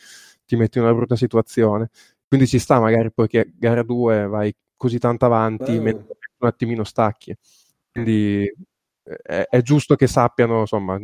ti 0.45 0.55
metti 0.55 0.77
in 0.77 0.83
una 0.83 0.93
brutta 0.93 1.15
situazione. 1.15 1.89
Quindi 2.27 2.45
ci 2.45 2.59
sta 2.59 2.79
magari 2.79 3.11
poi 3.11 3.27
che 3.27 3.51
gara 3.57 3.81
2 3.81 4.27
vai 4.27 4.53
così 4.77 4.99
tanto 4.99 5.25
avanti, 5.25 5.77
oh. 5.77 5.81
un 5.81 6.05
attimino 6.41 6.83
stacchi. 6.83 7.35
Quindi 7.91 8.47
è, 9.01 9.47
è, 9.49 9.61
giusto 9.63 9.95
che 9.95 10.05
sappiano, 10.05 10.59
insomma, 10.59 10.99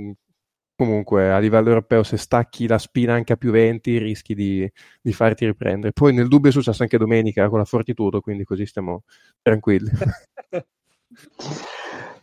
comunque 0.75 1.31
a 1.31 1.39
livello 1.39 1.69
europeo 1.69 2.03
se 2.03 2.17
stacchi 2.17 2.67
la 2.67 2.77
spina 2.77 3.15
anche 3.15 3.33
a 3.33 3.37
più 3.37 3.49
20 3.49 3.97
rischi 3.97 4.35
di, 4.35 4.71
di 5.01 5.13
farti 5.13 5.47
riprendere. 5.47 5.93
Poi 5.93 6.13
nel 6.13 6.27
dubbio 6.27 6.51
è 6.51 6.53
successo 6.53 6.83
anche 6.83 6.99
domenica 6.99 7.49
con 7.49 7.57
la 7.57 7.65
Fortitudo, 7.65 8.21
quindi 8.21 8.43
così 8.43 8.67
stiamo 8.67 9.03
tranquilli. 9.41 9.89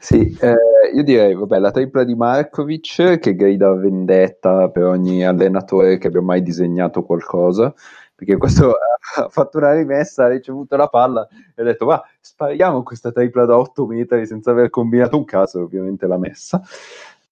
Sì, 0.05 0.36
eh, 0.38 0.55
io 0.94 1.02
direi, 1.02 1.34
vabbè, 1.34 1.59
la 1.59 1.70
tripla 1.70 2.05
di 2.05 2.14
Markovic 2.14 3.18
che 3.20 3.34
grida 3.34 3.72
vendetta 3.72 4.68
per 4.68 4.84
ogni 4.84 5.24
allenatore 5.24 5.96
che 5.96 6.09
abbia 6.09 6.20
mai 6.20 6.42
disegnato 6.42 7.05
qualcosa 7.05 7.72
perché 8.14 8.36
questo 8.36 8.74
ha 9.16 9.28
fatto 9.30 9.57
una 9.57 9.72
rimessa, 9.72 10.24
ha 10.24 10.28
ricevuto 10.28 10.76
la 10.76 10.88
palla 10.88 11.26
e 11.57 11.62
ha 11.62 11.64
detto 11.64 11.86
ma 11.86 12.02
spariamo 12.20 12.82
questa 12.82 13.12
tripla 13.12 13.46
da 13.46 13.57
8 13.57 13.86
metri 13.86 14.26
senza 14.26 14.50
aver 14.50 14.68
combinato 14.68 15.16
un 15.16 15.24
caso, 15.24 15.62
ovviamente 15.62 16.07
l'ha 16.07 16.18
messa. 16.18 16.61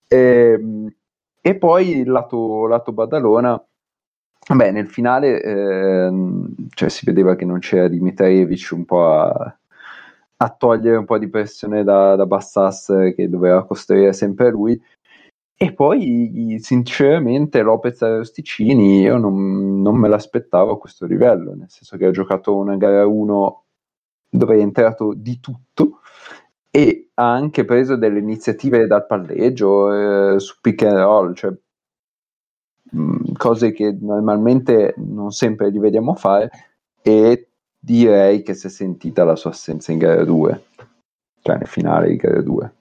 E, 0.08 0.16
ehm, 0.58 0.94
e 1.42 1.58
poi 1.58 1.98
il 1.98 2.10
lato, 2.10 2.66
lato 2.66 2.92
Badalona, 2.92 3.62
beh, 4.54 4.70
nel 4.70 4.88
finale 4.88 5.42
eh, 5.42 6.10
cioè, 6.70 6.88
si 6.88 7.04
vedeva 7.04 7.34
che 7.36 7.44
non 7.44 7.58
c'era 7.58 7.88
Dimitrievic 7.88 8.70
un 8.72 8.86
po' 8.86 9.12
a, 9.12 9.58
a 10.42 10.50
togliere 10.50 10.96
un 10.96 11.04
po' 11.04 11.18
di 11.18 11.28
pressione 11.28 11.84
da, 11.84 12.16
da 12.16 12.26
Bassas 12.26 13.12
che 13.14 13.28
doveva 13.28 13.64
costruire 13.64 14.12
sempre 14.12 14.50
lui. 14.50 14.80
E 15.56 15.72
poi, 15.72 16.58
sinceramente, 16.60 17.62
Lopez 17.62 18.02
Arosticini 18.02 19.00
io 19.02 19.16
non, 19.16 19.80
non, 19.80 19.96
me 19.96 20.08
l'aspettavo 20.08 20.72
a 20.72 20.78
questo 20.78 21.06
livello, 21.06 21.54
nel 21.54 21.70
senso 21.70 21.96
che 21.96 22.06
ha 22.06 22.10
giocato 22.10 22.56
una 22.56 22.76
gara 22.76 23.06
1 23.06 23.64
dove 24.28 24.56
è 24.56 24.60
entrato 24.60 25.12
di 25.14 25.38
tutto 25.38 26.00
e 26.68 27.10
ha 27.14 27.32
anche 27.32 27.64
preso 27.64 27.96
delle 27.96 28.18
iniziative 28.18 28.86
dal 28.88 29.06
palleggio, 29.06 30.34
eh, 30.34 30.40
su 30.40 30.56
pick 30.60 30.82
and 30.82 30.98
roll, 30.98 31.34
cioè 31.34 31.52
mh, 32.90 33.00
mm, 33.00 33.16
cose 33.36 33.72
che 33.72 33.96
normalmente 34.00 34.94
non 34.96 35.30
sempre 35.30 35.70
li 35.70 35.78
vediamo 35.78 36.14
fare 36.14 36.50
e 37.02 37.51
direi 37.84 38.42
che 38.42 38.54
si 38.54 38.68
è 38.68 38.70
sentita 38.70 39.24
la 39.24 39.34
sua 39.34 39.50
assenza 39.50 39.90
in 39.90 39.98
gara 39.98 40.24
2, 40.24 40.62
cioè 41.42 41.56
nel 41.56 41.66
finale 41.66 42.08
di 42.08 42.16
gara 42.16 42.40
2. 42.40 42.74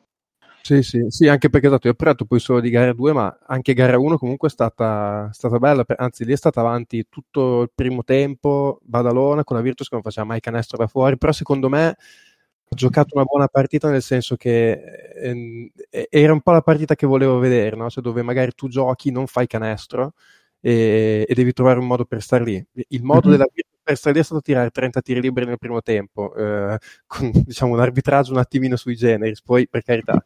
Sì, 0.62 0.84
sì, 0.84 1.06
sì, 1.10 1.28
anche 1.28 1.49
perché 1.49 1.66
esatto, 1.68 1.88
io 1.88 1.93
ho 1.93 1.95
parlato 1.95 2.26
poi 2.26 2.39
solo 2.39 2.60
di 2.60 2.70
gara 2.70 2.93
2, 2.93 3.14
ma 3.14 3.36
anche 3.47 3.74
gara 3.74 3.97
1 3.97 4.20
comunque 4.20 4.47
è 4.47 4.52
stata, 4.52 5.28
stata 5.34 5.58
bella, 5.58 5.84
anzi 5.95 6.24
lì 6.24 6.34
è 6.34 6.38
stata 6.38 6.60
avanti 6.60 7.08
tutto 7.10 7.64
il 7.64 7.72
primo 7.74 8.04
tempo, 8.04 8.80
Badalona 8.84 9.43
con 9.43 9.56
la 9.56 9.64
Virtus 9.64 9.88
che 9.88 9.95
non 9.95 10.04
faceva 10.04 10.28
mai 10.28 10.39
canestro 10.39 10.78
da 10.78 10.86
fuori, 10.86 11.18
però 11.18 11.32
secondo 11.32 11.68
me 11.68 11.88
ha 11.88 12.76
giocato 12.76 13.16
una 13.16 13.26
buona 13.26 13.47
partita 13.47 13.89
nel 13.89 14.04
senso 14.04 14.36
che 14.36 14.72
eh, 15.16 16.08
era 16.12 16.32
un 16.32 16.41
po' 16.41 16.52
la 16.52 16.62
partita 16.62 16.93
che 16.93 17.08
volevo 17.08 17.39
vedere, 17.39 17.76
no? 17.76 17.89
cioè 17.89 18.04
dove 18.04 18.22
magari 18.22 18.52
tu 18.54 18.68
giochi, 18.68 19.10
non 19.10 19.26
fai 19.26 19.47
canestro 19.47 20.14
e, 20.60 21.26
e 21.28 21.34
devi 21.34 21.54
trovare 21.54 21.80
un 21.80 21.88
modo 21.88 22.06
per 22.06 22.22
stare 22.22 22.43
lì. 22.43 22.66
Il 22.89 23.04
modo 23.04 23.30
mm-hmm. 23.30 23.32
della 23.32 23.49
Virtus 23.52 23.70
per 23.84 23.97
stare 23.97 24.15
lì 24.15 24.21
è 24.21 24.23
stato 24.23 24.41
tirare 24.41 24.69
30 24.71 25.01
tiri 25.01 25.21
liberi 25.21 25.45
nel 25.47 25.57
primo 25.57 25.82
tempo, 25.82 26.34
eh, 26.36 26.77
con 27.07 27.32
diciamo, 27.34 27.73
un 27.73 27.79
arbitraggio 27.79 28.32
un 28.32 28.38
attimino 28.39 28.75
sui 28.75 28.95
generis, 28.95 29.41
poi 29.41 29.67
per 29.67 29.84
carità 29.84 30.23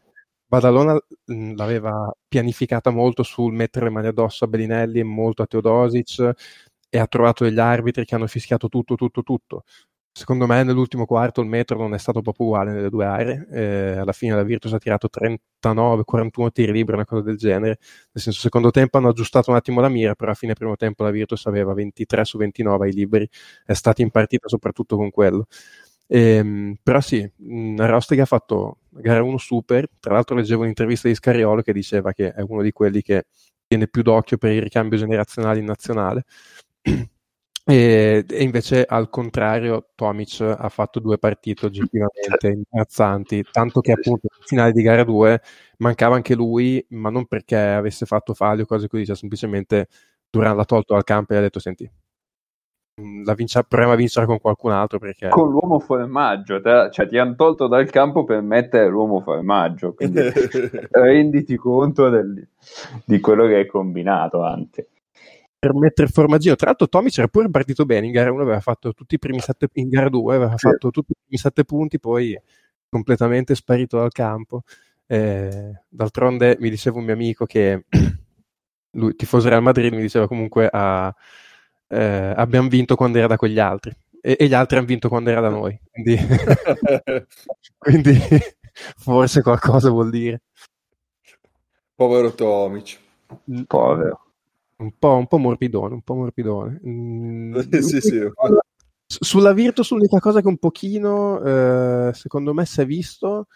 Badalona 0.47 0.93
mh, 1.25 1.55
l'aveva 1.55 2.11
pianificata 2.27 2.89
molto 2.91 3.23
sul 3.23 3.53
mettere 3.53 3.85
le 3.85 3.91
mani 3.91 4.07
addosso 4.07 4.45
a 4.45 4.47
Bellinelli 4.47 4.99
e 4.99 5.03
molto 5.03 5.41
a 5.43 5.47
Teodosic 5.47 6.31
e 6.89 6.99
ha 6.99 7.07
trovato 7.07 7.43
degli 7.43 7.59
arbitri 7.59 8.05
che 8.05 8.15
hanno 8.15 8.27
fischiato 8.27 8.69
tutto, 8.69 8.95
tutto, 8.95 9.23
tutto. 9.23 9.63
Secondo 10.17 10.47
me 10.47 10.63
nell'ultimo 10.63 11.05
quarto 11.05 11.41
il 11.41 11.47
metro 11.49 11.77
non 11.77 11.93
è 11.93 11.97
stato 11.97 12.21
proprio 12.21 12.45
uguale 12.45 12.71
nelle 12.71 12.89
due 12.89 13.03
aree, 13.05 13.47
eh, 13.51 13.97
alla 13.97 14.13
fine 14.13 14.33
la 14.33 14.43
Virtus 14.43 14.71
ha 14.71 14.77
tirato 14.77 15.09
39-41 15.09 16.51
tiri 16.51 16.71
liberi, 16.71 16.95
una 16.95 17.05
cosa 17.05 17.21
del 17.21 17.35
genere, 17.35 17.79
nel 18.13 18.23
senso 18.23 18.39
secondo 18.39 18.71
tempo 18.71 18.97
hanno 18.97 19.09
aggiustato 19.09 19.49
un 19.51 19.57
attimo 19.57 19.81
la 19.81 19.89
mira, 19.89 20.15
però 20.15 20.31
a 20.31 20.33
fine 20.33 20.53
primo 20.53 20.77
tempo 20.77 21.03
la 21.03 21.09
Virtus 21.11 21.45
aveva 21.47 21.73
23 21.73 22.23
su 22.23 22.37
29 22.37 22.85
ai 22.87 22.93
liberi, 22.93 23.27
è 23.65 23.73
stata 23.73 24.01
in 24.03 24.09
partita 24.09 24.47
soprattutto 24.47 24.95
con 24.95 25.09
quello. 25.11 25.47
Ehm, 26.07 26.75
però 26.81 27.01
sì, 27.01 27.29
Rostig 27.75 28.19
ha 28.19 28.25
fatto 28.25 28.77
gara 28.91 29.21
1 29.21 29.37
super, 29.37 29.85
tra 29.99 30.13
l'altro 30.13 30.37
leggevo 30.37 30.61
un'intervista 30.61 31.09
di 31.09 31.15
Scariolo 31.15 31.61
che 31.61 31.73
diceva 31.73 32.13
che 32.13 32.31
è 32.31 32.39
uno 32.41 32.61
di 32.61 32.71
quelli 32.71 33.01
che 33.01 33.25
tiene 33.67 33.89
più 33.89 34.01
d'occhio 34.01 34.37
per 34.37 34.51
il 34.53 34.61
ricambio 34.61 34.97
generazionale 34.97 35.59
in 35.59 35.65
nazionale. 35.65 36.23
E, 37.67 38.23
e, 38.29 38.43
invece 38.43 38.85
al 38.85 39.09
contrario 39.09 39.87
Tomic 39.95 40.39
ha 40.41 40.69
fatto 40.69 40.99
due 40.99 41.17
partite 41.17 41.65
oggettivamente 41.65 42.47
imbarazzanti 42.47 43.43
tanto 43.51 43.81
che 43.81 43.91
appunto 43.91 44.27
nel 44.31 44.45
finale 44.45 44.71
di 44.71 44.83
gara 44.83 45.03
2 45.03 45.41
mancava 45.79 46.13
anche 46.13 46.35
lui 46.35 46.85
ma 46.89 47.09
non 47.09 47.25
perché 47.25 47.57
avesse 47.57 48.05
fatto 48.05 48.35
falli 48.35 48.61
o 48.61 48.65
cose 48.67 48.87
così 48.87 49.03
cioè 49.07 49.15
semplicemente 49.15 49.87
Duran 50.29 50.55
l'ha 50.55 50.63
tolto 50.63 50.93
dal 50.93 51.03
campo 51.03 51.33
e 51.33 51.37
ha 51.37 51.41
detto 51.41 51.57
senti 51.57 51.89
la 53.25 53.33
vince, 53.33 53.63
proviamo 53.67 53.93
a 53.93 53.97
vincere 53.97 54.27
con 54.27 54.39
qualcun 54.39 54.71
altro 54.71 54.99
perché... 54.99 55.29
con 55.29 55.49
l'uomo 55.49 55.79
formaggio 55.79 56.61
te, 56.61 56.89
cioè 56.91 57.07
ti 57.07 57.17
hanno 57.17 57.33
tolto 57.33 57.65
dal 57.65 57.89
campo 57.89 58.25
per 58.25 58.41
mettere 58.41 58.87
l'uomo 58.89 59.21
formaggio 59.21 59.95
quindi 59.95 60.21
renditi 60.91 61.55
conto 61.55 62.09
del, 62.09 62.47
di 63.03 63.19
quello 63.19 63.47
che 63.47 63.55
hai 63.55 63.65
combinato 63.65 64.43
anche 64.43 64.89
per 65.65 65.73
mettere 65.73 66.07
formaggio 66.07 66.55
tra 66.55 66.67
l'altro 66.67 66.87
Tommy 66.87 67.09
c'era 67.09 67.27
pure 67.27 67.49
partito 67.49 67.85
bene 67.85 68.05
in 68.05 68.11
gara 68.11 68.31
1 68.31 68.39
aveva 68.39 68.59
fatto 68.59 68.93
tutti 68.93 69.15
i 69.15 69.19
primi 69.19 69.39
sette 69.39 69.67
in 69.73 69.89
gara 69.89 70.09
2 70.09 70.35
aveva 70.35 70.57
sì. 70.57 70.67
fatto 70.67 70.91
tutti 70.91 71.11
i 71.11 71.15
primi 71.19 71.37
sette 71.39 71.65
punti 71.65 71.99
poi 71.99 72.39
completamente 72.87 73.55
sparito 73.55 73.97
dal 73.97 74.11
campo 74.11 74.61
eh, 75.07 75.81
d'altronde 75.89 76.57
mi 76.59 76.69
diceva 76.69 76.99
un 76.99 77.05
mio 77.05 77.13
amico 77.13 77.45
che 77.47 77.85
lui 78.91 79.15
tifoso 79.15 79.49
Real 79.49 79.63
Madrid 79.63 79.91
mi 79.91 80.01
diceva 80.01 80.27
comunque 80.27 80.69
a 80.71 81.13
eh, 81.87 82.33
abbiamo 82.35 82.67
vinto 82.67 82.95
quando 82.95 83.17
era 83.17 83.27
da 83.27 83.37
quegli 83.37 83.59
altri 83.59 83.91
e, 84.21 84.37
e, 84.39 84.47
gli 84.47 84.53
altri 84.53 84.77
hanno 84.77 84.87
vinto 84.87 85.07
quando 85.07 85.29
era 85.29 85.39
da 85.39 85.49
noi. 85.49 85.79
Quindi, 85.91 86.17
quindi 87.77 88.17
forse 88.97 89.43
qualcosa 89.43 89.91
vuol 89.91 90.09
dire. 90.09 90.41
Povero 91.93 92.33
Tomic. 92.33 92.97
Povero. 93.67 94.24
Un 94.77 94.91
po', 94.97 95.15
un 95.15 95.27
po' 95.27 95.37
morbidone, 95.37 95.93
un 95.93 96.01
po' 96.01 96.15
morbidone. 96.15 96.81
Mm, 96.85 97.55
sì, 97.81 98.01
sì. 98.01 98.29
Sulla 99.07 99.53
Virtus 99.53 99.91
l'unica 99.91 100.19
cosa 100.19 100.41
che 100.41 100.47
un 100.47 100.57
pochino, 100.57 101.41
eh, 101.41 102.11
secondo 102.13 102.53
me, 102.53 102.65
si 102.65 102.81
è 102.81 102.85
visto 102.85 103.47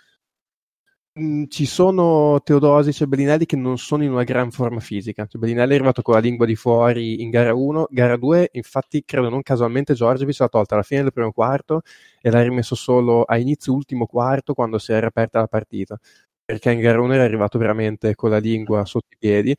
Mm, 1.20 1.46
ci 1.50 1.66
sono 1.66 2.40
Teodosic 2.44 3.02
e 3.02 3.08
Bellinelli 3.08 3.46
che 3.46 3.56
non 3.56 3.78
sono 3.80 4.04
in 4.04 4.12
una 4.12 4.24
gran 4.24 4.52
forma 4.52 4.80
fisica. 4.80 5.26
Cioè, 5.26 5.42
Bellinelli 5.42 5.72
è 5.72 5.76
arrivato 5.76 6.02
con 6.04 6.14
la 6.14 6.20
lingua 6.20 6.46
di 6.46 6.56
fuori 6.56 7.22
in 7.22 7.30
gara 7.32 7.54
1, 7.54 7.88
gara 7.90 8.16
2, 8.16 8.50
infatti 8.54 9.04
credo 9.04 9.28
non 9.30 9.42
casualmente 9.42 9.94
Giorgevic 9.96 10.40
l'ha 10.40 10.48
tolta 10.48 10.76
alla 10.76 10.84
fine 10.84 11.02
del 11.02 11.12
primo 11.12 11.32
quarto 11.32 11.82
e 12.22 12.30
l'ha 12.30 12.42
rimesso 12.44 12.76
solo 12.76 13.24
a 13.24 13.38
inizio 13.38 13.74
ultimo 13.74 14.06
quarto 14.06 14.54
quando 14.54 14.78
si 14.78 14.92
era 14.94 15.08
aperta 15.08 15.40
la 15.40 15.48
partita, 15.48 15.98
perché 16.46 16.72
in 16.72 16.80
gara 16.80 17.02
1 17.02 17.14
era 17.14 17.24
arrivato 17.24 17.58
veramente 17.58 18.14
con 18.16 18.30
la 18.30 18.38
lingua 18.38 18.86
sotto 18.86 19.08
i 19.12 19.18
piedi 19.18 19.56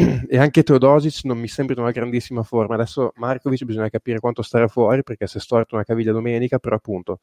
e 0.28 0.38
anche 0.38 0.62
Teodosic 0.62 1.24
non 1.24 1.38
mi 1.38 1.48
sembra 1.48 1.74
in 1.74 1.82
una 1.82 1.90
grandissima 1.90 2.42
forma. 2.42 2.74
Adesso 2.74 3.12
Markovic 3.16 3.64
bisogna 3.64 3.88
capire 3.88 4.18
quanto 4.20 4.42
stare 4.42 4.68
fuori 4.68 5.02
perché 5.02 5.26
si 5.26 5.38
è 5.38 5.40
storto 5.40 5.74
una 5.74 5.84
caviglia 5.84 6.12
domenica, 6.12 6.58
però 6.58 6.76
appunto 6.76 7.20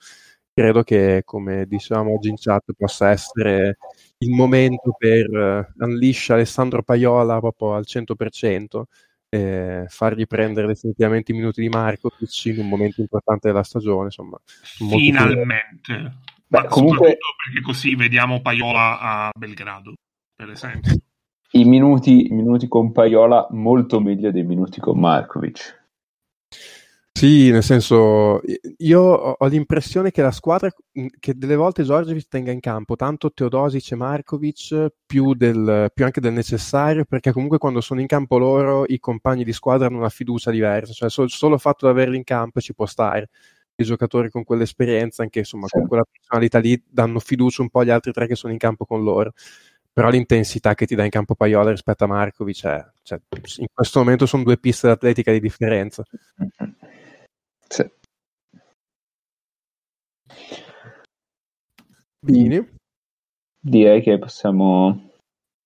credo 0.54 0.82
che, 0.84 1.22
come 1.24 1.68
dicevamo 1.68 2.14
oggi 2.14 2.30
in 2.30 2.36
chat, 2.36 2.74
possa 2.76 3.10
essere 3.12 3.78
il 4.20 4.32
momento 4.32 4.96
per 4.98 5.30
uh, 5.30 5.84
unleash 5.84 6.32
Alessandro 6.32 6.82
Paiola 6.82 7.40
proprio 7.40 7.76
al 7.76 7.86
100%. 7.86 8.84
e 9.30 9.86
fargli 9.90 10.26
prendere 10.26 10.68
definitivamente 10.68 11.32
i 11.32 11.36
minuti 11.36 11.62
di 11.62 11.68
Marco 11.68 12.12
in 12.46 12.60
un 12.60 12.68
momento 12.68 13.02
importante 13.02 13.50
della 13.50 13.62
stagione. 13.62 14.06
Insomma, 14.06 14.40
Finalmente. 14.46 15.94
Beh, 16.48 16.62
Ma 16.62 16.66
comunque- 16.66 16.98
soprattutto 16.98 17.36
perché 17.46 17.62
così 17.62 17.96
vediamo 17.96 18.42
Paiola 18.42 19.00
a 19.00 19.32
Belgrado, 19.38 19.94
per 20.34 20.50
esempio. 20.50 20.94
I 21.52 21.66
minuti, 21.66 22.28
i 22.28 22.32
minuti 22.32 22.68
con 22.70 22.92
Paiola 22.92 23.48
molto 23.52 24.00
meglio 24.00 24.32
dei 24.32 24.44
minuti 24.44 24.80
con 24.80 24.98
Markovic. 25.00 25.76
Sì, 27.18 27.50
nel 27.50 27.64
senso, 27.64 28.42
io 28.78 29.02
ho 29.02 29.46
l'impressione 29.48 30.12
che 30.12 30.22
la 30.22 30.30
squadra, 30.30 30.70
mh, 30.92 31.08
che 31.20 31.34
delle 31.36 31.56
volte 31.56 31.82
Giorgiovic 31.84 32.28
tenga 32.28 32.52
in 32.52 32.60
campo 32.60 32.96
tanto 32.96 33.34
Teodosic 33.34 33.92
e 33.92 33.96
Markovic 33.96 34.92
più, 35.04 35.34
del, 35.34 35.90
più 35.96 36.06
anche 36.06 36.22
del 36.22 36.34
necessario, 36.34 37.06
perché 37.06 37.32
comunque 37.32 37.58
quando 37.58 37.82
sono 37.82 38.02
in 38.02 38.06
campo 38.08 38.38
loro 38.38 38.86
i 38.86 39.00
compagni 39.00 39.44
di 39.44 39.52
squadra 39.52 39.88
hanno 39.88 39.98
una 39.98 40.10
fiducia 40.10 40.52
diversa, 40.52 40.94
cioè 40.94 41.10
sol- 41.10 41.30
solo 41.32 41.56
il 41.56 41.60
fatto 41.60 41.88
di 41.88 41.92
averli 41.92 42.18
in 42.18 42.24
campo 42.24 42.60
ci 42.62 42.76
può 42.76 42.86
stare. 42.86 43.30
I 43.80 43.84
giocatori 43.84 44.30
con 44.30 44.44
quell'esperienza, 44.44 45.24
anche 45.24 45.40
insomma 45.40 45.66
Sì. 45.68 45.78
con 45.78 45.88
quella 45.88 46.04
personalità 46.10 46.60
lì, 46.60 46.80
danno 46.88 47.18
fiducia 47.20 47.64
un 47.64 47.70
po' 47.70 47.80
agli 47.80 47.90
altri 47.90 48.12
tre 48.12 48.28
che 48.28 48.36
sono 48.36 48.54
in 48.54 48.60
campo 48.60 48.86
con 48.86 49.04
loro. 49.04 49.34
Però 49.98 50.10
l'intensità 50.10 50.76
che 50.76 50.86
ti 50.86 50.94
dà 50.94 51.04
in 51.04 51.10
campo 51.10 51.34
Paiola 51.34 51.72
rispetto 51.72 52.04
a 52.04 52.08
Markovic 52.08 52.64
è, 52.66 52.86
cioè, 53.02 53.20
in 53.58 53.66
questo 53.74 53.98
momento 53.98 54.28
sono 54.28 54.44
due 54.44 54.60
piste 54.60 54.86
d'atletica 54.86 55.32
di 55.32 55.40
differenza. 55.40 56.04
Sì. 57.68 57.92
Bene. 62.20 62.76
Direi 63.60 64.04
che 64.04 64.20
possiamo... 64.20 65.14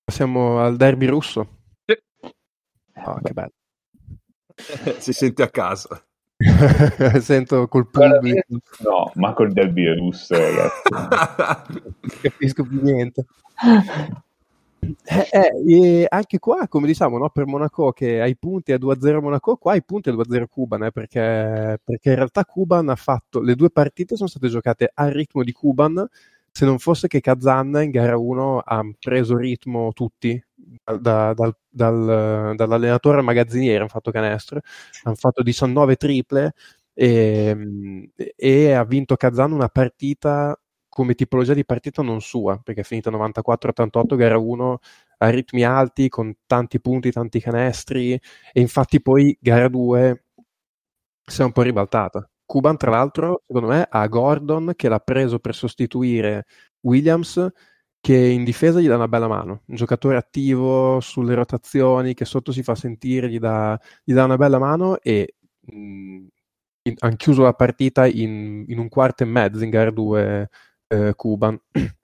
Passiamo 0.06 0.60
al 0.60 0.78
derby 0.78 1.08
russo. 1.08 1.64
Sì. 1.84 1.98
Oh, 3.04 3.20
che 3.22 3.34
bello. 3.34 3.52
si 4.98 5.12
sente 5.12 5.44
a 5.44 5.50
casa. 5.50 6.02
Sento 7.22 7.68
col 7.68 7.88
pubblico, 7.88 8.60
No, 8.84 9.12
ma 9.16 9.34
col 9.34 9.52
derby 9.52 9.96
russo, 9.96 10.36
ragazzi. 10.36 10.90
non 10.92 11.94
capisco 12.22 12.64
più 12.64 12.82
niente. 12.82 13.26
Eh, 15.04 15.30
eh, 15.32 15.52
e 15.68 16.06
anche 16.10 16.40
qua, 16.40 16.68
come 16.68 16.88
diciamo, 16.88 17.18
no, 17.20 17.30
per 17.30 17.46
Monaco 17.46 17.92
che 17.92 18.20
hai 18.20 18.36
punti 18.36 18.72
a 18.72 18.78
2-0 18.78 19.22
Monaco, 19.22 19.56
qua 19.58 19.74
hai 19.74 19.84
punti 19.84 20.10
a 20.10 20.14
2-0 20.14 20.48
Cuban, 20.48 20.84
eh, 20.86 20.92
perché, 20.92 21.80
perché 21.84 22.10
in 22.10 22.16
realtà 22.16 22.44
Cuban 22.46 22.90
ha 22.90 22.96
fatto, 22.96 23.42
le 23.42 23.56
due 23.56 23.70
partite 23.70 24.16
sono 24.16 24.28
state 24.28 24.48
giocate 24.48 24.92
al 24.94 25.12
ritmo 25.12 25.44
di 25.44 25.52
Cuban, 25.52 26.04
se 26.52 26.66
non 26.66 26.80
fosse 26.80 27.08
che 27.08 27.22
Kazan 27.22 27.80
in 27.84 27.92
gara 27.92 28.18
1 28.18 28.60
ha 28.60 28.82
preso 29.00 29.38
ritmo 29.38 29.94
tutti, 29.94 30.44
da- 31.00 31.34
dal, 31.34 31.56
dal- 31.70 32.54
dall'allenatore 32.56 33.18
al 33.18 33.24
magazziniere 33.24 33.80
hanno 33.80 33.88
fatto 33.88 34.12
canestro, 34.12 34.62
hanno 35.04 35.16
fatto 35.16 35.44
19 35.44 35.96
triple 35.96 36.54
e, 36.94 38.10
e 38.36 38.72
ha 38.72 38.84
vinto 38.86 39.16
Kazan 39.16 39.52
una 39.52 39.70
partita 39.70 40.56
come 40.90 41.16
tipologia 41.16 41.54
di 41.54 41.64
partita 41.64 42.02
non 42.02 42.20
sua, 42.20 42.60
perché 42.62 42.82
è 42.82 42.84
finita 42.84 43.10
94-88, 43.10 44.16
gara 44.18 44.38
1 44.38 44.80
a 45.20 45.30
ritmi 45.30 45.64
alti, 45.64 46.10
con 46.10 46.34
tanti 46.46 46.82
punti, 46.82 47.12
tanti 47.12 47.40
canestri, 47.40 48.12
e 48.12 48.60
infatti 48.60 49.02
poi 49.02 49.38
gara 49.40 49.70
2 49.70 50.26
si 51.26 51.42
è 51.42 51.46
un 51.46 51.54
po' 51.54 51.62
ribaltata. 51.62 52.30
Cuban, 52.46 52.76
tra 52.76 52.92
l'altro, 52.92 53.44
secondo 53.48 53.70
me, 53.70 53.88
ha 53.90 54.08
Gordon 54.08 54.74
che 54.76 54.90
l'ha 54.90 55.00
preso 55.00 55.40
per 55.40 55.56
sostituire 55.56 56.46
Williams, 56.82 57.50
che 58.02 58.18
in 58.18 58.44
difesa 58.44 58.80
gli 58.82 58.88
dà 58.88 58.96
una 58.96 59.08
bella 59.08 59.28
mano. 59.28 59.62
Un 59.68 59.76
giocatore 59.76 60.18
attivo 60.18 61.00
sulle 61.00 61.36
rotazioni, 61.36 62.14
che 62.16 62.26
sotto 62.26 62.52
si 62.52 62.64
fa 62.64 62.76
sentire, 62.76 63.30
gli 63.30 63.40
dà, 63.40 63.80
gli 64.04 64.14
dà 64.14 64.24
una 64.26 64.38
bella 64.38 64.60
mano 64.60 65.00
e 65.00 65.36
in- 65.68 66.96
hanno 67.00 67.16
chiuso 67.16 67.44
la 67.44 67.54
partita 67.54 68.08
in, 68.08 68.66
in 68.68 68.80
un 68.80 68.90
quarto 68.90 69.24
e 69.24 69.26
mezzo 69.28 69.64
in 69.64 69.70
gara 69.70 69.92
2 69.92 70.50
eh, 70.88 71.14
Cuban. 71.16 71.60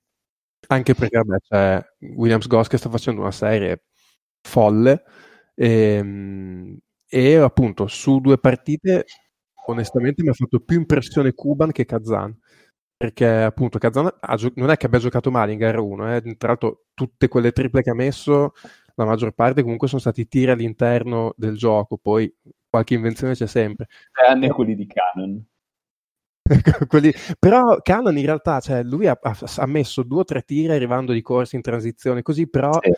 Anche 0.69 0.93
perché 0.95 1.17
vabbè, 1.17 1.37
c'è 1.39 1.85
Williams 2.15 2.47
Goss 2.47 2.67
che 2.67 2.77
sta 2.77 2.89
facendo 2.89 3.21
una 3.21 3.31
serie 3.31 3.83
folle 4.41 5.03
ehm, 5.55 6.77
e, 7.07 7.35
appunto 7.35 7.87
su 7.87 8.19
due 8.19 8.37
partite 8.37 9.05
onestamente 9.67 10.23
mi 10.23 10.29
ha 10.29 10.33
fatto 10.33 10.59
più 10.59 10.77
impressione 10.77 11.33
Cuban 11.33 11.71
che 11.71 11.85
Kazan 11.85 12.37
perché 12.97 13.27
appunto 13.27 13.77
Kazan 13.77 14.11
gio- 14.35 14.51
non 14.55 14.71
è 14.71 14.77
che 14.77 14.87
abbia 14.87 14.97
giocato 14.99 15.29
male 15.31 15.51
in 15.51 15.59
gara 15.59 15.79
1 15.79 16.15
eh. 16.15 16.35
tra 16.35 16.47
l'altro 16.49 16.85
tutte 16.95 17.27
quelle 17.27 17.51
triple 17.51 17.83
che 17.83 17.91
ha 17.91 17.95
messo 17.95 18.53
la 18.95 19.05
maggior 19.05 19.31
parte 19.33 19.61
comunque 19.61 19.87
sono 19.87 20.01
stati 20.01 20.27
tiri 20.27 20.49
all'interno 20.49 21.33
del 21.37 21.55
gioco 21.55 21.97
poi 21.97 22.33
qualche 22.67 22.95
invenzione 22.95 23.35
c'è 23.35 23.47
sempre 23.47 23.87
Tranne 24.11 24.49
quelli 24.49 24.75
di 24.75 24.87
Canon. 24.87 25.45
Quelli- 26.87 27.13
Però 27.39 27.77
Cannon 27.81 28.17
in 28.17 28.25
realtà, 28.25 28.59
cioè, 28.61 28.81
lui 28.83 29.05
ha, 29.07 29.17
ha- 29.21 29.65
messo 29.65 30.03
due 30.03 30.21
o 30.21 30.23
tre 30.23 30.43
tiri 30.43 30.71
arrivando 30.71 31.11
di 31.11 31.21
corsa 31.21 31.57
in 31.57 31.61
transizione, 31.61 32.21
così 32.21 32.47
però 32.47 32.71
Sì. 32.81 32.89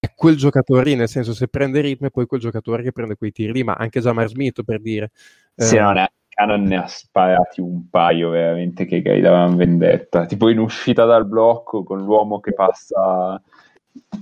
è 0.00 0.12
quel 0.14 0.36
giocatore 0.36 0.82
lì, 0.84 0.96
nel 0.96 1.08
senso 1.08 1.32
se 1.32 1.46
prende 1.46 1.80
ritmo 1.80 2.08
è 2.08 2.10
poi 2.10 2.26
quel 2.26 2.40
giocatore 2.40 2.82
che 2.82 2.90
prende 2.92 3.14
quei 3.16 3.30
tiri 3.30 3.52
lì, 3.52 3.62
ma 3.62 3.74
anche 3.74 4.00
Jamar 4.00 4.28
Smith 4.28 4.64
per 4.64 4.80
dire. 4.80 5.10
Sì, 5.54 5.76
Eh, 5.76 5.80
no, 5.80 5.92
ne- 5.92 6.12
Canon 6.36 6.64
ne 6.64 6.76
ha 6.76 6.86
sparati 6.86 7.62
un 7.62 7.88
paio 7.88 8.28
veramente 8.28 8.84
che 8.84 9.00
gridavano 9.00 9.56
vendetta. 9.56 10.26
Tipo 10.26 10.50
in 10.50 10.58
uscita 10.58 11.06
dal 11.06 11.26
blocco 11.26 11.82
con 11.82 12.04
l'uomo 12.04 12.40
che 12.40 12.52
passa, 12.52 13.42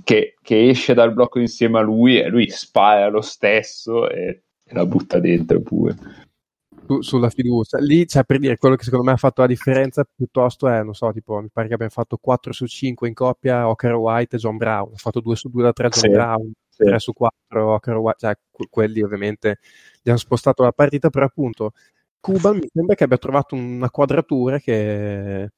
che, 0.01 0.35
che 0.41 0.69
esce 0.69 0.93
dal 0.93 1.13
blocco 1.13 1.39
insieme 1.39 1.79
a 1.79 1.81
lui 1.81 2.17
e 2.17 2.29
lui 2.29 2.49
spara 2.49 3.09
lo 3.09 3.19
stesso 3.19 4.09
e, 4.09 4.43
e 4.63 4.73
la 4.73 4.85
butta 4.85 5.19
dentro 5.19 5.59
pure. 5.59 5.95
su- 6.85 7.01
sulla 7.01 7.29
fiducia. 7.29 7.79
Lì 7.79 8.05
c'è 8.05 8.23
per 8.23 8.39
dire 8.39 8.57
quello 8.57 8.75
che 8.77 8.83
secondo 8.85 9.03
me 9.05 9.11
ha 9.11 9.17
fatto 9.17 9.41
la 9.41 9.47
differenza 9.47 10.05
piuttosto 10.05 10.69
è, 10.69 10.83
non 10.83 10.93
so, 10.93 11.11
tipo, 11.11 11.41
mi 11.41 11.49
pare 11.51 11.67
che 11.67 11.73
abbiamo 11.73 11.91
fatto 11.91 12.15
4 12.17 12.53
su 12.53 12.65
5 12.65 13.09
in 13.09 13.13
coppia 13.13 13.67
Ocar 13.67 13.95
White 13.95 14.37
e 14.37 14.39
John 14.39 14.55
Brown, 14.55 14.91
ha 14.93 14.97
fatto 14.97 15.19
2 15.19 15.35
su 15.35 15.49
2 15.49 15.63
da 15.63 15.73
3 15.73 15.89
John 15.89 16.01
Sì, 16.03 16.09
Brown, 16.09 16.51
sì. 16.69 16.83
3 16.85 16.99
su 16.99 17.11
4 17.11 17.73
Ocar 17.73 17.97
White, 17.97 18.17
cioè 18.19 18.35
que- 18.49 18.67
quelli 18.69 19.01
ovviamente 19.01 19.57
gli 20.01 20.09
hanno 20.09 20.17
spostato 20.19 20.63
la 20.63 20.71
partita, 20.71 21.09
però 21.09 21.25
appunto 21.25 21.73
Cuban 22.25 22.55
mi 22.57 22.67
sembra 22.73 22.95
che 22.95 23.03
abbia 23.03 23.19
trovato 23.19 23.53
una 23.53 23.91
quadratura 23.91 24.57
che 24.57 25.51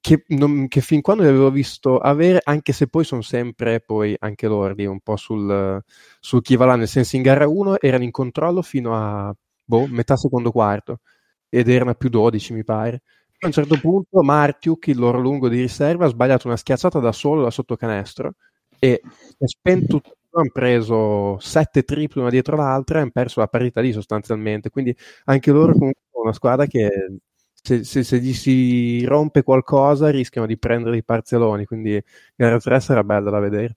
che, 0.00 0.24
non- 0.28 0.68
che 0.68 0.80
fin 0.80 1.00
quando 1.00 1.22
li 1.22 1.28
avevo 1.28 1.50
visto 1.50 1.98
avere, 1.98 2.40
anche 2.44 2.72
se 2.72 2.86
poi 2.88 3.04
sono 3.04 3.20
sempre 3.22 3.80
poi 3.80 4.14
anche 4.18 4.46
loro 4.46 4.72
lì 4.74 4.86
un 4.86 5.00
po' 5.00 5.16
sul, 5.16 5.82
sul 6.20 6.42
chi 6.42 6.56
va 6.56 6.66
là, 6.66 6.76
nel 6.76 6.88
senso 6.88 7.16
in 7.16 7.22
gara 7.22 7.46
1 7.48 7.78
erano 7.80 8.04
in 8.04 8.10
controllo 8.10 8.62
fino 8.62 8.94
a 8.94 9.34
boh, 9.64 9.86
metà 9.88 10.16
secondo 10.16 10.50
quarto 10.52 11.00
ed 11.48 11.68
erano 11.68 11.90
a 11.90 11.94
più 11.94 12.08
12 12.08 12.52
mi 12.52 12.64
pare. 12.64 13.02
A 13.40 13.46
un 13.46 13.52
certo 13.52 13.78
punto 13.78 14.22
Martiuk, 14.22 14.86
il 14.86 14.98
loro 14.98 15.18
lungo 15.20 15.48
di 15.48 15.60
riserva, 15.60 16.06
ha 16.06 16.08
sbagliato 16.08 16.46
una 16.46 16.56
schiacciata 16.56 16.98
da 16.98 17.12
solo 17.12 17.42
da 17.42 17.50
sotto 17.50 17.76
canestro 17.76 18.34
e 18.78 19.00
è 19.38 19.46
spento 19.46 20.00
hanno 20.40 20.50
preso 20.52 21.38
sette 21.40 21.82
triple 21.84 22.20
una 22.22 22.30
dietro 22.30 22.56
l'altra 22.56 22.98
e 22.98 23.02
hanno 23.02 23.10
perso 23.12 23.40
la 23.40 23.48
partita 23.48 23.80
lì 23.80 23.92
sostanzialmente. 23.92 24.70
Quindi 24.70 24.94
anche 25.24 25.50
loro 25.52 25.72
comunque 25.72 26.02
sono 26.10 26.24
una 26.24 26.32
squadra 26.32 26.66
che 26.66 27.18
se, 27.52 27.84
se- 27.84 28.02
se 28.04 28.18
gli 28.18 28.32
si 28.34 29.04
rompe 29.04 29.42
qualcosa 29.42 30.10
rischiano 30.10 30.46
di 30.46 30.58
prendere 30.58 30.92
dei 30.92 31.04
parzialoni, 31.04 31.64
quindi 31.64 32.02
gara 32.36 32.58
3 32.58 32.80
sarà 32.80 33.02
bella 33.04 33.30
da 33.30 33.38
vedere. 33.40 33.76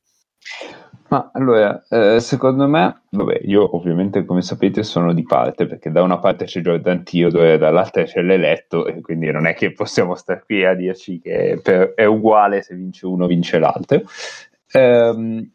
Ma 1.09 1.29
allora, 1.33 1.85
eh, 1.89 2.19
secondo 2.19 2.67
me, 2.67 3.03
vabbè, 3.11 3.39
io 3.43 3.77
ovviamente 3.77 4.25
come 4.25 4.41
sapete 4.41 4.83
sono 4.83 5.13
di 5.13 5.23
parte 5.23 5.65
perché 5.65 5.89
da 5.89 6.01
una 6.01 6.19
parte 6.19 6.43
c'è 6.45 6.59
Jordan 6.59 7.03
Theodore 7.03 7.53
e 7.53 7.57
dall'altra 7.57 8.03
c'è 8.03 8.21
l'eletto 8.21 8.85
e 8.85 8.99
quindi 8.99 9.31
non 9.31 9.47
è 9.47 9.53
che 9.53 9.71
possiamo 9.71 10.15
stare 10.15 10.43
qui 10.45 10.65
a 10.65 10.73
dirci 10.73 11.19
che 11.21 11.59
per- 11.63 11.93
è 11.95 12.03
uguale 12.03 12.61
se 12.61 12.75
vince 12.75 13.05
uno 13.05 13.25
vince 13.25 13.57
l'altro. 13.57 14.01
Ehm, 14.73 15.49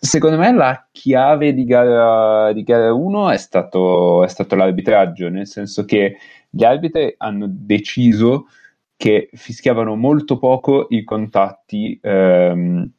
secondo 0.00 0.38
me 0.38 0.52
la 0.52 0.88
chiave 0.90 1.52
di 1.52 1.64
gara, 1.64 2.52
di 2.54 2.62
gara 2.62 2.92
1 2.92 3.30
è 3.30 3.36
stato, 3.36 4.24
è 4.24 4.28
stato 4.28 4.56
l'arbitraggio, 4.56 5.28
nel 5.28 5.46
senso 5.46 5.84
che 5.84 6.16
gli 6.48 6.64
arbitri 6.64 7.14
hanno 7.18 7.46
deciso 7.48 8.46
che 8.96 9.28
fischiavano 9.32 9.94
molto 9.96 10.38
poco 10.38 10.86
i 10.90 11.04
contatti, 11.04 11.98
ehm, 12.02 12.90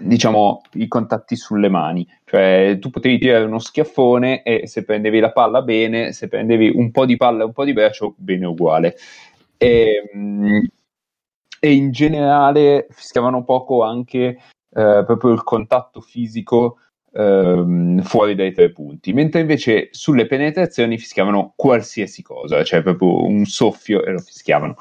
diciamo, 0.00 0.62
i 0.72 0.88
contatti 0.88 1.36
sulle 1.36 1.68
mani. 1.68 2.06
Cioè, 2.24 2.78
tu 2.80 2.90
potevi 2.90 3.18
tirare 3.18 3.44
uno 3.44 3.58
schiaffone 3.58 4.42
e 4.42 4.66
se 4.66 4.84
prendevi 4.84 5.20
la 5.20 5.32
palla 5.32 5.62
bene, 5.62 6.12
se 6.12 6.28
prendevi 6.28 6.72
un 6.74 6.90
po' 6.90 7.04
di 7.06 7.16
palla 7.16 7.42
e 7.42 7.46
un 7.46 7.52
po' 7.52 7.64
di 7.64 7.72
braccio, 7.74 8.14
bene 8.16 8.46
uguale. 8.46 8.96
E, 9.58 10.10
mm, 10.16 10.64
e 11.60 11.72
in 11.72 11.90
generale 11.92 12.86
fischiavano 12.90 13.44
poco 13.44 13.82
anche 13.82 14.38
proprio 14.74 15.32
il 15.32 15.42
contatto 15.42 16.00
fisico 16.00 16.78
ehm, 17.14 18.02
fuori 18.02 18.34
dai 18.34 18.52
tre 18.52 18.70
punti, 18.70 19.12
mentre 19.12 19.40
invece 19.40 19.88
sulle 19.92 20.26
penetrazioni 20.26 20.98
fischiavano 20.98 21.52
qualsiasi 21.56 22.22
cosa, 22.22 22.62
cioè 22.64 22.82
proprio 22.82 23.24
un 23.24 23.44
soffio 23.44 24.04
e 24.04 24.10
lo 24.10 24.18
fischiavano. 24.18 24.76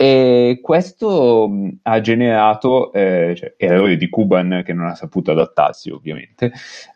E 0.00 0.60
questo 0.62 1.48
mh, 1.48 1.80
ha 1.82 2.00
generato 2.00 2.92
eh, 2.92 3.34
cioè, 3.36 3.54
errori 3.56 3.96
di 3.96 4.08
Kuban 4.08 4.62
che 4.64 4.72
non 4.72 4.86
ha 4.86 4.94
saputo 4.94 5.32
adattarsi, 5.32 5.90
ovviamente, 5.90 6.52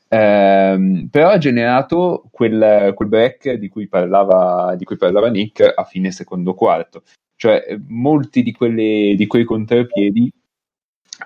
ehm, 0.09 1.09
però 1.11 1.31
ha 1.31 1.39
generato 1.39 2.25
quel, 2.31 2.93
quel 2.95 3.09
break 3.09 3.55
di 3.55 3.69
cui, 3.69 3.89
parlava, 3.89 4.75
di 4.77 4.85
cui 4.85 4.97
parlava 4.97 5.29
Nick 5.31 5.73
a 5.75 5.85
fine 5.85 6.13
secondo 6.13 6.55
quarto. 6.55 7.03
Cioè, 7.35 7.65
eh, 7.67 7.81
molti 7.89 8.43
di, 8.45 8.53
quelle, 8.53 9.15
di 9.17 9.27
quei 9.27 9.45
contropiedi 9.45 10.33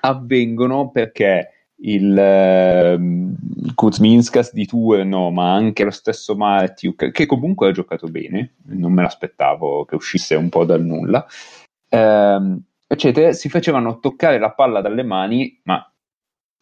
avvengono 0.01 0.91
perché 0.91 1.51
il 1.79 2.97
uh, 2.99 3.73
Kuzminskas 3.75 4.53
di 4.53 4.67
turno, 4.67 5.31
ma 5.31 5.55
anche 5.55 5.85
lo 5.85 5.91
stesso 5.91 6.35
Martiuk, 6.37 7.11
che 7.11 7.27
comunque 7.27 7.69
ha 7.69 7.73
giocato 7.73 8.07
bene, 8.09 8.55
non 8.67 8.93
me 8.93 9.03
l'aspettavo 9.03 9.85
che 9.85 9.95
uscisse 9.95 10.35
un 10.35 10.49
po' 10.49 10.65
dal 10.65 10.83
nulla, 10.83 11.27
ehm, 11.89 12.61
eccetera, 12.87 13.33
si 13.33 13.49
facevano 13.49 13.99
toccare 13.99 14.39
la 14.39 14.53
palla 14.53 14.81
dalle 14.81 15.03
mani, 15.03 15.61
ma 15.65 15.91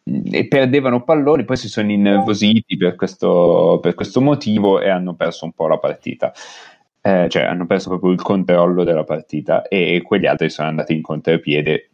e 0.07 0.47
perdevano 0.47 1.03
palloni, 1.03 1.45
poi 1.45 1.57
si 1.57 1.67
sono 1.67 1.91
innervositi 1.91 2.77
per 2.77 2.95
questo, 2.95 3.79
per 3.81 3.95
questo 3.95 4.21
motivo 4.21 4.79
e 4.79 4.89
hanno 4.89 5.15
perso 5.15 5.45
un 5.45 5.53
po' 5.53 5.67
la 5.67 5.79
partita. 5.79 6.31
Eh, 7.01 7.27
cioè 7.29 7.43
hanno 7.43 7.65
perso 7.67 7.89
proprio 7.89 8.11
il 8.11 8.21
controllo 8.21 8.83
della 8.83 9.03
partita 9.03 9.67
e 9.67 10.01
quegli 10.03 10.25
altri 10.25 10.49
sono 10.49 10.69
andati 10.69 10.93
in 10.93 11.03
contropiede 11.03 11.91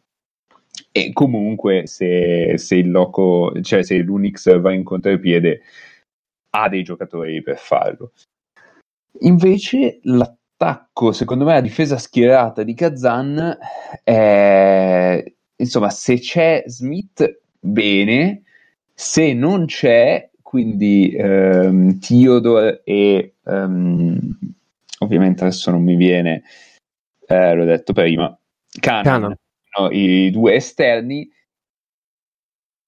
e 0.92 1.14
comunque 1.14 1.88
se, 1.88 2.54
se 2.58 2.76
il 2.76 2.92
loco, 2.92 3.54
cioè 3.62 3.84
se 3.84 3.98
l'Unix 3.98 4.60
va 4.60 4.74
in 4.74 4.84
contropiede 4.84 5.62
ha 6.52 6.68
dei 6.68 6.84
giocatori 6.84 7.42
per 7.42 7.58
farlo. 7.58 8.12
Invece 9.22 10.00
l'attacco, 10.04 11.12
secondo 11.12 11.46
me, 11.46 11.54
la 11.54 11.62
difesa 11.62 11.98
schierata 11.98 12.64
di 12.64 12.74
Kazan 12.74 13.58
è 14.04 15.24
insomma, 15.62 15.90
se 15.90 16.20
c'è 16.20 16.64
Smith, 16.66 17.42
bene, 17.60 18.44
se 18.94 19.34
non 19.34 19.66
c'è, 19.66 20.30
quindi 20.42 21.14
ehm, 21.16 22.00
Theodore 22.00 22.82
e 22.84 23.36
ehm, 23.46 24.38
ovviamente 25.00 25.44
adesso 25.44 25.72
non 25.72 25.84
mi 25.84 25.96
viene, 25.96 26.44
eh, 27.28 27.54
l'ho 27.54 27.66
detto 27.66 27.94
prima, 27.94 28.38
Canon. 28.80 29.04
Canon. 29.04 29.36
No, 29.78 29.90
i 29.92 30.30
due 30.32 30.54
esterni, 30.56 31.30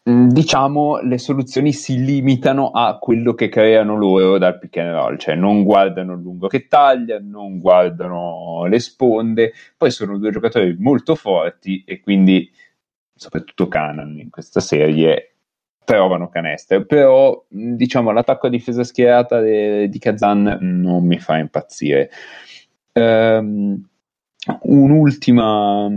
mh, 0.03 0.27
diciamo 0.27 0.99
le 1.01 1.17
soluzioni 1.17 1.73
si 1.73 2.03
limitano 2.03 2.71
a 2.71 2.97
quello 2.99 3.33
che 3.33 3.49
creano 3.49 3.95
loro 3.95 4.37
dal 4.37 4.59
pick 4.59 4.77
and 4.77 4.91
roll, 4.91 5.17
cioè 5.17 5.35
non 5.35 5.63
guardano 5.63 6.13
il 6.13 6.21
lungo 6.21 6.47
che 6.47 6.67
taglia, 6.67 7.19
non 7.21 7.59
guardano 7.59 8.65
le 8.65 8.79
sponde, 8.79 9.53
poi 9.77 9.91
sono 9.91 10.17
due 10.17 10.31
giocatori 10.31 10.75
molto 10.79 11.15
forti 11.15 11.83
e 11.85 11.99
quindi 12.01 12.49
soprattutto 13.15 13.67
Canon 13.67 14.19
in 14.19 14.29
questa 14.29 14.59
serie 14.59 15.29
trovano 15.85 16.29
canestro, 16.29 16.85
però 16.85 17.45
mh, 17.49 17.73
diciamo 17.75 18.11
l'attacco 18.11 18.47
a 18.47 18.49
difesa 18.49 18.83
schierata 18.83 19.39
de- 19.41 19.89
di 19.89 19.99
Kazan 19.99 20.57
non 20.61 21.05
mi 21.05 21.19
fa 21.19 21.37
impazzire. 21.37 22.09
Ehm, 22.93 23.81
un'ultima, 24.63 25.89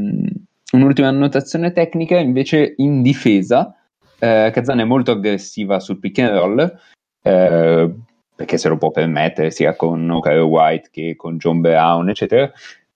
un'ultima 0.72 1.08
annotazione 1.08 1.72
tecnica 1.72 2.18
invece 2.18 2.74
in 2.76 3.02
difesa. 3.02 3.74
Eh, 4.18 4.50
Kazan 4.52 4.80
è 4.80 4.84
molto 4.84 5.12
aggressiva 5.12 5.78
sul 5.78 5.98
pick 5.98 6.18
and 6.20 6.30
roll 6.30 6.78
eh, 7.22 7.94
perché 8.36 8.58
se 8.58 8.68
lo 8.68 8.76
può 8.76 8.90
permettere 8.90 9.50
sia 9.50 9.74
con 9.74 10.08
O'Carroll 10.10 10.48
White 10.48 10.88
che 10.92 11.16
con 11.16 11.38
John 11.38 11.60
Brown, 11.60 12.08
eccetera. 12.08 12.50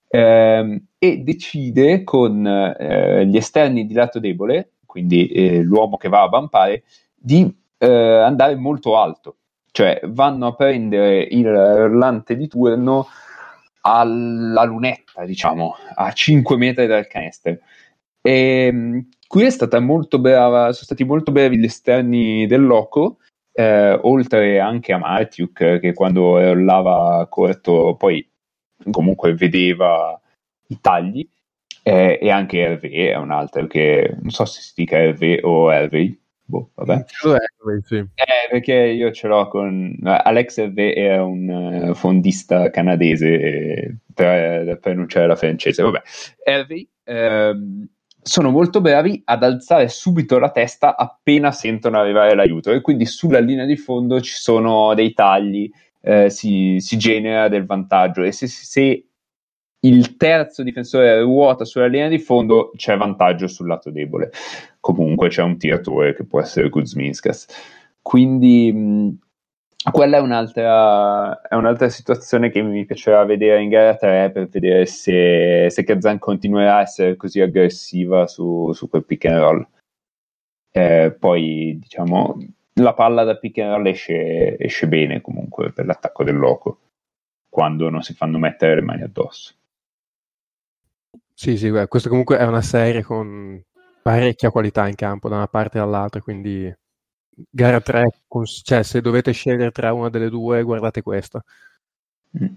Ehm, 0.07 0.85
e 0.99 1.17
decide 1.17 2.03
con 2.03 2.45
eh, 2.45 3.25
gli 3.25 3.37
esterni 3.37 3.85
di 3.85 3.93
lato 3.93 4.19
debole, 4.19 4.73
quindi 4.85 5.27
eh, 5.27 5.61
l'uomo 5.61 5.97
che 5.97 6.09
va 6.09 6.21
a 6.21 6.29
vampare, 6.29 6.83
di 7.15 7.51
eh, 7.77 7.87
andare 7.87 8.55
molto 8.55 8.97
alto, 8.97 9.37
cioè 9.71 9.99
vanno 10.03 10.47
a 10.47 10.55
prendere 10.55 11.21
il 11.23 11.47
rullante 11.47 12.35
di 12.35 12.47
turno 12.47 13.07
alla 13.81 14.63
lunetta, 14.63 15.25
diciamo, 15.25 15.75
a 15.95 16.11
5 16.11 16.57
metri 16.57 16.87
dal 16.87 17.07
canestro. 17.07 17.57
E 18.21 18.71
mh, 18.71 19.09
qui 19.27 19.43
è 19.43 19.49
stata 19.49 19.79
molto 19.79 20.19
brava, 20.19 20.71
sono 20.71 20.85
stati 20.85 21.03
molto 21.03 21.31
bravi 21.31 21.57
gli 21.57 21.65
esterni 21.65 22.47
del 22.47 22.63
loco, 22.65 23.17
eh, 23.53 23.99
oltre 24.03 24.59
anche 24.59 24.93
a 24.93 24.97
Martiuk 24.97 25.79
che 25.79 25.93
quando 25.93 26.39
rollava 26.39 27.25
corto 27.29 27.95
poi 27.97 28.25
comunque 28.91 29.33
vedeva 29.33 30.19
i 30.67 30.79
tagli, 30.79 31.27
eh, 31.83 32.19
e 32.21 32.29
anche 32.29 32.59
Hervé 32.59 33.11
è 33.11 33.15
un 33.15 33.31
altro 33.31 33.65
che 33.67 34.15
non 34.21 34.29
so 34.29 34.45
se 34.45 34.61
si 34.61 34.73
dica 34.75 34.97
Hervé 34.97 35.39
o 35.41 35.71
Hervé, 35.71 36.20
boh, 36.51 36.71
vabbè. 36.75 37.05
Sì. 37.85 37.95
Eh, 37.95 38.49
perché 38.49 38.73
io 38.73 39.11
ce 39.11 39.27
l'ho 39.27 39.47
con 39.47 39.97
Alex 40.03 40.57
Hervé 40.57 40.93
è 40.93 41.17
un 41.17 41.49
eh, 41.49 41.93
fondista 41.95 42.69
canadese 42.69 43.27
eh, 43.39 43.95
per, 44.13 44.65
per 44.65 44.79
pronunciare 44.79 45.27
la 45.27 45.35
francese. 45.35 45.81
Vabbè, 45.81 46.01
Hervé 46.43 46.87
ehm, 47.05 47.87
sono 48.21 48.51
molto 48.51 48.81
bravi 48.81 49.21
ad 49.25 49.43
alzare 49.43 49.87
subito 49.87 50.37
la 50.37 50.51
testa 50.51 50.95
appena 50.95 51.51
sentono 51.51 51.97
arrivare 51.97 52.35
l'aiuto 52.35 52.71
e 52.71 52.81
quindi 52.81 53.05
sulla 53.05 53.39
linea 53.39 53.65
di 53.65 53.77
fondo 53.77 54.21
ci 54.21 54.33
sono 54.33 54.93
dei 54.93 55.13
tagli, 55.13 55.69
eh, 56.01 56.29
si, 56.29 56.77
si 56.79 56.97
genera 56.97 57.47
del 57.47 57.65
vantaggio 57.65 58.23
e 58.23 58.31
se, 58.31 58.47
se 58.47 59.05
il 59.83 60.17
terzo 60.17 60.63
difensore 60.63 61.21
ruota 61.21 61.65
sulla 61.65 61.87
linea 61.87 62.07
di 62.07 62.19
fondo 62.19 62.71
c'è 62.75 62.97
vantaggio 62.97 63.47
sul 63.47 63.67
lato 63.67 63.89
debole. 63.89 64.31
Comunque 64.79 65.29
c'è 65.29 65.41
un 65.41 65.57
tiratore 65.57 66.15
che 66.15 66.23
può 66.23 66.41
essere 66.41 66.69
Kuzminskas. 66.69 67.47
Quindi 68.01 68.71
mh, 68.71 69.17
quella 69.91 70.17
è 70.17 70.19
un'altra, 70.19 71.41
è 71.41 71.55
un'altra 71.55 71.89
situazione 71.89 72.51
che 72.51 72.61
mi 72.61 72.85
piacerà 72.85 73.23
vedere 73.25 73.63
in 73.63 73.69
gara 73.69 73.95
3 73.95 74.31
per 74.31 74.47
vedere 74.47 74.85
se, 74.85 75.67
se 75.69 75.83
Kazan 75.83 76.19
continuerà 76.19 76.77
a 76.77 76.81
essere 76.81 77.15
così 77.15 77.41
aggressiva 77.41 78.27
su, 78.27 78.71
su 78.73 78.87
quel 78.89 79.05
pick 79.05 79.25
and 79.25 79.39
roll. 79.39 79.67
Eh, 80.73 81.15
poi 81.19 81.77
diciamo 81.81 82.37
la 82.75 82.93
palla 82.93 83.23
da 83.23 83.35
pick 83.35 83.57
and 83.57 83.73
roll 83.73 83.87
esce, 83.87 84.57
esce 84.57 84.87
bene 84.87 85.19
comunque 85.19 85.71
per 85.73 85.85
l'attacco 85.85 86.23
del 86.23 86.37
loco 86.37 86.79
quando 87.49 87.89
non 87.89 88.01
si 88.01 88.13
fanno 88.13 88.37
mettere 88.37 88.75
le 88.75 88.81
mani 88.81 89.01
addosso. 89.01 89.55
Sì, 91.41 91.57
sì, 91.57 91.71
beh, 91.71 91.87
questo 91.87 92.07
comunque 92.07 92.37
è 92.37 92.45
una 92.45 92.61
serie 92.61 93.01
con 93.01 93.59
parecchia 94.03 94.51
qualità 94.51 94.87
in 94.87 94.93
campo 94.93 95.27
da 95.27 95.37
una 95.37 95.47
parte 95.47 95.77
e 95.77 95.81
dall'altra, 95.81 96.21
quindi 96.21 96.71
gara 97.49 97.81
3, 97.81 98.21
con- 98.27 98.45
cioè 98.45 98.83
se 98.83 99.01
dovete 99.01 99.31
scegliere 99.31 99.71
tra 99.71 99.91
una 99.91 100.09
delle 100.09 100.29
due, 100.29 100.61
guardate 100.61 101.01
questa. 101.01 101.41
Mm. 102.37 102.53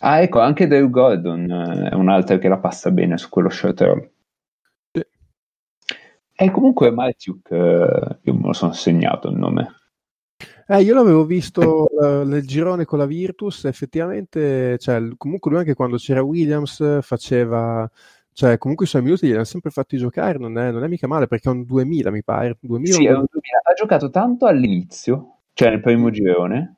Ah, 0.00 0.20
ecco, 0.20 0.40
anche 0.40 0.66
Dale 0.66 0.90
Gordon 0.90 1.50
eh, 1.50 1.88
è 1.88 1.94
un 1.94 2.10
altro 2.10 2.36
che 2.36 2.48
la 2.48 2.58
passa 2.58 2.90
bene 2.90 3.16
su 3.16 3.30
quello 3.30 3.48
short 3.48 3.80
roll. 3.80 4.10
Sì. 4.92 5.02
E 6.34 6.50
comunque 6.50 6.90
Martiuk, 6.90 7.50
eh, 7.50 8.18
io 8.22 8.34
me 8.34 8.46
lo 8.46 8.52
sono 8.52 8.72
segnato 8.72 9.28
il 9.28 9.36
nome. 9.36 9.74
Eh, 10.68 10.82
io 10.82 10.94
l'avevo 10.94 11.24
visto 11.24 11.88
eh, 11.88 12.24
nel 12.24 12.46
girone 12.46 12.84
con 12.84 12.98
la 12.98 13.06
Virtus, 13.06 13.64
effettivamente, 13.64 14.78
cioè, 14.78 15.00
comunque 15.16 15.50
lui 15.50 15.60
anche 15.60 15.74
quando 15.74 15.96
c'era 15.96 16.22
Williams 16.22 17.00
faceva, 17.02 17.88
cioè 18.32 18.58
comunque 18.58 18.86
i 18.86 18.88
suoi 18.88 19.02
minuti 19.02 19.26
li 19.26 19.34
hanno 19.34 19.44
sempre 19.44 19.70
fatti 19.70 19.96
giocare, 19.96 20.38
non 20.38 20.56
è, 20.58 20.70
non 20.70 20.84
è 20.84 20.88
mica 20.88 21.06
male 21.06 21.26
perché 21.26 21.48
è 21.48 21.52
un 21.52 21.64
2000 21.64 22.10
mi 22.10 22.22
pare, 22.22 22.56
2000 22.60 22.94
Sì, 22.94 23.06
o 23.06 23.10
è 23.10 23.16
un 23.16 23.24
2000. 23.30 23.60
ha 23.64 23.72
giocato 23.74 24.10
tanto 24.10 24.46
all'inizio, 24.46 25.38
cioè 25.52 25.70
nel 25.70 25.80
primo 25.80 26.10
girone, 26.10 26.76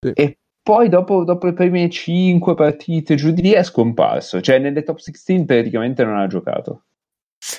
Sì. 0.00 0.12
e 0.14 0.38
poi 0.62 0.88
dopo, 0.88 1.24
dopo 1.24 1.46
le 1.46 1.52
prime 1.54 1.88
5 1.90 2.54
partite 2.54 3.16
giù 3.16 3.32
di 3.32 3.42
lì 3.42 3.50
è 3.52 3.62
scomparso, 3.64 4.40
cioè 4.40 4.58
nelle 4.58 4.82
top 4.82 4.98
16 4.98 5.44
praticamente 5.44 6.04
non 6.04 6.16
ha 6.18 6.26
giocato. 6.26 6.84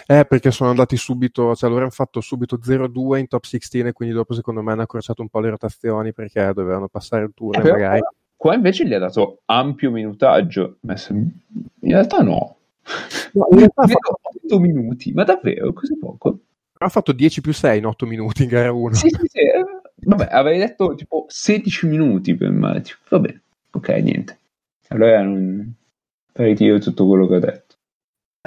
Eh, 0.07 0.25
perché 0.25 0.51
sono 0.51 0.69
andati 0.69 0.97
subito, 0.97 1.55
cioè 1.55 1.69
loro 1.69 1.81
hanno 1.81 1.91
fatto 1.91 2.21
subito 2.21 2.57
0-2 2.57 3.17
in 3.17 3.27
top 3.27 3.43
16 3.43 3.79
e 3.87 3.93
quindi 3.93 4.13
dopo 4.13 4.33
secondo 4.33 4.61
me 4.61 4.71
hanno 4.71 4.83
accorciato 4.83 5.21
un 5.21 5.29
po' 5.29 5.39
le 5.39 5.49
rotazioni 5.49 6.13
perché 6.13 6.51
dovevano 6.53 6.87
passare 6.87 7.25
il 7.25 7.31
turno 7.33 7.59
Eh, 7.59 7.61
però 7.61 7.73
magari... 7.73 8.01
qua, 8.35 8.55
invece 8.55 8.85
gli 8.85 8.93
ha 8.93 8.99
dato 8.99 9.41
ampio 9.45 9.91
minutaggio, 9.91 10.77
ma 10.81 10.95
in 11.09 11.31
realtà 11.91 12.19
no. 12.19 12.57
No, 13.33 13.47
in 13.51 13.57
realtà 13.57 13.87
fatto, 13.87 14.19
8 14.45 14.59
minuti, 14.59 15.11
ma 15.13 15.23
davvero 15.23 15.71
così 15.73 15.97
poco? 15.97 16.39
ha 16.85 16.89
fatto 16.89 17.11
10 17.11 17.41
più 17.41 17.53
6 17.53 17.77
in 17.77 17.85
8 17.85 18.05
minuti 18.05 18.43
in 18.43 18.49
gara 18.49 18.71
1. 18.71 18.93
Sì, 18.95 19.09
sì, 19.09 19.27
sì. 19.27 19.39
eh, 19.39 19.63
Vabbè, 20.03 20.29
avrei 20.31 20.57
detto 20.57 20.95
tipo 20.95 21.25
16 21.27 21.87
minuti 21.87 22.35
per 22.35 22.51
Mario. 22.51 22.95
Va 23.09 23.19
bene, 23.19 23.41
ok, 23.71 23.89
niente. 23.89 24.39
Allora 24.87 25.21
non 25.21 25.73
ritiro 26.33 26.79
tutto 26.79 27.07
quello 27.07 27.27
che 27.27 27.35
ho 27.35 27.39
detto. 27.39 27.70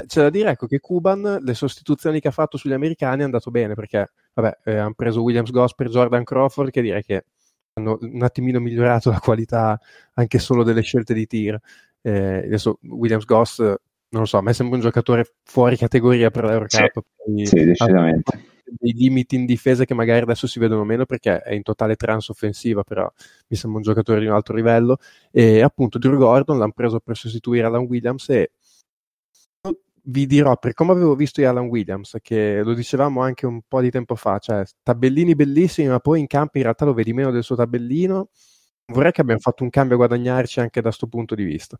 C'è 0.07 0.23
da 0.23 0.31
dire 0.31 0.51
ecco 0.51 0.67
che 0.67 0.81
Cuban 0.81 1.39
le 1.41 1.55
sostituzioni 1.55 2.19
che 2.19 2.27
ha 2.29 2.33
fatto 2.33 2.57
sugli 2.57 2.73
americani 2.73 3.21
è 3.21 3.25
andato 3.25 3.53
bene 3.53 3.75
perché 3.75 4.11
vabbè, 4.35 4.59
eh, 4.65 4.77
hanno 4.77 4.95
preso 4.95 5.23
Williams 5.23 5.51
Goss 5.51 5.75
per 5.75 5.89
Jordan 5.89 6.25
Crawford 6.25 6.71
che 6.71 6.83
direi 6.83 7.05
che 7.05 7.27
hanno 7.75 7.99
un 8.01 8.23
attimino 8.23 8.59
migliorato 8.59 9.11
la 9.11 9.21
qualità 9.21 9.79
anche 10.15 10.39
solo 10.41 10.65
delle 10.65 10.83
scelte 10.83 11.15
di 11.15 11.27
tir. 11.27 11.59
Eh, 12.03 12.39
adesso 12.45 12.79
Williams 12.83 13.25
Goss, 13.25 13.59
non 13.61 13.77
lo 14.23 14.25
so, 14.25 14.39
a 14.39 14.43
me 14.43 14.53
sembra 14.53 14.77
un 14.77 14.83
giocatore 14.83 15.35
fuori 15.45 15.77
categoria 15.77 16.31
per 16.31 16.45
l'Eurocup. 16.45 17.05
Sì, 17.37 17.47
sì, 17.47 17.65
decisamente. 17.65 18.45
Dei 18.65 18.93
limiti 18.93 19.37
in 19.37 19.47
difesa 19.47 19.85
che 19.85 19.95
magari 19.95 20.23
adesso 20.23 20.49
si 20.49 20.59
vedono 20.59 20.85
meno 20.85 21.07
perché 21.07 21.41
è 21.41 21.55
in 21.55 21.63
totale 21.63 21.95
trans 21.95 22.29
offensiva, 22.29 22.83
però 22.83 23.11
mi 23.49 23.57
sembra 23.57 23.79
un 23.79 23.85
giocatore 23.85 24.21
di 24.21 24.27
un 24.27 24.33
alto 24.33 24.53
livello. 24.53 24.99
E 25.31 25.63
appunto 25.63 25.99
Drew 25.99 26.17
Gordon 26.17 26.59
l'hanno 26.59 26.73
preso 26.73 26.99
per 26.99 27.17
sostituire 27.17 27.67
Alan 27.67 27.87
Williams 27.87 28.29
e 28.31 28.51
vi 30.07 30.27
dirò, 30.27 30.57
per 30.57 30.75
come 30.75 30.93
avevo 30.93 31.15
visto 31.15 31.41
di 31.41 31.47
Alan 31.47 31.67
Williams, 31.67 32.19
che 32.23 32.63
lo 32.63 32.75
dicevamo 32.75 33.23
anche 33.23 33.47
un 33.47 33.61
po' 33.67 33.81
di 33.81 33.91
tempo 33.91 34.15
fa, 34.15 34.39
cioè 34.39 34.65
tabellini 34.83 35.35
bellissimi, 35.35 35.89
ma 35.89 36.01
poi 36.01 36.21
in 36.21 36.27
campo 36.27 36.59
in 36.59 36.65
realtà 36.65 36.85
lo 36.85 36.93
vedi 36.93 37.13
meno 37.13 37.31
del 37.31 37.43
suo 37.43 37.57
tabellino. 37.57 38.29
Vorrei 38.87 39.13
che 39.13 39.23
abbiamo 39.23 39.41
fatto 39.41 39.63
un 39.63 39.71
cambio 39.71 39.95
a 39.95 39.99
guadagnarci 39.99 40.61
anche 40.61 40.81
da 40.81 40.89
questo 40.89 41.07
punto 41.07 41.35
di 41.35 41.45
vista. 41.45 41.79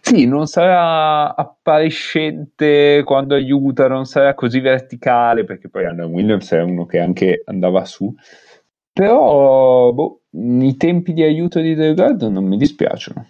Sì, 0.00 0.26
non 0.26 0.46
sarà 0.46 1.34
appariscente 1.34 3.02
quando 3.04 3.34
aiuta, 3.34 3.88
non 3.88 4.04
sarà 4.06 4.34
così 4.34 4.60
verticale, 4.60 5.44
perché 5.44 5.68
poi 5.68 5.86
Alan 5.86 6.10
Williams 6.10 6.52
è 6.52 6.62
uno 6.62 6.86
che 6.86 7.00
anche 7.00 7.42
andava 7.46 7.84
su. 7.84 8.14
Però 8.92 9.92
boh, 9.92 10.20
i 10.30 10.76
tempi 10.76 11.12
di 11.12 11.22
aiuto 11.22 11.60
di 11.60 11.74
Delgado 11.74 12.28
non 12.30 12.44
mi 12.44 12.56
dispiacciono. 12.56 13.26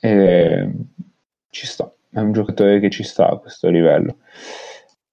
E 0.00 0.72
ci 1.50 1.66
sta, 1.66 1.92
è 2.10 2.20
un 2.20 2.32
giocatore 2.32 2.80
che 2.80 2.90
ci 2.90 3.02
sta 3.02 3.28
a 3.28 3.38
questo 3.38 3.68
livello. 3.68 4.18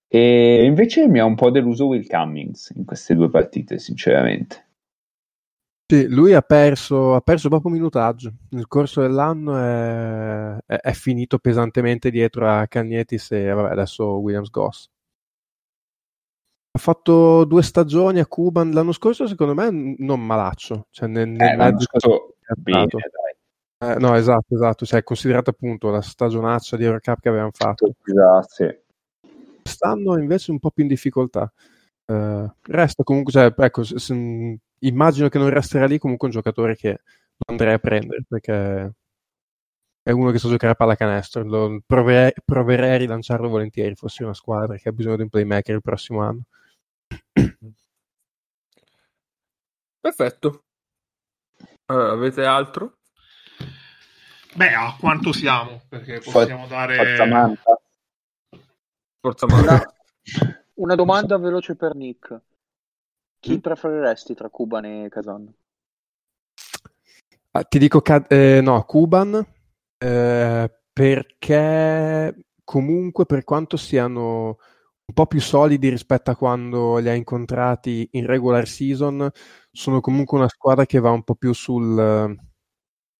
E 0.07 0.63
invece 0.63 1.07
mi 1.07 1.19
ha 1.19 1.25
un 1.25 1.35
po' 1.35 1.51
deluso 1.51 1.87
Will 1.87 2.07
Cummings 2.07 2.71
in 2.75 2.85
queste 2.85 3.13
due 3.13 3.29
partite, 3.29 3.77
sinceramente. 3.79 4.65
Sì, 5.89 6.07
lui 6.07 6.33
ha 6.33 6.41
perso, 6.41 7.15
ha 7.15 7.21
perso 7.21 7.49
proprio 7.49 7.71
minutaggio. 7.71 8.33
Nel 8.49 8.67
corso 8.67 9.01
dell'anno 9.01 9.57
è, 9.57 10.57
è, 10.65 10.75
è 10.75 10.91
finito 10.91 11.39
pesantemente 11.39 12.11
dietro 12.11 12.49
a 12.49 12.67
Cagnetis 12.67 13.31
e 13.31 13.51
vabbè, 13.51 13.71
adesso 13.71 14.19
Williams 14.19 14.49
Goss. 14.49 14.89
Ha 16.71 16.79
fatto 16.79 17.45
due 17.45 17.63
stagioni 17.63 18.19
a 18.19 18.27
Cuban 18.27 18.71
l'anno 18.71 18.91
scorso, 18.91 19.27
secondo 19.27 19.53
me 19.53 19.95
non 19.97 20.25
malaccio. 20.25 20.87
Cioè 20.89 21.07
nel, 21.07 21.29
nel 21.29 21.53
eh, 21.53 21.55
l'anno 21.55 21.79
scorso 21.79 22.35
bene, 22.57 22.85
dai. 22.87 23.36
Eh, 23.79 23.95
no, 23.99 24.15
esatto, 24.15 24.55
esatto, 24.55 24.85
cioè 24.85 25.03
considerata 25.03 25.51
appunto 25.51 25.89
la 25.89 26.01
stagionaccia 26.01 26.77
di 26.77 26.85
Eurocup 26.85 27.19
che 27.19 27.29
avevamo 27.29 27.51
fatto. 27.53 27.93
Grazie. 28.01 28.85
Stanno 29.61 30.17
invece 30.17 30.51
un 30.51 30.59
po' 30.59 30.71
più 30.71 30.83
in 30.83 30.89
difficoltà. 30.89 31.51
Uh, 32.05 32.49
resta 32.63 33.03
comunque, 33.03 33.31
cioè, 33.31 33.53
ecco, 33.55 33.83
se, 33.83 33.99
se, 33.99 34.59
immagino 34.79 35.29
che 35.29 35.37
non 35.37 35.49
resterà 35.49 35.85
lì 35.85 35.99
comunque 35.99 36.27
un 36.27 36.33
giocatore 36.33 36.75
che 36.75 36.89
lo 36.89 37.51
andrei 37.51 37.73
a 37.73 37.79
prendere 37.79 38.23
perché 38.27 38.93
è 40.01 40.11
uno 40.11 40.31
che 40.31 40.39
sa 40.39 40.47
giocare 40.47 40.71
a 40.71 40.75
pallacanestro. 40.75 41.43
Lo 41.43 41.81
proverei, 41.85 42.31
proverei 42.43 42.91
a 42.93 42.97
rilanciarlo 42.97 43.49
volentieri. 43.49 43.93
Fossi 43.93 44.23
una 44.23 44.33
squadra 44.33 44.77
che 44.77 44.89
ha 44.89 44.93
bisogno 44.93 45.17
di 45.17 45.23
un 45.23 45.29
playmaker 45.29 45.75
il 45.75 45.81
prossimo 45.81 46.21
anno. 46.21 46.43
Perfetto. 49.99 50.63
Uh, 51.87 51.93
avete 51.93 52.43
altro? 52.45 52.96
Beh, 54.55 54.73
a 54.73 54.95
quanto 54.99 55.31
siamo? 55.31 55.81
Perché 55.87 56.19
possiamo 56.19 56.65
For- 56.65 56.69
dare... 56.69 56.95
Forza 56.95 57.25
Manta. 57.25 57.81
Forza 59.19 59.45
Manta. 59.47 59.73
Una, 59.73 60.63
una 60.75 60.95
domanda 60.95 61.37
veloce 61.37 61.75
per 61.75 61.95
Nick. 61.95 62.41
Chi 63.39 63.55
mm. 63.55 63.59
preferiresti 63.59 64.33
tra 64.33 64.49
Kuban 64.49 64.85
e 64.85 65.09
Kazan? 65.09 65.53
Ah, 67.51 67.63
ti 67.63 67.79
dico 67.79 68.03
eh, 68.27 68.61
no, 68.61 68.83
Kuban 68.83 69.45
eh, 69.97 70.79
perché 70.93 72.35
comunque 72.63 73.25
per 73.25 73.43
quanto 73.43 73.77
siano 73.77 74.57
un 75.07 75.13
po' 75.13 75.25
più 75.25 75.39
solidi 75.39 75.89
rispetto 75.89 76.31
a 76.31 76.35
quando 76.35 76.97
li 76.97 77.09
ha 77.09 77.13
incontrati 77.13 78.09
in 78.13 78.25
regular 78.25 78.67
season, 78.67 79.29
sono 79.71 80.01
comunque 80.01 80.37
una 80.37 80.49
squadra 80.49 80.85
che 80.85 80.99
va 80.99 81.11
un 81.11 81.23
po' 81.23 81.35
più 81.35 81.53
sul 81.53 82.37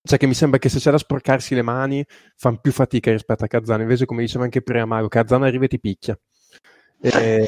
cioè 0.07 0.17
che 0.17 0.27
mi 0.27 0.33
sembra 0.33 0.59
che 0.59 0.69
se 0.69 0.79
c'è 0.79 0.91
da 0.91 0.97
sporcarsi 0.97 1.53
le 1.55 1.61
mani 1.61 2.03
fanno 2.35 2.59
più 2.59 2.71
fatica 2.71 3.11
rispetto 3.11 3.43
a 3.43 3.47
Kazan, 3.47 3.81
invece 3.81 4.05
come 4.05 4.21
diceva 4.21 4.43
anche 4.45 4.61
prima 4.61 4.85
Mago, 4.85 5.07
Kazan 5.07 5.43
arriva 5.43 5.65
e 5.65 5.67
ti 5.67 5.79
picchia. 5.79 6.19
E, 6.99 7.47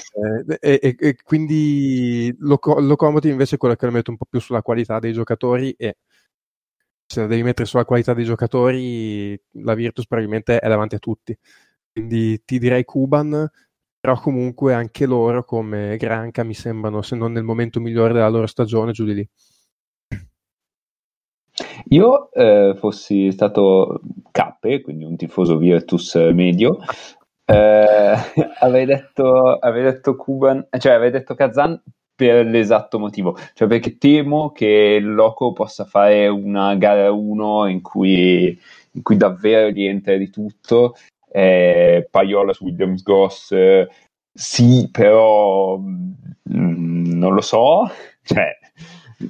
e, 0.59 0.79
e, 0.81 0.95
e 0.99 1.15
quindi 1.23 2.35
Locomotive 2.37 3.31
invece 3.31 3.55
è 3.55 3.57
quello 3.57 3.75
che 3.75 3.85
lo 3.87 3.91
mette 3.91 4.11
un 4.11 4.17
po' 4.17 4.27
più 4.29 4.39
sulla 4.39 4.61
qualità 4.61 4.99
dei 4.99 5.11
giocatori 5.11 5.71
e 5.71 5.97
se 7.05 7.21
la 7.21 7.27
devi 7.27 7.41
mettere 7.41 7.67
sulla 7.67 7.85
qualità 7.85 8.13
dei 8.13 8.25
giocatori 8.25 9.39
la 9.53 9.73
Virtus 9.73 10.05
probabilmente 10.05 10.59
è 10.59 10.67
davanti 10.67 10.95
a 10.95 10.99
tutti. 10.99 11.35
Quindi 11.91 12.43
ti 12.45 12.59
direi 12.59 12.83
Kuban 12.85 13.49
però 13.99 14.19
comunque 14.19 14.73
anche 14.73 15.05
loro 15.05 15.43
come 15.43 15.97
Granca 15.97 16.43
mi 16.43 16.53
sembrano 16.53 17.01
se 17.01 17.15
non 17.15 17.33
nel 17.33 17.43
momento 17.43 17.79
migliore 17.81 18.13
della 18.13 18.29
loro 18.29 18.47
stagione 18.47 18.91
giù 18.93 19.03
di 19.05 19.13
lì 19.13 19.29
io 21.89 22.31
eh, 22.31 22.75
fossi 22.77 23.31
stato 23.31 24.01
Cappe, 24.31 24.81
quindi 24.81 25.03
un 25.03 25.15
tifoso 25.15 25.57
Virtus 25.57 26.15
medio, 26.15 26.79
eh, 27.45 28.15
avrei, 28.59 28.85
detto, 28.85 29.57
avrei 29.57 29.83
detto 29.83 30.15
Kuban, 30.15 30.67
cioè 30.77 30.93
avrei 30.93 31.11
detto 31.11 31.35
Kazan 31.35 31.81
per 32.15 32.45
l'esatto 32.45 32.99
motivo, 32.99 33.37
cioè 33.53 33.67
perché 33.67 33.97
temo 33.97 34.51
che 34.51 34.97
il 34.99 35.13
Loco 35.13 35.53
possa 35.53 35.85
fare 35.85 36.27
una 36.27 36.75
gara 36.75 37.11
1 37.11 37.67
in 37.67 37.81
cui, 37.81 38.59
in 38.91 39.01
cui 39.01 39.15
davvero 39.15 39.69
rientra 39.69 40.17
di 40.17 40.29
tutto, 40.29 40.95
eh, 41.31 42.07
Paiola 42.11 42.51
su 42.51 42.65
Williams 42.65 43.03
Goss, 43.03 43.53
sì, 44.33 44.89
però 44.91 45.77
mh, 45.77 46.13
mm, 46.53 47.17
non 47.17 47.33
lo 47.33 47.41
so, 47.41 47.89
cioè 48.23 48.58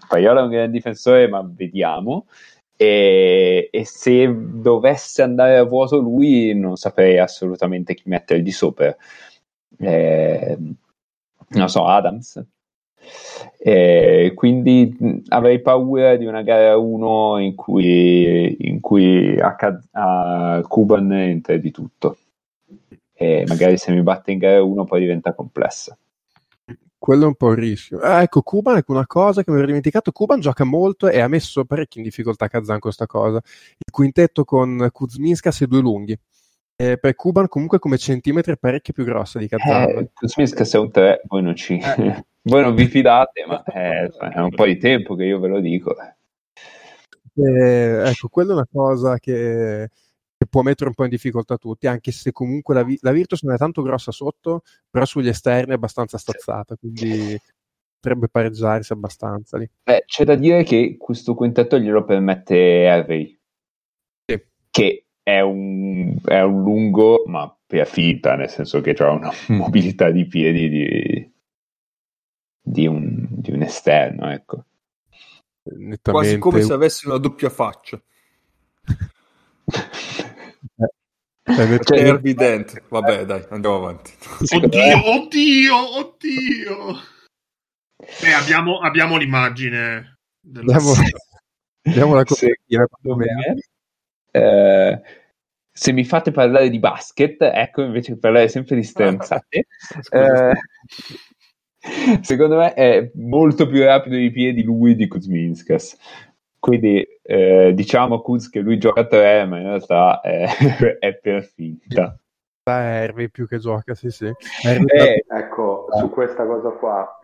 Paiola 0.07 0.41
è 0.41 0.43
un 0.43 0.49
grande 0.49 0.71
difensore, 0.71 1.27
ma 1.27 1.41
vediamo. 1.43 2.27
E, 2.75 3.69
e, 3.71 3.85
se 3.85 4.33
dovesse 4.33 5.21
andare 5.21 5.57
a 5.57 5.63
vuoto 5.63 5.99
lui, 5.99 6.53
non 6.53 6.75
saprei 6.77 7.17
assolutamente 7.17 7.93
chi 7.93 8.03
mettergli 8.05 8.51
sopra. 8.51 8.95
Eh, 9.77 10.57
non 11.49 11.69
so, 11.69 11.85
Adams. 11.85 12.43
Eh, 13.57 14.31
quindi 14.35 15.23
avrei 15.29 15.61
paura 15.61 16.15
di 16.15 16.25
una 16.25 16.41
gara 16.41 16.77
1 16.77 17.39
in 17.39 17.55
cui, 17.55 18.67
in 18.67 18.79
cui 18.79 19.37
a, 19.39 19.55
a 19.91 20.61
Cuban 20.67 21.11
entra 21.13 21.57
di 21.57 21.71
tutto. 21.71 22.17
E 23.13 23.43
magari 23.47 23.77
se 23.77 23.91
mi 23.91 24.01
batte 24.01 24.31
in 24.31 24.37
gara 24.37 24.63
1 24.63 24.85
poi 24.85 24.99
diventa 25.01 25.33
complessa 25.33 25.97
quello 26.99 27.23
è 27.23 27.27
un 27.27 27.35
po' 27.35 27.51
il 27.51 27.57
rischio. 27.57 27.99
Ah, 27.99 28.21
ecco, 28.21 28.41
Kuban 28.41 28.77
è 28.77 28.83
una 28.87 29.07
cosa 29.07 29.43
che 29.43 29.49
mi 29.51 29.57
ero 29.57 29.65
dimenticato. 29.65 30.11
Kuban 30.11 30.41
gioca 30.41 30.65
molto 30.65 31.07
e 31.07 31.19
ha 31.21 31.27
messo 31.27 31.63
parecchio 31.65 32.01
in 32.01 32.07
difficoltà 32.07 32.47
Kazan 32.47 32.79
questa 32.79 33.07
cosa. 33.07 33.37
Il 33.37 33.91
quintetto 33.91 34.43
con 34.43 34.89
Kuzminskas 34.91 35.61
e 35.61 35.67
due 35.67 35.79
lunghi. 35.79 36.19
Eh, 36.75 36.97
per 36.97 37.15
Kuban 37.15 37.47
comunque 37.47 37.79
come 37.79 37.97
centimetri 37.97 38.53
è 38.53 38.57
parecchio 38.57 38.93
più 38.93 39.05
grossa 39.05 39.39
di 39.39 39.47
Kazan. 39.47 39.89
Eh, 39.89 40.09
Kuzminskas 40.13 40.73
è 40.73 40.77
un 40.77 40.91
3, 40.91 41.21
voi 41.27 41.41
non, 41.41 41.55
ci... 41.55 41.77
eh. 41.77 42.25
voi 42.43 42.61
non 42.61 42.75
vi 42.75 42.85
fidate, 42.85 43.45
ma 43.47 43.63
è, 43.63 44.05
è 44.05 44.39
un 44.39 44.51
po' 44.51 44.65
di 44.65 44.77
tempo 44.77 45.15
che 45.15 45.23
io 45.23 45.39
ve 45.39 45.47
lo 45.47 45.59
dico. 45.61 45.95
Eh, 47.33 48.09
ecco, 48.09 48.27
quella 48.27 48.51
è 48.51 48.55
una 48.55 48.67
cosa 48.69 49.17
che 49.17 49.89
che 50.39 50.47
può 50.47 50.61
mettere 50.61 50.87
un 50.87 50.95
po' 50.95 51.03
in 51.03 51.09
difficoltà 51.09 51.57
tutti, 51.57 51.85
anche 51.87 52.13
se 52.13 52.31
comunque 52.31 52.73
la, 52.73 52.85
la 53.01 53.11
Virtus 53.11 53.43
non 53.43 53.55
è 53.55 53.57
tanto 53.57 53.81
grossa 53.81 54.13
sotto, 54.13 54.61
però 54.89 55.03
sugli 55.03 55.27
esterni 55.27 55.71
è 55.71 55.75
abbastanza 55.75 56.17
stazzata, 56.17 56.77
quindi 56.77 57.37
potrebbe 57.99 58.29
pareggiarsi 58.29 58.93
abbastanza 58.93 59.57
lì. 59.57 59.69
Beh, 59.83 60.03
c'è 60.05 60.23
da 60.23 60.35
dire 60.35 60.63
che 60.63 60.95
questo 60.97 61.35
quintetto 61.35 61.77
glielo 61.77 62.05
permette 62.05 62.87
Harvey, 62.87 63.37
sì. 64.23 64.41
che 64.69 65.07
è 65.21 65.41
un, 65.41 66.15
è 66.23 66.39
un, 66.39 66.63
lungo, 66.63 67.23
ma 67.25 67.53
per 67.67 67.85
finta, 67.85 68.35
nel 68.35 68.49
senso 68.49 68.79
che 68.79 68.91
ha 68.91 69.11
una 69.11 69.31
mobilità 69.49 70.09
di 70.09 70.25
piedi 70.25 70.69
di, 70.69 71.33
di, 72.61 72.87
un, 72.87 73.27
di 73.29 73.51
un, 73.51 73.61
esterno, 73.61 74.31
ecco. 74.31 74.63
Quasi 76.01 76.37
come 76.37 76.61
se 76.61 76.71
avesse 76.71 77.07
una 77.09 77.17
doppia 77.17 77.49
faccia. 77.49 78.01
Eh, 81.43 81.79
cioè, 81.83 81.97
è 81.97 82.09
evidente. 82.09 82.83
Vabbè, 82.87 83.25
dai, 83.25 83.45
andiamo 83.49 83.75
avanti. 83.77 84.13
Oddio, 84.55 85.09
oddio, 85.11 85.97
oddio. 85.97 86.77
Beh, 88.21 88.33
abbiamo, 88.33 88.79
abbiamo 88.79 89.17
l'immagine. 89.17 90.19
Della... 90.39 90.75
Abbiamo, 90.75 90.93
abbiamo 91.83 92.15
la 92.15 92.23
copertina. 92.23 92.87
Eh, 94.31 95.01
se 95.71 95.91
mi 95.91 96.05
fate 96.05 96.31
parlare 96.31 96.69
di 96.69 96.79
basket, 96.79 97.41
ecco 97.41 97.81
invece 97.83 98.17
parlare 98.17 98.47
sempre 98.47 98.75
di 98.75 98.83
stronzate. 98.83 99.65
eh, 100.11 100.53
Secondo 102.21 102.57
me 102.57 102.73
è 102.73 103.11
molto 103.15 103.67
più 103.67 103.83
rapido 103.83 104.15
di 104.15 104.31
piedi 104.31 104.63
lui 104.63 104.95
di 104.95 105.07
Kuzminskas. 105.07 105.97
Quindi 106.59 107.05
eh, 107.21 107.71
diciamo 107.73 108.21
Kuz 108.21 108.49
che 108.49 108.59
lui 108.59 108.77
gioca 108.77 109.01
a 109.01 109.07
3, 109.07 109.45
ma 109.45 109.57
in 109.57 109.63
realtà 109.63 110.19
è, 110.21 110.45
è 110.99 111.15
per 111.15 111.43
finta. 111.43 112.17
Hervey 112.63 113.29
più 113.29 113.47
che 113.47 113.57
gioca, 113.57 113.95
sì, 113.95 114.09
sì. 114.09 114.25
Eh, 114.25 115.25
Ecco, 115.27 115.87
su 115.97 116.09
questa 116.09 116.45
cosa 116.45 116.69
qua, 116.71 117.19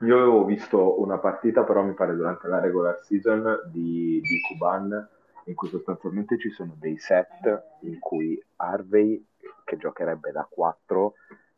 io 0.00 0.16
avevo 0.16 0.44
visto 0.44 1.00
una 1.00 1.18
partita, 1.18 1.64
però 1.64 1.82
mi 1.82 1.92
pare 1.92 2.14
durante 2.14 2.46
la 2.48 2.60
regular 2.60 2.98
season 3.02 3.60
di, 3.72 4.20
di 4.20 4.40
Kuban, 4.48 5.08
in 5.44 5.54
cui 5.54 5.68
sostanzialmente 5.68 6.38
ci 6.38 6.50
sono 6.50 6.76
dei 6.78 6.96
set 6.98 7.78
in 7.80 7.98
cui 7.98 8.42
Harvey, 8.56 9.22
che 9.64 9.76
giocherebbe 9.76 10.30
da 10.30 10.46
4, 10.48 11.14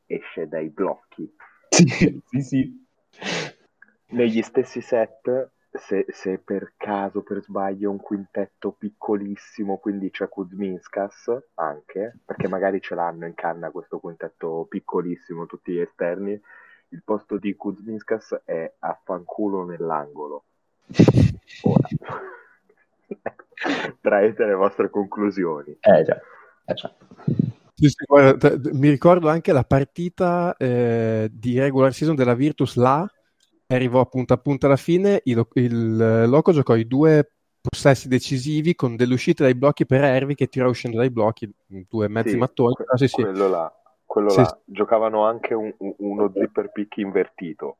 esce 0.06 0.48
dai 0.48 0.70
blocchi. 0.70 1.32
sì, 1.68 2.20
sì, 2.24 2.40
sì. 2.40 2.86
Negli 4.08 4.42
stessi 4.42 4.80
set, 4.80 5.50
se, 5.72 6.06
se 6.08 6.38
per 6.38 6.72
caso, 6.76 7.22
per 7.22 7.42
sbaglio, 7.42 7.90
un 7.90 8.00
quintetto 8.00 8.72
piccolissimo, 8.72 9.78
quindi 9.78 10.10
c'è 10.10 10.28
Kuzminskas 10.28 11.30
anche, 11.54 12.18
perché 12.24 12.48
magari 12.48 12.80
ce 12.80 12.94
l'hanno 12.94 13.26
in 13.26 13.34
canna 13.34 13.70
questo 13.70 13.98
quintetto 14.00 14.66
piccolissimo, 14.68 15.46
tutti 15.46 15.72
gli 15.72 15.80
esterni, 15.80 16.40
il 16.88 17.02
posto 17.04 17.38
di 17.38 17.54
Kuzminskas 17.54 18.42
è 18.44 18.72
a 18.80 19.00
fanculo 19.02 19.64
nell'angolo. 19.64 20.44
Ora, 21.62 21.88
traete 24.00 24.44
le 24.44 24.54
vostre 24.54 24.90
conclusioni. 24.90 25.76
Eh 25.80 26.02
già, 26.02 26.20
eh, 26.64 26.74
già. 26.74 26.94
Sì, 27.74 27.88
sì, 27.88 28.04
guarda, 28.06 28.36
t- 28.36 28.70
mi 28.72 28.88
ricordo 28.88 29.28
anche 29.28 29.52
la 29.52 29.64
partita 29.64 30.54
eh, 30.56 31.28
di 31.32 31.58
regular 31.58 31.92
season 31.92 32.14
della 32.14 32.34
Virtus 32.34 32.76
là, 32.76 33.08
arrivò 33.74 34.00
appunto 34.00 34.32
appunto 34.34 34.66
alla 34.66 34.76
fine, 34.76 35.20
il, 35.24 35.46
il 35.54 36.24
Loco 36.28 36.52
giocò 36.52 36.74
i 36.76 36.86
due 36.86 37.32
possessi 37.60 38.08
decisivi 38.08 38.74
con 38.74 38.96
delle 38.96 39.14
uscite 39.14 39.42
dai 39.42 39.54
blocchi 39.54 39.84
per 39.86 40.02
Hervey 40.02 40.34
che 40.34 40.46
tirò 40.46 40.68
uscendo 40.68 40.96
dai 40.96 41.10
blocchi, 41.10 41.50
due 41.66 42.08
mezzi 42.08 42.30
Sì, 42.30 42.36
mattoni. 42.36 42.74
que- 42.74 42.84
Ah, 42.88 42.96
sì, 42.96 43.06
sì. 43.08 43.22
quello 43.22 43.48
là, 43.48 43.72
quello 44.04 44.34
là. 44.34 44.60
Giocavano 44.64 45.24
anche 45.24 45.54
un- 45.54 45.74
un- 45.78 45.94
uno 45.98 46.32
zipper 46.34 46.70
pick 46.72 46.96
invertito, 46.98 47.76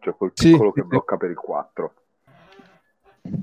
cioè 0.00 0.14
col 0.16 0.32
piccolo 0.32 0.72
che 0.72 0.82
blocca 0.82 1.16
per 1.16 1.30
il 1.30 1.36
4. 1.36 1.92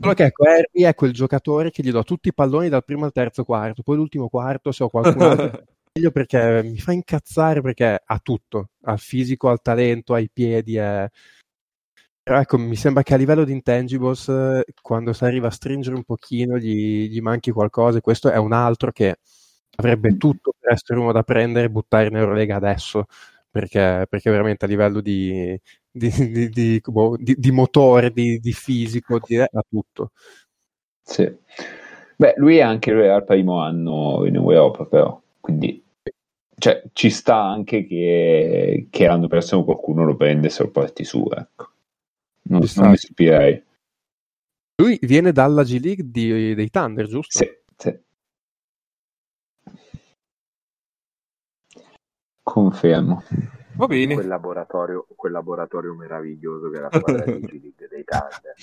Solo 0.02 0.14
che 0.14 0.24
ecco, 0.24 0.46
Hervey 0.46 0.84
è 0.84 0.96
quel 0.96 1.12
giocatore 1.14 1.70
che 1.70 1.84
gli 1.84 1.92
do 1.92 2.04
tutti 2.04 2.30
i 2.30 2.34
palloni 2.34 2.70
dal 2.70 2.84
primo 2.84 3.06
al 3.06 3.12
terzo 3.12 3.44
quarto, 3.44 3.84
poi 3.84 3.98
l'ultimo 3.98 4.30
quarto 4.30 4.72
se 4.72 4.84
ho 4.84 4.90
qualcun 4.90 5.22
altro 5.22 5.52
meglio 5.94 6.12
perché 6.12 6.62
mi 6.64 6.78
fa 6.78 6.92
incazzare 6.92 7.62
perché 7.62 8.02
ha 8.04 8.20
tutto, 8.20 8.70
ha 8.84 8.94
il 8.94 9.00
fisico, 9.00 9.50
ha 9.50 9.54
il 9.54 9.62
talento, 9.62 10.14
ha 10.14 10.20
i 10.20 10.30
piedi, 10.32 10.76
è... 10.78 11.08
Però 12.26 12.40
ecco, 12.40 12.58
mi 12.58 12.76
sembra 12.76 13.04
che 13.04 13.14
a 13.14 13.18
livello 13.18 13.44
di 13.44 13.52
intangibles, 13.52 14.30
eh, 14.30 14.64
quando 14.82 15.14
si 15.14 15.24
arriva 15.26 15.46
a 15.48 15.52
stringere 15.52 15.96
un 15.96 16.04
pochino, 16.04 16.58
gli, 16.58 17.08
gli 17.08 17.20
manchi 17.22 17.52
qualcosa, 17.52 18.00
e 18.00 18.02
questo 18.02 18.32
è 18.32 18.38
un 18.38 18.52
altro 18.52 18.92
che 18.92 19.18
avrebbe 19.76 20.18
tutto 20.18 20.54
per 20.58 20.72
essere 20.74 20.98
uno 21.00 21.12
da 21.12 21.22
prendere 21.22 21.68
e 21.68 21.70
buttare 21.70 22.08
in 22.08 22.16
Eurolega 22.16 22.56
adesso, 22.56 23.06
perché, 23.52 24.08
perché 24.10 24.32
veramente 24.32 24.66
a 24.66 24.68
livello 24.68 25.02
di, 25.02 25.56
di, 25.92 26.10
di- 26.32 26.50
di- 26.50 26.82
boh, 26.84 27.16
motore, 27.52 28.10
di, 28.12 28.40
di 28.40 28.54
fisico, 28.54 29.20
di, 29.24 29.38
ha 29.40 29.48
tutto. 29.70 30.10
Sì. 31.04 31.32
Beh, 32.18 32.34
lui 32.38 32.58
è 32.58 32.62
anche 32.62 32.92
lui 32.92 33.04
è 33.04 33.08
al 33.10 33.24
primo 33.26 33.60
anno 33.62 34.26
in 34.26 34.36
Europa, 34.36 34.86
però, 34.86 35.22
quindi 35.40 35.84
cioè, 36.58 36.82
ci 36.94 37.10
sta 37.12 37.44
anche 37.44 37.86
che, 37.86 38.88
che 38.90 39.06
l'anno 39.06 39.28
prossimo 39.28 39.64
qualcuno 39.64 40.06
lo 40.06 40.16
prende 40.16 40.50
se 40.50 40.64
lo 40.64 40.72
porti 40.72 41.04
su, 41.04 41.28
ecco. 41.36 41.70
Non, 42.48 42.62
non 42.76 42.90
mi 42.90 42.98
stupirei. 42.98 43.64
Lui 44.78 45.00
viene 45.02 45.32
dalla 45.32 45.64
G 45.64 45.80
League 45.82 46.10
di- 46.10 46.54
dei 46.54 46.70
Thunder, 46.70 47.08
giusto? 47.08 47.38
Sì, 47.38 47.50
sì. 47.78 48.00
Confermo. 52.44 53.24
Va 53.76 53.88
bene. 53.88 54.14
Quel 54.14 54.28
laboratorio, 54.28 55.08
quel 55.16 55.32
laboratorio 55.32 55.94
meraviglioso 55.96 56.70
che 56.70 56.78
è 56.78 56.82
la 56.82 56.90
squadra 56.92 57.26
di 57.26 57.40
G 57.40 57.52
League 57.52 57.88
dei 57.90 58.04
Thunder. 58.04 58.56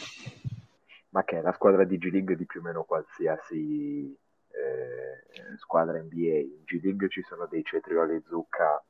Ma 1.11 1.25
che 1.25 1.39
è 1.39 1.43
la 1.43 1.53
squadra 1.53 1.85
di 1.85 1.99
G 1.99 2.11
League 2.11 2.37
di 2.37 2.47
più 2.47 2.61
o 2.61 2.63
meno 2.63 2.85
qualsiasi 2.85 4.17
eh, 4.49 5.57
squadra 5.59 5.99
NBA. 5.99 6.39
In 6.39 6.63
G 6.65 6.81
League 6.83 7.09
ci 7.09 7.23
sono 7.23 7.47
dei 7.51 7.65
cetrioli 7.65 8.23
zucca, 8.29 8.83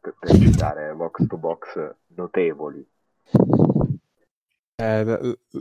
per, 0.00 0.14
per 0.18 0.30
citare 0.30 0.94
box 0.94 1.26
to 1.26 1.36
box, 1.36 1.94
notevoli. 2.08 2.86
Eh, 4.76 5.04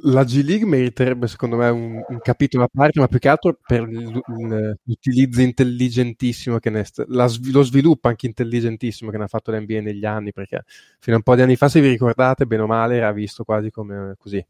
la- 0.01 0.23
G 0.23 0.41
League 0.43 0.65
meriterebbe 0.65 1.27
secondo 1.27 1.55
me 1.55 1.69
un, 1.69 2.03
un 2.07 2.19
capitolo 2.19 2.63
a 2.63 2.67
parte, 2.71 2.99
ma 2.99 3.07
più 3.07 3.19
che 3.19 3.29
altro 3.29 3.59
per 3.65 3.83
l'utilizzo 3.87 5.41
intelligentissimo 5.41 6.57
che 6.57 6.71
ne 6.71 6.83
la 7.07 7.27
svi- 7.27 7.51
lo 7.51 7.61
sviluppo 7.61 8.07
anche 8.07 8.25
intelligentissimo 8.25 9.11
che 9.11 9.17
ne 9.17 9.25
ha 9.25 9.27
fatto 9.27 9.51
l'NBA 9.51 9.81
negli 9.81 10.05
anni, 10.05 10.31
perché 10.33 10.63
fino 10.99 11.15
a 11.15 11.19
un 11.19 11.23
po' 11.23 11.35
di 11.35 11.41
anni 11.43 11.55
fa, 11.55 11.69
se 11.69 11.79
vi 11.79 11.89
ricordate, 11.89 12.47
bene 12.47 12.63
o 12.63 12.67
male, 12.67 12.95
era 12.95 13.11
visto 13.11 13.43
quasi 13.43 13.69
come 13.69 14.15
così 14.17 14.43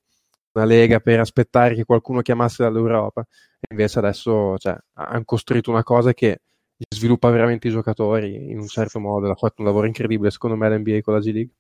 una 0.54 0.66
lega 0.66 1.00
per 1.00 1.20
aspettare 1.20 1.76
che 1.76 1.84
qualcuno 1.86 2.22
chiamasse 2.22 2.64
dall'Europa. 2.64 3.22
E 3.60 3.68
invece 3.72 4.00
adesso 4.00 4.58
cioè, 4.58 4.78
hanno 4.94 5.24
costruito 5.26 5.72
una 5.72 5.84
cosa 5.84 6.14
che 6.14 6.42
sviluppa 6.90 7.30
veramente 7.30 7.68
i 7.68 7.72
giocatori 7.72 8.52
in 8.52 8.60
un 8.60 8.68
certo 8.68 9.00
modo. 9.00 9.30
Ha 9.30 9.36
fatto 9.36 9.56
un 9.62 9.66
lavoro 9.68 9.88
incredibile, 9.88 10.32
secondo 10.32 10.56
me, 10.56 10.70
l'NBA 10.70 11.02
con 11.02 11.14
la 11.16 11.20
G 11.20 11.26
League. 11.32 11.52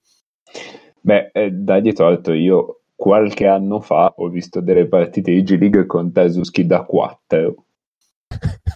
Beh, 1.01 1.32
eh, 1.34 1.51
dagli 1.51 1.91
torto, 1.91 2.32
io 2.32 2.83
qualche 3.04 3.45
anno 3.47 3.82
fa 3.82 4.14
ho 4.16 4.30
visto 4.30 4.62
delle 4.62 4.88
partite 4.88 5.34
di 5.34 5.43
G 5.43 5.60
League 5.60 5.86
con 5.86 6.14
Tesuski 6.14 6.66
da 6.66 6.84
4. 6.84 7.66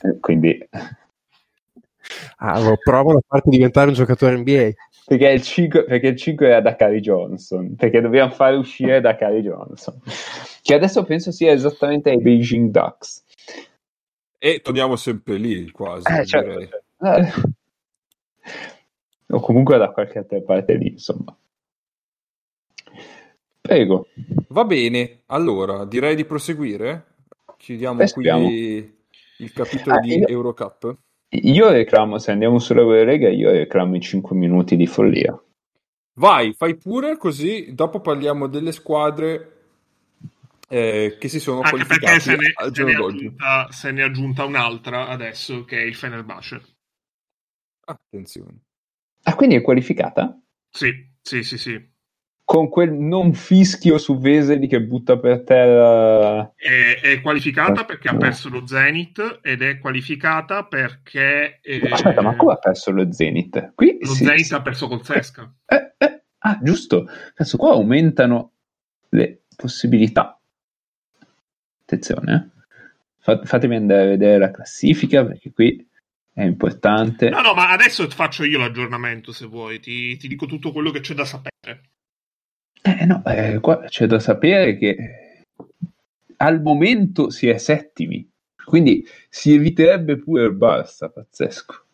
Eh, 0.03 0.19
Quindi, 0.19 0.67
Ah, 2.39 2.59
lo 2.59 2.75
provano 2.83 3.19
a 3.19 3.21
farti 3.25 3.49
diventare 3.51 3.87
un 3.87 3.93
giocatore 3.93 4.35
NBA. 4.35 4.71
perché 5.05 5.29
il 5.29 5.41
5, 5.41 5.85
perché 5.85 6.07
il 6.07 6.17
5 6.17 6.45
era 6.45 6.59
da 6.59 6.75
Cary 6.75 6.99
Johnson, 6.99 7.75
perché 7.77 8.01
dobbiamo 8.01 8.29
fare 8.31 8.57
uscire 8.57 8.99
da 8.99 9.15
Cary 9.15 9.41
Johnson, 9.41 9.97
che 10.61 10.73
adesso 10.73 11.05
penso 11.05 11.31
sia 11.31 11.53
esattamente 11.53 12.09
ai 12.09 12.19
Beijing 12.21 12.69
Ducks. 12.69 13.23
E 14.39 14.59
torniamo 14.61 14.97
sempre 14.97 15.37
lì, 15.37 15.71
quasi. 15.71 16.03
Eh, 16.11 16.25
certo. 16.25 16.49
direi. 16.49 16.69
Eh. 17.01 17.31
O 19.29 19.39
comunque 19.39 19.77
da 19.77 19.89
qualche 19.91 20.17
altra 20.19 20.41
parte 20.41 20.73
lì, 20.75 20.89
insomma. 20.89 21.33
Prego. 23.67 24.07
Va 24.47 24.63
bene, 24.63 25.23
allora 25.25 25.83
direi 25.83 26.15
di 26.15 26.23
proseguire. 26.23 27.15
Chiudiamo 27.57 28.01
Eh, 28.01 28.07
speriamo. 28.07 28.45
qui 28.47 28.95
il 29.39 29.51
capitolo 29.51 29.97
Ah, 29.97 29.99
di 29.99 30.15
io- 30.19 30.27
Eurocup. 30.27 30.95
Io 31.31 31.69
reclamo, 31.69 32.17
se 32.17 32.31
andiamo 32.31 32.59
sulla 32.59 32.79
Eurolega, 32.79 33.27
io 33.27 33.51
reclamo 33.51 33.97
i 33.97 33.99
5 33.99 34.33
minuti 34.37 34.77
di 34.77 34.87
follia. 34.87 35.37
Vai, 36.13 36.53
fai 36.53 36.77
pure 36.77 37.17
così, 37.17 37.73
dopo 37.75 37.99
parliamo 37.99 38.47
delle 38.47 38.71
squadre 38.71 39.55
eh, 40.69 41.17
che 41.19 41.27
si 41.27 41.41
sono 41.41 41.59
Anche 41.59 41.85
perché 41.85 42.05
qualificate 42.05 42.19
se 42.21 42.35
ne, 42.37 42.51
al 42.55 42.73
se, 42.73 42.83
ne 42.83 42.95
aggiunta, 42.95 43.67
se 43.71 43.91
ne 43.91 44.01
è 44.01 44.03
aggiunta 44.05 44.45
un'altra 44.45 45.07
adesso 45.09 45.65
che 45.65 45.77
è 45.77 45.83
il 45.83 45.93
Fenerbahce. 45.95 46.61
Attenzione. 47.85 48.61
Ah, 49.23 49.35
quindi 49.35 49.55
è 49.55 49.61
qualificata? 49.61 50.39
Sì, 50.69 50.89
sì, 51.21 51.43
sì, 51.43 51.57
sì. 51.57 51.95
Con 52.47 52.69
quel 52.69 52.93
non 52.93 53.33
fischio 53.33 53.97
su 53.97 54.19
Veseli 54.19 54.67
che 54.67 54.81
butta 54.81 55.17
per 55.19 55.43
terra... 55.43 56.53
È, 56.55 56.97
è 57.01 57.19
qualificata 57.19 57.83
perché 57.83 58.07
ha 58.07 58.15
perso 58.15 58.47
lo 58.47 58.65
Zenit 58.65 59.39
ed 59.41 59.61
è 59.61 59.77
qualificata 59.79 60.63
perché 60.63 61.59
eh, 61.61 61.81
Aspetta, 61.91 62.21
ma 62.21 62.37
come 62.37 62.53
ha 62.53 62.55
perso 62.55 62.91
lo 62.91 63.11
Zenit? 63.11 63.73
Qui 63.75 63.97
lo 63.99 64.13
si- 64.13 64.23
Zenit 64.23 64.45
si- 64.45 64.53
ha 64.53 64.61
perso 64.61 64.87
col 64.87 65.03
Sesca. 65.03 65.53
Eh, 65.65 65.93
eh, 65.97 66.23
ah, 66.37 66.57
giusto. 66.63 67.09
Adesso 67.33 67.57
qua 67.57 67.71
aumentano 67.71 68.51
le 69.09 69.41
possibilità. 69.53 70.39
Attenzione, 71.81 72.33
eh. 72.33 72.63
Fa- 73.19 73.41
fatemi 73.43 73.75
andare 73.75 74.03
a 74.03 74.07
vedere 74.07 74.37
la 74.37 74.51
classifica 74.51 75.25
perché 75.25 75.51
qui 75.51 75.85
è 76.31 76.43
importante. 76.43 77.27
No, 77.29 77.41
no, 77.41 77.53
ma 77.53 77.71
adesso 77.71 78.09
faccio 78.09 78.45
io 78.45 78.57
l'aggiornamento 78.57 79.33
se 79.33 79.47
vuoi, 79.47 79.81
ti, 79.81 80.15
ti 80.15 80.29
dico 80.29 80.45
tutto 80.45 80.71
quello 80.71 80.91
che 80.91 81.01
c'è 81.01 81.13
da 81.13 81.25
sapere. 81.25 81.81
Eh, 82.81 83.05
no, 83.05 83.23
eh, 83.25 83.59
qua 83.59 83.83
c'è 83.85 84.05
da 84.05 84.19
sapere 84.19 84.77
che 84.77 85.43
al 86.37 86.61
momento 86.61 87.29
si 87.29 87.47
è 87.47 87.57
settimi, 87.57 88.29
quindi 88.65 89.05
si 89.29 89.53
eviterebbe 89.53 90.17
pure 90.17 90.45
il 90.45 90.55
Barça, 90.55 91.09
pazzesco. 91.11 91.85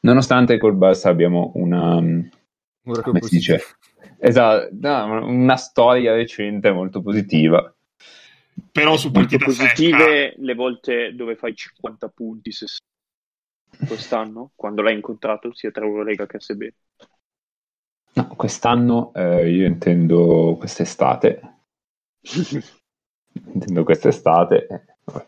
Nonostante 0.00 0.58
col 0.58 0.76
Barça 0.76 1.08
abbiamo 1.08 1.52
una, 1.56 1.96
Un 1.96 2.30
record 2.82 3.02
come 3.02 3.20
si 3.22 3.36
dice? 3.36 3.60
Esatto, 4.18 4.68
no, 4.80 5.26
una 5.26 5.56
storia 5.56 6.14
recente 6.14 6.70
molto 6.72 7.02
positiva. 7.02 7.72
Però 8.72 8.96
su 8.96 9.10
Molto 9.10 9.36
partita 9.38 9.44
positive 9.44 10.34
le 10.36 10.54
volte 10.54 11.14
dove 11.14 11.36
fai 11.36 11.54
50 11.54 12.08
punti 12.08 12.50
se- 12.52 12.66
quest'anno, 13.86 14.52
quando 14.54 14.82
l'hai 14.82 14.94
incontrato, 14.94 15.52
sia 15.54 15.70
tra 15.70 15.84
Eurolega 15.84 16.26
che 16.26 16.38
ASB. 18.14 18.36
quest'anno 18.36 19.12
eh, 19.14 19.50
io 19.50 19.66
intendo 19.66 20.56
quest'estate. 20.58 21.40
intendo 23.52 23.84
quest'estate. 23.84 24.66
eh. 24.66 25.26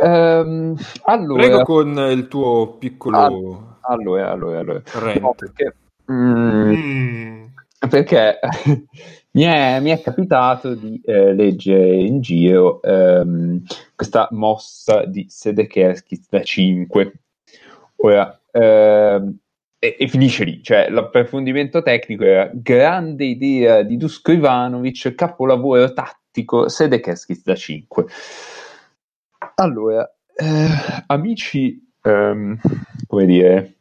Ehm, 0.00 0.76
allora, 1.04 1.40
Prego 1.42 1.62
con 1.62 1.98
il 2.10 2.28
tuo 2.28 2.76
piccolo 2.76 3.78
allora, 3.80 4.30
allora, 4.30 4.58
allora. 4.58 4.82
No, 5.18 5.34
perché, 5.34 5.74
mm, 6.12 6.72
Mm. 6.72 7.44
perché 7.88 8.38
mi, 9.32 9.42
è, 9.42 9.80
mi 9.80 9.90
è 9.90 10.00
capitato 10.00 10.74
di 10.74 11.00
eh, 11.04 11.32
leggere 11.32 11.94
in 11.96 12.20
giro 12.20 12.82
ehm, 12.82 13.62
questa 13.94 14.28
mossa 14.32 15.04
di 15.06 15.26
Sedekerskis 15.28 16.28
da 16.28 16.42
5. 16.42 17.12
Ora, 17.96 18.38
ehm, 18.50 19.38
e, 19.78 19.96
e 19.98 20.08
finisce 20.08 20.44
lì, 20.44 20.62
cioè 20.62 20.88
l'approfondimento 20.90 21.82
tecnico 21.82 22.24
era 22.24 22.50
grande 22.52 23.24
idea 23.24 23.82
di 23.82 23.96
Dusko 23.96 24.32
Ivanovic, 24.32 25.14
capolavoro 25.14 25.92
tattico, 25.92 26.68
Sedekerskis 26.68 27.42
da 27.42 27.54
5. 27.54 28.06
Allora, 29.54 30.08
eh, 30.34 31.04
amici, 31.06 31.80
ehm, 32.02 32.58
come 33.06 33.26
dire, 33.26 33.76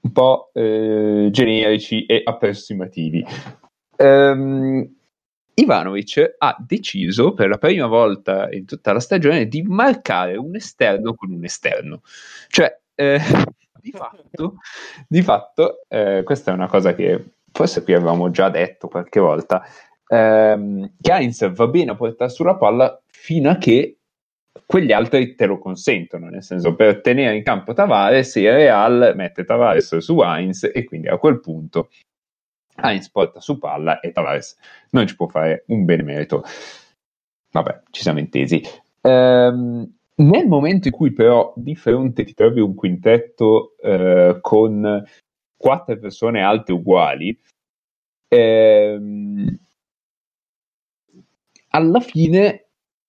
un 0.00 0.12
po' 0.12 0.50
eh, 0.52 1.28
generici 1.30 2.04
e 2.06 2.20
approssimativi. 2.24 3.24
Ehm, 3.96 4.94
Ivanovic 5.54 6.34
ha 6.36 6.54
deciso 6.58 7.32
per 7.32 7.48
la 7.48 7.56
prima 7.56 7.86
volta 7.86 8.50
in 8.50 8.66
tutta 8.66 8.92
la 8.92 9.00
stagione 9.00 9.46
di 9.46 9.62
marcare 9.62 10.36
un 10.36 10.54
esterno 10.54 11.14
con 11.14 11.30
un 11.32 11.44
esterno. 11.44 12.02
Cioè, 12.48 12.78
eh, 12.94 13.18
di 13.86 13.92
fatto, 13.92 14.56
di 15.06 15.22
fatto 15.22 15.80
eh, 15.88 16.22
questa 16.24 16.50
è 16.50 16.54
una 16.54 16.66
cosa 16.66 16.94
che 16.94 17.34
forse 17.52 17.84
qui 17.84 17.94
avevamo 17.94 18.30
già 18.30 18.50
detto 18.50 18.88
qualche 18.88 19.20
volta, 19.20 19.64
ehm, 20.08 20.94
che 21.00 21.12
Heinz 21.12 21.52
va 21.52 21.66
bene 21.68 21.92
a 21.92 21.94
portare 21.94 22.30
sulla 22.30 22.56
palla 22.56 23.00
fino 23.06 23.48
a 23.48 23.56
che 23.56 23.98
quegli 24.66 24.92
altri 24.92 25.36
te 25.36 25.46
lo 25.46 25.58
consentono, 25.58 26.28
nel 26.28 26.42
senso 26.42 26.74
per 26.74 27.00
tenere 27.00 27.36
in 27.36 27.44
campo 27.44 27.72
Tavares, 27.72 28.34
il 28.36 28.52
Real 28.52 29.12
mette 29.14 29.44
Tavares 29.44 29.96
su 29.98 30.20
Heinz 30.20 30.68
e 30.72 30.84
quindi 30.84 31.08
a 31.08 31.18
quel 31.18 31.40
punto 31.40 31.90
Heinz 32.74 33.08
porta 33.10 33.40
su 33.40 33.58
palla 33.58 34.00
e 34.00 34.10
Tavares 34.10 34.56
non 34.90 35.06
ci 35.06 35.14
può 35.14 35.28
fare 35.28 35.64
un 35.68 35.84
benemerito. 35.84 36.44
Vabbè, 37.52 37.82
ci 37.90 38.02
siamo 38.02 38.18
intesi. 38.18 38.60
Ehm, 39.00 39.96
nel 40.16 40.46
momento 40.46 40.88
in 40.88 40.94
cui 40.94 41.12
però 41.12 41.52
di 41.56 41.74
fronte 41.74 42.24
ti 42.24 42.34
trovi 42.34 42.60
un 42.60 42.74
quintetto 42.74 43.76
eh, 43.78 44.38
con 44.40 45.04
quattro 45.56 45.98
persone 45.98 46.42
alte 46.42 46.72
uguali, 46.72 47.38
ehm, 48.28 49.58
alla 51.70 52.00
fine 52.00 52.68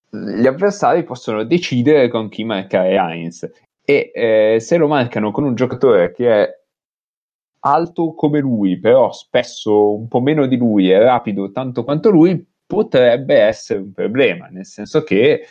gli 0.09 0.45
avversari 0.47 1.03
possono 1.03 1.43
decidere 1.43 2.09
con 2.09 2.29
chi 2.29 2.43
marcare 2.43 2.95
Heinz. 2.95 3.49
E 3.83 4.11
eh, 4.13 4.59
se 4.59 4.77
lo 4.77 4.87
marcano 4.87 5.31
con 5.31 5.45
un 5.45 5.55
giocatore 5.55 6.11
che 6.11 6.29
è 6.29 6.61
alto 7.59 8.13
come 8.13 8.39
lui, 8.39 8.79
però 8.79 9.11
spesso 9.13 9.95
un 9.95 10.07
po' 10.07 10.19
meno 10.19 10.45
di 10.45 10.57
lui 10.57 10.91
e 10.91 10.99
rapido 10.99 11.51
tanto 11.51 11.83
quanto 11.83 12.09
lui, 12.09 12.45
potrebbe 12.65 13.35
essere 13.35 13.79
un 13.79 13.93
problema, 13.93 14.47
nel 14.47 14.65
senso 14.65 15.03
che 15.03 15.45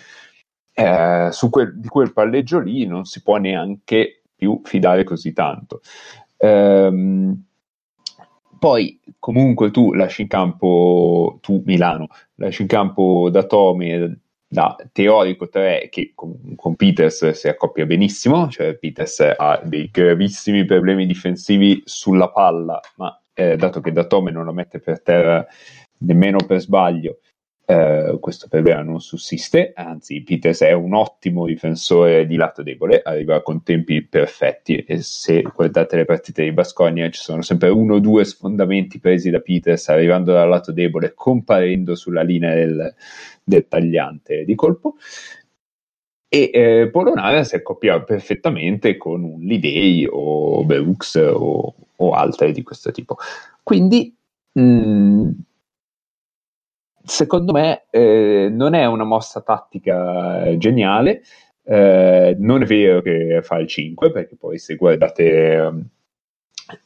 eh, 0.78 1.30
quel, 1.50 1.78
di 1.78 1.88
quel 1.88 2.12
palleggio 2.12 2.58
lì 2.58 2.84
non 2.84 3.06
si 3.06 3.22
può 3.22 3.36
neanche 3.36 4.20
più 4.36 4.60
fidare 4.62 5.04
così 5.04 5.32
tanto. 5.32 5.80
Ehm, 6.36 7.44
poi 8.58 9.00
comunque 9.18 9.70
tu 9.70 9.94
lasci 9.94 10.22
in 10.22 10.28
campo, 10.28 11.38
tu 11.40 11.62
Milano, 11.64 12.08
lasci 12.34 12.62
in 12.62 12.68
campo 12.68 13.30
da 13.30 13.44
Tome 13.44 14.20
da 14.48 14.76
teorico 14.92 15.48
3 15.48 15.88
che 15.90 16.12
con, 16.14 16.54
con, 16.54 16.76
Peters 16.76 17.30
si 17.30 17.48
accoppia 17.48 17.84
benissimo, 17.86 18.48
cioè 18.48 18.74
Peters 18.74 19.34
ha 19.36 19.60
dei 19.64 19.88
gravissimi 19.90 20.64
problemi 20.64 21.06
difensivi 21.06 21.82
sulla 21.84 22.30
palla, 22.30 22.80
ma 22.96 23.18
eh, 23.32 23.56
dato 23.56 23.80
che 23.80 23.92
Datome 23.92 24.30
non 24.30 24.44
lo 24.44 24.52
mette 24.52 24.78
per 24.78 25.02
terra 25.02 25.44
nemmeno 25.98 26.38
per 26.46 26.60
sbaglio, 26.60 27.18
eh, 27.68 28.18
questo 28.20 28.46
problema 28.48 28.82
non 28.82 29.00
sussiste, 29.00 29.72
anzi 29.74 30.22
Peters 30.22 30.62
è 30.62 30.70
un 30.70 30.94
ottimo 30.94 31.46
difensore 31.46 32.24
di 32.24 32.36
lato 32.36 32.62
debole, 32.62 33.02
arriva 33.02 33.42
con 33.42 33.64
tempi 33.64 34.02
perfetti 34.02 34.76
e 34.76 35.02
se 35.02 35.42
guardate 35.42 35.96
le 35.96 36.04
partite 36.04 36.44
di 36.44 36.52
Basconia 36.52 37.10
ci 37.10 37.20
sono 37.20 37.42
sempre 37.42 37.68
uno 37.70 37.94
o 37.94 37.98
due 37.98 38.24
sfondamenti 38.24 39.00
presi 39.00 39.30
da 39.30 39.40
Peters 39.40 39.88
arrivando 39.88 40.32
dal 40.32 40.48
lato 40.48 40.70
debole, 40.70 41.12
comparendo 41.14 41.96
sulla 41.96 42.22
linea 42.22 42.54
del, 42.54 42.94
del 43.42 43.66
tagliante 43.66 44.44
di 44.44 44.54
colpo. 44.54 44.94
E 46.28 46.50
eh, 46.52 46.88
Polonara 46.90 47.42
si 47.42 47.56
accoppia 47.56 48.00
perfettamente 48.00 48.96
con 48.96 49.24
un 49.24 49.40
Lidei 49.40 50.06
o 50.08 50.64
Brooks 50.64 51.14
o, 51.16 51.74
o 51.96 52.10
altre 52.12 52.52
di 52.52 52.62
questo 52.62 52.92
tipo. 52.92 53.16
Quindi 53.64 54.14
mh, 54.52 55.30
secondo 57.06 57.52
me 57.52 57.86
eh, 57.90 58.48
non 58.50 58.74
è 58.74 58.84
una 58.84 59.04
mossa 59.04 59.40
tattica 59.40 60.56
geniale 60.58 61.22
eh, 61.64 62.36
non 62.38 62.62
è 62.62 62.64
vero 62.66 63.00
che 63.02 63.40
fa 63.42 63.58
il 63.58 63.66
5 63.66 64.10
perché 64.10 64.36
poi 64.36 64.58
se 64.58 64.76
guardate 64.76 65.56
um, 65.56 65.86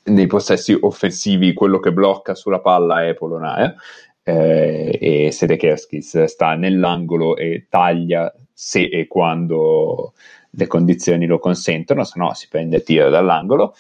nei 0.05 0.27
possessi 0.27 0.77
offensivi 0.79 1.53
quello 1.55 1.81
che 1.81 1.93
blocca 1.93 2.35
sulla 2.35 2.61
palla 2.61 3.07
è 3.07 3.15
Polonara 3.15 3.75
eh, 4.23 4.99
e 5.01 5.33
Sedekerskis 5.33 6.25
sta 6.25 6.55
nell'angolo 6.55 7.37
e 7.37 7.67
taglia 7.69 8.33
se 8.53 8.85
e 8.85 9.07
quando 9.07 10.13
le 10.51 10.67
condizioni 10.67 11.27
lo 11.27 11.39
consentono, 11.39 12.05
se 12.05 12.19
no 12.19 12.35
si 12.35 12.49
prende 12.49 12.77
il 12.77 12.83
tiro 12.83 13.09
dall'angolo. 13.09 13.75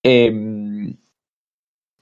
E, 0.00 0.94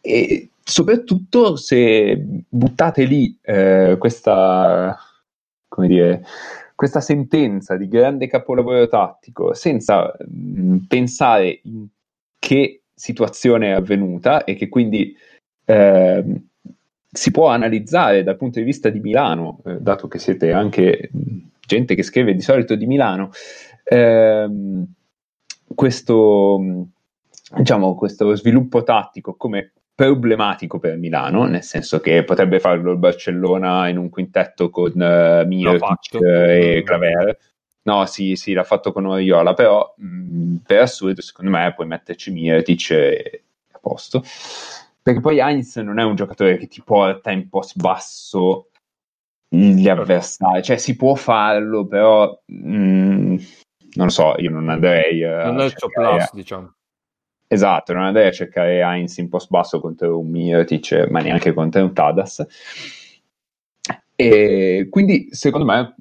e 0.00 0.48
soprattutto 0.64 1.56
se 1.56 2.42
buttate 2.48 3.04
lì 3.04 3.38
eh, 3.42 3.96
questa, 3.98 4.98
dire, 5.76 6.24
questa 6.74 7.00
sentenza 7.00 7.76
di 7.76 7.86
grande 7.86 8.26
capolavoro 8.26 8.88
tattico 8.88 9.52
senza 9.52 10.14
mh, 10.18 10.78
pensare 10.88 11.60
in 11.64 11.86
che 12.38 12.82
situazione 12.94 13.68
è 13.68 13.72
avvenuta 13.72 14.44
e 14.44 14.54
che 14.54 14.68
quindi 14.68 15.14
eh, 15.66 16.42
si 17.10 17.30
può 17.30 17.48
analizzare 17.48 18.22
dal 18.22 18.36
punto 18.36 18.58
di 18.58 18.64
vista 18.64 18.88
di 18.88 19.00
Milano, 19.00 19.60
eh, 19.64 19.80
dato 19.80 20.08
che 20.08 20.18
siete 20.18 20.52
anche 20.52 21.10
gente 21.66 21.94
che 21.94 22.02
scrive 22.02 22.34
di 22.34 22.40
solito 22.40 22.74
di 22.74 22.86
Milano, 22.86 23.30
ehm, 23.84 24.84
questo, 25.74 26.86
diciamo, 27.56 27.94
questo 27.94 28.34
sviluppo 28.34 28.82
tattico 28.82 29.34
come 29.34 29.73
problematico 29.94 30.78
per 30.78 30.96
Milano, 30.96 31.44
nel 31.44 31.62
senso 31.62 32.00
che 32.00 32.24
potrebbe 32.24 32.58
farlo 32.58 32.92
il 32.92 32.98
Barcellona 32.98 33.88
in 33.88 33.96
un 33.96 34.08
quintetto 34.08 34.70
con 34.70 34.92
uh, 34.92 35.46
Mirotic 35.46 36.20
e 36.20 36.82
Claver. 36.84 37.38
No, 37.82 38.06
sì, 38.06 38.34
sì, 38.34 38.54
l'ha 38.54 38.64
fatto 38.64 38.92
con 38.92 39.06
Oriola, 39.06 39.54
però 39.54 39.94
mh, 39.96 40.56
per 40.66 40.80
assurdo, 40.80 41.20
secondo 41.20 41.50
me, 41.50 41.72
puoi 41.74 41.86
metterci 41.86 42.30
Mirotic 42.32 42.90
e 42.90 43.42
a 43.72 43.78
posto 43.78 44.22
perché 45.04 45.20
poi 45.20 45.38
Heinz 45.38 45.76
non 45.76 45.98
è 45.98 46.02
un 46.02 46.14
giocatore 46.14 46.56
che 46.56 46.66
ti 46.66 46.82
porta 46.82 47.30
in 47.30 47.50
post 47.50 47.78
basso 47.78 48.70
gli 49.46 49.86
avversari, 49.86 50.62
cioè 50.62 50.78
si 50.78 50.96
può 50.96 51.14
farlo, 51.14 51.86
però 51.86 52.40
mh, 52.46 53.36
non 53.96 54.06
lo 54.06 54.08
so, 54.08 54.34
io 54.38 54.48
non 54.48 54.70
andrei 54.70 55.22
a 55.22 55.44
non 55.44 55.60
è 55.60 55.64
il 55.66 55.74
plus, 55.74 56.32
diciamo. 56.32 56.74
Esatto, 57.46 57.92
non 57.92 58.04
andrei 58.04 58.28
a 58.28 58.32
cercare 58.32 58.80
Heinz 58.80 59.18
in 59.18 59.28
post 59.28 59.48
basso 59.50 59.80
contro 59.80 60.18
un 60.18 60.28
Mirotic, 60.28 61.06
ma 61.10 61.20
neanche 61.20 61.52
contro 61.52 61.82
un 61.82 61.92
Tadas. 61.92 62.46
E 64.16 64.86
quindi 64.90 65.28
secondo 65.30 65.66
me 65.66 65.94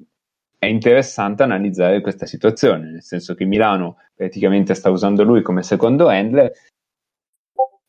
è 0.58 0.66
interessante 0.66 1.42
analizzare 1.42 2.00
questa 2.00 2.26
situazione, 2.26 2.90
nel 2.90 3.02
senso 3.02 3.34
che 3.34 3.44
Milano 3.44 3.98
praticamente 4.14 4.74
sta 4.74 4.90
usando 4.90 5.22
lui 5.22 5.42
come 5.42 5.62
secondo 5.62 6.08
handler 6.08 6.52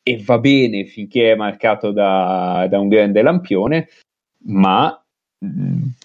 e 0.04 0.22
va 0.24 0.38
bene 0.38 0.86
finché 0.86 1.32
è 1.32 1.36
marcato 1.36 1.92
da, 1.92 2.68
da 2.70 2.80
un 2.80 2.90
grande 2.90 3.22
lampione, 3.22 3.88
ma 4.48 5.04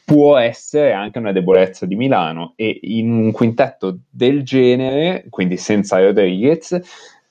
può 0.05 0.37
essere 0.39 0.93
anche 0.93 1.19
una 1.19 1.33
debolezza 1.33 1.87
di 1.87 1.97
Milano 1.97 2.55
e 2.57 2.79
in 2.83 3.11
un 3.11 3.33
quintetto 3.33 4.01
del 4.09 4.43
genere, 4.43 5.27
quindi 5.29 5.57
senza 5.57 6.01
Rodriguez, 6.01 6.81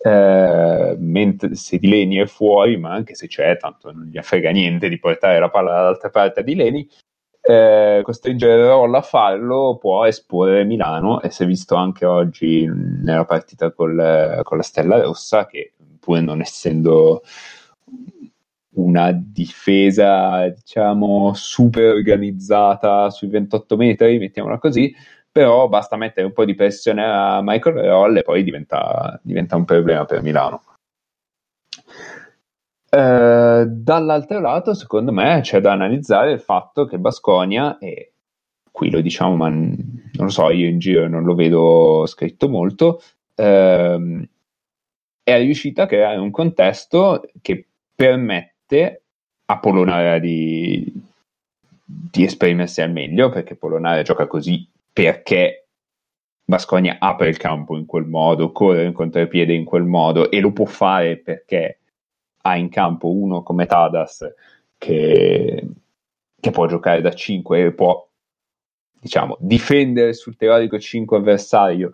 eh, 0.01 0.95
mentre 0.97 1.55
se 1.55 1.77
Di 1.77 1.87
Leni 1.87 2.17
è 2.17 2.25
fuori, 2.25 2.77
ma 2.77 2.91
anche 2.91 3.15
se 3.15 3.27
c'è, 3.27 3.57
tanto 3.57 3.91
non 3.91 4.05
gli 4.05 4.19
frega 4.21 4.49
niente 4.51 4.87
di 4.87 4.97
portare 4.97 5.39
la 5.39 5.49
palla 5.49 5.73
dall'altra 5.73 6.09
parte 6.09 6.43
di 6.43 6.55
Leni, 6.55 6.89
eh, 7.41 8.01
costringere 8.03 8.67
Roll 8.67 8.93
a 8.93 9.01
farlo 9.01 9.77
può 9.77 10.05
esporre 10.05 10.65
Milano 10.65 11.21
e 11.21 11.31
si 11.31 11.43
è 11.43 11.45
visto 11.45 11.75
anche 11.75 12.05
oggi 12.05 12.65
nella 12.67 13.25
partita 13.25 13.71
col, 13.71 14.41
con 14.43 14.57
la 14.57 14.63
Stella 14.63 15.01
Rossa 15.01 15.45
che 15.45 15.73
pur 15.99 16.21
non 16.21 16.41
essendo 16.41 17.21
una 18.71 19.11
difesa, 19.11 20.47
diciamo, 20.47 21.33
super 21.33 21.93
organizzata 21.93 23.09
sui 23.09 23.27
28 23.27 23.75
metri, 23.75 24.19
mettiamola 24.19 24.57
così, 24.57 24.93
però 25.32 25.67
basta 25.67 25.95
mettere 25.95 26.25
un 26.25 26.34
po' 26.34 26.45
di 26.45 26.55
pressione 26.55 27.03
a 27.03 27.41
Michael 27.43 27.75
Roll 27.75 28.17
e 28.17 28.23
poi 28.23 28.43
diventa, 28.43 29.19
diventa 29.23 29.55
un 29.55 29.65
problema 29.65 30.05
per 30.05 30.21
Milano. 30.21 30.63
Eh, 32.91 33.65
dall'altro 33.67 34.39
lato, 34.39 34.73
secondo 34.73 35.11
me, 35.11 35.41
c'è 35.41 35.61
da 35.61 35.71
analizzare 35.71 36.32
il 36.32 36.39
fatto 36.39 36.86
che 36.86 36.97
Basconia, 36.97 37.77
e 37.77 38.13
qui 38.71 38.89
lo 38.89 39.01
diciamo, 39.01 39.36
ma 39.36 39.49
non 39.49 40.11
lo 40.13 40.30
so, 40.30 40.49
io 40.49 40.67
in 40.67 40.80
giro 40.80 41.07
non 41.07 41.23
lo 41.23 41.36
vedo 41.36 42.05
scritto 42.07 42.49
molto, 42.49 43.01
ehm, 43.36 44.27
è 45.23 45.38
riuscita 45.38 45.84
a 45.84 45.88
creare 45.88 46.17
un 46.17 46.32
contesto 46.32 47.21
che 47.41 47.67
permette 47.93 49.03
a 49.45 49.59
Polonara 49.59 50.17
di, 50.17 50.91
di 51.84 52.23
esprimersi 52.23 52.82
al 52.82 52.91
meglio, 52.91 53.30
perché 53.30 53.55
Polonara 53.55 54.01
gioca 54.01 54.25
così 54.25 54.67
perché 54.91 55.67
Basconia 56.43 56.97
apre 56.99 57.29
il 57.29 57.37
campo 57.37 57.77
in 57.77 57.85
quel 57.85 58.05
modo, 58.05 58.51
corre 58.51 58.85
in 58.85 58.93
contropiede 58.93 59.53
in 59.53 59.65
quel 59.65 59.83
modo 59.83 60.31
e 60.31 60.39
lo 60.39 60.51
può 60.51 60.65
fare 60.65 61.17
perché 61.17 61.79
ha 62.41 62.57
in 62.57 62.69
campo 62.69 63.11
uno 63.11 63.43
come 63.43 63.67
Tadas 63.67 64.25
che, 64.77 65.67
che 66.39 66.51
può 66.51 66.65
giocare 66.65 67.01
da 67.01 67.13
5 67.13 67.61
e 67.61 67.73
può 67.73 68.07
diciamo 68.99 69.37
difendere 69.39 70.13
sul 70.13 70.35
teorico 70.35 70.79
5 70.79 71.17
avversario 71.17 71.91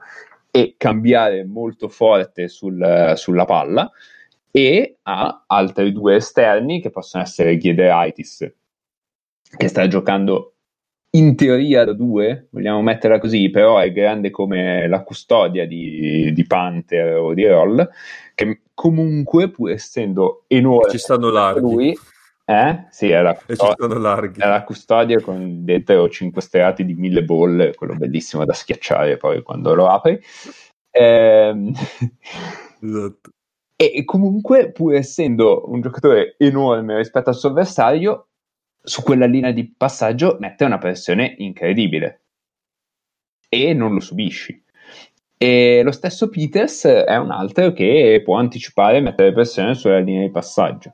e 0.49 0.75
cambiare 0.77 1.43
molto 1.43 1.89
forte 1.89 2.47
sul, 2.47 3.13
sulla 3.15 3.45
palla 3.45 3.91
e 4.51 4.99
ha 5.01 5.43
altri 5.47 5.91
due 5.91 6.15
esterni 6.15 6.79
che 6.79 6.91
possono 6.91 7.23
essere 7.23 7.57
Ghiederaitis 7.57 8.53
che 9.57 9.67
sta 9.67 9.85
giocando 9.87 10.54
in 11.15 11.35
teoria 11.35 11.85
da 11.85 11.93
due, 11.93 12.47
vogliamo 12.51 12.81
metterla 12.81 13.19
così, 13.19 13.49
però 13.49 13.79
è 13.79 13.91
grande 13.91 14.29
come 14.29 14.87
la 14.87 15.03
custodia 15.03 15.65
di, 15.65 16.31
di 16.33 16.45
Panther 16.45 17.17
o 17.17 17.33
di 17.33 17.47
Roll, 17.47 17.89
che 18.33 18.61
comunque, 18.73 19.49
pur 19.49 19.71
essendo 19.71 20.43
enorme, 20.47 20.91
ci 20.91 20.97
stanno 20.97 21.29
larghi. 21.29 21.61
Lui, 21.61 21.97
eh? 22.45 22.85
Sì, 22.89 23.09
è 23.09 23.21
la, 23.21 23.33
custodia, 23.33 24.45
è 24.45 24.47
la 24.47 24.63
custodia 24.63 25.19
con 25.21 25.63
dentro 25.63 26.07
5 26.07 26.41
sterati 26.41 26.85
di 26.85 26.93
mille 26.93 27.23
bolle, 27.23 27.73
quello 27.73 27.95
bellissimo 27.95 28.45
da 28.45 28.53
schiacciare 28.53 29.17
poi 29.17 29.41
quando 29.41 29.73
lo 29.73 29.87
apri. 29.87 30.19
Ehm... 30.91 31.73
Esatto. 32.81 33.31
E 33.77 34.05
comunque, 34.05 34.71
pur 34.71 34.93
essendo 34.93 35.69
un 35.69 35.81
giocatore 35.81 36.35
enorme 36.37 36.95
rispetto 36.95 37.29
al 37.29 37.35
suo 37.35 37.49
avversario, 37.49 38.27
su 38.85 39.03
quella 39.03 39.25
linea 39.25 39.51
di 39.51 39.73
passaggio 39.75 40.37
mette 40.39 40.63
una 40.63 40.77
pressione 40.77 41.35
incredibile 41.39 42.21
e 43.49 43.73
non 43.73 43.93
lo 43.93 43.99
subisci. 43.99 44.63
E 45.37 45.81
lo 45.83 45.91
stesso 45.91 46.29
Peters 46.29 46.85
è 46.85 47.17
un 47.17 47.31
altro 47.31 47.73
che 47.73 48.21
può 48.23 48.37
anticipare 48.37 48.97
e 48.97 49.01
mettere 49.01 49.33
pressione 49.33 49.75
sulla 49.75 49.99
linea 49.99 50.21
di 50.21 50.31
passaggio. 50.31 50.93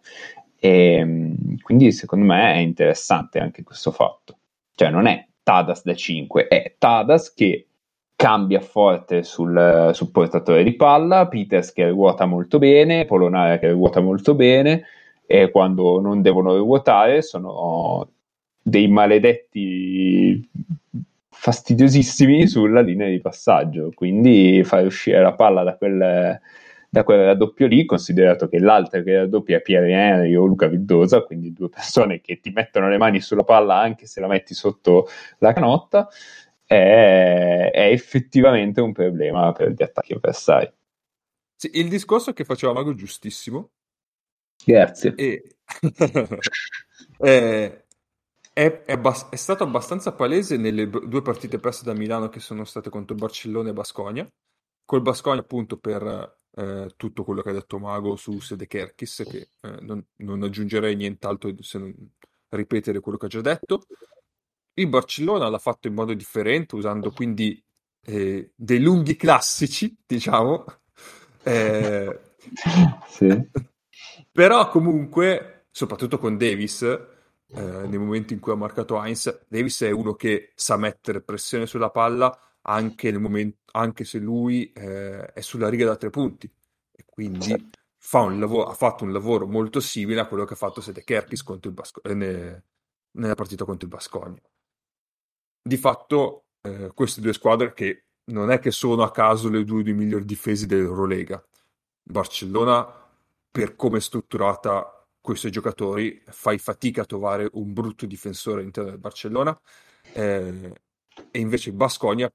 E, 0.60 1.36
quindi 1.62 1.92
secondo 1.92 2.26
me 2.26 2.54
è 2.54 2.58
interessante 2.58 3.39
anche 3.39 3.64
questo 3.64 3.92
fatto. 3.92 4.38
Cioè 4.74 4.89
non 4.89 5.06
è 5.06 5.28
Tadas 5.44 5.84
da 5.84 5.94
5, 5.94 6.48
è 6.48 6.76
Tadas 6.78 7.34
che 7.34 7.68
cambia 8.16 8.62
forte 8.62 9.24
sul, 9.24 9.89
sul 9.94 10.12
portatore 10.12 10.64
di 10.64 10.76
palla, 10.76 11.28
Peters 11.28 11.74
che 11.74 11.89
ruota 11.89 12.26
molto 12.26 12.60
bene, 12.60 13.06
Polonara 13.06 13.58
che 13.58 13.72
ruota 13.72 14.00
molto 14.00 14.36
bene, 14.36 14.86
e 15.32 15.50
quando 15.50 16.02
non 16.02 16.22
devono 16.22 16.58
ruotare 16.58 17.22
sono 17.22 18.10
dei 18.62 18.90
maledetti 18.90 20.50
fastidiosissimi 21.30 22.48
sulla 22.48 22.82
linea 22.82 23.08
di 23.08 23.22
passaggio. 23.22 23.92
Quindi 23.96 24.62
fare 24.66 24.86
uscire 24.86 25.22
la 25.22 25.34
palla 25.34 25.64
da 25.64 25.78
quel, 25.78 26.40
da 26.90 27.04
quel 27.06 27.26
raddoppio 27.26 27.68
lì, 27.68 27.86
considerato 27.86 28.50
che 28.50 28.60
l'altro 28.60 29.02
che 29.04 29.20
raddoppia 29.20 29.58
è 29.58 29.62
Pierre 29.62 29.92
Henry 29.92 30.36
o 30.36 30.46
Luca 30.46 30.68
Viddosa, 30.68 31.22
quindi 31.22 31.54
due 31.54 31.70
persone 31.70 32.20
che 32.20 32.42
ti 32.42 32.52
mettono 32.52 32.90
le 32.90 32.98
mani 32.98 33.22
sulla 33.22 33.46
palla 33.46 33.80
anche 33.80 34.08
se 34.08 34.20
la 34.20 34.28
metti 34.28 34.54
sotto 34.54 35.08
la 35.38 35.54
canotta, 35.54 36.10
è, 36.66 37.72
è 37.74 37.88
effettivamente 37.88 38.82
un 38.82 38.92
problema 38.92 39.54
per 39.54 39.72
gli 39.72 39.82
attacchi 39.82 40.14
avversari. 40.14 40.70
Sì, 41.56 41.70
il 41.74 41.88
discorso 41.88 42.34
che 42.34 42.44
faceva 42.44 42.74
Mago 42.74 42.94
giustissimo, 42.94 43.70
Grazie. 44.66 45.16
E... 45.16 45.55
è, 47.18 47.84
è, 48.53 48.84
è, 48.84 48.97
bas- 48.97 49.30
è, 49.30 49.36
stato 49.36 49.64
abbastanza 49.64 50.14
palese 50.14 50.57
nelle 50.57 50.88
b- 50.88 51.05
due 51.05 51.22
partite 51.22 51.59
perse 51.59 51.84
da 51.84 51.93
Milano 51.93 52.30
che 52.30 52.39
sono 52.39 52.66
state 52.66 52.89
contro 52.89 53.16
Barcellona 53.16 53.70
e 53.70 53.74
Basconia. 53.74 54.28
Col 54.86 55.01
Basconia, 55.01 55.41
appunto, 55.41 55.78
per 55.78 56.38
eh, 56.55 56.93
tutto 56.97 57.24
quello 57.24 57.41
che 57.41 57.49
ha 57.49 57.53
detto 57.53 57.80
Mago 57.80 58.16
su 58.16 58.39
Sede 58.39 58.68
Kerkis, 58.68 59.24
che 59.28 59.49
eh, 59.62 59.78
non, 59.82 60.05
non, 60.18 60.43
aggiungerei 60.43 60.95
nient'altro 60.95 61.53
se 61.62 61.78
non 61.78 61.95
ripetere 62.49 62.99
quello 62.99 63.18
che 63.18 63.28
ha 63.28 63.30
già 63.30 63.41
detto. 63.41 63.84
Il 64.74 64.88
Barcellona 64.88 65.49
l'ha 65.49 65.59
fatto 65.59 65.88
in 65.88 65.93
modo 65.93 66.14
differente, 66.14 66.76
usando 66.76 67.12
quindi 67.12 67.64
eh, 68.03 68.51
dei 68.55 68.80
lunghi 68.80 69.16
classici, 69.16 69.95
diciamo. 70.05 70.66
Eh, 71.43 72.20
sì. 73.07 73.49
Però 74.32 74.70
comunque, 74.70 75.66
soprattutto 75.72 76.18
con 76.18 76.38
Davis, 76.38 76.82
eh, 76.84 77.62
nei 77.88 77.98
momenti 77.98 78.34
in 78.34 78.40
cui 78.40 78.54
ha 78.54 78.56
marcato 78.56 79.02
Heinz, 79.02 79.46
Davis 79.48 79.82
è 79.82 79.92
uno 79.92 80.14
che 80.14 80.54
sa 80.56 80.78
mettere 80.78 81.22
pressione 81.22 81.66
sulla 81.66 81.90
palla 81.90 82.38
anche, 82.62 83.18
momento, 83.18 83.60
anche 83.72 84.04
se 84.04 84.20
lui 84.20 84.72
eh, 84.72 85.26
è 85.34 85.42
sulla 85.42 85.70
riga 85.70 85.86
da 85.86 85.98
tre 85.98 86.10
punti. 86.10 86.52
E 86.92 87.04
quindi 87.06 87.72
fa 87.98 88.28
lavoro, 88.30 88.70
ha 88.70 88.74
fatto 88.74 89.04
un 89.04 89.12
lavoro 89.12 89.48
molto 89.48 89.80
simile 89.80 90.22
a 90.22 90.28
quello 90.28 90.46
che 90.46 90.54
ha 90.54 90.58
fatto 90.58 90.82
Sede 90.82 91.04
Kerkis 91.04 91.44
Basco- 91.72 92.02
eh, 92.04 92.14
ne, 92.14 92.64
nella 93.12 93.36
partita 93.36 93.66
contro 93.66 93.88
il 93.88 93.94
Bascogna. 93.94 94.42
Di 95.64 95.78
fatto, 95.78 96.46
eh, 96.62 96.92
queste 96.94 97.22
due 97.22 97.34
squadre 97.34 97.74
che 97.74 98.06
non 98.26 98.50
è 98.50 98.60
che 98.60 98.72
sono 98.72 99.04
a 99.04 99.12
caso 99.12 99.50
le 99.50 99.64
due, 99.64 99.84
due 99.84 99.94
migliori 99.94 100.26
difese 100.26 100.66
dell'Eurolega. 100.66 101.44
Barcellona 102.04 103.01
per 103.52 103.76
come 103.76 103.98
è 103.98 104.02
strutturata 104.02 105.06
con 105.20 105.36
i 105.36 105.38
suoi 105.38 105.52
giocatori, 105.52 106.24
fai 106.28 106.58
fatica 106.58 107.02
a 107.02 107.06
trovare 107.06 107.48
un 107.54 107.74
brutto 107.74 108.06
difensore 108.06 108.62
all'interno 108.62 108.90
del 108.90 109.00
Barcellona. 109.00 109.60
Eh, 110.14 110.74
e 111.30 111.40
invece 111.40 111.74
Basconia 111.74 112.32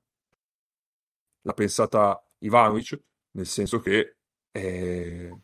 l'ha 1.43 1.53
pensata 1.55 2.23
Ivanovic, 2.39 3.01
nel 3.33 3.47
senso 3.47 3.81
che 3.81 4.17
eh, 4.53 5.37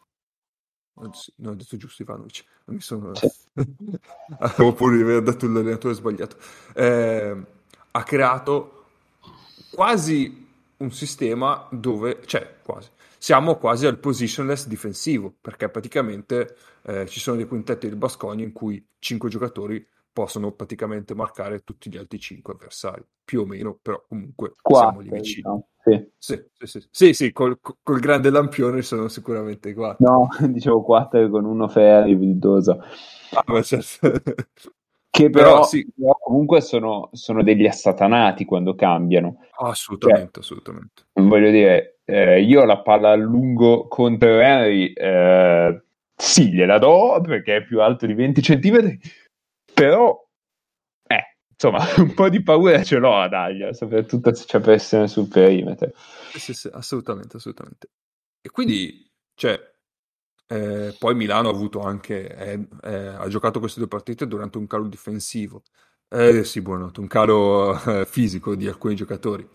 non 0.94 1.52
ho 1.52 1.54
detto 1.54 1.76
giusto 1.76 2.02
Ivanovic, 2.02 2.44
mi 2.66 2.80
sono... 2.80 3.12
avevo 4.38 4.72
pure 4.72 4.96
di 4.96 5.02
aver 5.02 5.22
detto 5.22 5.46
l'allenatore 5.48 5.94
sbagliato. 5.94 6.36
Eh, 6.74 7.46
ha 7.90 8.02
creato 8.04 8.86
quasi 9.72 10.48
un 10.76 10.92
sistema 10.92 11.66
dove, 11.70 12.20
cioè 12.26 12.58
quasi, 12.62 12.90
siamo 13.22 13.54
quasi 13.54 13.86
al 13.86 14.00
positionless 14.00 14.66
difensivo, 14.66 15.32
perché 15.40 15.68
praticamente 15.68 16.56
eh, 16.82 17.06
ci 17.06 17.20
sono 17.20 17.36
dei 17.36 17.46
quintetti 17.46 17.86
del 17.86 17.96
Bascogna 17.96 18.42
in 18.42 18.50
cui 18.50 18.84
cinque 18.98 19.28
giocatori 19.28 19.86
possono 20.12 20.50
praticamente 20.50 21.14
marcare 21.14 21.60
tutti 21.60 21.88
gli 21.88 21.96
altri 21.96 22.18
cinque 22.18 22.54
avversari, 22.54 23.04
più 23.24 23.42
o 23.42 23.46
meno, 23.46 23.78
però 23.80 24.02
comunque 24.08 24.54
Quattro, 24.60 24.88
siamo 24.88 25.00
lì 25.02 25.20
vicini. 25.20 25.42
No? 25.42 25.68
Sì. 25.84 26.10
Sì, 26.18 26.44
sì, 26.58 26.66
sì, 26.66 26.88
sì, 26.90 27.12
sì 27.12 27.32
col, 27.32 27.60
col, 27.60 28.00
grande 28.00 28.28
lampione 28.28 28.82
sono 28.82 29.06
sicuramente 29.06 29.72
quattro. 29.72 30.04
No, 30.04 30.28
dicevo 30.50 30.82
quattro 30.82 31.30
con 31.30 31.44
uno 31.44 31.68
Ferri, 31.68 32.16
Vildosa. 32.16 32.76
Ah, 33.34 33.44
ma 33.46 33.62
certo. 33.62 34.10
Che 35.10 35.30
però, 35.30 35.50
però, 35.52 35.64
sì. 35.64 35.86
però 35.94 36.18
comunque 36.20 36.60
sono, 36.60 37.10
sono, 37.12 37.44
degli 37.44 37.66
assatanati 37.66 38.44
quando 38.44 38.74
cambiano. 38.74 39.44
Assolutamente, 39.60 40.30
cioè, 40.32 40.42
assolutamente. 40.42 41.02
Voglio 41.12 41.50
dire, 41.50 42.00
eh, 42.12 42.42
io 42.42 42.64
la 42.66 42.82
palla 42.82 43.12
a 43.12 43.14
lungo 43.14 43.88
contro 43.88 44.38
Henry 44.38 44.92
eh, 44.92 45.82
sì, 46.14 46.52
gliela 46.52 46.76
do 46.76 47.18
perché 47.24 47.56
è 47.56 47.64
più 47.64 47.80
alto 47.80 48.04
di 48.04 48.12
20 48.12 48.42
cm, 48.42 48.98
però 49.72 50.22
eh, 51.06 51.36
insomma, 51.48 51.82
un 51.96 52.12
po' 52.12 52.28
di 52.28 52.42
paura 52.42 52.82
ce 52.82 52.98
l'ho 52.98 53.16
a 53.18 53.28
dargliela, 53.28 53.72
soprattutto 53.72 54.34
se 54.34 54.44
c'è 54.44 54.60
pressione 54.60 55.08
sul 55.08 55.26
perimetro. 55.28 55.92
Sì, 56.34 56.52
sì, 56.52 56.68
assolutamente, 56.70 57.38
assolutamente. 57.38 57.88
E 58.42 58.50
quindi, 58.50 59.10
cioè, 59.34 59.58
eh, 60.48 60.94
poi 60.98 61.14
Milano 61.14 61.48
ha 61.48 61.52
avuto 61.52 61.80
anche, 61.80 62.28
eh, 62.36 62.68
eh, 62.82 63.06
ha 63.06 63.26
giocato 63.28 63.58
queste 63.58 63.78
due 63.78 63.88
partite 63.88 64.26
durante 64.26 64.58
un 64.58 64.66
calo 64.66 64.86
difensivo. 64.86 65.62
Eh, 66.10 66.44
sì, 66.44 66.60
buono, 66.60 66.92
un 66.94 67.06
calo 67.06 67.74
fisico 68.04 68.54
di 68.54 68.68
alcuni 68.68 68.94
giocatori 68.94 69.48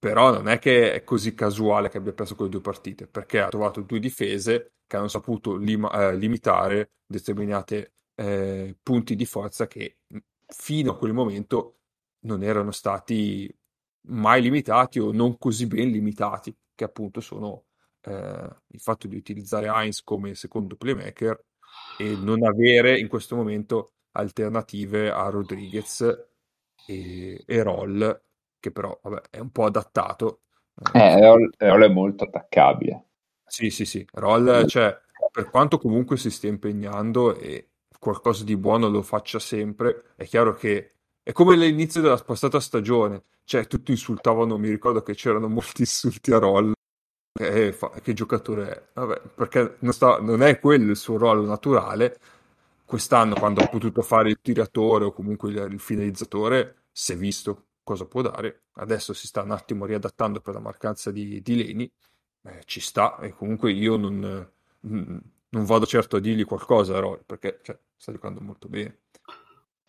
però 0.00 0.32
non 0.32 0.48
è 0.48 0.58
che 0.58 0.94
è 0.94 1.04
così 1.04 1.34
casuale 1.34 1.90
che 1.90 1.98
abbia 1.98 2.14
perso 2.14 2.34
quelle 2.34 2.50
due 2.50 2.62
partite, 2.62 3.06
perché 3.06 3.40
ha 3.40 3.48
trovato 3.48 3.82
due 3.82 4.00
difese 4.00 4.72
che 4.86 4.96
hanno 4.96 5.08
saputo 5.08 5.56
lim- 5.56 5.90
eh, 5.92 6.16
limitare 6.16 6.92
determinati 7.06 7.86
eh, 8.14 8.76
punti 8.82 9.14
di 9.14 9.26
forza 9.26 9.66
che 9.66 9.98
fino 10.46 10.92
a 10.92 10.96
quel 10.96 11.12
momento 11.12 11.80
non 12.20 12.42
erano 12.42 12.70
stati 12.70 13.54
mai 14.08 14.42
limitati 14.42 14.98
o 14.98 15.12
non 15.12 15.36
così 15.38 15.66
ben 15.66 15.90
limitati, 15.90 16.56
che 16.74 16.84
appunto 16.84 17.20
sono 17.20 17.66
eh, 18.02 18.48
il 18.68 18.80
fatto 18.80 19.06
di 19.06 19.16
utilizzare 19.16 19.68
Heinz 19.68 20.02
come 20.02 20.34
secondo 20.34 20.76
playmaker 20.76 21.44
e 21.98 22.16
non 22.16 22.42
avere 22.44 22.98
in 22.98 23.08
questo 23.08 23.36
momento 23.36 23.96
alternative 24.12 25.10
a 25.10 25.28
Rodriguez 25.28 26.00
e, 26.86 27.42
e 27.46 27.62
Roll, 27.62 28.22
che 28.60 28.70
però 28.70 28.96
vabbè, 29.02 29.22
è 29.30 29.38
un 29.38 29.50
po' 29.50 29.64
adattato. 29.64 30.42
Eh, 30.92 31.20
Roll, 31.20 31.50
Roll 31.56 31.82
è 31.82 31.88
molto 31.88 32.24
attaccabile. 32.24 33.06
Sì, 33.44 33.70
sì, 33.70 33.84
sì. 33.84 34.06
Roll, 34.12 34.66
cioè, 34.66 34.96
per 35.32 35.50
quanto 35.50 35.78
comunque 35.78 36.16
si 36.16 36.30
stia 36.30 36.48
impegnando 36.48 37.34
e 37.34 37.70
qualcosa 37.98 38.44
di 38.44 38.56
buono 38.56 38.88
lo 38.88 39.02
faccia 39.02 39.38
sempre, 39.38 40.12
è 40.16 40.24
chiaro 40.24 40.54
che 40.54 40.92
è 41.22 41.32
come 41.32 41.54
all'inizio 41.54 42.00
della 42.00 42.16
passata 42.16 42.60
stagione, 42.60 43.24
cioè 43.44 43.66
tutti 43.66 43.90
insultavano, 43.90 44.56
mi 44.56 44.70
ricordo 44.70 45.02
che 45.02 45.14
c'erano 45.14 45.48
molti 45.48 45.82
insulti 45.82 46.32
a 46.32 46.38
Roll. 46.38 46.72
Eh, 47.38 47.72
fa, 47.72 47.90
che 48.02 48.12
giocatore 48.12 48.70
è? 48.70 48.82
Vabbè, 48.94 49.20
perché 49.34 49.76
non, 49.80 49.92
sta, 49.92 50.20
non 50.20 50.42
è 50.42 50.58
quello 50.58 50.90
il 50.90 50.96
suo 50.96 51.16
ruolo 51.16 51.44
naturale. 51.44 52.18
Quest'anno, 52.84 53.34
quando 53.34 53.62
ha 53.62 53.68
potuto 53.68 54.02
fare 54.02 54.30
il 54.30 54.40
tiratore 54.42 55.04
o 55.04 55.12
comunque 55.12 55.50
il, 55.50 55.72
il 55.72 55.78
finalizzatore, 55.78 56.86
si 56.90 57.12
è 57.12 57.16
visto 57.16 57.66
cosa 57.90 58.06
può 58.06 58.22
dare. 58.22 58.66
Adesso 58.74 59.12
si 59.12 59.26
sta 59.26 59.42
un 59.42 59.50
attimo 59.50 59.84
riadattando 59.84 60.40
per 60.40 60.54
la 60.54 60.60
mancanza 60.60 61.10
di, 61.10 61.42
di 61.42 61.56
Leni. 61.56 61.92
Eh, 62.42 62.60
ci 62.64 62.80
sta, 62.80 63.18
e 63.18 63.30
comunque 63.30 63.72
io 63.72 63.96
non, 63.96 64.48
non 64.80 65.64
vado 65.64 65.86
certo 65.86 66.16
a 66.16 66.20
dirgli 66.20 66.44
qualcosa 66.44 66.96
a 66.96 67.00
Roy, 67.00 67.18
perché 67.26 67.58
cioè, 67.62 67.76
sta 67.96 68.12
giocando 68.12 68.40
molto 68.40 68.68
bene. 68.68 68.98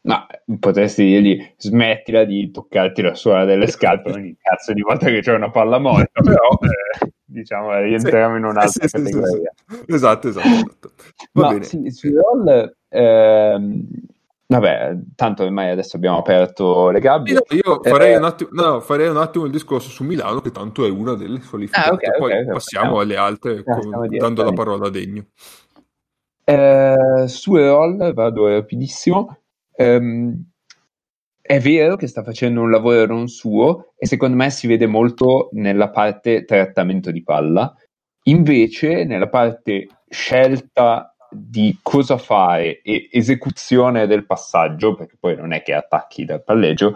Ma 0.04 0.26
potresti 0.60 1.04
dirgli 1.04 1.54
smettila 1.58 2.24
di 2.24 2.50
toccarti 2.50 3.04
la 3.04 3.14
suola 3.14 3.46
delle 3.46 3.68
scarpe 3.68 4.12
ogni 4.12 4.36
cazzo 4.36 4.74
di 4.74 4.82
volta 4.82 5.06
che 5.06 5.22
c'è 5.22 5.36
una 5.36 5.52
palla 5.52 5.78
morta, 5.78 6.22
però 6.26 6.50
eh, 6.60 7.14
diciamo 7.24 7.78
rientriamo 7.78 8.34
sì, 8.34 8.40
in 8.40 8.46
un'altra 8.46 8.88
sì, 8.88 8.98
categoria. 8.98 9.54
Sì, 9.68 9.84
esatto, 9.94 10.28
esatto. 10.28 10.48
esatto. 10.48 10.94
Va 11.34 11.42
Ma 11.44 11.50
bene. 11.50 11.64
Sì, 11.66 11.92
sui 11.92 12.14
roll, 12.14 12.76
ehm, 12.90 13.88
vabbè, 14.60 14.98
tanto 15.16 15.44
ormai 15.44 15.70
adesso 15.70 15.96
abbiamo 15.96 16.18
aperto 16.18 16.90
le 16.90 17.00
gabbie. 17.00 17.34
No, 17.34 17.42
io 17.50 17.80
farei, 17.82 18.14
eh, 18.14 18.18
un 18.18 18.24
attimo, 18.26 18.50
no, 18.54 18.80
farei, 18.82 19.08
un 19.08 19.18
attimo, 19.18 19.46
il 19.46 19.52
discorso 19.52 19.90
su 19.90 20.04
Milano, 20.04 20.42
che 20.42 20.52
tanto 20.52 20.86
è 20.86 20.90
una 20.90 21.14
delle 21.14 21.40
qualificate. 21.40 21.90
Ah, 21.90 21.94
okay, 21.94 22.18
Poi 22.18 22.32
okay, 22.32 22.46
passiamo 22.46 22.92
okay. 22.94 23.04
alle 23.04 23.16
altre, 23.16 23.64
con, 23.64 24.08
dando 24.10 24.44
la 24.44 24.52
parola 24.54 24.88
a 24.88 24.90
Degno. 24.90 25.26
Eh, 26.44 27.24
su 27.28 27.56
roll 27.56 28.14
vado 28.14 28.48
rapidissimo. 28.48 29.38
Um, 29.78 30.50
è 31.42 31.60
vero 31.60 31.96
che 31.96 32.08
sta 32.08 32.24
facendo 32.24 32.62
un 32.62 32.70
lavoro 32.70 33.06
non 33.06 33.28
suo 33.28 33.94
e 33.98 34.06
secondo 34.06 34.36
me 34.36 34.50
si 34.50 34.68
vede 34.68 34.86
molto 34.86 35.50
nella 35.54 35.90
parte 35.90 36.44
trattamento 36.46 37.10
di 37.12 37.24
palla. 37.24 37.74
Invece, 38.24 39.06
nella 39.06 39.30
parte 39.30 39.88
scelta 40.10 41.11
di 41.32 41.80
cosa 41.82 42.18
fare 42.18 42.82
e 42.82 43.08
esecuzione 43.12 44.06
del 44.06 44.26
passaggio, 44.26 44.96
perché 44.96 45.16
poi 45.20 45.36
non 45.36 45.54
è 45.54 45.62
che 45.62 45.74
attacchi 45.74 46.26
dal 46.26 46.44
palleggio, 46.44 46.96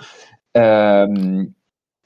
ehm, 0.52 1.52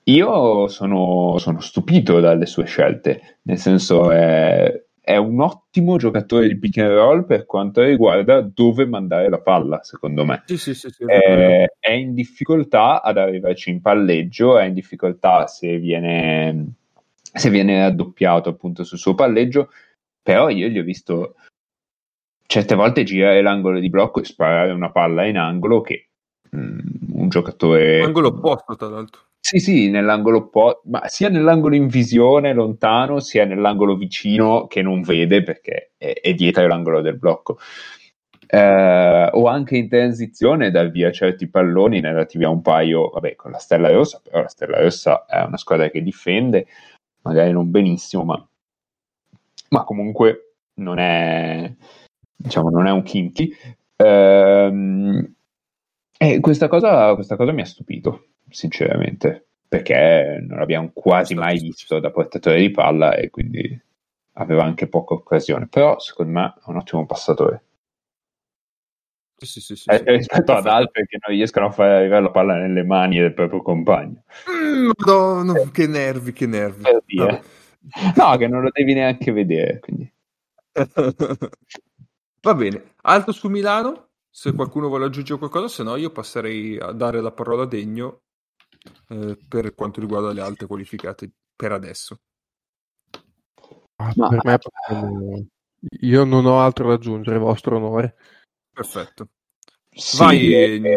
io 0.04 0.68
sono, 0.68 1.38
sono, 1.38 1.60
stupito 1.60 2.20
dalle 2.20 2.46
sue 2.46 2.66
scelte, 2.66 3.40
nel 3.44 3.58
senso 3.58 4.12
è, 4.12 4.84
è 5.00 5.18
un 5.18 5.42
ottimo 5.42 5.98
giocatore 5.98 6.48
di 6.48 6.58
pick 6.58 6.78
and 6.78 6.92
roll 6.92 7.26
per 7.26 7.46
quanto 7.46 7.82
riguarda 7.82 8.42
dove 8.42 8.86
mandare 8.86 9.30
la 9.30 9.40
palla, 9.40 9.84
secondo 9.84 10.26
me. 10.26 10.44
Sì, 10.46 10.58
sì, 10.58 10.74
sì, 10.74 10.90
è, 11.06 11.66
è, 11.80 11.92
in 11.92 12.14
difficoltà 12.14 13.02
ad 13.02 13.18
arrivarci 13.18 13.70
in 13.70 13.82
palleggio, 13.82 14.58
è 14.58 14.66
in 14.66 14.74
difficoltà 14.74 15.48
se 15.48 15.78
viene, 15.78 16.74
se 17.22 17.50
viene 17.50 17.80
raddoppiato 17.80 18.50
appunto 18.50 18.84
sul 18.84 18.98
suo 18.98 19.14
palleggio, 19.14 19.70
però 20.22 20.50
io 20.50 20.68
gli 20.68 20.80
ho 20.80 20.84
visto 20.84 21.36
certe 22.50 22.74
volte 22.74 23.04
girare 23.04 23.44
l'angolo 23.44 23.80
di 23.80 23.92
blocco 23.92 24.22
e 24.22 24.26
sparare 24.26 24.72
una 24.72 24.90
palla 24.90 25.24
in 25.24 25.38
angolo 25.38 25.82
che 25.82 26.10
mm, 26.56 26.80
un 27.14 27.30
giocatore... 27.30 28.02
Angolo 28.02 28.30
opposto, 28.30 28.76
tra 28.76 28.90
l'altro. 28.90 29.22
Sì, 29.40 29.60
sì, 29.60 29.90
nell'angolo 29.92 30.40
opposto, 30.40 30.82
ma 30.86 31.08
sia 31.08 31.30
nell'angolo 31.30 31.76
in 31.76 31.86
visione 31.86 32.52
lontano, 32.54 33.20
sia 33.20 33.46
nell'angolo 33.46 33.96
vicino 33.96 34.66
che 34.66 34.82
non 34.82 35.04
vede 35.04 35.44
perché 35.44 35.92
è, 35.96 36.12
è 36.20 36.34
dietro 36.34 36.66
l'angolo 36.66 37.02
del 37.02 37.20
blocco. 37.20 37.60
Eh, 38.48 39.30
o 39.32 39.46
anche 39.46 39.78
in 39.78 39.88
transizione 39.88 40.72
dal 40.72 40.90
via 40.90 41.12
certi 41.12 41.48
palloni, 41.48 42.00
ne 42.00 42.14
dati 42.14 42.40
via 42.40 42.50
un 42.50 42.64
paio, 42.64 43.10
vabbè, 43.10 43.36
con 43.36 43.52
la 43.52 43.60
Stella 43.60 43.92
Rossa, 43.92 44.20
però 44.24 44.42
la 44.42 44.48
Stella 44.48 44.82
Rossa 44.82 45.26
è 45.28 45.44
una 45.44 45.58
squadra 45.58 45.92
che 45.92 46.02
difende, 46.02 46.66
magari 47.22 47.52
non 47.52 47.70
benissimo, 47.70 48.24
ma, 48.24 48.50
ma 49.70 49.84
comunque 49.84 50.56
non 50.80 50.98
è, 50.98 51.72
diciamo, 52.40 52.70
non 52.70 52.88
è 52.88 52.92
un 52.92 53.04
kinky. 53.04 53.54
Eh, 53.96 55.30
e 56.18 56.40
questa 56.40 56.68
cosa, 56.68 57.14
questa 57.16 57.36
cosa 57.36 57.52
mi 57.52 57.62
ha 57.62 57.66
stupito 57.66 58.28
sinceramente, 58.50 59.48
perché 59.68 60.44
non 60.48 60.60
l'abbiamo 60.60 60.92
quasi 60.94 61.36
mai 61.36 61.60
visto 61.60 62.00
da 62.00 62.12
portatore 62.12 62.60
di 62.60 62.72
palla 62.72 63.16
e 63.16 63.30
quindi 63.30 63.80
aveva 64.34 64.64
anche 64.64 64.88
poca 64.88 65.14
occasione. 65.14 65.68
Però 65.68 66.00
secondo 66.00 66.32
me 66.32 66.54
è 66.58 66.70
un 66.70 66.78
ottimo 66.78 67.06
passatore. 67.06 67.64
Sì, 69.38 69.62
sì, 69.62 69.76
sì, 69.76 69.90
eh, 69.90 70.04
rispetto 70.06 70.52
ad 70.52 70.68
altri 70.68 71.06
che 71.06 71.18
non 71.26 71.34
riescono 71.34 71.68
a 71.68 71.72
fare 71.72 71.96
arrivare 71.96 72.24
la 72.24 72.32
palla 72.32 72.56
nelle 72.56 72.84
mani 72.84 73.20
del 73.20 73.34
proprio 73.34 73.62
compagno. 73.62 74.24
Mm, 74.52 74.90
Madonna, 74.98 75.54
che 75.72 75.88
nervi, 75.88 76.34
che 76.34 76.46
nervi. 76.46 76.84
No, 78.16 78.36
che 78.36 78.48
non 78.48 78.62
lo 78.62 78.70
devi 78.72 78.94
neanche 78.94 79.32
vedere. 79.32 79.80
Quindi. 79.80 80.12
Va 82.42 82.54
bene, 82.54 82.94
altro 83.02 83.32
su 83.32 83.50
Milano? 83.50 84.08
Se 84.30 84.54
qualcuno 84.54 84.88
vuole 84.88 85.06
aggiungere 85.06 85.40
qualcosa, 85.40 85.68
se 85.68 85.84
no 85.84 85.96
io 85.96 86.12
passerei 86.12 86.78
a 86.78 86.92
dare 86.92 87.20
la 87.20 87.32
parola 87.32 87.64
a 87.64 87.66
Degno 87.66 88.22
eh, 89.10 89.38
per 89.48 89.74
quanto 89.76 90.00
riguarda 90.00 90.32
le 90.32 90.42
altre 90.42 90.68
qualificate 90.68 91.32
per 91.56 91.72
adesso. 91.72 92.20
Ah, 93.98 94.14
Ma... 94.16 94.28
per 94.30 94.40
me, 94.44 95.48
io 96.02 96.24
non 96.24 96.46
ho 96.46 96.60
altro 96.62 96.88
da 96.88 96.94
aggiungere, 96.94 97.38
vostro 97.38 97.76
onore. 97.76 98.16
Perfetto. 98.72 99.28
Sì, 99.90 100.18
Vai. 100.18 100.54
Eh, 100.54 100.92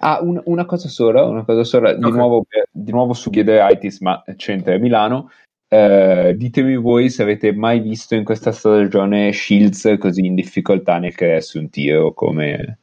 ah, 0.00 0.20
un, 0.22 0.40
una 0.46 0.64
cosa 0.64 0.88
sola, 0.88 1.24
una 1.24 1.44
cosa 1.44 1.62
sola 1.62 1.90
okay. 1.90 2.02
di, 2.02 2.10
nuovo, 2.10 2.44
di 2.70 2.90
nuovo 2.90 3.12
su 3.12 3.30
Ghiedaitis, 3.30 4.00
ma 4.00 4.22
c'entra 4.36 4.76
Milano. 4.78 5.30
Eh, 5.68 6.34
ditemi 6.36 6.76
voi 6.76 7.10
se 7.10 7.22
avete 7.22 7.52
mai 7.52 7.80
visto 7.80 8.14
in 8.14 8.24
questa 8.24 8.52
stagione 8.52 9.32
Shields 9.32 9.96
così 9.98 10.24
in 10.24 10.34
difficoltà 10.34 10.98
nel 10.98 11.14
crearsi 11.14 11.58
un 11.58 11.68
tiro 11.70 12.14
come, 12.14 12.78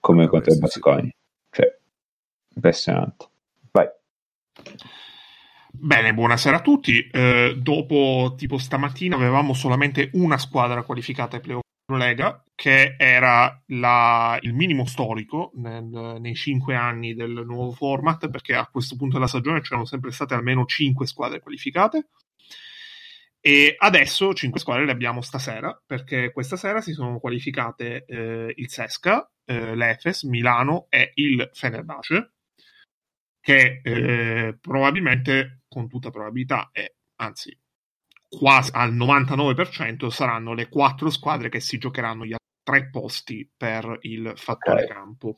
come 0.00 0.26
contro 0.26 0.52
il 0.52 0.58
Basconi. 0.58 1.10
Cioè, 1.50 1.78
impressionante. 2.54 3.28
Bene, 5.78 6.14
buonasera 6.14 6.56
a 6.56 6.62
tutti. 6.62 7.06
Eh, 7.06 7.54
dopo 7.58 8.34
tipo 8.36 8.56
stamattina 8.56 9.14
avevamo 9.14 9.52
solamente 9.52 10.10
una 10.14 10.38
squadra 10.38 10.82
qualificata 10.82 11.36
ai 11.36 11.42
playoff 11.42 11.64
Lega, 11.92 12.42
che 12.54 12.96
era 12.98 13.62
la, 13.66 14.38
il 14.40 14.54
minimo 14.54 14.86
storico 14.86 15.52
nel, 15.56 16.16
nei 16.18 16.34
cinque 16.34 16.74
anni 16.74 17.14
del 17.14 17.44
nuovo 17.46 17.72
format, 17.72 18.28
perché 18.30 18.54
a 18.54 18.66
questo 18.66 18.96
punto 18.96 19.14
della 19.14 19.28
stagione 19.28 19.60
c'erano 19.60 19.84
sempre 19.84 20.10
state 20.10 20.34
almeno 20.34 20.64
cinque 20.64 21.06
squadre 21.06 21.40
qualificate. 21.40 22.08
E 23.46 23.76
adesso 23.78 24.34
cinque 24.34 24.58
squadre 24.58 24.86
le 24.86 24.90
abbiamo 24.90 25.20
stasera, 25.20 25.80
perché 25.86 26.32
questa 26.32 26.56
sera 26.56 26.80
si 26.80 26.92
sono 26.92 27.20
qualificate 27.20 28.04
eh, 28.04 28.52
il 28.56 28.68
Sesca, 28.68 29.30
eh, 29.44 29.76
l'Efes, 29.76 30.24
Milano 30.24 30.86
e 30.88 31.12
il 31.14 31.48
Fenerbahce 31.52 32.32
che 33.40 33.80
eh, 33.84 34.58
probabilmente, 34.60 35.60
con 35.68 35.88
tutta 35.88 36.10
probabilità, 36.10 36.70
e 36.72 36.96
anzi 37.20 37.56
quasi 38.28 38.72
al 38.74 38.92
99% 38.92 40.08
saranno 40.08 40.52
le 40.52 40.68
quattro 40.68 41.08
squadre 41.08 41.48
che 41.48 41.60
si 41.60 41.78
giocheranno 41.78 42.24
gli 42.24 42.34
tre 42.64 42.90
posti 42.90 43.48
per 43.56 43.98
il 44.00 44.32
fattore 44.34 44.82
okay. 44.82 44.92
campo. 44.92 45.36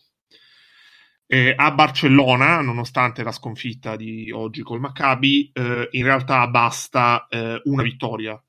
Eh, 1.31 1.53
a 1.55 1.73
Barcellona, 1.73 2.63
nonostante 2.63 3.23
la 3.23 3.33
sconfitta 3.33 3.97
di 3.97 4.31
oggi 4.31 4.63
col 4.63 4.81
Maccabi, 4.81 5.51
eh, 5.53 5.89
in 5.93 6.05
realtà 6.05 6.47
basta 6.49 7.27
eh, 7.29 7.61
una 7.65 7.83
vittoria 7.83 8.43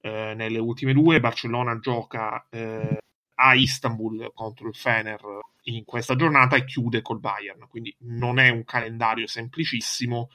eh, 0.00 0.32
nelle 0.34 0.58
ultime 0.58 0.94
due. 0.94 1.20
Barcellona 1.20 1.78
gioca 1.78 2.46
eh, 2.50 2.98
a 3.34 3.54
Istanbul 3.54 4.30
contro 4.32 4.68
il 4.68 4.74
Fener 4.74 5.20
in 5.64 5.84
questa 5.84 6.16
giornata 6.16 6.56
e 6.56 6.64
chiude 6.64 7.02
col 7.02 7.20
Bayern, 7.20 7.66
quindi 7.68 7.94
non 8.00 8.38
è 8.38 8.48
un 8.48 8.64
calendario 8.64 9.26
semplicissimo. 9.26 10.30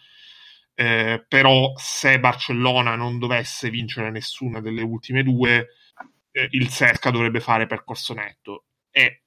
eh, 0.76 1.26
però 1.28 1.74
se 1.76 2.20
Barcellona 2.20 2.96
non 2.96 3.20
dovesse 3.20 3.70
vincere 3.70 4.10
nessuna 4.12 4.62
delle 4.62 4.82
ultime 4.82 5.24
due, 5.24 5.68
eh, 6.32 6.48
il 6.52 6.70
Sesca 6.70 7.12
dovrebbe 7.12 7.40
fare 7.40 7.68
percorso 7.68 8.14
netto. 8.14 8.66
E 8.92 9.21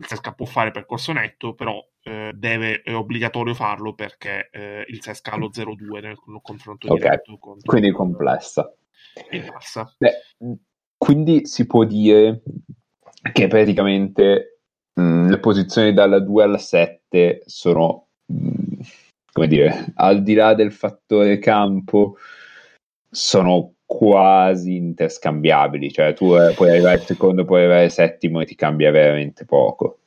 il 0.00 0.06
Sesca 0.06 0.32
può 0.32 0.46
fare 0.46 0.70
percorso 0.70 1.12
netto, 1.12 1.54
però 1.54 1.84
eh, 2.02 2.30
deve, 2.34 2.82
è 2.82 2.94
obbligatorio 2.94 3.52
farlo 3.54 3.94
perché 3.94 4.48
eh, 4.52 4.84
il 4.86 5.02
Sesca 5.02 5.32
ha 5.32 5.36
lo 5.36 5.50
0-2 5.52 6.00
nel, 6.00 6.16
confronto 6.40 6.86
Ok, 6.86 7.00
diretto 7.00 7.36
con 7.38 7.58
Quindi 7.60 7.90
complessa. 7.90 8.72
il 9.30 9.42
Barça. 9.42 9.92
Beh, 9.98 10.56
quindi 10.96 11.46
si 11.46 11.66
può 11.66 11.84
dire 11.84 12.42
che 13.32 13.48
praticamente 13.48 14.60
mh, 14.94 15.28
le 15.30 15.38
posizioni 15.40 15.92
dalla 15.92 16.20
2 16.20 16.42
alla 16.44 16.58
7 16.58 17.42
sono, 17.44 18.10
mh, 18.26 18.80
come 19.32 19.46
dire, 19.48 19.92
al 19.96 20.22
di 20.22 20.34
là 20.34 20.54
del 20.54 20.72
fattore 20.72 21.40
campo, 21.40 22.16
sono 23.10 23.74
quasi 23.88 24.76
interscambiabili. 24.76 25.90
Cioè, 25.90 26.12
tu 26.12 26.34
eh, 26.34 26.52
puoi 26.52 26.68
arrivare 26.68 27.00
secondo, 27.00 27.46
puoi 27.46 27.60
arrivare 27.60 27.88
settimo 27.88 28.42
e 28.42 28.44
ti 28.44 28.54
cambia 28.54 28.90
veramente 28.90 29.46
poco. 29.46 30.00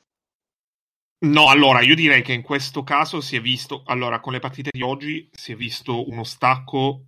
No, 1.24 1.48
allora 1.48 1.80
io 1.82 1.96
direi 1.96 2.22
che 2.22 2.32
in 2.32 2.42
questo 2.42 2.84
caso 2.84 3.20
si 3.20 3.34
è 3.36 3.40
visto, 3.40 3.82
allora 3.86 4.20
con 4.20 4.32
le 4.32 4.38
partite 4.38 4.70
di 4.72 4.82
oggi 4.82 5.28
si 5.32 5.52
è 5.52 5.56
visto 5.56 6.08
uno 6.08 6.22
stacco, 6.24 7.06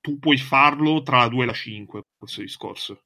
tu 0.00 0.18
puoi 0.18 0.38
farlo 0.38 1.02
tra 1.02 1.18
la 1.18 1.28
2 1.28 1.42
e 1.44 1.46
la 1.46 1.52
5, 1.52 2.02
questo 2.18 2.40
discorso. 2.40 3.00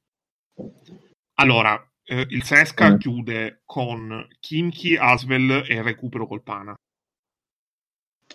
Allora, 1.34 1.80
eh, 2.04 2.26
il 2.30 2.42
Sesca 2.42 2.90
Mm. 2.90 2.98
chiude 2.98 3.62
con 3.64 4.26
Kimchi, 4.40 4.96
Asvel 4.96 5.64
e 5.68 5.82
recupero 5.82 6.26
col 6.26 6.42
Pana. 6.42 6.74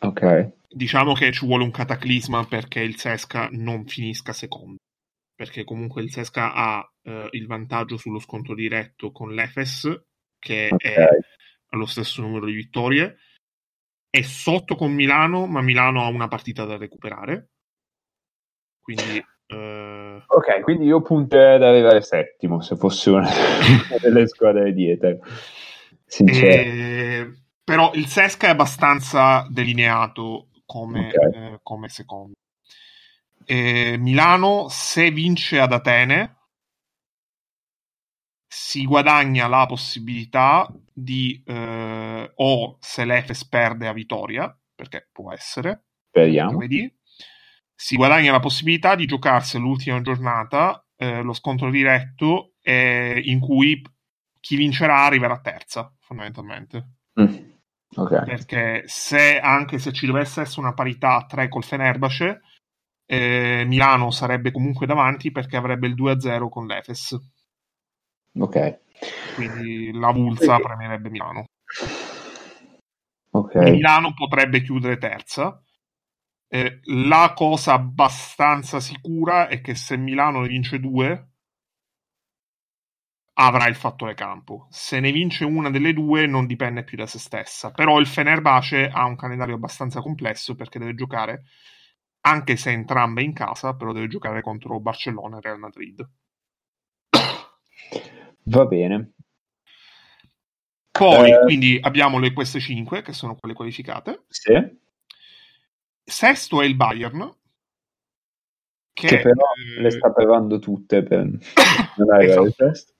Ok. 0.01 0.51
Diciamo 0.67 1.13
che 1.13 1.31
ci 1.31 1.45
vuole 1.45 1.63
un 1.63 1.71
cataclisma 1.71 2.45
perché 2.45 2.79
il 2.81 2.97
Sesca 2.97 3.47
non 3.51 3.85
finisca 3.85 4.33
secondo. 4.33 4.77
Perché 5.35 5.63
comunque 5.63 6.01
il 6.01 6.11
Sesca 6.11 6.53
ha 6.53 6.91
eh, 7.03 7.27
il 7.31 7.47
vantaggio 7.47 7.97
sullo 7.97 8.19
scontro 8.19 8.53
diretto 8.55 9.11
con 9.11 9.33
l'Efes, 9.33 9.89
che 10.39 10.69
Ok. 10.71 10.83
è 10.83 11.07
allo 11.69 11.85
stesso 11.85 12.21
numero 12.21 12.45
di 12.45 12.53
vittorie. 12.53 13.17
È 14.09 14.21
sotto 14.21 14.75
con 14.75 14.91
Milano, 14.93 15.45
ma 15.47 15.61
Milano 15.61 16.03
ha 16.03 16.07
una 16.07 16.27
partita 16.27 16.65
da 16.65 16.77
recuperare. 16.77 17.49
Quindi 18.79 19.23
eh, 19.47 20.23
Ok, 20.25 20.61
quindi 20.61 20.85
io 20.85 21.01
punterei 21.01 21.55
ad 21.55 21.63
arrivare 21.63 22.01
settimo 22.01 22.61
se 22.61 22.75
fosse 22.75 23.09
una 23.09 23.27
delle 24.01 24.27
squadre 24.27 24.73
dietro. 24.73 25.19
Sincero. 26.05 26.61
eh, 26.71 27.33
però 27.63 27.93
il 27.93 28.07
Sesca 28.07 28.47
è 28.47 28.49
abbastanza 28.51 29.47
delineato 29.49 30.49
come, 30.65 31.07
Ok. 31.07 31.35
eh, 31.35 31.59
come 31.63 31.89
secondo. 31.89 32.33
Eh, 33.45 33.97
Milano, 33.97 34.67
se 34.69 35.11
vince 35.11 35.59
ad 35.59 35.73
Atene, 35.73 36.37
si 38.47 38.85
guadagna 38.85 39.47
la 39.47 39.65
possibilità 39.65 40.71
di, 40.91 41.41
eh, 41.45 42.31
o 42.35 42.77
se 42.79 43.05
l'Efes 43.05 43.45
perde 43.45 43.87
a 43.87 43.93
Vitoria, 43.93 44.55
perché 44.75 45.09
può 45.11 45.31
essere, 45.31 45.85
Speriamo. 46.09 46.51
giovedì, 46.51 46.95
si 47.75 47.95
guadagna 47.95 48.31
la 48.31 48.39
possibilità 48.39 48.95
di 48.95 49.05
giocarsi 49.05 49.57
l'ultima 49.57 50.01
giornata 50.01 50.85
eh, 50.95 51.21
lo 51.21 51.33
scontro 51.33 51.69
diretto 51.69 52.53
eh, 52.61 53.19
in 53.25 53.39
cui 53.39 53.81
chi 54.39 54.55
vincerà 54.55 55.03
arriverà 55.03 55.39
terza, 55.39 55.93
fondamentalmente. 55.99 56.89
Mm. 57.19 57.51
Ok. 57.95 58.23
Perché 58.23 58.83
se 58.85 59.39
anche 59.39 59.77
se 59.79 59.91
ci 59.91 60.05
dovesse 60.05 60.41
essere 60.41 60.61
una 60.61 60.73
parità 60.73 61.15
a 61.15 61.25
3 61.25 61.47
col 61.47 61.63
Fenerbahce, 61.63 62.41
eh, 63.05 63.63
Milano 63.65 64.11
sarebbe 64.11 64.51
comunque 64.51 64.85
davanti 64.85 65.31
perché 65.31 65.57
avrebbe 65.57 65.87
il 65.87 65.95
2-0 65.95 66.49
con 66.49 66.65
l'Efes. 66.65 67.17
Ok. 68.39 68.79
Quindi 69.35 69.91
la 69.93 70.11
Vulsa 70.11 70.57
premierebbe 70.57 71.09
Milano. 71.09 71.45
Ok. 73.31 73.51
Quindi 73.51 73.71
Milano 73.71 74.13
potrebbe 74.13 74.61
chiudere 74.61 74.97
terza. 74.97 75.61
Eh, 76.47 76.79
la 76.83 77.33
cosa 77.35 77.73
abbastanza 77.73 78.79
sicura 78.79 79.47
è 79.47 79.59
che 79.61 79.75
se 79.75 79.97
Milano 79.97 80.41
ne 80.41 80.47
vince 80.47 80.79
due, 80.79 81.32
avrà 83.35 83.67
il 83.67 83.75
fattore 83.75 84.13
campo. 84.13 84.67
Se 84.69 84.99
ne 84.99 85.11
vince 85.11 85.45
una 85.45 85.69
delle 85.69 85.93
due, 85.93 86.27
non 86.27 86.45
dipende 86.45 86.83
più 86.83 86.97
da 86.97 87.07
se 87.07 87.19
stessa. 87.19 87.71
Però 87.71 87.99
il 87.99 88.07
Fenerbahce 88.07 88.87
ha 88.87 89.05
un 89.05 89.15
calendario 89.15 89.55
abbastanza 89.55 90.01
complesso 90.01 90.55
perché 90.55 90.79
deve 90.79 90.95
giocare, 90.95 91.43
anche 92.21 92.55
se 92.55 92.71
entrambe 92.71 93.23
in 93.23 93.33
casa, 93.33 93.75
però 93.75 93.91
deve 93.91 94.07
giocare 94.07 94.41
contro 94.41 94.79
Barcellona 94.79 95.37
e 95.37 95.41
Real 95.41 95.59
Madrid. 95.59 96.07
Va 98.45 98.65
bene. 98.65 99.13
Poi, 100.91 101.31
Eh. 101.31 101.39
quindi, 101.41 101.79
abbiamo 101.81 102.19
le, 102.19 102.33
queste 102.33 102.59
cinque, 102.59 103.01
che 103.01 103.13
sono 103.13 103.35
quelle 103.35 103.55
qualificate. 103.55 104.25
Sì. 104.27 104.53
Sesto 106.05 106.61
è 106.61 106.65
il 106.65 106.75
Bayern, 106.75 107.33
che, 108.93 109.07
Che 109.07 109.19
però 109.21 109.41
eh, 109.77 109.81
le 109.81 109.89
sta 109.89 110.11
provando 110.11 110.59
tutte 110.59 111.01
per 111.01 111.25
non 111.97 112.11
arrivare 112.11 112.25
Esatto. 112.25 112.41
al 112.41 112.53
test. 112.55 112.92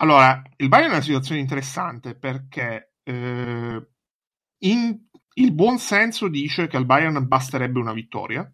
Allora, 0.00 0.42
il 0.56 0.68
Bayern 0.68 0.90
è 0.90 0.94
una 0.94 1.02
situazione 1.02 1.40
interessante 1.40 2.14
perché 2.14 2.94
eh, 3.02 3.86
in- 4.58 5.08
il 5.34 5.52
buon 5.52 5.78
senso 5.78 6.28
dice 6.28 6.66
che 6.66 6.76
al 6.76 6.86
Bayern 6.86 7.26
basterebbe 7.26 7.78
una 7.78 7.92
vittoria. 7.92 8.50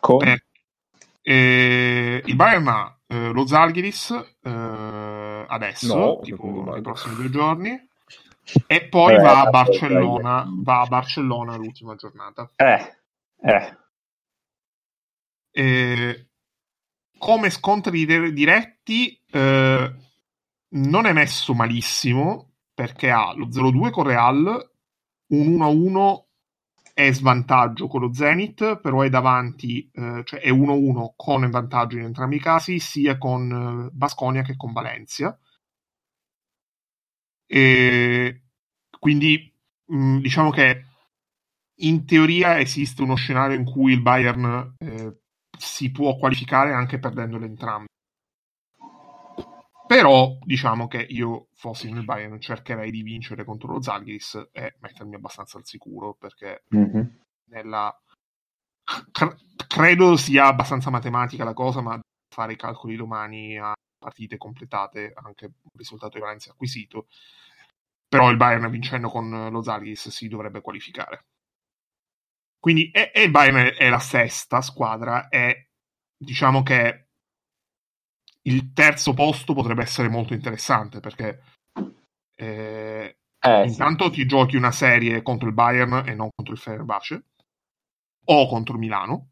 Con... 0.00 0.18
Per- 0.18 0.44
eh, 1.22 2.22
il 2.24 2.36
Bayern 2.36 2.68
ha 2.68 2.98
eh, 3.06 3.32
lo 3.32 3.46
Zalgiris 3.46 4.10
eh, 4.42 5.44
adesso, 5.48 5.96
No, 5.96 6.20
tipo 6.20 6.70
nei 6.72 6.82
prossimi 6.82 7.14
due 7.14 7.30
giorni, 7.30 7.88
e 8.66 8.88
poi 8.88 9.14
Vabbè, 9.16 9.24
va 9.24 9.40
a 9.42 9.50
Barcellona, 9.50 10.46
va 10.48 10.80
a 10.80 10.86
Barcellona 10.86 11.56
l'ultima 11.56 11.94
giornata. 11.94 12.50
Eh, 12.56 12.96
eh. 13.42 13.76
Eh, 15.50 16.27
come 17.18 17.50
scontri 17.50 18.06
dire- 18.06 18.32
diretti 18.32 19.20
eh, 19.30 19.94
non 20.70 21.06
è 21.06 21.12
messo 21.12 21.54
malissimo 21.54 22.52
perché 22.72 23.10
ha 23.10 23.34
lo 23.34 23.48
0-2 23.48 23.90
con 23.90 24.04
Real, 24.04 24.70
un 25.28 25.56
1-1 25.58 26.26
è 26.94 27.12
svantaggio 27.12 27.86
con 27.86 28.00
lo 28.00 28.12
Zenit, 28.12 28.80
però 28.80 29.02
è 29.02 29.08
davanti, 29.08 29.88
eh, 29.92 30.22
cioè 30.24 30.40
è 30.40 30.50
1-1 30.50 31.12
con 31.16 31.48
vantaggio 31.48 31.96
in 31.96 32.04
entrambi 32.04 32.36
i 32.36 32.40
casi, 32.40 32.78
sia 32.80 33.18
con 33.18 33.86
eh, 33.86 33.90
Basconia 33.92 34.42
che 34.42 34.56
con 34.56 34.72
Valencia. 34.72 35.38
E 37.46 38.42
quindi 38.98 39.52
mh, 39.86 40.18
diciamo 40.18 40.50
che 40.50 40.84
in 41.80 42.04
teoria 42.04 42.58
esiste 42.58 43.02
uno 43.02 43.14
scenario 43.14 43.56
in 43.56 43.64
cui 43.64 43.92
il 43.92 44.02
Bayern 44.02 44.74
eh, 44.78 45.20
si 45.58 45.90
può 45.90 46.16
qualificare 46.16 46.72
anche 46.72 46.98
perdendole 46.98 47.46
entrambe. 47.46 47.86
Però 49.86 50.36
diciamo 50.42 50.86
che 50.86 50.98
io 50.98 51.48
fossi 51.54 51.90
nel 51.90 52.04
Bayern 52.04 52.38
cercherei 52.40 52.90
di 52.90 53.02
vincere 53.02 53.44
contro 53.44 53.72
lo 53.72 53.80
Zalgiris 53.80 54.48
e 54.52 54.76
mettermi 54.80 55.14
abbastanza 55.14 55.56
al 55.56 55.64
sicuro 55.64 56.14
perché 56.14 56.64
Mhm. 56.68 57.20
nella 57.50 57.98
cre- 59.10 59.36
credo 59.66 60.16
sia 60.16 60.46
abbastanza 60.46 60.90
matematica 60.90 61.44
la 61.44 61.54
cosa, 61.54 61.80
ma 61.80 61.98
fare 62.34 62.52
i 62.52 62.56
calcoli 62.56 62.96
domani 62.96 63.58
a 63.58 63.72
partite 63.98 64.36
completate, 64.36 65.12
anche 65.14 65.52
risultato 65.74 66.18
di 66.18 66.20
Valencia 66.22 66.50
acquisito. 66.50 67.06
Però 68.06 68.30
il 68.30 68.36
Bayern 68.36 68.70
vincendo 68.70 69.08
con 69.08 69.48
lo 69.50 69.62
Zalgiris 69.62 70.08
si 70.08 70.28
dovrebbe 70.28 70.60
qualificare. 70.60 71.24
Quindi 72.60 72.90
e, 72.90 73.10
e 73.14 73.22
il 73.22 73.30
Bayern 73.30 73.56
è, 73.56 73.74
è 73.74 73.88
la 73.88 73.98
sesta 73.98 74.60
squadra 74.60 75.28
e 75.28 75.70
diciamo 76.16 76.62
che 76.62 77.06
il 78.42 78.72
terzo 78.72 79.14
posto 79.14 79.54
potrebbe 79.54 79.82
essere 79.82 80.08
molto 80.08 80.32
interessante 80.34 81.00
perché 81.00 81.42
eh, 82.34 83.16
Eh, 83.40 83.62
sì. 83.62 83.68
intanto 83.70 84.10
ti 84.10 84.26
giochi 84.26 84.56
una 84.56 84.72
serie 84.72 85.22
contro 85.22 85.48
il 85.48 85.54
Bayern 85.54 86.02
e 86.06 86.14
non 86.14 86.30
contro 86.34 86.54
il 86.54 86.60
Fenerbahce 86.60 87.24
o 88.26 88.48
contro 88.48 88.78
Milano 88.78 89.30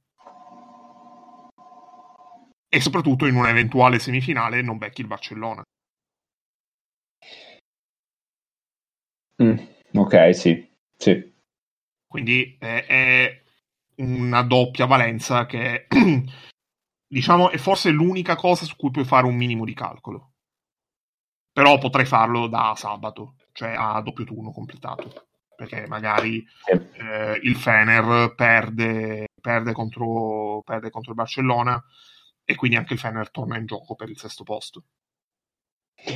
e 2.68 2.80
soprattutto 2.80 3.26
in 3.26 3.34
un'eventuale 3.34 3.98
semifinale 3.98 4.62
non 4.62 4.78
becchi 4.78 5.00
il 5.00 5.08
Barcellona. 5.08 5.62
Mm, 9.42 9.56
Ok, 9.94 10.34
sì. 10.34 10.68
Sì. 10.98 11.32
Quindi 12.16 12.56
è, 12.58 12.86
è 12.86 13.42
una 13.96 14.40
doppia 14.40 14.86
valenza 14.86 15.44
che 15.44 15.86
diciamo 17.06 17.50
è 17.50 17.58
forse 17.58 17.90
l'unica 17.90 18.36
cosa 18.36 18.64
su 18.64 18.74
cui 18.74 18.90
puoi 18.90 19.04
fare 19.04 19.26
un 19.26 19.36
minimo 19.36 19.66
di 19.66 19.74
calcolo. 19.74 20.32
Però 21.52 21.76
potrei 21.76 22.06
farlo 22.06 22.46
da 22.46 22.72
sabato, 22.74 23.34
cioè 23.52 23.74
a 23.76 24.00
doppio 24.00 24.24
turno 24.24 24.50
completato. 24.50 25.26
perché 25.54 25.86
magari 25.86 26.42
eh, 26.64 27.38
il 27.42 27.54
Fener 27.56 28.34
perde, 28.34 29.26
perde, 29.38 29.72
contro, 29.74 30.62
perde 30.64 30.88
contro 30.88 31.10
il 31.10 31.18
Barcellona 31.18 31.84
e 32.46 32.54
quindi 32.54 32.78
anche 32.78 32.94
il 32.94 32.98
Fener 32.98 33.30
torna 33.30 33.58
in 33.58 33.66
gioco 33.66 33.94
per 33.94 34.08
il 34.08 34.16
sesto 34.16 34.42
posto. 34.42 34.84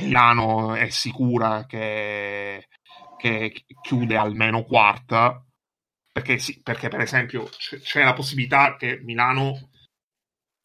Milano 0.01 0.73
è 0.73 0.89
sicura 0.89 1.67
che, 1.67 2.69
che 3.17 3.65
chiude 3.83 4.17
almeno 4.17 4.63
quarta 4.63 5.45
perché, 6.21 6.37
sì, 6.37 6.61
perché 6.61 6.87
per 6.87 7.01
esempio 7.01 7.45
c- 7.45 7.79
c'è 7.79 8.03
la 8.03 8.13
possibilità 8.13 8.75
che 8.77 8.99
Milano 9.03 9.69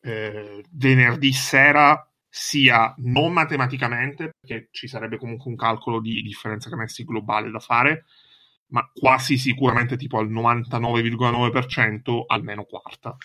eh, 0.03 0.63
venerdì 0.71 1.33
sera 1.33 2.07
sia 2.29 2.95
non 2.99 3.33
matematicamente, 3.33 4.33
perché 4.39 4.69
ci 4.71 4.87
sarebbe 4.87 5.17
comunque 5.17 5.51
un 5.51 5.57
calcolo 5.57 6.01
di 6.01 6.21
differenza 6.21 6.69
canestri 6.69 7.05
globale 7.05 7.51
da 7.51 7.59
fare, 7.59 8.05
ma 8.69 8.87
quasi 8.93 9.39
sicuramente 9.39 9.97
tipo 9.97 10.19
al 10.19 10.31
99,9% 10.31 12.25
almeno 12.27 12.65
quarta. 12.65 13.17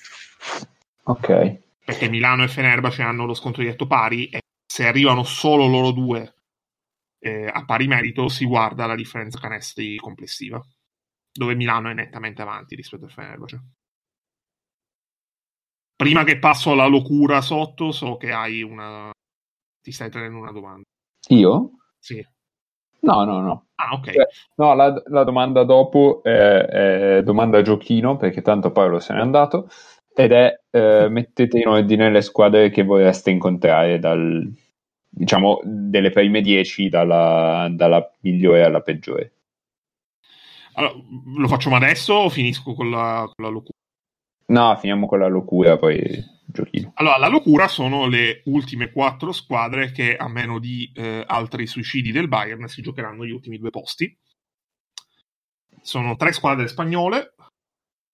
Ok. 1.03 1.60
Perché 1.84 2.10
Milano 2.10 2.44
e 2.44 2.48
Fenerbahce 2.48 3.02
hanno 3.02 3.26
lo 3.26 3.34
scontro 3.34 3.62
diretto 3.62 3.88
pari 3.88 4.30
e 4.30 4.40
se 4.66 4.88
arrivano 4.88 5.24
solo 5.24 5.68
loro 5.68 5.91
due 5.91 6.36
eh, 7.20 7.49
a 7.52 7.66
pari 7.66 7.88
merito 7.88 8.30
si 8.30 8.45
guarda 8.45 8.86
la 8.86 8.95
differenza 8.95 9.40
canestri 9.40 9.98
complessiva, 9.98 10.64
dove 11.32 11.56
Milano 11.56 11.90
è 11.90 11.94
nettamente 11.94 12.41
avanti 12.41 12.76
rispetto 12.76 13.06
al 13.06 13.12
Fenerbahce. 13.12 13.64
Prima 15.95 16.24
che 16.24 16.40
passo 16.40 16.72
alla 16.72 16.88
locura 16.88 17.41
sotto, 17.41 17.91
so 17.91 18.18
che 18.18 18.32
hai 18.32 18.64
una... 18.64 19.12
ti 19.82 19.91
stai 19.91 20.10
tenendo 20.10 20.40
una 20.40 20.52
domanda. 20.52 20.84
Io? 21.30 21.72
Sì. 21.99 22.26
No, 23.02 23.24
no, 23.24 23.41
no. 23.41 23.68
Ah, 23.76 23.94
ok. 23.94 24.12
Cioè, 24.12 24.28
No, 24.56 24.74
la, 24.74 25.02
la 25.08 25.24
domanda 25.24 25.64
dopo 25.64 26.22
è, 26.24 26.30
è 27.18 27.24
domanda 27.24 27.62
giochino, 27.62 28.18
perché 28.18 28.41
tanto 28.41 28.72
Paolo 28.72 28.99
se 28.99 29.14
n'è 29.14 29.20
andato, 29.20 29.70
ed 30.14 30.32
è 30.32 30.60
eh, 30.72 31.08
mettete 31.10 31.60
in 31.60 31.68
ordine 31.68 32.10
le 32.12 32.22
squadre 32.22 32.70
che 32.70 32.84
vorreste 32.84 33.30
incontrare 33.30 33.99
dal, 33.99 34.52
diciamo, 35.08 35.62
delle 35.64 36.10
prime 36.10 36.41
10 36.41 36.90
dalla, 36.90 37.68
dalla 37.72 38.12
migliore 38.22 38.64
alla 38.64 38.82
peggiore. 38.82 39.34
Allora, 40.82 40.95
lo 41.38 41.48
facciamo 41.48 41.76
adesso 41.76 42.14
o 42.14 42.30
finisco 42.30 42.74
con 42.74 42.90
la, 42.90 43.30
con 43.32 43.45
la 43.45 43.52
locura? 43.52 43.78
No, 44.48 44.76
finiamo 44.78 45.06
con 45.06 45.20
la 45.20 45.28
locura, 45.28 45.78
poi 45.78 46.02
giochino. 46.45 46.91
Allora, 46.95 47.18
la 47.18 47.28
locura 47.28 47.68
sono 47.68 48.08
le 48.08 48.41
ultime 48.45 48.91
quattro 48.91 49.32
squadre 49.32 49.91
che, 49.91 50.16
a 50.16 50.28
meno 50.28 50.58
di 50.58 50.91
eh, 50.95 51.24
altri 51.26 51.68
suicidi 51.68 52.12
del 52.12 52.28
Bayern, 52.28 52.68
si 52.68 52.82
giocheranno 52.82 53.26
gli 53.26 53.32
ultimi 53.32 53.60
due 53.60 53.70
posti. 53.70 54.18
Sono 55.84 56.16
tre 56.16 56.32
squadre 56.32 56.68
spagnole, 56.68 57.36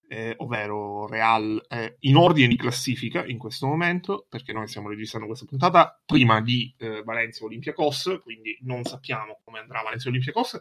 eh, 0.08 0.34
ovvero 0.38 1.08
Real, 1.08 1.62
eh, 1.70 1.98
in 2.02 2.16
ordine 2.16 2.48
di 2.48 2.56
classifica 2.56 3.26
in 3.26 3.38
questo 3.38 3.68
momento, 3.68 4.26
perché 4.30 4.54
noi 4.54 4.68
stiamo 4.68 4.90
registrando 4.90 5.28
questa 5.28 5.46
puntata 5.46 6.00
prima 6.06 6.42
di 6.42 6.74
eh, 6.78 7.04
Valencia 7.04 7.46
Olympiacos, 7.46 8.20
quindi 8.24 8.58
non 8.62 8.84
sappiamo 8.84 9.40
come 9.44 9.60
andrà 9.60 9.82
Valencia 9.82 10.10
Olympiacos, 10.10 10.60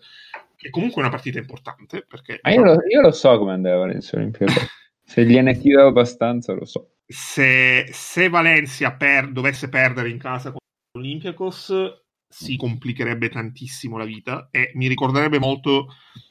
che 0.56 0.70
comunque 0.70 1.02
è 1.02 1.05
una 1.06 1.14
partita 1.14 1.39
importante, 1.39 2.05
perché 2.06 2.40
Ma 2.43 2.52
io 2.52 2.62
lo, 2.62 2.73
io 2.89 3.01
lo 3.01 3.12
so 3.12 3.39
come 3.39 3.52
andava 3.52 3.78
Valencia 3.78 4.16
Olimpiadi. 4.16 4.52
Se 5.09 5.24
gliene 5.24 5.56
tiro 5.56 5.86
abbastanza, 5.86 6.52
lo 6.52 6.64
so. 6.64 6.97
se, 7.06 7.86
se 7.93 8.28
Valencia 8.28 8.93
per- 8.94 9.31
dovesse 9.31 9.68
perdere 9.68 10.10
in 10.10 10.18
casa 10.18 10.51
con 10.51 10.59
l'Olympiacos 10.94 11.73
si 12.28 12.56
complicherebbe 12.56 13.28
tantissimo 13.28 13.97
la 13.97 14.05
vita 14.05 14.48
e 14.51 14.73
mi 14.74 14.89
ricorderebbe 14.89 15.39
molto 15.39 15.86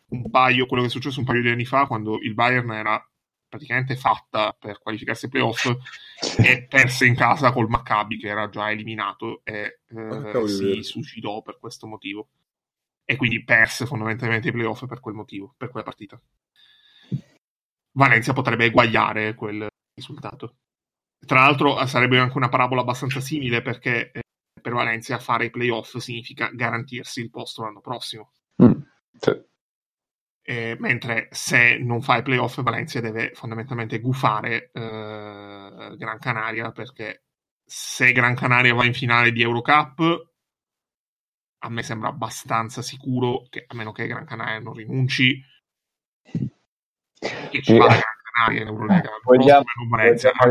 un 0.07 0.29
paio, 0.29 0.65
quello 0.65 0.83
che 0.83 0.89
è 0.89 0.91
successo 0.91 1.19
un 1.19 1.25
paio 1.25 1.41
di 1.41 1.49
anni 1.49 1.65
fa 1.65 1.87
quando 1.87 2.19
il 2.19 2.33
Bayern 2.33 2.71
era 2.71 3.03
praticamente 3.47 3.95
fatta 3.95 4.55
per 4.57 4.79
qualificarsi 4.79 5.25
ai 5.25 5.31
playoff 5.31 5.65
e 6.37 6.65
perse 6.69 7.05
in 7.05 7.15
casa 7.15 7.51
col 7.51 7.69
Maccabi 7.69 8.17
che 8.17 8.27
era 8.27 8.49
già 8.49 8.69
eliminato 8.69 9.41
e 9.43 9.79
eh, 9.87 10.31
Ah, 10.31 10.47
si 10.47 10.83
suicidò 10.83 11.41
per 11.41 11.57
questo 11.59 11.87
motivo 11.87 12.29
e 13.05 13.15
quindi 13.15 13.43
perse 13.43 13.85
fondamentalmente 13.85 14.49
i 14.49 14.51
playoff 14.51 14.85
per 14.85 14.99
quel 14.99 15.15
motivo, 15.15 15.53
per 15.57 15.69
quella 15.69 15.85
partita. 15.85 16.19
Valencia 17.91 18.33
potrebbe 18.33 18.65
eguagliare 18.65 19.35
quel 19.35 19.67
risultato. 19.93 20.57
Tra 21.25 21.41
l'altro 21.41 21.79
eh, 21.79 21.87
sarebbe 21.87 22.19
anche 22.19 22.37
una 22.37 22.49
parabola 22.49 22.81
abbastanza 22.81 23.21
simile 23.21 23.61
perché 23.61 24.11
eh, 24.11 24.21
per 24.61 24.73
Valencia 24.73 25.19
fare 25.19 25.45
i 25.45 25.49
playoff 25.49 25.97
significa 25.97 26.49
garantirsi 26.51 27.21
il 27.21 27.29
posto 27.29 27.63
l'anno 27.63 27.79
prossimo. 27.79 28.31
Mm, 28.61 28.81
sì. 29.17 29.43
Eh, 30.47 30.75
mentre 30.79 31.27
se 31.31 31.79
non 31.79 32.03
fa 32.03 32.17
i 32.17 32.21
playoff 32.21 32.61
Valencia 32.61 32.99
deve 32.99 33.31
fondamentalmente 33.33 33.99
gufare 33.99 34.69
eh, 34.71 35.95
Gran 35.97 36.19
Canaria 36.19 36.71
perché 36.71 37.23
se 37.65 38.11
Gran 38.11 38.35
Canaria 38.35 38.75
va 38.75 38.85
in 38.85 38.93
finale 38.93 39.31
di 39.31 39.41
Eurocup 39.41 40.29
a 41.63 41.69
me 41.69 41.81
sembra 41.81 42.09
abbastanza 42.09 42.83
sicuro 42.83 43.47
che 43.49 43.65
a 43.67 43.73
meno 43.73 43.91
che 43.91 44.05
Gran 44.05 44.25
Canaria 44.25 44.59
non 44.59 44.73
rinunci 44.73 45.41
che 47.49 47.61
ci 47.63 47.75
vada 47.75 47.95
Gran 47.95 48.01
Canaria 48.31 48.61
in 48.61 48.67
Eurolega 48.67 49.09
Vogliamo, 49.23 49.63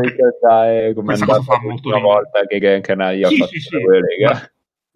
ricordare 0.01 0.93
come 0.93 1.13
è 1.13 1.19
andata 1.21 1.41
fa 1.41 1.61
molto 1.61 1.89
ridere. 1.89 2.01
volta 2.01 2.45
che 2.45 2.59
Gran 2.59 2.81
Canaria 2.81 3.29
Sì, 3.29 3.35
ha 3.35 3.37
fatto 3.37 3.51
sì, 3.51 3.59
sì. 3.61 3.77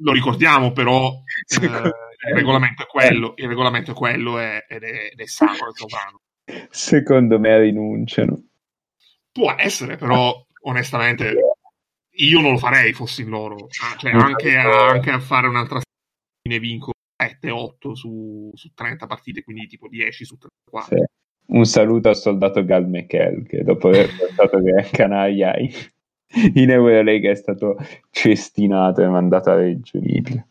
lo 0.01 0.11
ricordiamo 0.11 0.73
però 0.73 1.07
eh, 1.61 1.91
il 2.27 2.35
regolamento 2.35 2.83
è 2.83 2.85
quello 2.85 3.33
il 3.37 3.47
regolamento 3.47 3.91
è 3.91 3.93
quello 3.93 4.39
ed 4.39 4.83
è, 4.83 5.09
ed 5.11 5.19
è 5.19 5.25
sacro 5.25 5.69
e 5.69 5.73
sovrano 5.73 6.21
Secondo 6.71 7.39
me 7.39 7.59
rinunciano. 7.59 8.43
può 9.31 9.53
essere 9.57 9.95
però 9.97 10.33
onestamente 10.63 11.33
io 12.11 12.39
non 12.41 12.51
lo 12.53 12.57
farei 12.57 12.91
fossi 12.93 13.21
in 13.21 13.29
loro 13.29 13.67
Ah, 13.81 13.95
cioè, 13.97 14.11
anche, 14.11 14.57
a, 14.57 14.87
anche 14.89 15.11
a 15.11 15.19
fare 15.19 15.47
un'altra 15.47 15.79
ne 16.49 16.59
vinco 16.59 16.91
7-8 17.21 17.91
su, 17.93 18.49
su 18.53 18.71
30 18.73 19.05
partite 19.05 19.43
quindi 19.43 19.67
tipo 19.67 19.87
10 19.87 20.25
su 20.25 20.37
34 20.37 20.97
Sì. 20.97 21.03
Un 21.51 21.65
saluto 21.65 22.09
al 22.09 22.15
soldato 22.15 22.63
Gal 22.65 22.87
Mekel 22.87 23.45
che 23.47 23.63
dopo 23.63 23.87
aver 23.87 24.09
portato 24.17 24.59
Canaria 24.91 25.55
in, 25.57 25.71
in 26.55 26.69
Eurolega 26.69 27.31
è 27.31 27.35
stato 27.35 27.77
cestinato 28.11 29.01
e 29.01 29.07
mandato 29.07 29.49
a 29.49 29.55
Reggio 29.55 29.97
Emilia. 29.97 30.45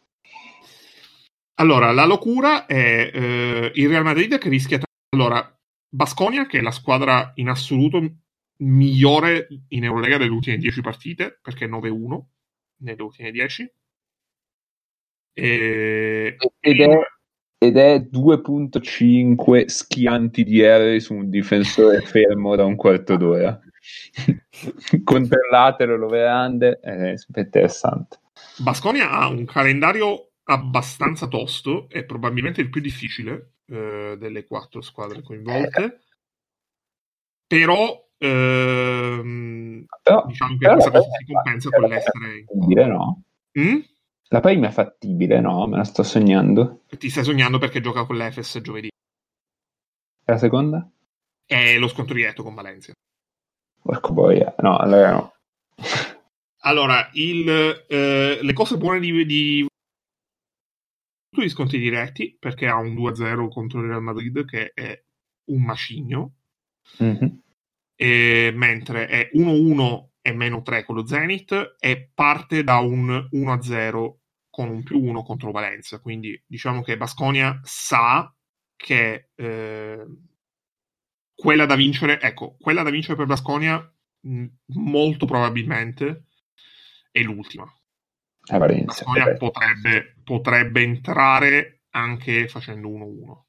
Allora, 1.60 1.90
la 1.90 2.04
locura 2.04 2.66
è 2.66 3.10
eh, 3.12 3.72
il 3.74 3.88
Real 3.88 4.04
Madrid 4.04 4.38
che 4.38 4.48
rischia. 4.48 4.78
Allora, 5.10 5.58
Basconia, 5.88 6.46
che 6.46 6.58
è 6.58 6.62
la 6.62 6.70
squadra 6.70 7.32
in 7.36 7.48
assoluto 7.48 8.00
migliore 8.58 9.48
in 9.68 9.84
Eurolega 9.84 10.18
delle 10.18 10.30
ultime 10.30 10.56
10 10.56 10.80
partite, 10.80 11.38
perché 11.42 11.64
è 11.64 11.68
9-1 11.68 12.20
nelle 12.82 13.02
ultime 13.02 13.32
10. 13.32 13.72
E... 15.32 16.36
Ed 16.60 16.80
è, 16.80 16.98
ed 17.58 17.76
è 17.76 17.96
2.5 18.08 19.66
schianti 19.66 20.44
di 20.44 20.62
aerei 20.62 21.00
su 21.00 21.14
un 21.14 21.28
difensore 21.28 22.02
fermo 22.06 22.54
da 22.54 22.64
un 22.64 22.76
quarto 22.76 23.16
d'ora. 23.16 23.58
Controllatelo, 25.02 25.96
lo 25.96 26.08
verande, 26.08 26.78
è 26.78 27.16
super 27.16 27.44
interessante. 27.44 28.18
Basconia 28.58 29.10
ha 29.10 29.26
un 29.26 29.44
calendario 29.44 30.27
abbastanza 30.50 31.26
tosto, 31.26 31.88
è 31.88 32.04
probabilmente 32.04 32.60
il 32.60 32.70
più 32.70 32.80
difficile 32.80 33.54
eh, 33.66 34.16
delle 34.18 34.46
quattro 34.46 34.80
squadre 34.80 35.22
coinvolte. 35.22 36.00
Però 37.46 38.08
ehm, 38.18 39.84
Però, 40.02 40.24
diciamo 40.26 40.56
che 40.56 40.68
questa 40.68 40.90
la 40.90 40.98
cosa 40.98 41.08
si 41.18 41.32
compensa 41.32 41.70
con 41.70 41.88
l'essere 41.88 42.44
fattibile, 42.46 42.86
no? 42.86 43.22
Mm? 43.58 43.78
La 44.30 44.40
prima 44.40 44.68
è 44.68 44.70
fattibile, 44.70 45.40
no? 45.40 45.66
Me 45.66 45.76
la 45.76 45.84
sto 45.84 46.02
sognando. 46.02 46.82
Ti 46.86 47.10
stai 47.10 47.24
sognando 47.24 47.58
perché 47.58 47.80
gioca 47.80 48.04
con 48.04 48.16
l'Efes 48.16 48.60
giovedì. 48.62 48.90
La 50.24 50.36
seconda? 50.36 50.86
È 51.46 51.78
lo 51.78 51.88
scontro 51.88 52.14
diretto 52.14 52.42
con 52.42 52.54
Valencia. 52.54 52.92
Porco 53.82 54.12
boia. 54.12 54.54
No, 54.58 54.76
allora 54.76 55.12
no. 55.12 55.32
Allora, 56.62 57.08
il, 57.12 57.48
eh, 57.88 58.38
le 58.42 58.52
cose 58.52 58.76
buone 58.76 59.00
di, 59.00 59.24
di 59.24 59.66
tutti 61.30 61.46
gli 61.46 61.50
scontri 61.50 61.78
diretti, 61.78 62.36
perché 62.38 62.66
ha 62.66 62.76
un 62.76 62.94
2-0 62.94 63.48
contro 63.48 63.80
il 63.80 63.88
Real 63.88 64.02
Madrid 64.02 64.44
che 64.44 64.72
è 64.74 65.02
un 65.46 65.62
macigno, 65.62 66.34
Mhm. 66.98 67.42
e 67.96 68.52
mentre 68.54 69.06
è 69.08 69.30
1-1 69.34 70.12
e 70.22 70.32
meno 70.32 70.62
3 70.62 70.84
con 70.84 70.94
lo 70.96 71.06
Zenit 71.06 71.76
e 71.78 72.10
parte 72.14 72.62
da 72.64 72.78
un 72.78 73.28
1-0 73.32 74.20
con 74.50 74.68
un 74.70 74.82
più 74.82 75.00
1 75.02 75.22
contro 75.22 75.50
Valencia. 75.52 76.00
Quindi 76.00 76.40
diciamo 76.46 76.82
che 76.82 76.96
Basconia 76.96 77.60
sa 77.62 78.32
che 78.76 79.30
eh, 79.34 80.06
quella 81.34 81.66
da 81.66 81.76
vincere, 81.76 82.20
ecco, 82.20 82.56
quella 82.58 82.82
da 82.82 82.90
vincere 82.90 83.16
per 83.16 83.26
Basconia 83.26 83.92
molto 84.74 85.26
probabilmente 85.26 86.24
è 87.12 87.20
l'ultima. 87.22 87.70
A 88.48 88.58
Valencia. 88.58 89.04
Vabbè. 89.04 89.36
potrebbe, 89.36 90.16
potrebbe 90.24 90.82
entrare 90.82 91.82
anche 91.90 92.48
facendo 92.48 92.88
1-1. 92.88 93.46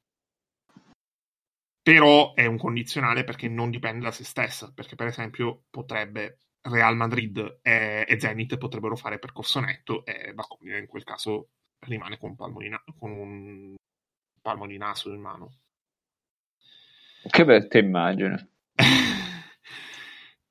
però 1.82 2.34
è 2.34 2.46
un 2.46 2.58
condizionale 2.58 3.24
perché 3.24 3.48
non 3.48 3.70
dipende 3.70 4.04
da 4.04 4.10
se 4.10 4.24
stessa, 4.24 4.72
perché 4.72 4.96
per 4.96 5.06
esempio 5.06 5.64
potrebbe 5.70 6.38
Real 6.62 6.94
Madrid 6.94 7.60
e, 7.62 8.04
e 8.06 8.20
Zenit 8.20 8.58
potrebbero 8.58 8.96
fare 8.96 9.18
percorso 9.18 9.60
netto 9.60 10.04
e 10.04 10.34
Baconia 10.34 10.76
in 10.76 10.86
quel 10.86 11.04
caso 11.04 11.50
rimane 11.80 12.18
con 12.18 12.30
un 12.30 12.36
palmo 12.36 12.60
di, 12.60 12.68
na- 12.68 12.84
con 12.98 13.10
un 13.10 13.74
palmo 14.42 14.66
di 14.66 14.76
naso 14.76 15.10
in 15.12 15.20
mano. 15.20 15.52
Che 17.28 17.44
bella 17.44 17.78
immagine. 17.78 18.48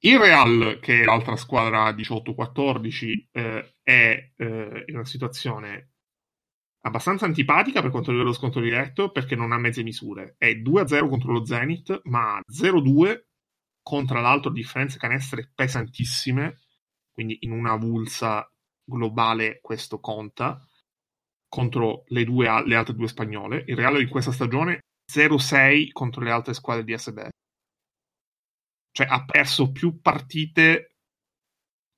Il 0.01 0.17
Real, 0.17 0.79
che 0.81 1.01
è 1.01 1.03
l'altra 1.03 1.35
squadra 1.35 1.89
18-14, 1.91 3.27
eh, 3.31 3.75
è 3.83 4.31
eh, 4.37 4.83
in 4.87 4.95
una 4.95 5.05
situazione 5.05 5.89
abbastanza 6.83 7.25
antipatica 7.25 7.81
per 7.81 7.91
quanto 7.91 8.11
riguarda 8.11 8.31
lo 8.31 8.37
scontro 8.37 8.61
diretto 8.61 9.11
perché 9.11 9.35
non 9.35 9.51
ha 9.51 9.57
mezze 9.57 9.83
misure. 9.83 10.35
È 10.37 10.47
2-0 10.51 11.09
contro 11.09 11.33
lo 11.33 11.45
Zenit, 11.45 11.99
ma 12.05 12.37
ha 12.37 12.41
0-2 12.49 13.25
contro 13.81 14.21
l'altro 14.21 14.51
differenze 14.51 14.97
canestre 14.97 15.51
pesantissime, 15.53 16.59
quindi 17.11 17.39
in 17.41 17.51
una 17.51 17.73
avulsa 17.73 18.49
globale 18.85 19.59
questo 19.61 19.99
conta 19.99 20.65
contro 21.49 22.03
le, 22.07 22.23
due, 22.23 22.45
le 22.65 22.75
altre 22.75 22.95
due 22.95 23.07
spagnole. 23.09 23.65
Il 23.67 23.75
Real 23.75 23.99
in 23.99 24.07
questa 24.07 24.31
stagione 24.31 24.79
0-6 25.11 25.91
contro 25.91 26.23
le 26.23 26.31
altre 26.31 26.53
squadre 26.53 26.85
di 26.85 26.97
SBS 26.97 27.37
cioè 28.91 29.07
ha 29.09 29.23
perso 29.25 29.71
più 29.71 30.01
partite 30.01 30.95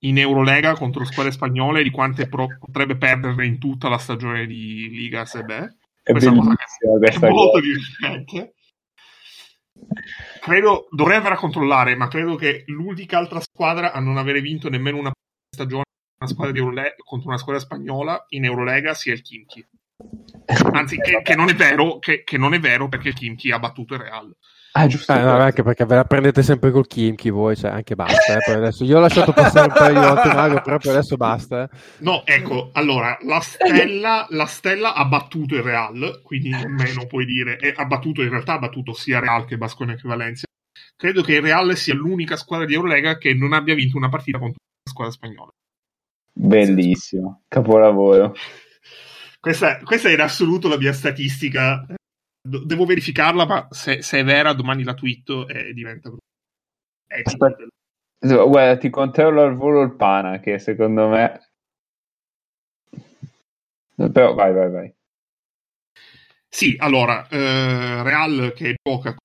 in 0.03 0.18
Eurolega 0.18 0.73
contro 0.73 1.05
squadre 1.05 1.31
spagnole 1.31 1.84
di 1.84 1.91
quante 1.91 2.27
pro- 2.27 2.57
potrebbe 2.59 2.97
perdere 2.97 3.45
in 3.45 3.59
tutta 3.59 3.88
la 3.88 3.97
stagione 3.97 4.45
di 4.45 4.89
Liga 4.89 5.26
SB. 5.26 5.49
È 6.03 6.11
Questa 6.11 6.31
cosa 6.31 6.55
che 6.55 7.09
è 7.09 7.30
molto 7.30 7.59
divertente. 7.59 8.53
Credo, 10.41 10.88
dovrei 10.89 11.18
andare 11.18 11.35
a 11.35 11.38
controllare, 11.38 11.95
ma 11.95 12.07
credo 12.07 12.35
che 12.35 12.63
l'unica 12.68 13.18
altra 13.18 13.39
squadra 13.39 13.91
a 13.91 13.99
non 13.99 14.18
avere 14.18 14.41
vinto 14.41 14.69
nemmeno 14.69 14.97
una 14.97 15.11
stagione 15.53 15.84
una 16.22 16.30
squadra 16.30 16.53
di 16.53 16.59
Eurole- 16.59 16.95
contro 17.03 17.30
una 17.30 17.38
squadra 17.38 17.61
spagnola 17.61 18.26
in 18.30 18.45
Eurolega 18.45 18.93
sia 18.93 19.13
il 19.13 19.22
Kimchi. 19.22 19.65
Anzi, 20.72 20.97
che, 20.97 21.22
che 21.23 21.35
non 21.35 21.49
è 21.49 21.55
vero, 21.55 21.97
che, 21.97 22.23
che 22.23 22.38
non 22.38 22.53
è 22.53 22.59
vero 22.59 22.88
perché 22.88 23.09
il 23.09 23.15
Kimchi 23.15 23.51
ha 23.51 23.59
battuto 23.59 23.95
il 23.95 24.01
Real. 24.01 24.35
Ah, 24.73 24.88
giusto. 24.88 25.14
Eh, 25.14 25.19
no, 25.19 25.31
anche 25.38 25.64
perché 25.64 25.85
ve 25.85 25.95
la 25.95 26.06
prendete 26.06 26.41
sempre 26.43 26.72
col 26.72 26.88
Kimchi 26.88 27.30
voi, 27.30 27.57
cioè 27.57 27.72
anche 27.72 27.95
basta. 27.95 28.38
Eh, 28.38 28.52
adesso. 28.53 28.85
Io 28.85 28.98
ho 28.98 29.02
lasciato 29.02 29.34
passare 29.34 29.68
un 29.68 29.73
paio 29.73 29.99
di 29.99 30.06
volte 30.06 30.34
Mago, 30.34 30.61
però 30.61 30.77
per 30.77 30.91
adesso 30.91 31.18
basta. 31.18 31.64
eh. 31.64 31.69
No, 31.99 32.26
ecco, 32.26 32.69
allora, 32.72 33.18
la 33.23 33.41
stella, 33.41 34.26
la 34.30 34.45
stella 34.45 34.93
ha 34.93 35.03
battuto 35.06 35.56
il 35.56 35.61
Real, 35.61 36.22
quindi 36.23 36.49
nemmeno 36.49 37.06
puoi 37.06 37.26
dire, 37.26 37.60
e 37.60 37.73
ha 37.76 37.85
battuto, 37.85 38.22
in 38.22 38.30
realtà 38.30 38.53
ha 38.53 38.60
battuto 38.60 38.93
sia 38.93 39.19
Real 39.19 39.43
che 39.45 39.57
Basconia 39.57 39.95
che 39.95 40.07
Valencia. 40.07 40.45
Credo 40.95 41.22
che 41.22 41.34
il 41.35 41.41
Real 41.41 41.76
sia 41.76 41.93
l'unica 41.93 42.38
squadra 42.38 42.65
di 42.65 42.73
Eurolega 42.73 43.18
che 43.18 43.34
non 43.34 43.52
abbia 43.52 43.76
vinto 43.76 43.98
una 43.98 44.10
partita 44.10 44.38
contro 44.38 44.60
una 44.61 44.89
squadra 44.89 45.14
spagnola. 45.14 45.49
Bellissimo, 46.34 47.41
capolavoro. 47.49 48.35
Questa, 49.39 49.80
questa 49.80 50.07
è 50.07 50.14
in 50.14 50.22
assoluto 50.22 50.69
la 50.69 50.77
mia 50.77 50.93
statistica. 50.93 51.85
Do- 52.41 52.65
devo 52.65 52.85
verificarla, 52.85 53.45
ma 53.45 53.68
se, 53.69 54.01
se 54.01 54.19
è 54.19 54.23
vera 54.23 54.53
domani 54.53 54.84
la 54.84 54.93
twitto 54.95 55.47
e 55.47 55.73
diventa... 55.73 56.11
Aspetta. 57.23 57.68
Guarda, 58.19 58.77
ti 58.77 58.89
controllo 58.89 59.41
al 59.41 59.55
volo 59.55 59.81
il 59.81 59.95
pana, 59.95 60.39
che 60.39 60.59
secondo 60.59 61.07
me... 61.07 61.39
Però 63.95 64.34
vai, 64.34 64.53
vai, 64.53 64.69
vai. 64.72 64.95
Sì, 66.47 66.76
allora, 66.80 67.27
eh, 67.30 68.03
Real 68.03 68.53
che 68.55 68.76
gioca 68.81 69.15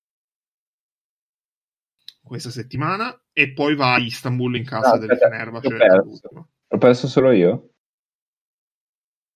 questa 2.22 2.50
settimana 2.50 3.18
e 3.32 3.52
poi 3.52 3.74
va 3.74 3.94
a 3.94 3.98
Istanbul 3.98 4.56
in 4.56 4.64
casa 4.64 4.92
No, 4.92 4.98
del 4.98 5.16
Fenerbahce. 5.16 5.68
l'ho 5.68 5.76
perso. 5.76 6.48
L'ho 6.68 6.78
perso 6.78 7.08
solo 7.08 7.30
io? 7.32 7.75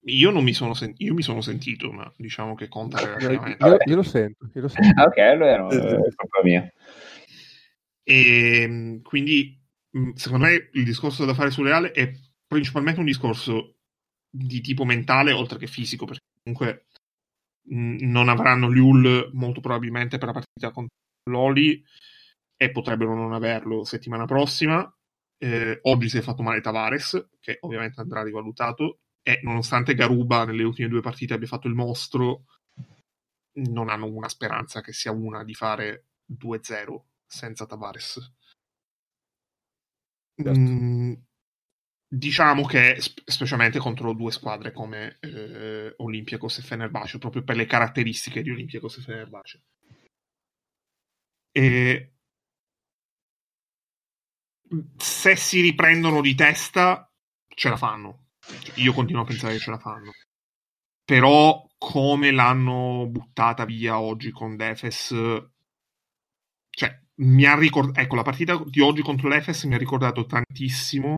Io 0.04 0.30
non 0.30 0.42
mi 0.42 0.54
sono, 0.54 0.72
sen- 0.74 0.94
io 0.96 1.12
mi 1.14 1.22
sono 1.22 1.40
sentito, 1.40 1.92
ma 1.92 2.10
diciamo 2.16 2.54
che 2.54 2.68
conta 2.68 2.98
Io, 2.98 3.06
relativamente. 3.06 3.64
io- 3.64 3.76
io 3.84 3.96
lo 3.96 4.02
sento, 4.02 4.50
io 4.54 4.60
lo 4.62 4.68
sento. 4.68 5.00
Ah, 5.00 5.04
ok, 5.04 5.18
allora 5.18 5.56
no, 5.58 5.68
è 5.70 6.14
colpa 6.14 6.40
mia. 6.42 6.72
E 8.02 8.66
mh, 8.66 9.02
quindi, 9.02 9.60
mh, 9.90 10.12
secondo 10.12 10.46
me, 10.46 10.70
il 10.72 10.84
discorso 10.84 11.24
da 11.24 11.34
fare 11.34 11.50
sul 11.50 11.66
Reale 11.66 11.92
è 11.92 12.10
principalmente 12.46 13.00
un 13.00 13.06
discorso 13.06 13.76
di 14.28 14.60
tipo 14.60 14.84
mentale 14.84 15.32
oltre 15.32 15.58
che 15.58 15.66
fisico, 15.66 16.06
perché 16.06 16.22
comunque 16.42 16.86
mh, 17.68 18.08
non 18.08 18.28
avranno 18.28 18.68
Liul 18.68 19.30
molto 19.34 19.60
probabilmente 19.60 20.18
per 20.18 20.28
la 20.28 20.34
partita 20.34 20.70
contro 20.70 20.94
l'Oli 21.30 21.84
e 22.56 22.70
potrebbero 22.70 23.14
non 23.14 23.32
averlo 23.32 23.84
settimana 23.84 24.24
prossima. 24.24 24.90
Eh, 25.42 25.78
oggi 25.82 26.08
si 26.08 26.18
è 26.18 26.20
fatto 26.22 26.42
male 26.42 26.60
Tavares, 26.60 27.28
che 27.40 27.58
ovviamente 27.60 28.00
andrà 28.00 28.22
rivalutato, 28.22 29.00
e 29.30 29.40
nonostante 29.42 29.94
Garuba 29.94 30.44
nelle 30.44 30.64
ultime 30.64 30.88
due 30.88 31.00
partite 31.00 31.34
abbia 31.34 31.46
fatto 31.46 31.68
il 31.68 31.74
mostro, 31.74 32.44
non 33.52 33.88
hanno 33.88 34.06
una 34.06 34.28
speranza 34.28 34.80
che 34.80 34.92
sia 34.92 35.12
una 35.12 35.44
di 35.44 35.54
fare 35.54 36.06
2-0 36.24 37.04
senza 37.26 37.66
Tavares. 37.66 38.32
Certo. 40.34 40.58
Mm, 40.58 41.12
diciamo 42.08 42.64
che, 42.64 42.96
sp- 42.98 43.22
specialmente 43.24 43.78
contro 43.78 44.12
due 44.14 44.32
squadre 44.32 44.72
come 44.72 45.18
eh, 45.20 45.94
Olympiacos 45.98 46.58
e 46.58 46.62
Fenerbahce, 46.62 47.18
proprio 47.18 47.44
per 47.44 47.56
le 47.56 47.66
caratteristiche 47.66 48.42
di 48.42 48.50
Olympiacos 48.50 48.98
e 48.98 49.02
Fenerbahce. 49.02 49.62
E 51.52 52.12
se 54.96 55.36
si 55.36 55.60
riprendono 55.60 56.20
di 56.20 56.34
testa, 56.34 57.10
ce 57.48 57.68
la 57.68 57.76
fanno. 57.76 58.29
Io 58.76 58.92
continuo 58.92 59.22
a 59.22 59.26
pensare 59.26 59.54
che 59.54 59.60
ce 59.60 59.70
la 59.70 59.78
fanno. 59.78 60.12
Però, 61.04 61.66
come 61.76 62.30
l'hanno 62.30 63.06
buttata 63.08 63.64
via 63.64 64.00
oggi 64.00 64.30
con 64.30 64.56
Defes, 64.56 65.14
cioè, 66.70 67.00
mi 67.16 67.44
ha 67.44 67.56
ricordato. 67.56 68.00
Ecco, 68.00 68.14
la 68.14 68.22
partita 68.22 68.62
di 68.64 68.80
oggi 68.80 69.02
contro 69.02 69.28
l'Efes 69.28 69.64
mi 69.64 69.74
ha 69.74 69.78
ricordato 69.78 70.24
tantissimo 70.24 71.16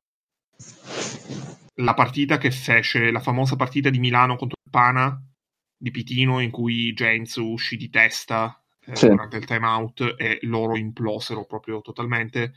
la 1.77 1.95
partita 1.95 2.39
che 2.39 2.51
fece, 2.51 3.11
la 3.11 3.21
famosa 3.21 3.57
partita 3.57 3.91
di 3.91 3.99
Milano 3.99 4.37
contro 4.37 4.57
il 4.63 4.71
Pana 4.71 5.21
di 5.77 5.91
Pitino, 5.91 6.41
in 6.41 6.51
cui 6.51 6.93
James 6.93 7.35
uscì 7.37 7.77
di 7.77 7.91
testa 7.91 8.63
eh, 8.87 8.97
Sì. 8.97 9.09
durante 9.09 9.37
il 9.37 9.45
timeout 9.45 10.15
e 10.17 10.39
loro 10.43 10.77
implosero 10.77 11.45
proprio 11.45 11.81
totalmente. 11.81 12.55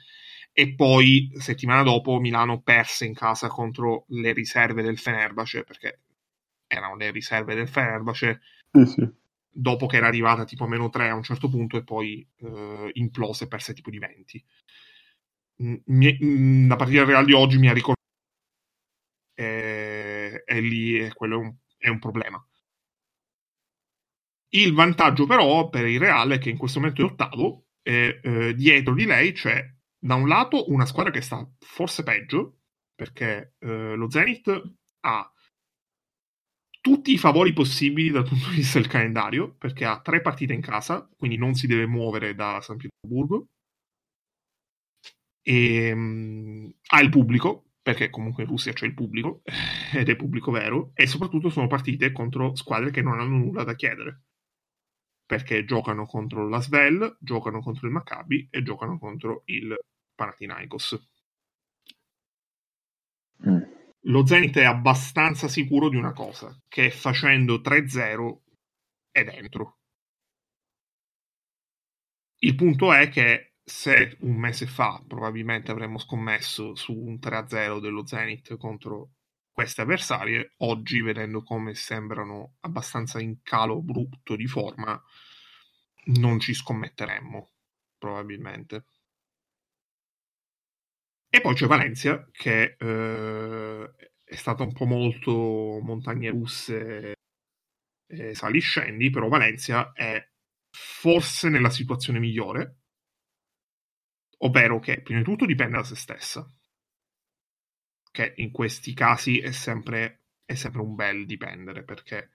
E 0.58 0.74
poi, 0.74 1.32
settimana 1.38 1.84
dopo, 1.84 2.18
Milano 2.18 2.62
perse 2.62 3.06
in 3.06 3.14
casa 3.14 3.50
contro 3.50 4.06
le 4.10 4.32
riserve 4.32 4.82
del 4.84 4.98
Fenerbahce, 4.98 5.64
perché 5.64 6.00
erano 6.66 6.96
le 6.96 7.12
riserve 7.12 7.56
del 7.56 7.68
Fenerbahce, 7.68 8.40
dopo 9.50 9.86
che 9.86 9.98
era 9.98 10.08
arrivata 10.08 10.46
tipo 10.46 10.64
a 10.64 10.68
meno 10.70 10.90
3 10.90 11.10
a 11.10 11.16
un 11.16 11.24
certo 11.24 11.50
punto 11.50 11.76
e 11.78 11.84
poi 11.84 12.26
eh, 12.38 12.90
implose 12.94 13.44
e 13.46 13.48
perse 13.48 13.74
tipo 13.74 13.90
di 13.90 14.00
20. 14.00 14.46
Mm, 15.62 15.76
mi- 15.88 16.68
la 16.68 16.76
partita 16.78 17.04
reale 17.04 17.26
di 17.26 17.34
oggi 17.34 17.58
mi 17.58 17.68
ha 17.68 17.74
ricordato 17.74 18.04
e, 19.34 20.44
e 20.46 20.62
lì 20.62 20.98
è, 21.00 21.14
quello 21.14 21.36
è 21.36 21.38
un, 21.44 21.56
è 21.78 21.88
un 21.90 22.00
problema. 22.00 22.46
Il 24.50 24.74
vantaggio 24.74 25.26
però 25.26 25.70
per 25.70 25.86
il 25.86 26.00
Real 26.00 26.30
è 26.32 26.38
che 26.40 26.50
in 26.50 26.58
questo 26.58 26.80
momento 26.80 27.02
è 27.02 27.06
ottavo 27.06 27.66
e 27.82 28.20
eh, 28.24 28.56
dietro 28.56 28.94
di 28.94 29.06
lei 29.06 29.34
c'è 29.34 29.75
da 30.06 30.14
un 30.14 30.28
lato 30.28 30.72
una 30.72 30.86
squadra 30.86 31.12
che 31.12 31.22
sta 31.22 31.50
forse 31.60 32.04
peggio 32.04 32.60
perché 32.94 33.56
eh, 33.58 33.96
lo 33.96 34.10
Zenit 34.10 34.62
ha 35.02 35.34
tutti 36.80 37.12
i 37.12 37.18
favori 37.18 37.54
possibili 37.54 38.12
dal 38.12 38.28
punto 38.28 38.50
di 38.50 38.58
vista 38.58 38.78
del 38.78 38.88
calendario 38.88 39.56
perché 39.56 39.86
ha 39.86 40.00
tre 40.02 40.22
partite 40.22 40.54
in 40.54 40.62
casa 40.62 41.10
quindi 41.18 41.38
non 41.38 41.56
si 41.56 41.66
deve 41.66 41.88
muovere 41.88 42.36
da 42.36 42.62
San 42.62 42.78
Pietroburgo. 42.78 43.48
E 45.42 45.92
mm, 45.96 46.70
ha 46.90 47.02
il 47.02 47.10
pubblico 47.10 47.72
perché 47.82 48.12
comunque 48.12 48.44
in 48.44 48.50
Russia 48.50 48.74
c'è 48.74 48.86
il 48.86 48.94
pubblico 48.94 49.42
ed 49.94 50.10
è 50.10 50.16
pubblico 50.16 50.52
vero 50.52 50.92
e 50.94 51.08
soprattutto 51.08 51.50
sono 51.50 51.68
partite 51.68 52.12
contro 52.12 52.56
squadre 52.56 52.92
che 52.92 53.02
non 53.02 53.20
hanno 53.20 53.38
nulla 53.38 53.64
da 53.64 53.74
chiedere. 53.74 54.22
Perché 55.26 55.66
giocano 55.66 56.06
contro 56.06 56.48
la 56.48 56.62
Svel, 56.62 57.18
giocano 57.20 57.62
contro 57.62 57.88
il 57.88 57.94
Maccabi 57.94 58.48
e 58.52 58.62
giocano 58.62 59.00
contro 59.00 59.42
il 59.46 59.76
Panathinaikos. 60.16 61.00
Mm. 63.48 63.62
Lo 64.08 64.26
Zenit 64.26 64.58
è 64.58 64.64
abbastanza 64.64 65.48
sicuro 65.48 65.90
di 65.90 65.96
una 65.96 66.14
cosa, 66.14 66.56
che 66.68 66.92
facendo 66.92 67.60
3-0 67.60 68.42
è 69.12 69.24
dentro. 69.24 69.80
Il 72.40 72.56
punto 72.56 72.94
è 72.94 73.10
che 73.10 73.56
se 73.64 74.18
un 74.22 74.36
mese 74.36 74.68
fa 74.68 75.04
probabilmente 75.08 75.72
avremmo 75.72 75.98
scommesso 75.98 76.76
su 76.76 76.94
un 76.94 77.16
3-0 77.16 77.80
dello 77.80 78.06
Zenit 78.06 78.58
contro 78.58 79.14
queste 79.52 79.82
avversarie, 79.82 80.54
oggi 80.58 81.02
vedendo 81.02 81.42
come 81.42 81.74
sembrano 81.74 82.58
abbastanza 82.60 83.20
in 83.20 83.42
calo 83.42 83.82
brutto 83.82 84.36
di 84.36 84.48
forma, 84.48 85.02
non 86.08 86.40
ci 86.40 86.54
scommetteremmo, 86.54 87.50
probabilmente. 87.98 88.86
E 91.36 91.42
poi 91.42 91.54
c'è 91.54 91.68
Valencia, 91.68 92.30
che 92.32 92.78
eh, 92.80 93.96
è 94.24 94.36
stata 94.36 94.64
un 94.64 94.72
po' 94.72 94.86
molto 94.86 95.82
montagne 95.84 96.30
russe, 96.30 97.16
eh, 98.08 98.34
sali 98.34 98.62
scendi, 98.62 99.10
però 99.10 99.28
Valencia 99.28 99.92
è 99.92 100.26
forse 100.72 101.50
nella 101.50 101.70
situazione 101.70 102.20
migliore, 102.20 102.78
ovvero 104.38 104.80
che 104.80 105.02
prima 105.02 105.20
di 105.20 105.26
tutto 105.26 105.46
dipende 105.46 105.76
da 105.76 105.84
se 105.84 105.98
stessa, 105.98 106.50
che 108.12 108.34
in 108.38 108.52
questi 108.52 108.94
casi 108.94 109.40
è 109.40 109.52
sempre, 109.52 110.28
è 110.46 110.54
sempre 110.54 110.80
un 110.80 110.96
bel 110.96 111.26
dipendere, 111.26 111.84
perché 111.84 112.30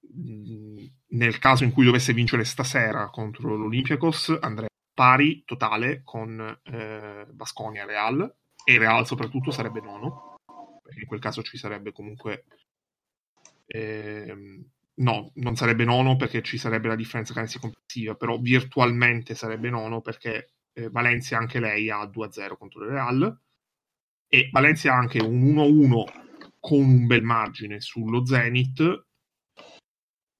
mh, 0.00 0.84
nel 1.16 1.38
caso 1.38 1.64
in 1.64 1.72
cui 1.72 1.86
dovesse 1.86 2.12
vincere 2.12 2.44
stasera 2.44 3.08
contro 3.08 3.56
l'Olympiacos 3.56 4.36
andrebbe 4.42 4.72
pari 4.94 5.42
totale 5.44 6.02
con 6.04 6.60
eh, 6.62 7.26
Basconia 7.30 7.84
Real 7.84 8.36
e 8.64 8.78
Real 8.78 9.06
soprattutto 9.06 9.50
sarebbe 9.50 9.80
nono 9.80 10.36
perché 10.82 11.00
in 11.00 11.06
quel 11.06 11.20
caso 11.20 11.42
ci 11.42 11.58
sarebbe 11.58 11.92
comunque 11.92 12.44
ehm, 13.66 14.64
no, 14.94 15.32
non 15.34 15.56
sarebbe 15.56 15.84
nono 15.84 16.16
perché 16.16 16.42
ci 16.42 16.56
sarebbe 16.56 16.88
la 16.88 16.94
differenza 16.94 17.34
canestri 17.34 17.60
complessiva 17.60 18.14
però 18.14 18.38
virtualmente 18.38 19.34
sarebbe 19.34 19.68
nono 19.70 20.00
perché 20.00 20.52
eh, 20.72 20.88
Valencia 20.90 21.36
anche 21.36 21.60
lei 21.60 21.90
ha 21.90 22.04
2-0 22.04 22.56
contro 22.56 22.84
il 22.84 22.90
Real 22.90 23.40
e 24.28 24.48
Valencia 24.52 24.92
ha 24.92 24.96
anche 24.96 25.22
un 25.22 25.54
1-1 25.54 26.22
con 26.60 26.78
un 26.78 27.06
bel 27.06 27.22
margine 27.22 27.80
sullo 27.80 28.24
Zenit 28.24 29.04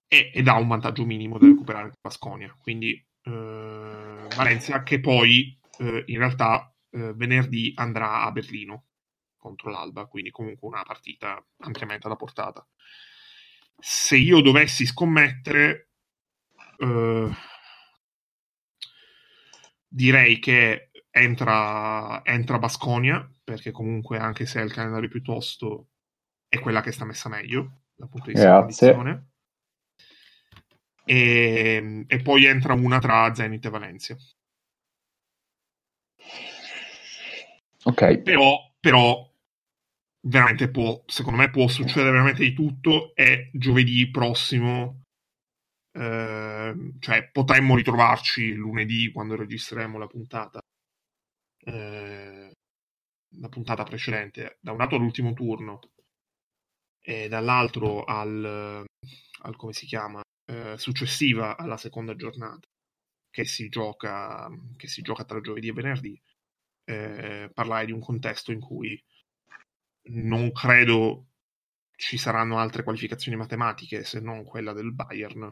e, 0.09 0.31
ed 0.33 0.49
ha 0.49 0.57
un 0.57 0.69
vantaggio 0.69 1.05
minimo 1.05 1.39
da 1.39 1.47
recuperare 1.47 1.89
con 1.89 1.99
Basconia. 2.01 2.57
Quindi 2.61 2.93
eh, 3.23 4.04
Valencia 4.35 4.83
che 4.83 5.01
poi 5.01 5.59
eh, 5.79 6.05
in 6.07 6.19
realtà 6.19 6.73
eh, 6.91 7.13
venerdì 7.15 7.73
andrà 7.77 8.23
a 8.23 8.33
Berlino 8.33 8.87
contro 9.37 9.71
l'Alba, 9.71 10.07
quindi 10.07 10.31
comunque 10.31 10.69
una 10.69 10.83
partita 10.83 11.45
ampiamente 11.59 12.07
alla 12.07 12.17
portata. 12.17 12.67
Se 13.79 14.17
io 14.17 14.41
dovessi 14.41 14.87
scommettere, 14.87 15.91
eh, 16.79 17.31
direi 19.87 20.39
che 20.39 20.91
entra, 21.11 22.25
entra 22.25 22.59
Basconia, 22.59 23.29
perché 23.43 23.71
comunque 23.71 24.19
anche 24.19 24.47
se 24.47 24.61
è 24.61 24.65
il 24.65 24.73
calendario 24.73 25.09
piuttosto 25.09 25.89
è 26.49 26.59
quella 26.59 26.81
che 26.81 26.93
sta 26.93 27.05
messa 27.05 27.29
meglio 27.29 27.83
dal 27.95 28.09
punto 28.09 28.27
di 28.27 28.33
vista 28.33 28.49
della 28.49 28.61
condizione 28.61 29.34
e, 31.05 32.05
e 32.07 32.23
poi 32.23 32.45
entra 32.47 32.75
una 32.75 32.99
tra 32.99 33.33
Zenit 33.35 33.65
e 33.65 33.71
Valencia. 33.71 34.17
Ok. 37.85 38.19
Però, 38.19 38.57
però 38.81 39.31
veramente 40.27 40.71
può, 40.71 41.03
secondo 41.07 41.39
me 41.39 41.51
può 41.51 41.69
succedere 41.69 42.11
veramente 42.11 42.43
di 42.43 42.55
tutto 42.55 43.15
e 43.15 43.51
giovedì 43.53 44.11
prossimo 44.11 45.03
eh, 45.97 46.93
cioè 46.99 47.31
potremmo 47.31 47.77
ritrovarci 47.77 48.53
lunedì 48.55 49.13
quando 49.13 49.37
registreremo 49.37 49.99
la 49.99 50.07
puntata 50.07 50.61
eh, 51.67 52.51
la 53.37 53.49
puntata 53.49 53.85
precedente 53.85 54.59
da 54.61 54.73
un 54.73 54.79
lato 54.79 54.97
all'ultimo 54.97 55.33
turno 55.35 55.81
e 57.01 57.29
dall'altro 57.29 58.05
al, 58.05 58.85
al 59.43 59.57
come 59.57 59.73
si 59.73 59.87
chiama 59.87 60.24
eh, 60.47 60.77
successiva 60.79 61.57
alla 61.57 61.77
seconda 61.77 62.15
giornata 62.17 62.69
che 63.31 63.45
si 63.45 63.69
gioca, 63.69 64.49
che 64.77 64.87
si 64.87 65.03
gioca 65.03 65.25
tra 65.25 65.41
giovedì 65.41 65.69
e 65.69 65.73
venerdì, 65.73 66.23
eh, 66.85 67.51
parlare 67.53 67.87
di 67.87 67.93
un 67.93 68.01
contesto 68.01 68.53
in 68.53 68.61
cui 68.61 69.03
non 70.11 70.53
credo 70.53 71.29
ci 71.97 72.17
saranno 72.17 72.59
altre 72.59 72.83
qualificazioni 72.83 73.37
matematiche 73.37 74.05
se 74.05 74.21
non 74.21 74.45
quella 74.45 74.73
del 74.73 74.93
Bayern, 74.93 75.51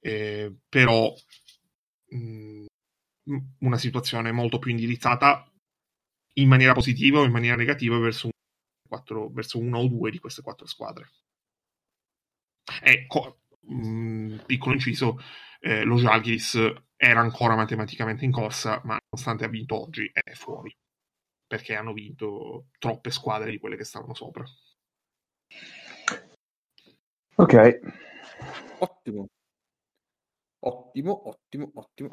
eh, 0.00 0.54
però 0.68 1.12
mh, 2.10 2.64
mm, 3.30 3.38
una 3.60 3.78
situazione 3.78 4.32
molto 4.32 4.58
più 4.58 4.70
indirizzata 4.70 5.48
in 6.34 6.48
maniera 6.48 6.72
positiva 6.72 7.20
o 7.20 7.24
in 7.24 7.32
maniera 7.32 7.56
negativa 7.56 7.98
verso, 7.98 8.26
un, 8.26 8.32
quattro, 8.88 9.28
verso 9.30 9.58
una 9.58 9.78
o 9.78 9.86
due 9.88 10.10
di 10.10 10.18
queste 10.18 10.42
quattro 10.42 10.66
squadre. 10.66 11.10
Ecco, 12.82 13.40
mh, 13.68 14.42
piccolo 14.46 14.74
inciso, 14.74 15.18
eh, 15.60 15.82
lo 15.84 15.96
Jalgiris 15.96 16.72
era 16.96 17.20
ancora 17.20 17.54
matematicamente 17.54 18.24
in 18.24 18.32
corsa, 18.32 18.80
ma 18.84 18.98
nonostante 19.10 19.44
ha 19.44 19.48
vinto 19.48 19.80
oggi 19.80 20.10
è 20.12 20.32
fuori, 20.32 20.74
perché 21.46 21.74
hanno 21.74 21.92
vinto 21.92 22.66
troppe 22.78 23.10
squadre 23.10 23.50
di 23.50 23.58
quelle 23.58 23.76
che 23.76 23.84
stavano 23.84 24.14
sopra. 24.14 24.44
Ok. 27.36 27.80
Ottimo. 28.78 29.26
Ottimo, 30.60 31.28
ottimo, 31.28 31.70
ottimo. 31.74 32.08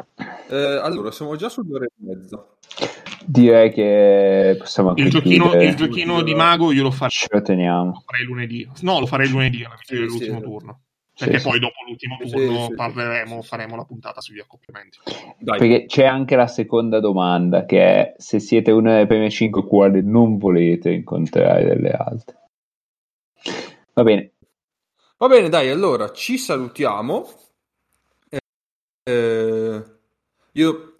Eh, 0.50 0.56
allora, 0.56 1.10
siamo 1.10 1.36
già 1.36 1.50
sull'ora 1.50 1.86
e 1.86 1.90
mezza. 1.96 2.48
Direi 3.26 3.72
che 3.72 4.56
possiamo 4.60 4.90
anche 4.90 5.02
il 5.02 5.10
giochino, 5.10 5.60
il 5.60 5.76
giochino 5.76 6.22
di 6.22 6.36
mago 6.36 6.72
io 6.72 6.84
lo 6.84 6.92
farei, 6.92 7.10
Ce 7.10 7.28
lo 7.32 7.42
teniamo. 7.42 7.92
lo 7.92 8.04
farei 8.06 8.24
lunedì. 8.24 8.70
No, 8.82 9.00
lo 9.00 9.08
farei 9.08 9.30
lunedì 9.30 9.64
alla 9.64 9.78
fine 9.78 10.00
Sì, 10.00 10.06
dell'ultimo 10.06 10.38
sì. 10.38 10.44
turno. 10.44 10.85
Perché 11.18 11.38
Sì, 11.40 11.44
poi 11.44 11.54
sì. 11.54 11.60
dopo 11.60 11.76
l'ultimo 11.88 12.18
turno 12.18 12.66
sì. 12.66 12.74
parleremo, 12.76 13.42
faremo 13.42 13.76
la 13.78 13.86
puntata 13.86 14.20
sugli 14.20 14.40
accoppiamenti. 14.40 15.00
Dai. 15.40 15.60
Perché 15.60 15.86
c'è 15.86 16.06
anche 16.06 16.36
la 16.36 16.48
seconda 16.48 17.00
domanda, 17.00 17.66
che 17.66 17.82
è 17.82 18.14
se 18.18 18.40
siete 18.40 18.72
una 18.72 18.94
delle 18.94 19.08
prime 19.08 19.30
5 19.30 19.66
quali 19.66 20.02
non 20.04 20.38
volete 20.38 20.92
incontrare 20.92 21.64
delle 21.64 21.92
altre. 21.92 22.38
Va 23.94 24.04
bene, 24.04 24.34
Va 25.18 25.28
bene, 25.30 25.48
dai, 25.48 25.70
allora 25.70 26.12
ci 26.12 26.38
salutiamo. 26.38 27.26
Eh, 28.30 28.40
eh, 29.04 29.84
io... 30.52 30.96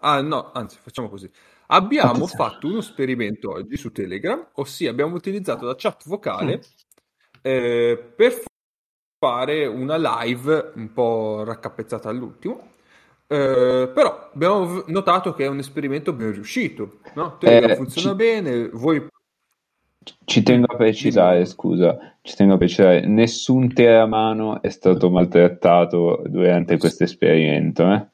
Ah, 0.00 0.20
no, 0.20 0.52
anzi, 0.52 0.78
facciamo 0.80 1.08
così. 1.08 1.28
Abbiamo 1.66 2.10
Attenzione. 2.12 2.50
fatto 2.50 2.66
uno 2.68 2.78
esperimento 2.78 3.50
oggi 3.50 3.76
su 3.76 3.90
Telegram, 3.90 4.50
ossia 4.54 4.90
abbiamo 4.90 5.16
utilizzato 5.16 5.66
la 5.66 5.74
chat 5.76 6.06
vocale 6.06 6.62
eh, 7.40 8.12
per 8.14 8.42
fare 9.22 9.66
una 9.66 9.96
live 9.96 10.72
un 10.74 10.92
po' 10.92 11.44
raccapezzata 11.44 12.08
all'ultimo. 12.08 12.70
Eh, 13.28 13.88
però 13.94 14.30
abbiamo 14.34 14.82
notato 14.88 15.32
che 15.32 15.44
è 15.44 15.46
un 15.46 15.60
esperimento 15.60 16.12
ben 16.12 16.32
riuscito, 16.32 16.98
no? 17.14 17.38
Eh, 17.40 17.76
funziona 17.76 18.10
ci- 18.10 18.16
bene, 18.16 18.68
voi 18.70 19.06
ci 20.24 20.42
tengo 20.42 20.72
a 20.72 20.76
precisare, 20.76 21.44
scusa, 21.44 22.16
ci 22.20 22.34
tengo 22.34 22.54
a 22.54 22.56
precisare, 22.56 23.06
nessun 23.06 23.72
teramano 23.72 24.60
è 24.60 24.70
stato 24.70 25.08
maltrattato 25.08 26.24
durante 26.26 26.76
questo 26.76 27.04
esperimento, 27.04 27.92
eh? 27.92 28.04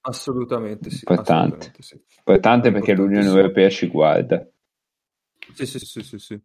assolutamente 0.00 0.88
sì, 0.88 1.04
Importante. 1.06 1.56
assolutamente 1.56 1.82
sì. 1.82 2.00
Importante 2.16 2.72
perché 2.72 2.94
l'Unione. 2.94 3.26
Europea 3.26 3.68
ci 3.68 3.86
guarda. 3.88 4.48
Sì, 5.52 5.66
sì, 5.66 5.78
sì, 5.78 6.02
sì, 6.02 6.18
sì. 6.18 6.40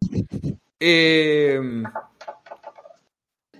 E, 0.76 1.82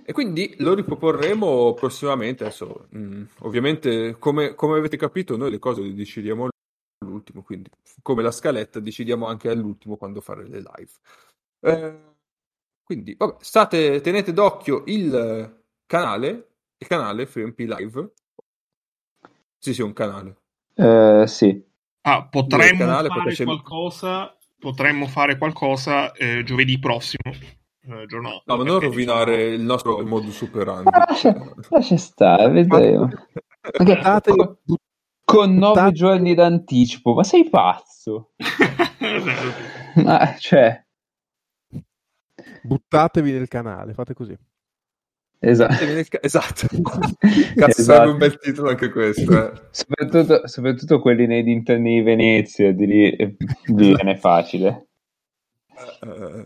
e 0.04 0.12
quindi 0.12 0.54
lo 0.58 0.74
riproporremo 0.74 1.74
prossimamente. 1.74 2.44
Adesso, 2.44 2.86
mh, 2.90 3.22
ovviamente, 3.40 4.16
come, 4.18 4.54
come 4.54 4.78
avete 4.78 4.96
capito, 4.96 5.36
noi 5.36 5.50
le 5.50 5.58
cose 5.58 5.82
le 5.82 5.94
decidiamo 5.94 6.48
all'ultimo, 7.02 7.42
quindi 7.42 7.70
come 8.02 8.22
la 8.22 8.30
scaletta 8.30 8.80
decidiamo 8.80 9.26
anche 9.26 9.48
all'ultimo 9.48 9.96
quando 9.96 10.20
fare 10.20 10.46
le 10.46 10.58
live. 10.58 10.90
Eh, 11.60 12.12
quindi, 12.82 13.14
vabbè, 13.16 13.36
state, 13.40 14.00
tenete 14.00 14.32
d'occhio 14.32 14.82
il 14.86 15.62
canale, 15.86 16.28
il 16.78 16.86
canale 16.86 17.26
FreeMP 17.26 17.58
Live. 17.60 18.12
Sì, 19.58 19.72
sì, 19.72 19.80
un 19.80 19.94
canale. 19.94 20.36
Eh, 20.74 21.24
sì, 21.26 21.72
Ah, 22.06 22.26
potremmo 22.28 22.80
canale 22.80 23.08
fare 23.08 23.34
qualcosa, 23.44 24.36
potremmo 24.58 25.06
fare 25.06 25.38
qualcosa 25.38 26.12
eh, 26.12 26.42
giovedì 26.44 26.78
prossimo. 26.78 27.32
Eh, 27.86 28.06
giorno, 28.06 28.42
No, 28.46 28.56
ma 28.56 28.64
non 28.64 28.80
rovinare 28.80 29.36
diciamo, 29.36 29.54
il 29.54 29.60
nostro 29.62 30.06
modus 30.06 30.40
operandi. 30.42 30.90
Lascia, 30.90 31.54
lascia 31.68 31.96
stare, 31.96 32.48
vedremo. 32.50 33.08
Buttate- 33.78 34.30
con, 34.34 34.56
con 35.24 35.54
nove 35.54 35.92
giorni 35.92 36.34
d'anticipo, 36.34 37.12
ma 37.14 37.24
sei 37.24 37.48
pazzo? 37.48 38.32
È. 38.36 38.44
Ma, 40.02 40.34
cioè, 40.38 40.82
Buttatevi 42.62 43.32
nel 43.32 43.48
canale, 43.48 43.92
fate 43.94 44.14
così. 44.14 44.36
esatto. 45.38 45.74
Esatto. 46.20 46.66
Cazzo, 47.54 47.80
Esatto. 47.80 47.82
sarebbe 47.82 48.10
un 48.12 48.18
bel 48.18 48.38
titolo 48.38 48.70
anche 48.70 48.90
questo. 48.90 49.30
eh. 49.52 49.60
Soprattutto, 49.70 50.46
soprattutto 50.48 51.00
quelli 51.00 51.26
nei 51.26 51.42
dintorni 51.42 51.96
di 51.96 52.02
Venezia, 52.02 52.72
di 52.72 52.86
lì, 52.86 53.10
eh, 53.10 53.36
lì 53.66 53.94
viene 53.94 54.16
facile. 54.16 54.88
Eh, 56.02 56.44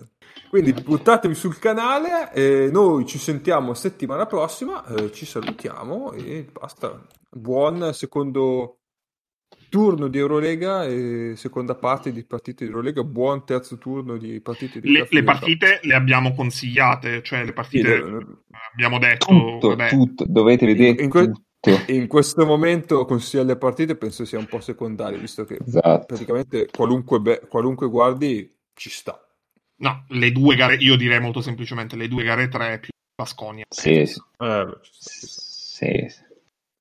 Quindi 0.49 0.73
buttatevi 0.73 1.35
sul 1.35 1.59
canale 1.59 2.33
e 2.33 2.71
noi 2.73 3.05
ci 3.05 3.19
sentiamo 3.19 3.75
settimana 3.75 4.25
prossima, 4.25 4.83
eh, 4.87 5.13
ci 5.13 5.27
salutiamo 5.27 6.13
e 6.13 6.47
basta. 6.51 7.07
Buon 7.31 7.93
secondo 7.93 8.79
turno 9.69 10.09
di 10.09 10.17
Eurolega 10.17 10.85
e 10.87 11.35
seconda 11.37 11.75
parte 11.75 12.13
di 12.13 12.25
partite 12.25 12.65
di 12.65 12.71
Eurolega, 12.71 13.05
buon 13.05 13.45
terzo 13.45 13.77
turno 13.77 14.17
di 14.17 14.41
partite 14.41 14.81
di 14.81 14.91
Le, 14.91 15.07
le 15.11 15.23
partite 15.23 15.81
le 15.83 15.95
abbiamo 15.95 16.33
consigliate, 16.35 17.23
cioè 17.23 17.41
le 17.41 17.47
Sì, 17.49 17.53
partite 17.53 17.95
eh, 17.97 18.27
abbiamo 18.73 18.99
detto, 18.99 19.27
Tutto, 19.27 19.69
vabbè, 19.69 19.91
tutto, 19.91 20.25
dovete 20.27 20.65
vedere 20.65 21.03
in 21.03 21.11
que- 21.11 21.31
tutto. 21.61 21.93
in 21.93 22.07
questo 22.07 22.47
momento 22.47 23.05
consigliare 23.05 23.51
le 23.51 23.59
partite 23.59 23.97
penso 23.97 24.25
sia 24.25 24.39
un 24.39 24.47
po' 24.47 24.61
secondario, 24.61 25.19
visto 25.19 25.45
che 25.45 25.59
Esatto. 25.63 26.07
praticamente 26.07 26.69
qualunque, 26.75 27.21
be- 27.21 27.43
qualunque 27.47 27.89
guardi 27.91 28.51
ci 28.73 28.89
sta. 28.89 29.23
No, 29.79 30.05
le 30.09 30.33
due 30.33 30.57
gare, 30.57 30.77
io 30.77 30.97
direi 30.97 31.21
molto 31.21 31.41
semplicemente 31.41 31.97
le 31.97 32.09
due 32.09 32.25
gare 32.25 32.49
3 32.49 32.79
più 32.79 32.91
Basconia. 33.15 33.65
Sì, 33.69 34.07
sì, 34.07 34.21
Eh, 34.39 34.79
sì, 34.83 36.07
sì. 36.09 36.23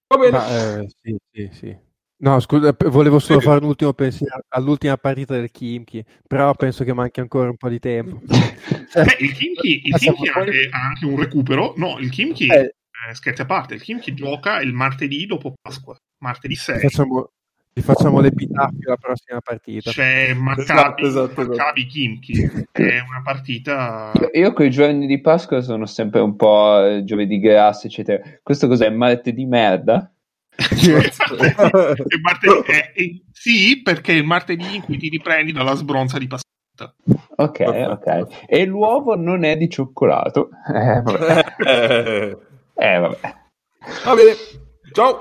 Va 0.07 0.17
bene. 0.17 0.31
Ma, 0.31 0.79
eh, 0.81 0.87
sì, 1.01 1.17
sì, 1.31 1.49
sì. 1.51 1.77
No, 2.19 2.39
scusa, 2.39 2.75
volevo 2.87 3.19
solo 3.19 3.39
Sì. 3.39 3.45
fare 3.45 3.59
un 3.59 3.69
ultimo 3.69 3.93
pensiero 3.93 4.39
all'ultima 4.49 4.97
partita 4.97 5.35
del 5.35 5.51
Kimchi, 5.51 6.03
però 6.25 6.53
penso 6.55 6.83
che 6.83 6.93
manchi 6.93 7.19
ancora 7.19 7.49
un 7.49 7.57
po' 7.57 7.69
di 7.69 7.79
tempo. 7.79 8.21
Beh, 8.27 9.17
il 9.19 9.33
Kimchi, 9.33 9.87
il 9.87 9.95
Kimchi 9.95 10.27
ha, 10.29 10.39
anche, 10.39 10.69
ha 10.71 10.79
anche 10.81 11.05
un 11.05 11.19
recupero. 11.19 11.73
No, 11.77 11.99
il 11.99 12.09
Kimchi, 12.09 12.47
eh, 12.47 12.73
eh, 13.09 13.13
scherzi 13.13 13.41
a 13.41 13.45
parte, 13.45 13.75
il 13.75 13.83
Kimchi 13.83 14.15
gioca 14.15 14.59
il 14.61 14.73
martedì 14.73 15.27
dopo 15.27 15.53
Pasqua, 15.61 15.95
martedì 16.23 16.55
gli 16.55 16.57
6. 16.57 16.79
facciamo, 16.79 17.29
gli 17.77 17.81
facciamo 17.83 18.21
l'epitafio 18.21 18.89
la 18.89 18.97
prossima 18.97 19.39
partita. 19.39 19.91
C'è 19.91 20.33
Maccabi, 20.33 20.61
Esatto, 20.61 21.05
esatto, 21.05 21.41
esatto. 21.41 21.47
Maccabi 21.49 21.85
Kimchi, 21.85 22.41
è 22.71 22.99
una 23.07 23.21
partita... 23.23 24.11
Io 24.33 24.51
con 24.53 24.65
i 24.65 24.71
giorni 24.71 25.05
di 25.05 25.21
Pasqua 25.21 25.61
sono 25.61 25.85
sempre 25.85 26.21
un 26.21 26.35
po' 26.35 26.83
eh, 26.83 27.03
giovedì 27.03 27.39
grasso, 27.39 27.85
eccetera. 27.85 28.19
Questo 28.41 28.67
cos'è? 28.67 28.89
Martedì 28.89 29.45
merda? 29.45 30.11
Il 30.57 32.19
martedì- 32.21 32.65
eh, 32.65 32.91
eh, 32.95 33.21
sì, 33.31 33.79
perché 33.83 34.13
il 34.13 34.23
martedì 34.25 34.77
in 34.77 34.81
cui 34.81 34.97
ti 34.97 35.09
riprendi 35.09 35.51
dalla 35.51 35.75
sbronza 35.75 36.17
di 36.17 36.25
Pasqua. 36.25 36.95
Ok, 37.35 37.59
ok. 37.59 38.45
E 38.47 38.65
l'uovo 38.65 39.15
non 39.15 39.43
è 39.43 39.55
di 39.55 39.69
cioccolato. 39.69 40.49
Eh, 40.73 41.01
vabbè. 41.01 42.35
Eh, 42.79 42.99
vabbè. 42.99 43.19
Va 44.05 44.13
bene. 44.13 44.33
Ciao. 44.93 45.19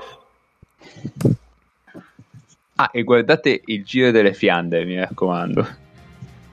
Ah, 2.79 2.91
e 2.93 3.03
guardate 3.03 3.61
il 3.65 3.83
Giro 3.83 4.11
delle 4.11 4.33
Fiandre, 4.33 4.85
mi 4.85 4.99
raccomando. 4.99 5.67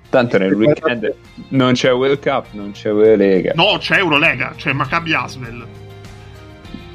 Tanto 0.08 0.38
nel 0.38 0.54
weekend 0.54 1.14
non 1.48 1.74
c'è 1.74 1.92
World 1.92 2.22
Cup, 2.22 2.46
non 2.52 2.70
c'è 2.70 2.88
Eurolega. 2.88 3.52
No, 3.54 3.76
c'è 3.78 3.98
Eurolega, 3.98 4.54
c'è 4.56 4.72
Maccabi 4.72 5.12
Asvel. 5.12 5.66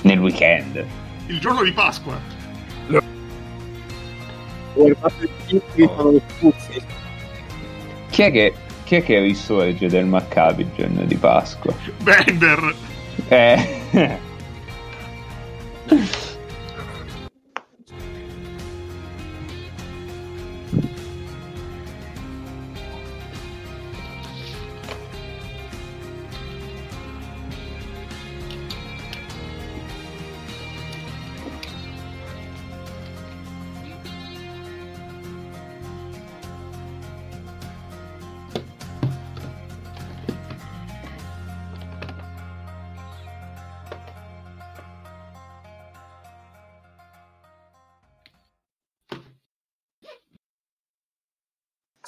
Nel 0.01 0.19
weekend. 0.19 0.83
Il 1.27 1.39
giorno 1.39 1.63
di 1.63 1.71
Pasqua. 1.71 2.17
Le 2.87 3.01
puzzi. 6.39 6.81
Chi 8.09 8.21
è 8.23 8.31
che, 8.31 8.53
chi 8.83 8.95
è 8.95 9.03
che 9.03 9.19
risorge 9.19 9.87
del 9.89 10.05
Maccabi 10.05 10.63
il 10.63 10.69
giorno 10.75 11.03
di 11.03 11.15
Pasqua? 11.15 11.71
Bender. 12.01 12.73
Eh. 13.27 14.17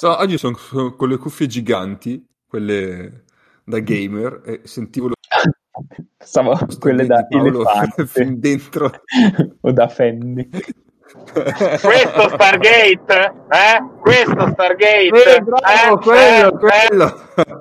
So, 0.02 0.18
oggi 0.18 0.40
sono 0.40 0.57
con 0.98 1.10
le 1.10 1.18
cuffie 1.18 1.45
giganti, 1.45 2.26
quelle 2.48 3.26
da 3.64 3.78
gamer, 3.78 4.41
e 4.44 4.61
sentivo 4.64 5.10
lo 5.10 5.14
Stavo 6.18 6.57
quelle 6.80 7.06
da 7.06 7.23
Paolo 7.28 7.61
elefante 7.61 8.07
fin 8.10 8.40
dentro. 8.40 8.90
o 9.61 9.72
da 9.72 9.88
Fendi. 9.88 10.49
Questo 10.49 12.30
Stargate? 12.30 13.34
Eh? 13.52 13.99
Questo 13.99 14.48
Stargate? 14.53 15.36
Eh, 15.36 15.41
bravo, 15.41 15.99
Eh? 15.99 16.03
quello, 16.03 16.48
Eh? 16.48 16.88
quello. 16.88 17.60